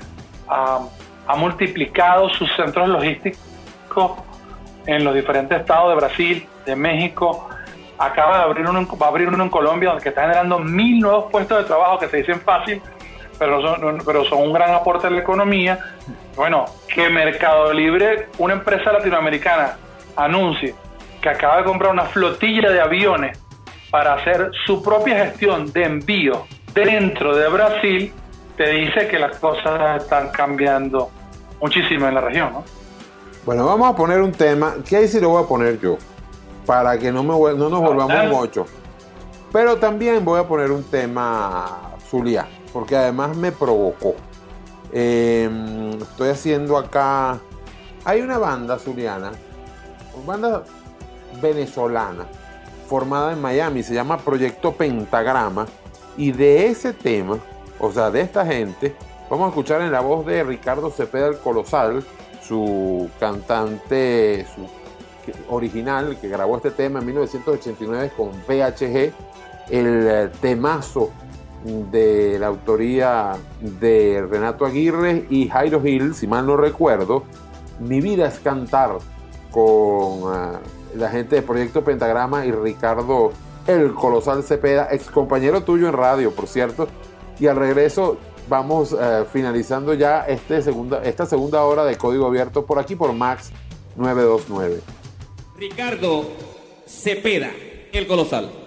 ha, 0.49 0.81
ha 1.27 1.37
multiplicado 1.37 2.29
sus 2.31 2.49
centros 2.57 2.89
logísticos 2.89 4.13
en 4.87 5.05
los 5.05 5.15
diferentes 5.15 5.61
estados 5.61 5.91
de 5.91 5.95
Brasil, 5.97 6.49
de 6.65 6.77
México. 6.77 7.49
Acaba 7.99 8.39
de 8.39 8.45
abrir 8.45 8.69
uno, 8.69 8.87
va 8.99 9.07
a 9.07 9.09
abrir 9.09 9.29
uno 9.29 9.43
en 9.43 9.49
Colombia, 9.49 9.91
donde 9.91 10.09
está 10.09 10.23
generando 10.23 10.59
mil 10.59 11.01
nuevos 11.01 11.31
puestos 11.31 11.59
de 11.59 11.65
trabajo 11.65 11.99
que 11.99 12.09
se 12.09 12.19
dicen 12.19 12.41
fácil, 12.41 12.83
pero 13.39 13.63
son, 13.63 13.99
pero 14.05 14.25
son 14.25 14.43
un 14.43 14.53
gran 14.53 14.75
aporte 14.75 15.07
a 15.07 15.11
la 15.11 15.21
economía. 15.21 15.79
Bueno, 16.37 16.67
que 16.89 17.09
Mercado 17.09 17.73
Libre, 17.73 18.29
una 18.39 18.55
empresa 18.55 18.93
latinoamericana, 18.93 19.79
anuncie 20.15 20.75
que 21.23 21.29
acaba 21.31 21.59
de 21.59 21.65
comprar 21.65 21.91
una 21.91 22.05
flotilla 22.05 22.71
de 22.71 22.81
aviones 22.81 23.43
para 23.91 24.15
hacer 24.15 24.51
su 24.67 24.83
propia 24.83 25.25
gestión 25.25 25.73
de 25.73 25.85
envío 25.85 26.47
dentro 26.85 27.35
de 27.35 27.49
Brasil, 27.49 28.13
te 28.57 28.71
dice 28.71 29.09
que 29.09 29.19
las 29.19 29.39
cosas 29.39 30.03
están 30.03 30.31
cambiando 30.31 31.11
muchísimo 31.61 32.07
en 32.07 32.15
la 32.15 32.21
región, 32.21 32.53
¿no? 32.53 32.65
Bueno, 33.45 33.65
vamos 33.65 33.89
a 33.91 33.97
poner 33.97 34.21
un 34.21 34.33
tema, 34.33 34.75
que 34.87 34.97
ahí 34.97 35.09
sí 35.09 35.21
lo 35.21 35.31
voy 35.31 35.45
a 35.45 35.47
poner 35.47 35.81
yo, 35.81 35.97
para 36.67 36.99
que 36.99 37.13
no, 37.13 37.23
me, 37.23 37.33
no 37.55 37.69
nos 37.69 37.81
volvamos 37.81 38.09
dale. 38.09 38.29
mucho. 38.29 38.67
Pero 39.53 39.77
también 39.77 40.25
voy 40.25 40.41
a 40.41 40.45
poner 40.45 40.71
un 40.71 40.83
tema 40.85 41.93
Zulia, 42.11 42.47
porque 42.73 42.97
además 42.97 43.37
me 43.37 43.53
provocó. 43.53 44.15
Eh, 44.93 45.49
estoy 46.01 46.31
haciendo 46.31 46.77
acá, 46.77 47.39
hay 48.05 48.21
una 48.21 48.39
banda 48.39 48.79
zuliana, 48.79 49.33
una 50.15 50.27
banda 50.27 50.65
venezolana, 51.41 52.27
formada 52.89 53.33
en 53.33 53.41
Miami, 53.41 53.83
se 53.83 53.95
llama 53.95 54.19
Proyecto 54.19 54.73
Pentagrama, 54.73 55.67
y 56.17 56.33
de 56.33 56.67
ese 56.69 56.93
tema, 56.93 57.39
o 57.79 57.93
sea, 57.93 58.11
de 58.11 58.21
esta 58.23 58.47
gente, 58.47 58.95
vamos 59.31 59.47
a 59.47 59.49
escuchar 59.49 59.83
en 59.83 59.93
la 59.93 60.01
voz 60.01 60.25
de 60.27 60.43
Ricardo 60.45 60.91
Cepeda 60.91 61.29
el 61.29 61.39
Colosal, 61.39 62.05
su 62.43 63.11
cantante 63.19 64.47
original 65.49 66.17
que 66.21 66.29
grabó 66.29 66.57
este 66.57 66.71
tema 66.71 67.01
en 67.01 67.07
1989 67.07 68.13
con 68.17 68.31
VHG, 68.47 69.13
el 69.71 70.09
eh, 70.09 70.31
temazo 70.41 71.11
de 71.65 72.39
la 72.39 72.47
autoría 72.47 73.33
de 73.61 74.25
Renato 74.31 74.65
Aguirre 74.65 75.27
y 75.29 75.49
Jairo 75.49 75.83
Gil, 75.83 76.15
si 76.15 76.27
mal 76.27 76.47
no 76.47 76.57
recuerdo, 76.57 77.25
Mi 77.81 78.01
vida 78.01 78.29
es 78.29 78.39
cantar 78.39 78.93
con 79.51 80.33
eh, 80.33 80.59
la 80.95 81.11
gente 81.11 81.37
de 81.37 81.43
Proyecto 81.43 81.85
Pentagrama 81.85 82.47
y 82.47 82.53
Ricardo 82.53 83.33
el 83.67 83.95
Colosal 83.95 84.43
Cepeda, 84.43 84.89
ex 84.91 85.11
compañero 85.11 85.63
tuyo 85.63 85.89
en 85.89 85.95
radio, 85.95 86.33
por 86.33 86.47
cierto. 86.47 86.89
Y 87.39 87.47
al 87.47 87.57
regreso 87.57 88.19
vamos 88.49 88.97
eh, 88.99 89.25
finalizando 89.33 89.95
ya 89.95 90.21
este 90.27 90.63
segunda, 90.63 91.03
esta 91.03 91.27
segunda 91.27 91.65
hora 91.65 91.85
de 91.85 91.97
Código 91.97 92.27
Abierto 92.27 92.65
por 92.65 92.79
aquí 92.79 92.95
por 92.97 93.13
Max 93.13 93.51
929. 93.97 94.81
Ricardo 95.59 96.25
Cepeda, 96.87 97.51
el 97.93 98.07
colosal. 98.07 98.66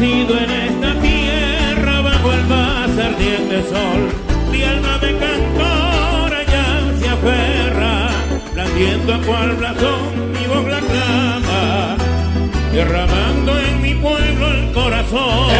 Nacido 0.00 0.34
en 0.34 0.50
esta 0.50 0.94
tierra 1.02 2.00
bajo 2.00 2.32
el 2.32 2.46
más 2.46 2.88
ardiente 2.88 3.62
sol, 3.68 4.08
mi 4.50 4.62
alma 4.62 4.96
de 4.96 5.14
cantora 5.18 6.42
ya 6.42 6.98
se 6.98 7.06
aferra, 7.06 8.08
blandiendo 8.54 9.12
a 9.12 9.18
cual 9.18 9.56
blasón 9.56 10.32
mi 10.32 10.46
voz 10.46 10.64
la 10.64 10.80
clama, 10.80 11.96
derramando 12.72 13.60
en 13.60 13.82
mi 13.82 13.94
pueblo 13.94 14.50
el 14.50 14.72
corazón. 14.72 15.50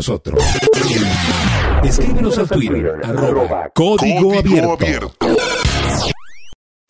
Nosotros. 0.00 0.42
Escríbenos 1.84 2.38
al 2.38 2.48
Twitter, 2.48 3.02
arroba 3.04 3.70
Código 3.74 4.32
Abierto. 4.32 5.12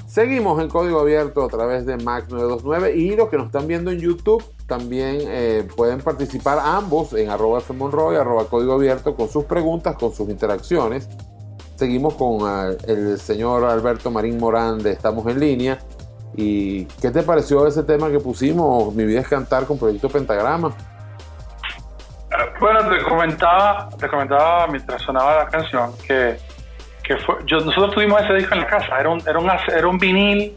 Seguimos 0.07 0.63
en 0.63 0.69
código 0.69 1.01
abierto 1.01 1.45
a 1.45 1.49
través 1.49 1.87
de 1.87 1.97
Max 1.97 2.29
929 2.31 2.97
y 2.97 3.17
los 3.17 3.29
que 3.29 3.37
nos 3.37 3.47
están 3.47 3.67
viendo 3.67 3.91
en 3.91 3.99
YouTube 3.99 4.45
también 4.69 5.23
eh, 5.23 5.67
pueden 5.77 6.01
participar 6.01 6.61
ambos 6.63 7.13
en 7.15 7.31
arroba 7.31 7.61
Monroy, 7.77 8.15
arroba 8.15 8.45
código 8.45 8.75
abierto 8.75 9.17
con 9.17 9.29
sus 9.29 9.45
preguntas, 9.45 9.97
con 9.97 10.13
sus 10.13 10.29
interacciones. 10.29 11.09
Seguimos 11.75 12.15
con 12.15 12.43
ah, 12.43 12.71
el 12.87 13.19
señor 13.19 13.65
Alberto 13.65 14.13
Marín 14.13 14.39
Morán 14.39 14.79
de 14.79 14.93
Estamos 14.93 15.27
en 15.27 15.41
Línea. 15.41 15.81
¿Y 16.37 16.85
qué 16.85 17.11
te 17.11 17.25
pareció 17.25 17.67
ese 17.67 17.83
tema 17.83 18.09
que 18.09 18.21
pusimos, 18.21 18.95
Mi 18.95 19.05
vida 19.05 19.21
es 19.21 19.27
cantar 19.27 19.67
con 19.67 19.79
Proyecto 19.79 20.09
Pentagrama? 20.09 20.77
Bueno, 22.61 22.89
te 22.89 23.03
comentaba, 23.03 23.89
te 23.99 24.09
comentaba 24.09 24.67
mientras 24.69 25.03
sonaba 25.03 25.45
la 25.45 25.49
canción 25.49 25.93
que, 26.07 26.37
que 27.03 27.17
fue, 27.19 27.37
yo, 27.45 27.59
nosotros 27.61 27.93
tuvimos 27.95 28.23
ese 28.23 28.35
disco 28.35 28.55
en 28.55 28.61
la 28.61 28.67
casa, 28.67 29.01
era 29.01 29.09
un, 29.09 29.21
era 29.27 29.39
un, 29.39 29.51
era 29.51 29.87
un 29.89 29.99
vinil 29.99 30.57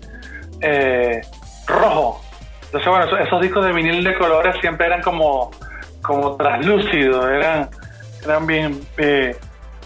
eh, 0.62 1.22
rojo. 1.68 2.22
Entonces, 2.66 2.90
bueno, 2.90 3.18
esos, 3.18 3.42
discos 3.42 3.66
de 3.66 3.72
vinil 3.74 4.04
de 4.04 4.16
colores 4.18 4.56
siempre 4.62 4.86
eran 4.88 5.02
como, 5.02 5.52
como 6.02 6.36
traslúcidos, 6.36 7.26
eran, 7.30 7.70
eran 8.24 8.46
bien, 8.46 8.80
eh, 8.98 9.36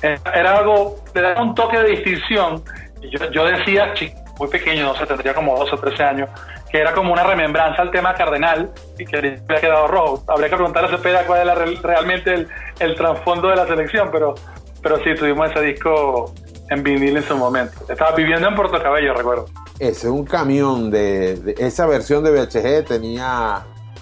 era 0.02 0.58
algo, 0.58 0.98
le 1.14 1.22
daba 1.22 1.42
un 1.42 1.56
toque 1.56 1.78
de 1.78 1.90
distinción. 1.92 2.64
Y 3.02 3.10
Yo, 3.10 3.32
yo 3.32 3.46
decía, 3.46 3.94
chi- 3.94 4.14
muy 4.40 4.50
pequeño, 4.50 4.86
no 4.88 4.96
sé, 4.96 5.06
tendría 5.06 5.34
como 5.34 5.58
12 5.58 5.76
o 5.76 5.78
13 5.80 6.04
años, 6.04 6.30
que 6.72 6.80
era 6.80 6.94
como 6.94 7.14
una 7.14 7.24
remembranza 7.24 7.82
al 7.82 7.92
tema 7.92 8.14
cardenal 8.14 8.72
y 8.98 9.06
que 9.06 9.18
había 9.18 9.62
quedado 9.62 9.88
rojo. 9.88 10.24
Habría 10.28 10.50
que 10.50 10.56
preguntarle 10.56 10.90
a 10.94 10.98
Cepeda 10.98 11.26
cuál 11.26 11.42
era 11.42 11.56
real- 11.56 11.80
realmente 11.82 12.34
el, 12.34 12.48
el 12.80 12.96
trasfondo 12.96 13.48
de 13.50 13.56
la 13.56 13.66
selección, 13.68 14.10
pero, 14.12 14.36
pero 14.82 14.98
sí, 14.98 15.16
tuvimos 15.18 15.50
ese 15.52 15.62
disco 15.62 16.34
en 16.70 16.84
vinil 16.84 17.16
en 17.18 17.24
su 17.24 17.38
momento. 17.38 17.80
Estaba 17.90 18.12
viviendo 18.12 18.48
en 18.48 18.56
Puerto 18.56 18.82
Cabello, 18.82 19.14
recuerdo. 19.14 19.46
Ese 19.80 19.90
es 20.08 20.14
un 20.14 20.26
camión 20.26 20.92
de, 20.92 21.36
de- 21.38 21.56
esa 21.60 21.86
versión 21.86 22.24
de 22.24 22.32
VHG 22.32 22.86
tenía 22.86 23.62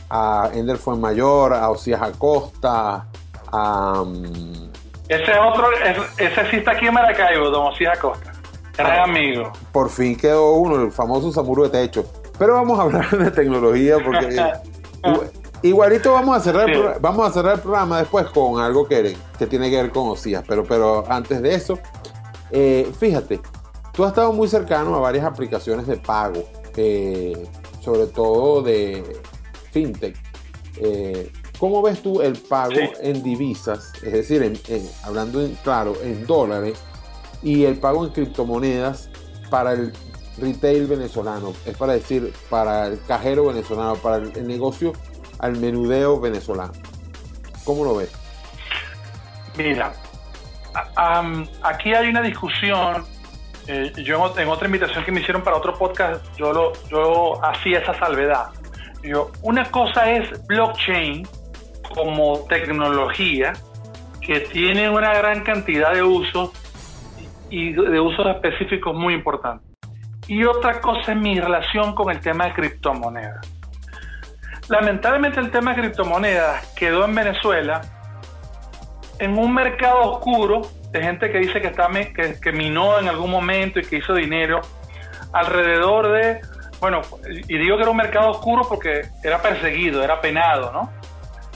a 0.09 0.49
Ender 0.53 0.77
Fuenmayor, 0.77 1.53
a 1.53 1.69
Osías 1.69 2.01
Acosta, 2.01 3.05
a 3.51 4.03
mm, 4.05 4.71
Ese 5.09 5.37
otro, 5.37 5.67
es- 5.71 6.19
ese 6.19 6.49
sí 6.49 6.57
está 6.57 6.71
aquí 6.71 6.87
en 6.87 6.93
Maracaibo, 6.93 7.49
Don 7.49 7.67
Osías 7.67 7.97
Acosta. 7.97 8.31
Gran 8.77 9.09
amigo. 9.09 9.51
por 9.71 9.89
fin 9.89 10.17
quedó 10.17 10.53
uno, 10.55 10.83
el 10.83 10.91
famoso 10.91 11.31
Samuro 11.31 11.63
de 11.63 11.69
Techo. 11.69 12.05
Pero 12.37 12.53
vamos 12.53 12.77
a 12.79 12.83
hablar 12.83 13.17
de 13.17 13.31
tecnología 13.31 13.97
porque 14.03 14.27
igu- 15.03 15.31
igualito 15.61 16.13
vamos 16.13 16.37
a 16.37 16.39
cerrar 16.41 16.69
el 16.69 16.75
Sí. 16.75 16.87
vamos 16.99 17.27
a 17.29 17.31
cerrar 17.33 17.55
el 17.55 17.61
programa 17.61 17.99
después 17.99 18.25
con 18.27 18.59
algo 18.61 18.87
que, 18.87 19.15
que 19.39 19.47
tiene 19.47 19.69
que 19.69 19.77
ver 19.81 19.91
con 19.91 20.09
Osías, 20.09 20.43
pero 20.47 20.63
pero 20.63 21.03
antes 21.09 21.41
de 21.41 21.55
eso, 21.55 21.79
eh, 22.51 22.91
fíjate, 22.99 23.39
tú 23.93 24.03
has 24.03 24.09
estado 24.11 24.33
muy 24.33 24.47
cercano 24.47 24.95
a 24.95 24.99
varias 24.99 25.25
aplicaciones 25.25 25.87
de 25.87 25.97
pago, 25.97 26.43
eh, 26.75 27.47
sobre 27.81 28.07
todo 28.07 28.61
de 28.61 29.21
fintech. 29.71 30.15
Eh, 30.77 31.31
¿Cómo 31.57 31.81
ves 31.81 32.01
tú 32.01 32.21
el 32.21 32.33
pago 32.37 32.73
en 33.01 33.23
divisas? 33.23 33.93
Es 34.03 34.11
decir, 34.11 34.43
en- 34.43 34.59
en- 34.67 34.89
hablando 35.03 35.41
en, 35.41 35.55
claro, 35.63 35.93
en 36.03 36.27
dólares 36.27 36.77
y 37.41 37.63
el 37.63 37.77
pago 37.79 38.05
en 38.05 38.11
criptomonedas 38.11 39.09
para 39.49 39.71
el 39.71 39.93
retail 40.39 40.87
venezolano, 40.87 41.53
es 41.65 41.77
para 41.77 41.93
decir, 41.93 42.33
para 42.49 42.87
el 42.87 42.99
cajero 43.07 43.45
venezolano, 43.47 43.95
para 43.95 44.17
el, 44.17 44.47
negocio 44.47 44.93
al 45.39 45.57
menudeo 45.57 46.19
venezolano. 46.19 46.73
¿Cómo 47.63 47.83
lo 47.83 47.95
ves? 47.95 48.11
Mira, 49.57 49.93
am, 50.95 51.47
aquí 51.63 51.93
hay 51.93 52.09
una 52.09 52.21
discusión. 52.21 53.05
eh, 53.67 53.91
yo 54.03 54.33
en 54.37 54.47
otra 54.47 54.65
invitación 54.67 55.03
que 55.03 55.11
me 55.11 55.21
hicieron 55.21 55.43
para 55.43 55.57
otro 55.57 55.73
podcast, 55.73 56.23
yo, 56.37 56.53
lo, 56.53 56.73
yo 56.89 57.43
hacía 57.43 57.79
esa 57.79 57.97
salvedad. 57.97 58.49
Yo, 59.01 59.31
una 59.41 59.69
cosa 59.71 60.11
es 60.11 60.45
blockchain 60.47 61.27
como 61.93 62.45
tecnología 62.49 63.53
que 64.21 64.39
tiene 64.41 64.89
una 64.89 65.13
gran 65.13 65.43
cantidad 65.43 65.93
de 65.93 66.03
usos 66.03 66.51
y 67.49 67.73
de 67.73 67.99
usos 67.99 68.25
específicos 68.27 68.95
muy 68.95 69.13
importantes. 69.13 69.74
Y 70.27 70.43
otra 70.43 70.81
cosa 70.81 71.11
es 71.11 71.17
mi 71.17 71.39
relación 71.39 71.93
con 71.93 72.11
el 72.11 72.19
tema 72.19 72.45
de 72.45 72.53
criptomonedas. 72.53 73.47
Lamentablemente 74.69 75.39
el 75.39 75.51
tema 75.51 75.73
de 75.73 75.81
criptomonedas 75.81 76.73
quedó 76.75 77.05
en 77.05 77.13
Venezuela 77.13 77.81
en 79.19 79.37
un 79.37 79.53
mercado 79.53 80.01
oscuro 80.13 80.63
de 80.91 81.01
gente 81.03 81.31
que 81.31 81.37
dice 81.39 81.61
que, 81.61 81.67
está, 81.67 81.87
que 82.41 82.51
minó 82.51 82.99
en 82.99 83.07
algún 83.07 83.29
momento 83.29 83.79
y 83.79 83.83
que 83.83 83.97
hizo 83.97 84.13
dinero 84.13 84.61
alrededor 85.33 86.11
de, 86.11 86.41
bueno, 86.79 87.01
y 87.29 87.57
digo 87.57 87.75
que 87.77 87.83
era 87.83 87.91
un 87.91 87.97
mercado 87.97 88.31
oscuro 88.31 88.63
porque 88.67 89.03
era 89.23 89.41
perseguido, 89.41 90.03
era 90.03 90.19
penado, 90.21 90.71
¿no? 90.71 90.91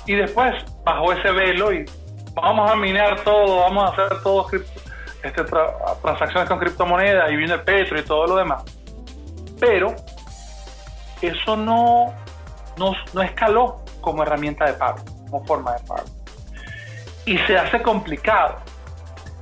Y 0.06 0.16
después 0.16 0.54
bajó 0.84 1.14
ese 1.14 1.32
velo 1.32 1.74
y 1.74 1.86
vamos 2.34 2.70
a 2.72 2.76
minar 2.76 3.22
todo, 3.22 3.62
vamos 3.62 3.86
a 3.86 3.94
hacer 3.94 4.22
todo 4.22 4.46
cripto- 4.48 4.79
este, 5.24 5.44
tra- 5.46 6.00
transacciones 6.02 6.50
con 6.50 6.60
criptomonedas 6.60 7.32
y 7.32 7.36
viene 7.36 7.58
petro 7.60 8.00
y 8.00 8.04
todo 8.04 8.28
lo 8.28 8.36
demás. 8.36 8.64
Pero 9.60 9.96
eso 11.22 11.56
no, 11.56 12.14
no, 12.78 12.94
no 13.14 13.22
escaló 13.22 13.82
como 14.02 14.24
herramienta 14.24 14.66
de 14.66 14.74
pago, 14.74 15.00
como 15.30 15.46
forma 15.46 15.74
de 15.74 15.80
pago 15.86 16.06
y 17.26 17.38
se 17.40 17.58
hace 17.58 17.82
complicado. 17.82 18.56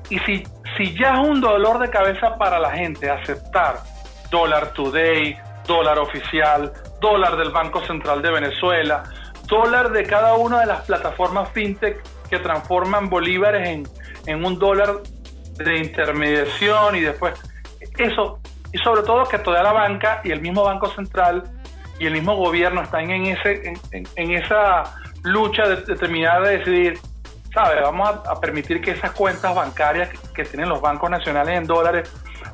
Y 0.09 0.19
si, 0.19 0.43
si 0.75 0.97
ya 0.97 1.13
es 1.13 1.27
un 1.27 1.39
dolor 1.39 1.79
de 1.79 1.89
cabeza 1.89 2.37
para 2.37 2.59
la 2.59 2.71
gente 2.71 3.09
aceptar 3.09 3.79
dólar 4.29 4.73
today, 4.73 5.37
dólar 5.65 5.97
oficial, 5.99 6.73
dólar 6.99 7.37
del 7.37 7.51
Banco 7.51 7.81
Central 7.85 8.21
de 8.21 8.31
Venezuela, 8.31 9.03
dólar 9.43 9.91
de 9.91 10.03
cada 10.03 10.35
una 10.35 10.59
de 10.59 10.65
las 10.65 10.81
plataformas 10.81 11.49
fintech 11.51 12.01
que 12.29 12.39
transforman 12.39 13.09
bolívares 13.09 13.67
en, 13.69 13.87
en 14.25 14.43
un 14.43 14.59
dólar 14.59 14.95
de 15.57 15.77
intermediación 15.79 16.95
y 16.95 17.01
después 17.01 17.34
eso, 17.97 18.39
y 18.71 18.77
sobre 18.79 19.03
todo 19.03 19.25
que 19.25 19.39
toda 19.39 19.63
la 19.63 19.73
banca 19.73 20.21
y 20.23 20.31
el 20.31 20.41
mismo 20.41 20.63
Banco 20.63 20.89
Central 20.89 21.43
y 21.99 22.05
el 22.05 22.13
mismo 22.13 22.35
gobierno 22.35 22.81
están 22.81 23.09
en, 23.09 23.25
ese, 23.25 23.73
en, 23.91 24.31
esa 24.31 24.84
lucha 25.23 25.67
de, 25.67 25.77
de 25.77 25.95
de 25.95 26.57
decidir 26.57 26.99
¿sabes? 27.53 27.81
Vamos 27.81 28.07
a, 28.09 28.31
a 28.31 28.39
permitir 28.39 28.81
que 28.81 28.91
esas 28.91 29.11
cuentas 29.11 29.55
bancarias 29.55 30.09
que, 30.09 30.17
que 30.34 30.43
tienen 30.43 30.69
los 30.69 30.79
bancos 30.79 31.09
nacionales 31.09 31.57
en 31.57 31.65
dólares 31.65 32.11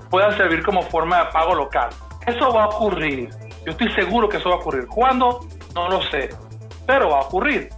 puedan 0.10 0.36
servir 0.38 0.64
como 0.64 0.84
forma 0.84 1.26
de 1.26 1.32
pago 1.32 1.56
local. 1.56 1.90
Eso 2.26 2.54
va 2.54 2.64
a 2.64 2.68
ocurrir. 2.68 3.30
Yo 3.66 3.72
estoy 3.72 3.92
seguro 3.94 4.30
que 4.30 4.38
eso 4.38 4.50
va 4.50 4.56
a 4.56 4.60
ocurrir. 4.60 4.88
¿Cuándo? 4.88 5.46
No 5.74 5.90
lo 5.90 6.02
sé. 6.04 6.30
Pero 6.86 7.10
va 7.10 7.18
a 7.18 7.22
ocurrir. 7.22 7.70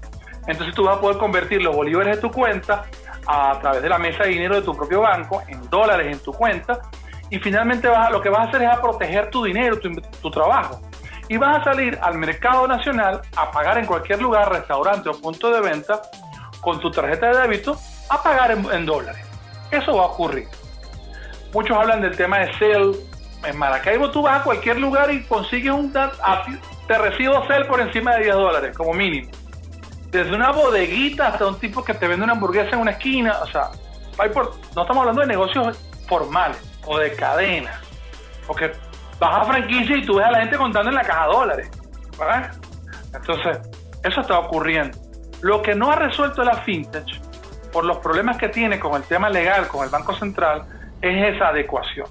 Entonces 0.47 0.75
tú 0.75 0.83
vas 0.83 0.97
a 0.97 1.01
poder 1.01 1.17
convertir 1.17 1.61
los 1.63 1.75
bolívares 1.75 2.17
de 2.17 2.21
tu 2.21 2.31
cuenta 2.31 2.85
a 3.27 3.57
través 3.59 3.81
de 3.81 3.89
la 3.89 3.97
mesa 3.97 4.23
de 4.23 4.29
dinero 4.29 4.55
de 4.55 4.61
tu 4.61 4.75
propio 4.75 5.01
banco 5.01 5.41
en 5.47 5.69
dólares 5.69 6.07
en 6.11 6.19
tu 6.19 6.31
cuenta 6.33 6.79
y 7.29 7.39
finalmente 7.39 7.87
vas 7.87 8.07
a- 8.07 8.09
lo 8.11 8.21
que 8.21 8.29
vas 8.29 8.41
a 8.41 8.43
hacer 8.49 8.61
es 8.63 8.69
a 8.69 8.81
proteger 8.81 9.29
tu 9.29 9.43
dinero, 9.43 9.79
tu, 9.79 9.89
tu 10.21 10.29
trabajo. 10.31 10.79
Y 11.27 11.37
vas 11.37 11.59
a 11.59 11.63
salir 11.63 11.97
al 12.01 12.17
mercado 12.19 12.67
nacional 12.67 13.21
a 13.35 13.49
pagar 13.51 13.79
en 13.79 13.85
cualquier 13.87 14.21
lugar, 14.21 14.51
restaurante 14.51 15.09
o 15.09 15.19
punto 15.19 15.49
de 15.51 15.59
venta 15.61 16.01
con 16.61 16.79
tu 16.79 16.91
tarjeta 16.91 17.31
de 17.31 17.41
débito 17.41 17.75
a 18.09 18.21
pagar 18.21 18.51
en, 18.51 18.85
dólares. 18.85 19.25
Eso 19.71 19.95
va 19.97 20.03
a 20.03 20.05
ocurrir. 20.07 20.47
Muchos 21.53 21.75
hablan 21.75 22.01
del 22.01 22.15
tema 22.15 22.39
de 22.39 22.53
Cell. 22.59 22.91
En 23.43 23.57
Maracaibo 23.57 24.11
tú 24.11 24.21
vas 24.21 24.41
a 24.41 24.43
cualquier 24.43 24.79
lugar 24.79 25.11
y 25.11 25.23
consigues 25.25 25.71
un... 25.73 25.91
Te 25.91 26.97
recibo 26.99 27.43
Cell 27.47 27.65
por 27.65 27.79
encima 27.81 28.15
de 28.15 28.25
10 28.25 28.35
dólares, 28.35 28.77
como 28.77 28.93
mínimo. 28.93 29.31
Desde 30.15 30.33
una 30.33 30.51
bodeguita 30.51 31.27
hasta 31.27 31.45
un 31.45 31.59
tipo 31.59 31.83
que 31.83 31.93
te 31.93 32.07
vende 32.07 32.23
una 32.23 32.31
hamburguesa 32.31 32.75
en 32.75 32.79
una 32.79 32.91
esquina. 32.91 33.37
O 33.41 33.47
sea, 33.47 33.69
no 34.17 34.81
estamos 34.81 34.97
hablando 34.97 35.19
de 35.19 35.27
negocios 35.27 35.77
formales 36.07 36.57
o 36.85 36.97
de 36.97 37.13
cadenas. 37.17 37.81
Porque 38.47 38.71
vas 39.19 39.41
a 39.41 39.43
franquicia 39.43 39.97
y 39.97 40.05
tú 40.05 40.15
ves 40.15 40.25
a 40.25 40.31
la 40.31 40.39
gente 40.39 40.55
contando 40.55 40.89
en 40.89 40.95
la 40.95 41.03
caja 41.03 41.25
dólares. 41.25 41.69
¿verdad? 42.17 42.53
Entonces, 43.13 43.59
eso 44.05 44.21
está 44.21 44.39
ocurriendo. 44.39 44.97
Lo 45.41 45.61
que 45.61 45.75
no 45.75 45.91
ha 45.91 45.97
resuelto 45.97 46.45
la 46.45 46.55
fintech, 46.61 47.19
por 47.73 47.83
los 47.83 47.97
problemas 47.97 48.37
que 48.37 48.47
tiene 48.47 48.79
con 48.79 48.95
el 48.95 49.03
tema 49.03 49.29
legal, 49.29 49.67
con 49.67 49.83
el 49.83 49.89
Banco 49.89 50.15
Central, 50.15 50.65
es 51.01 51.35
esa 51.35 51.49
adecuación. 51.49 52.07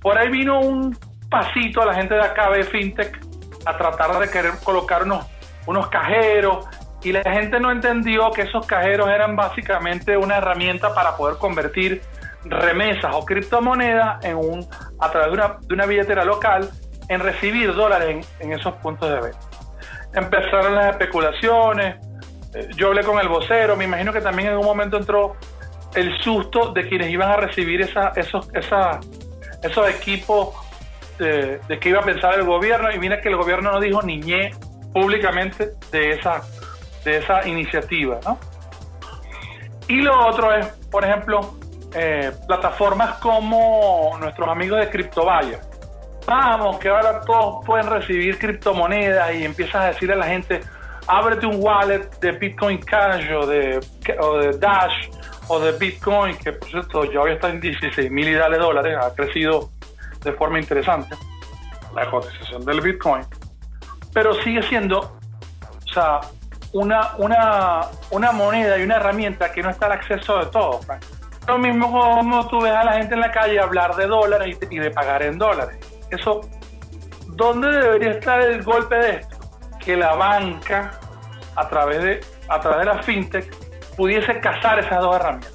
Por 0.00 0.16
ahí 0.16 0.30
vino 0.30 0.60
un 0.60 0.96
pasito 1.28 1.82
a 1.82 1.84
la 1.84 1.94
gente 1.94 2.14
de 2.14 2.22
acá 2.22 2.50
de 2.50 2.64
fintech 2.64 3.20
a 3.66 3.76
tratar 3.76 4.18
de 4.18 4.30
querer 4.30 4.54
colocar 4.64 5.02
unos, 5.02 5.26
unos 5.66 5.88
cajeros 5.88 6.66
y 7.02 7.12
la 7.12 7.22
gente 7.22 7.58
no 7.58 7.70
entendió 7.70 8.30
que 8.30 8.42
esos 8.42 8.66
cajeros 8.66 9.08
eran 9.08 9.34
básicamente 9.36 10.16
una 10.16 10.36
herramienta 10.38 10.94
para 10.94 11.16
poder 11.16 11.36
convertir 11.38 12.02
remesas 12.44 13.14
o 13.14 13.24
criptomonedas 13.24 14.24
en 14.24 14.36
un, 14.36 14.66
a 14.98 15.10
través 15.10 15.30
de 15.30 15.34
una, 15.34 15.56
de 15.60 15.74
una 15.74 15.86
billetera 15.86 16.24
local 16.24 16.70
en 17.08 17.20
recibir 17.20 17.74
dólares 17.74 18.26
en, 18.40 18.52
esos 18.52 18.74
puntos 18.74 19.08
de 19.08 19.20
venta. 19.20 19.38
Empezaron 20.14 20.74
las 20.74 20.90
especulaciones, 20.90 21.96
eh, 22.54 22.68
yo 22.76 22.88
hablé 22.88 23.02
con 23.02 23.18
el 23.18 23.28
vocero, 23.28 23.76
me 23.76 23.84
imagino 23.84 24.12
que 24.12 24.20
también 24.20 24.50
en 24.50 24.58
un 24.58 24.64
momento 24.64 24.96
entró 24.96 25.36
el 25.94 26.16
susto 26.22 26.72
de 26.72 26.88
quienes 26.88 27.10
iban 27.10 27.30
a 27.30 27.36
recibir 27.36 27.80
esa, 27.82 28.12
esos, 28.16 28.48
esa, 28.54 29.00
esos 29.62 29.88
equipos 29.90 30.54
de, 31.18 31.58
de 31.68 31.78
qué 31.78 31.90
iba 31.90 32.00
a 32.00 32.04
pensar 32.04 32.34
el 32.34 32.44
gobierno. 32.44 32.90
Y 32.92 32.98
mira 32.98 33.20
que 33.20 33.28
el 33.28 33.36
gobierno 33.36 33.72
no 33.72 33.80
dijo 33.80 34.02
ni 34.02 34.18
ñe 34.18 34.50
públicamente 34.92 35.72
de 35.90 36.12
esa, 36.12 36.42
de 37.04 37.18
esa 37.18 37.46
iniciativa, 37.46 38.18
¿no? 38.24 38.38
Y 39.88 39.96
lo 39.96 40.26
otro 40.26 40.54
es, 40.54 40.66
por 40.90 41.04
ejemplo, 41.04 41.54
eh, 41.94 42.32
plataformas 42.46 43.18
como 43.18 44.16
nuestros 44.18 44.48
amigos 44.48 44.80
de 44.80 44.88
CryptoVaya. 44.88 45.60
Vamos, 46.26 46.78
que 46.78 46.88
ahora 46.88 47.20
todos 47.20 47.64
pueden 47.66 47.88
recibir 47.88 48.38
criptomonedas 48.38 49.34
y 49.34 49.44
empiezas 49.44 49.74
a 49.74 49.86
decirle 49.86 50.14
a 50.14 50.18
la 50.18 50.26
gente, 50.26 50.60
ábrete 51.06 51.46
un 51.46 51.56
wallet 51.58 52.08
de 52.20 52.32
Bitcoin 52.32 52.78
Cash 52.78 53.30
o 53.32 53.46
de, 53.46 53.80
o 54.20 54.38
de 54.38 54.58
Dash 54.58 55.10
o 55.48 55.58
de 55.58 55.72
Bitcoin, 55.72 56.36
que 56.36 56.52
por 56.52 56.68
cierto 56.68 57.04
ya 57.12 57.20
hoy 57.20 57.32
está 57.32 57.50
en 57.50 57.60
16 57.60 58.10
mil 58.10 58.28
y 58.28 58.34
dale 58.34 58.58
dólares, 58.58 58.96
ha 59.00 59.12
crecido 59.14 59.70
de 60.22 60.32
forma 60.32 60.60
interesante 60.60 61.16
la 61.94 62.08
cotización 62.08 62.64
del 62.64 62.80
Bitcoin, 62.80 63.24
pero 64.14 64.32
sigue 64.42 64.62
siendo, 64.62 64.98
o 65.00 65.92
sea, 65.92 66.20
una, 66.72 67.12
una, 67.18 67.82
una 68.10 68.32
moneda 68.32 68.78
y 68.78 68.82
una 68.82 68.96
herramienta 68.96 69.52
que 69.52 69.62
no 69.62 69.70
está 69.70 69.86
al 69.86 69.92
acceso 69.92 70.38
de 70.38 70.46
todos. 70.46 70.84
Frank. 70.86 71.02
Lo 71.46 71.58
mismo 71.58 71.90
como 71.90 72.46
tú 72.48 72.60
ves 72.60 72.72
a 72.72 72.84
la 72.84 72.92
gente 72.94 73.14
en 73.14 73.20
la 73.20 73.32
calle 73.32 73.58
hablar 73.58 73.96
de 73.96 74.06
dólares 74.06 74.56
y, 74.70 74.78
de 74.78 74.90
pagar 74.90 75.22
en 75.22 75.38
dólares. 75.38 75.76
Eso, 76.10 76.40
¿dónde 77.28 77.68
debería 77.68 78.12
estar 78.12 78.40
el 78.40 78.62
golpe 78.62 78.94
de 78.94 79.10
esto? 79.16 79.36
Que 79.84 79.96
la 79.96 80.14
banca, 80.14 80.92
a 81.56 81.68
través 81.68 82.02
de, 82.02 82.20
a 82.48 82.60
través 82.60 82.78
de 82.80 82.84
la 82.84 83.02
fintech, 83.02 83.52
pudiese 83.96 84.38
casar 84.38 84.78
esas 84.78 85.00
dos 85.00 85.16
herramientas. 85.16 85.52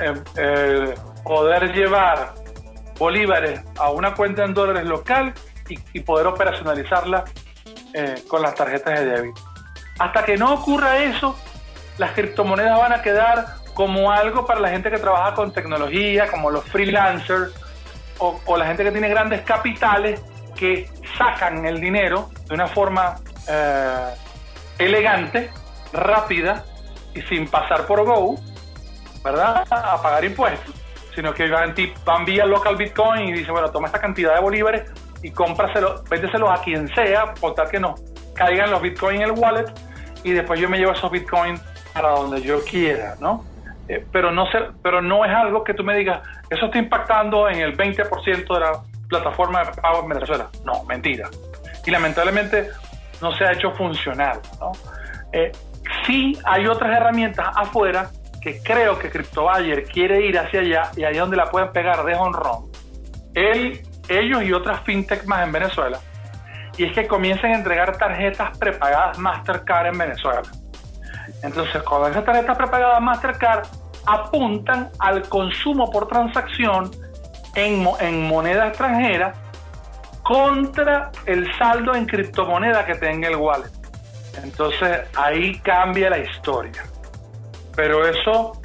Eh, 0.00 0.14
eh, 0.36 0.94
poder 1.24 1.72
llevar 1.74 2.34
bolívares 2.98 3.60
a 3.78 3.90
una 3.90 4.14
cuenta 4.14 4.44
en 4.44 4.54
dólares 4.54 4.84
local 4.84 5.34
y, 5.68 5.78
y 5.92 6.00
poder 6.00 6.26
operacionalizarla 6.26 7.24
eh, 7.92 8.22
con 8.28 8.40
las 8.40 8.54
tarjetas 8.54 9.00
de 9.00 9.04
débito. 9.04 9.55
Hasta 9.98 10.24
que 10.24 10.36
no 10.36 10.54
ocurra 10.54 10.98
eso, 10.98 11.38
las 11.98 12.12
criptomonedas 12.12 12.78
van 12.78 12.92
a 12.92 13.02
quedar 13.02 13.46
como 13.74 14.10
algo 14.10 14.46
para 14.46 14.60
la 14.60 14.70
gente 14.70 14.90
que 14.90 14.98
trabaja 14.98 15.34
con 15.34 15.52
tecnología, 15.52 16.28
como 16.28 16.50
los 16.50 16.64
freelancers 16.64 17.52
o, 18.18 18.56
la 18.56 18.66
gente 18.66 18.84
que 18.84 18.92
tiene 18.92 19.08
grandes 19.08 19.42
capitales 19.42 20.22
que 20.54 20.88
sacan 21.18 21.66
el 21.66 21.80
dinero 21.80 22.30
de 22.48 22.54
una 22.54 22.66
forma 22.66 23.16
eh, 23.46 24.14
elegante, 24.78 25.50
rápida 25.92 26.64
y 27.14 27.20
sin 27.22 27.48
pasar 27.48 27.86
por 27.86 28.04
Go, 28.04 28.36
¿verdad? 29.22 29.66
A 29.70 30.00
pagar 30.00 30.24
impuestos, 30.24 30.74
sino 31.14 31.34
que 31.34 31.48
van 31.50 32.24
vía 32.24 32.46
local 32.46 32.76
Bitcoin 32.76 33.28
y 33.28 33.32
dicen, 33.32 33.52
bueno, 33.52 33.70
toma 33.70 33.88
esta 33.88 34.00
cantidad 34.00 34.34
de 34.34 34.40
bolívares 34.40 34.90
y 35.22 35.30
cómpraselo, 35.30 36.02
véndeselos 36.08 36.50
a 36.50 36.62
quien 36.62 36.88
sea, 36.94 37.34
por 37.34 37.54
tal 37.54 37.68
que 37.68 37.80
no 37.80 37.94
caigan 38.34 38.70
los 38.70 38.80
Bitcoin 38.80 39.16
en 39.16 39.22
el 39.22 39.32
wallet 39.32 39.66
y 40.26 40.32
después 40.32 40.58
yo 40.58 40.68
me 40.68 40.76
llevo 40.76 40.90
esos 40.90 41.10
Bitcoin 41.10 41.56
para 41.94 42.10
donde 42.10 42.42
yo 42.42 42.62
quiera, 42.64 43.14
¿no? 43.20 43.44
Eh, 43.88 44.04
pero 44.10 44.32
no 44.32 44.50
sé, 44.50 44.58
pero 44.82 45.00
no 45.00 45.24
es 45.24 45.30
algo 45.30 45.62
que 45.62 45.72
tú 45.72 45.84
me 45.84 45.96
digas, 45.96 46.20
eso 46.50 46.66
está 46.66 46.78
impactando 46.78 47.48
en 47.48 47.60
el 47.60 47.76
20% 47.76 48.54
de 48.54 48.60
la 48.60 48.82
plataforma 49.08 49.64
de 49.64 49.80
pago 49.80 50.02
en 50.02 50.08
Venezuela. 50.08 50.48
No, 50.64 50.82
mentira. 50.82 51.28
Y 51.86 51.90
lamentablemente 51.92 52.70
no 53.22 53.32
se 53.36 53.44
ha 53.44 53.52
hecho 53.52 53.70
funcionar, 53.70 54.40
¿no? 54.58 54.72
Eh, 55.32 55.52
sí 56.04 56.36
hay 56.44 56.66
otras 56.66 56.96
herramientas 56.96 57.46
afuera 57.54 58.10
que 58.42 58.60
creo 58.64 58.98
que 58.98 59.08
CryptoBuyer 59.08 59.84
quiere 59.84 60.26
ir 60.26 60.36
hacia 60.40 60.60
allá 60.60 60.90
y 60.96 61.04
ahí 61.04 61.16
donde 61.16 61.36
la 61.36 61.50
pueden 61.52 61.70
pegar 61.70 62.04
de 62.04 62.16
honrón. 62.16 62.64
Él, 63.34 63.80
ellos 64.08 64.42
y 64.42 64.52
otras 64.52 64.80
fintech 64.80 65.24
más 65.26 65.46
en 65.46 65.52
Venezuela. 65.52 66.00
Y 66.76 66.84
es 66.84 66.92
que 66.92 67.06
comiencen 67.06 67.52
a 67.52 67.56
entregar 67.56 67.96
tarjetas 67.96 68.56
prepagadas 68.58 69.18
Mastercard 69.18 69.86
en 69.86 69.98
Venezuela. 69.98 70.42
Entonces, 71.42 71.82
con 71.82 72.10
esas 72.10 72.24
tarjetas 72.24 72.56
prepagadas 72.56 73.00
Mastercard 73.00 73.66
apuntan 74.06 74.90
al 74.98 75.28
consumo 75.28 75.90
por 75.90 76.06
transacción 76.08 76.90
en, 77.54 77.86
en 78.00 78.28
moneda 78.28 78.68
extranjera 78.68 79.34
contra 80.22 81.10
el 81.24 81.52
saldo 81.56 81.94
en 81.94 82.06
criptomoneda 82.06 82.84
que 82.84 82.96
tenga 82.96 83.28
el 83.28 83.36
wallet. 83.36 83.70
Entonces 84.42 85.00
ahí 85.14 85.58
cambia 85.60 86.10
la 86.10 86.18
historia. 86.18 86.84
Pero 87.74 88.06
eso 88.06 88.60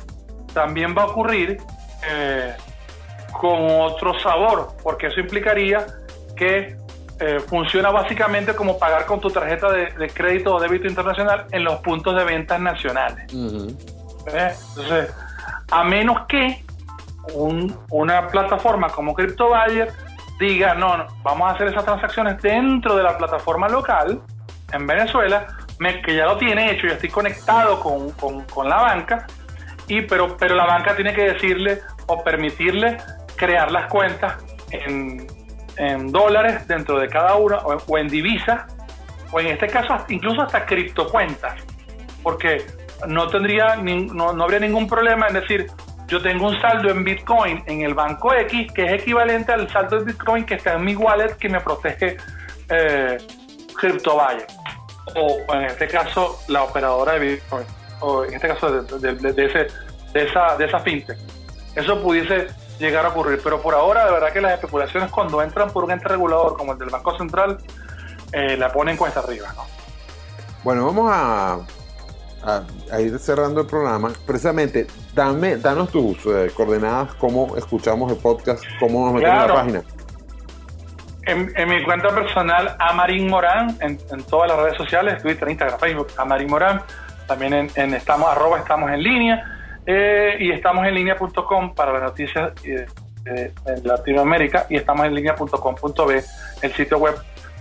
también 0.54 0.96
va 0.98 1.04
a 1.04 1.06
ocurrir 1.08 1.60
eh, 2.10 2.56
con 3.40 3.82
otro 3.82 4.18
sabor, 4.20 4.70
porque 4.84 5.08
eso 5.08 5.20
implicaría 5.20 5.86
que 6.36 6.76
eh, 7.22 7.40
funciona 7.48 7.90
básicamente 7.92 8.54
como 8.56 8.78
pagar 8.80 9.06
con 9.06 9.20
tu 9.22 9.30
tarjeta 9.30 9.72
de, 9.72 9.86
de 9.92 10.10
crédito 10.10 10.56
o 10.56 10.60
débito 10.60 10.88
internacional 10.88 11.46
en 11.52 11.64
los 11.64 11.76
puntos 11.82 12.16
de 12.16 12.24
ventas 12.24 12.60
nacionales. 12.60 13.32
¿Eh? 14.28 14.52
Entonces, 14.70 15.14
a 15.72 15.84
menos 15.84 16.26
que 16.28 16.64
un- 17.34 17.78
una 17.92 18.28
plataforma 18.28 18.90
como 18.90 19.14
CryptoBuyer 19.14 19.92
diga, 20.40 20.74
no, 20.74 20.98
no, 20.98 21.06
vamos 21.24 21.50
a 21.50 21.54
hacer 21.54 21.68
esas 21.68 21.86
transacciones 21.86 22.42
dentro 22.42 22.96
de 22.96 23.04
la 23.04 23.18
plataforma 23.18 23.70
local 23.70 24.20
en 24.74 24.88
Venezuela, 24.88 25.46
me- 25.80 26.02
que 26.02 26.16
ya 26.16 26.26
lo 26.26 26.38
tiene 26.38 26.72
hecho, 26.72 26.88
yo 26.88 26.94
estoy 26.94 27.10
conectado 27.10 27.80
con, 27.80 28.12
con- 28.14 28.44
con 28.46 28.68
la 28.68 28.78
banca, 28.78 29.28
y, 29.88 30.02
pero, 30.02 30.36
pero 30.38 30.56
la 30.56 30.66
banca 30.66 30.96
tiene 30.96 31.14
que 31.14 31.34
decirle 31.34 31.82
o 32.08 32.24
permitirle 32.24 32.98
crear 33.36 33.72
las 33.72 33.88
cuentas 33.88 34.36
en, 34.72 35.28
en 35.82 36.12
dólares 36.12 36.68
dentro 36.68 37.00
de 37.00 37.08
cada 37.10 37.36
una 37.36 37.58
o, 37.58 37.98
en 37.98 38.08
divisas, 38.08 38.66
o 39.32 39.40
en 39.40 39.48
este 39.48 39.68
caso 39.68 39.98
incluso 40.10 40.42
hasta 40.44 40.66
criptocuentas, 40.66 41.56
porque 42.24 42.66
no 43.08 43.28
tendría 43.30 43.76
no, 43.78 44.32
no 44.34 44.44
habría 44.44 44.60
ningún 44.60 44.88
problema 44.88 45.28
en 45.28 45.34
decir 45.34 45.68
yo 46.08 46.22
tengo 46.22 46.50
un 46.50 46.60
saldo 46.62 46.90
en 46.92 47.04
Bitcoin 47.04 47.64
en 47.66 47.82
el 47.82 47.94
banco 47.96 48.34
X 48.34 48.72
que 48.74 48.84
es 48.86 49.02
equivalente 49.02 49.52
al 49.54 49.72
saldo 49.72 50.00
de 50.00 50.06
Bitcoin 50.12 50.46
que 50.46 50.56
está 50.56 50.74
en 50.74 50.84
mi 50.86 50.96
wallet 50.96 51.36
que 51.38 51.50
me 51.50 51.62
protege 51.62 52.18
eh, 52.70 53.18
o, 55.16 55.38
en 55.56 55.62
este 55.64 55.88
caso 55.88 56.40
la 56.48 56.64
operadora 56.64 57.14
de 57.14 57.20
Bitcoin 57.20 57.66
o 58.02 58.24
en 58.26 58.34
este 58.36 58.48
caso 58.50 58.84
de, 58.84 59.14
de- 59.16 59.34
de 60.14 60.26
esa 60.26 60.58
de 60.58 60.66
esa 60.66 60.80
fintech. 60.82 61.18
Eso 61.76 62.02
pudiese 62.04 62.48
llegar 62.82 63.06
a 63.06 63.10
ocurrir 63.10 63.40
pero 63.44 63.62
por 63.62 63.74
ahora 63.74 64.06
de 64.06 64.12
verdad 64.12 64.34
que 64.34 64.42
las 64.42 64.54
especulaciones 64.54 65.10
cuando 65.12 65.42
entran 65.42 65.70
por 65.72 65.84
un 65.86 65.92
ente 65.92 66.08
regulador 66.10 66.58
como 66.58 66.74
el 66.74 66.80
del 66.80 66.90
Banco 66.90 67.18
Central 67.18 67.58
eh, 68.34 68.58
la 68.58 68.72
ponen 68.74 68.98
cuesta 68.98 69.22
arriba 69.22 69.54
¿no? 69.56 69.64
Bueno, 70.64 70.86
vamos 70.86 71.12
a, 71.12 71.54
a- 72.44 72.64
a 72.92 73.02
ir 73.02 73.18
cerrando 73.18 73.62
el 73.62 73.68
programa. 73.68 74.12
Precisamente, 74.28 74.86
dame, 75.16 75.58
danos 75.58 75.90
tus 75.90 76.18
eh, 76.28 76.52
coordenadas, 76.56 77.16
cómo 77.16 77.56
escuchamos 77.58 78.12
el 78.12 78.18
podcast, 78.20 78.64
cómo 78.80 79.06
nos 79.06 79.16
metemos 79.16 79.42
en 79.42 79.48
la 79.48 79.54
página. 79.56 79.82
En, 81.24 81.52
en 81.56 81.70
mi 81.70 81.84
cuenta 81.84 82.10
personal, 82.10 82.76
Amarín 82.80 83.28
Morán, 83.28 83.78
en, 83.80 84.00
en 84.12 84.24
todas 84.24 84.50
las 84.50 84.60
redes 84.60 84.78
sociales, 84.78 85.22
Twitter, 85.22 85.50
Instagram, 85.50 85.80
Facebook, 85.80 86.08
Amarín 86.18 86.50
Morán. 86.50 86.82
También 87.28 87.54
en, 87.54 87.72
en 87.76 87.94
estamos, 87.94 88.30
arroba 88.30 88.60
estamos 88.60 88.90
en 88.92 89.02
línea. 89.04 89.61
Eh, 89.86 90.36
y 90.40 90.52
estamos 90.52 90.86
en 90.88 90.96
línea.com 90.96 91.74
para 91.76 91.94
las 91.94 92.02
noticias 92.04 92.52
eh, 92.66 92.86
eh, 93.26 93.52
en 93.66 93.88
Latinoamérica. 93.88 94.66
Y 94.70 94.76
estamos 94.78 95.06
en 95.06 95.16
línea.com.b, 95.16 96.24
el 96.62 96.74
sitio 96.74 96.98
web 96.98 97.16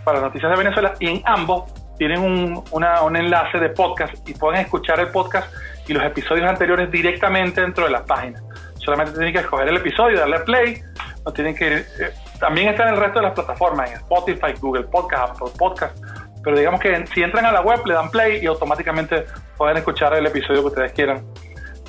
para 0.05 0.21
noticias 0.21 0.51
de 0.51 0.57
Venezuela. 0.57 0.95
Y 1.01 1.09
en 1.09 1.23
ambos 1.25 1.73
tienen 1.99 2.21
un, 2.21 2.65
una- 2.71 3.03
un 3.03 3.17
enlace 3.17 3.59
de 3.59 3.69
podcast 3.71 4.15
y 4.29 4.35
pueden 4.35 4.61
escuchar 4.63 5.01
el 5.01 5.09
podcast 5.09 5.53
y 5.87 5.93
los 5.93 6.03
episodios 6.05 6.49
anteriores 6.49 6.91
directamente 6.91 7.61
dentro 7.61 7.85
de 7.85 7.91
la 7.91 8.05
página. 8.05 8.41
Solamente 8.77 9.13
tienen 9.13 9.33
que 9.33 9.41
escoger 9.41 9.69
el 9.69 9.77
episodio, 9.77 10.19
darle 10.19 10.41
play. 10.41 10.81
No 11.27 11.33
tienen 11.33 11.55
que 11.55 11.67
ir, 11.67 11.73
eh, 12.01 12.11
también 12.39 12.69
está 12.69 12.85
en 12.85 12.95
el 12.95 12.97
resto 13.01 13.19
de 13.19 13.27
las 13.27 13.35
plataformas, 13.35 13.91
en 13.91 13.97
Spotify, 13.99 14.55
Google 14.59 14.85
Podcast, 14.85 15.33
Apple 15.33 15.53
Podcast. 15.59 15.99
Pero 16.43 16.57
digamos 16.57 16.81
que 16.81 17.07
si 17.09 17.23
entran 17.23 17.45
a 17.45 17.53
la 17.53 17.61
web, 17.61 17.81
le 17.85 17.93
dan 17.93 18.11
play 18.11 18.43
y 18.43 18.47
automáticamente 18.47 19.27
pueden 19.59 19.77
escuchar 19.77 20.15
el 20.15 20.25
episodio 20.27 20.61
que 20.63 20.67
ustedes 20.69 20.93
quieran, 20.93 21.23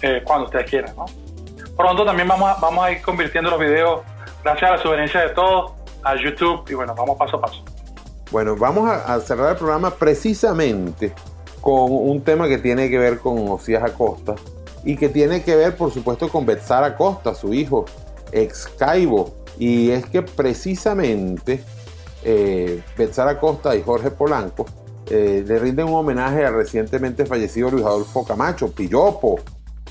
eh, 0.02 0.22
cuando 0.26 0.46
ustedes 0.46 0.70
quieran. 0.70 0.96
¿no? 0.96 1.06
Pronto 1.76 2.06
también 2.06 2.28
vamos 2.28 2.50
a, 2.50 2.60
vamos 2.60 2.86
a 2.86 2.92
ir 2.92 3.02
convirtiendo 3.02 3.50
los 3.50 3.60
videos, 3.60 4.02
gracias 4.44 4.70
a 4.70 4.76
la 4.76 4.82
sugerencia 4.82 5.22
de 5.22 5.30
todos, 5.30 5.72
a 6.04 6.16
YouTube. 6.16 6.64
Y 6.70 6.74
bueno, 6.74 6.94
vamos 6.96 7.18
paso 7.18 7.38
a 7.38 7.42
paso. 7.42 7.64
Bueno, 8.32 8.56
vamos 8.56 8.90
a, 8.90 9.20
cerrar 9.20 9.52
el 9.52 9.58
programa 9.58 9.92
precisamente 9.92 11.14
con 11.60 11.92
un 11.92 12.22
tema 12.22 12.48
que 12.48 12.58
tiene 12.58 12.90
que 12.90 12.98
ver 12.98 13.20
con 13.20 13.50
Osías 13.50 13.84
Acosta 13.84 14.36
y 14.86 14.96
que 14.96 15.10
tiene 15.10 15.44
que 15.44 15.56
ver, 15.56 15.76
por 15.76 15.92
supuesto, 15.92 16.30
con 16.30 16.46
Betzar 16.46 16.84
Acosta, 16.84 17.36
su 17.36 17.54
hijo, 17.54 17.86
ex 18.32 18.68
Caibo. 18.78 19.34
Y 19.60 19.92
es 19.92 20.06
que 20.06 20.22
precisamente 20.22 21.64
eh, 22.24 22.82
Betzar 22.98 23.28
Acosta 23.28 23.76
y 23.76 23.84
Jorge 23.84 24.12
Polanco 24.12 24.66
eh, 25.08 25.44
le 25.46 25.60
rinden 25.60 25.88
un 25.88 25.96
homenaje 25.96 26.46
al 26.46 26.54
recientemente 26.54 27.26
fallecido 27.26 27.70
Luis 27.70 27.86
Adolfo 27.86 28.26
Camacho, 28.26 28.72
Pillopo, 28.72 29.40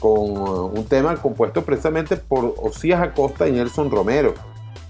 con 0.00 0.36
uh, 0.36 0.66
un 0.74 0.84
tema 0.86 1.14
compuesto 1.16 1.62
precisamente 1.64 2.16
por 2.16 2.54
Osías 2.58 3.00
Acosta 3.02 3.46
y 3.46 3.52
Nelson 3.52 3.90
Romero. 3.90 4.34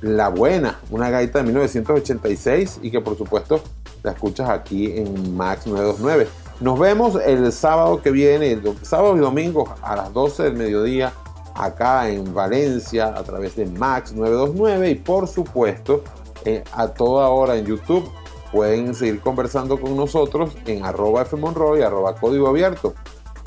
La 0.01 0.29
Buena, 0.31 0.79
una 0.91 1.11
gaita 1.11 1.41
de 1.41 1.45
1986 1.45 2.79
y 2.83 2.91
que 2.91 3.01
por 3.03 3.19
supuesto 3.19 3.61
la 4.03 4.13
escuchas 4.13 4.49
aquí 4.49 4.97
en 4.97 5.37
Max 5.37 5.67
929. 5.67 6.27
Nos 6.61 6.79
vemos 6.79 7.17
el 7.25 7.53
sábado 7.53 8.01
que 8.01 8.11
viene, 8.11 8.53
el 8.53 8.63
do- 8.63 8.75
sábado 8.83 9.17
y 9.17 9.21
domingo 9.21 9.75
a 9.83 9.97
las 9.97 10.13
12 10.15 10.45
del 10.45 10.55
mediodía 10.55 11.13
acá 11.55 12.09
en 12.09 12.33
Valencia 12.33 13.09
a 13.09 13.23
través 13.25 13.57
de 13.57 13.67
Max 13.67 14.13
929 14.15 14.91
y 14.91 14.95
por 14.95 15.27
supuesto 15.29 16.03
eh, 16.47 16.65
a 16.73 16.89
toda 16.89 17.29
hora 17.29 17.57
en 17.57 17.67
YouTube 17.67 18.09
pueden 18.53 18.95
seguir 18.95 19.21
conversando 19.21 19.79
con 19.81 19.97
nosotros 19.97 20.53
en 20.67 20.85
arroba 20.85 21.25
fmonroy, 21.27 21.83
arroba 21.83 22.15
código 22.17 22.49
abierto. 22.49 22.95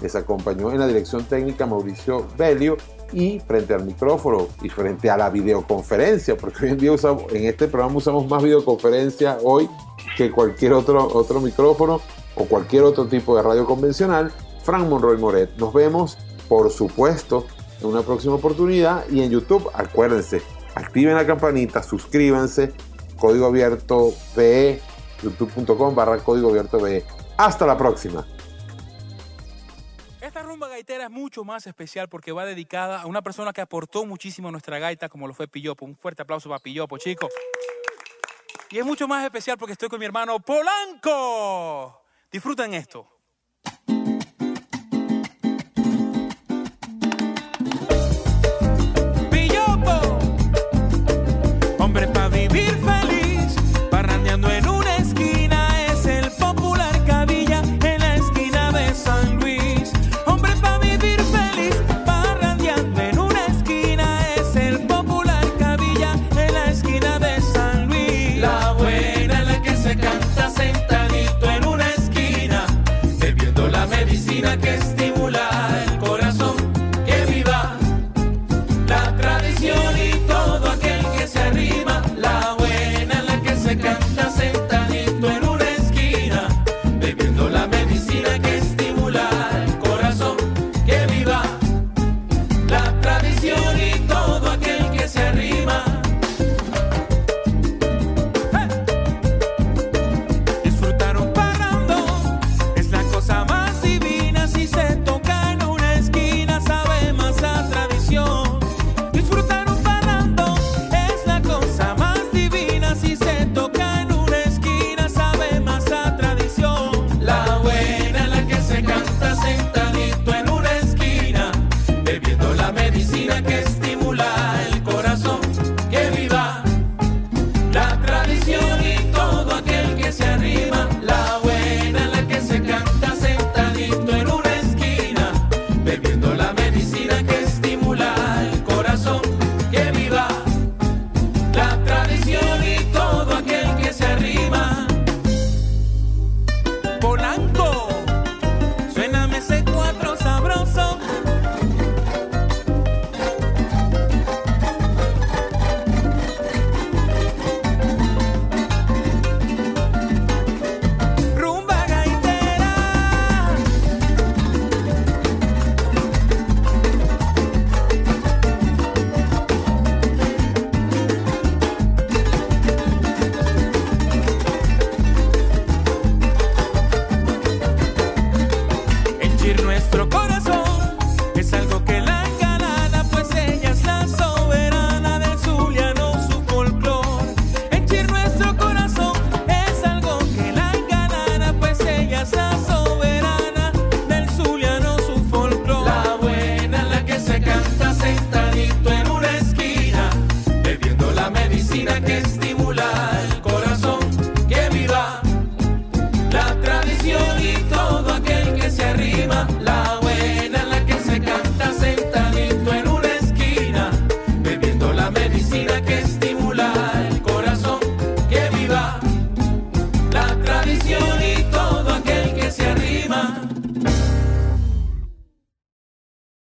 Les 0.02 0.16
acompañó 0.16 0.72
en 0.72 0.80
la 0.80 0.88
dirección 0.88 1.24
técnica 1.26 1.66
Mauricio 1.66 2.26
Belio 2.38 2.78
y 3.12 3.40
frente 3.40 3.74
al 3.74 3.86
micrófono 3.86 4.48
y 4.62 4.70
frente 4.70 5.10
a 5.10 5.18
la 5.18 5.30
videoconferencia, 5.30 6.36
porque 6.36 6.66
hoy 6.66 6.72
en 6.72 6.78
día 6.78 6.92
usamos, 6.92 7.32
en 7.32 7.46
este 7.46 7.68
programa 7.68 7.98
usamos 7.98 8.28
más 8.28 8.42
videoconferencia 8.44 9.38
hoy 9.44 9.70
que 10.18 10.32
cualquier 10.32 10.74
otro, 10.74 11.08
otro 11.14 11.40
micrófono. 11.40 12.02
o 12.36 12.46
cualquier 12.46 12.82
otro 12.82 13.06
tipo 13.06 13.36
de 13.36 13.44
radio 13.44 13.64
convencional, 13.64 14.32
Frank 14.64 14.88
Monroy 14.88 15.18
Moret. 15.20 15.52
Nos 15.58 15.72
vemos, 15.72 16.18
por 16.50 16.72
supuesto, 16.72 17.46
en 17.80 17.88
una 17.88 18.02
próxima 18.02 18.34
oportunidad 18.34 19.08
y 19.10 19.22
en 19.22 19.30
YouTube, 19.30 19.70
acuérdense, 19.74 20.42
activen 20.74 21.14
la 21.14 21.28
campanita, 21.28 21.84
suscríbanse, 21.84 22.74
código 23.20 23.46
abierto 23.46 24.14
VE, 24.36 24.82
youtube.com 25.22 25.94
barra 25.94 26.18
código 26.18 26.50
abierto 26.50 26.80
VE. 26.80 27.06
Hasta 27.38 27.66
la 27.66 27.78
próxima. 27.78 28.26
Es 31.04 31.12
mucho 31.12 31.44
más 31.44 31.68
especial 31.68 32.08
porque 32.08 32.32
va 32.32 32.46
dedicada 32.46 33.02
a 33.02 33.08
una 33.08 33.22
persona 33.22 33.52
que 33.52 33.60
aportó 33.60 34.06
muchísimo 34.06 34.48
a 34.48 34.52
nuestra 34.52 34.80
gaita, 34.80 35.10
como 35.10 35.28
lo 35.28 35.34
fue 35.34 35.50
Pillopo. 35.50 35.84
Un 35.84 35.98
fuerte 35.98 36.22
aplauso 36.22 36.48
para 36.48 36.60
Pillopo, 36.60 36.98
chicos. 36.98 37.30
Y 38.72 38.80
es 38.80 38.86
mucho 38.86 39.06
más 39.06 39.26
especial 39.26 39.58
porque 39.58 39.74
estoy 39.74 39.90
con 39.90 40.00
mi 40.00 40.06
hermano 40.06 40.40
Polanco. 40.40 42.02
Disfruten 42.32 42.74
esto. 42.74 43.06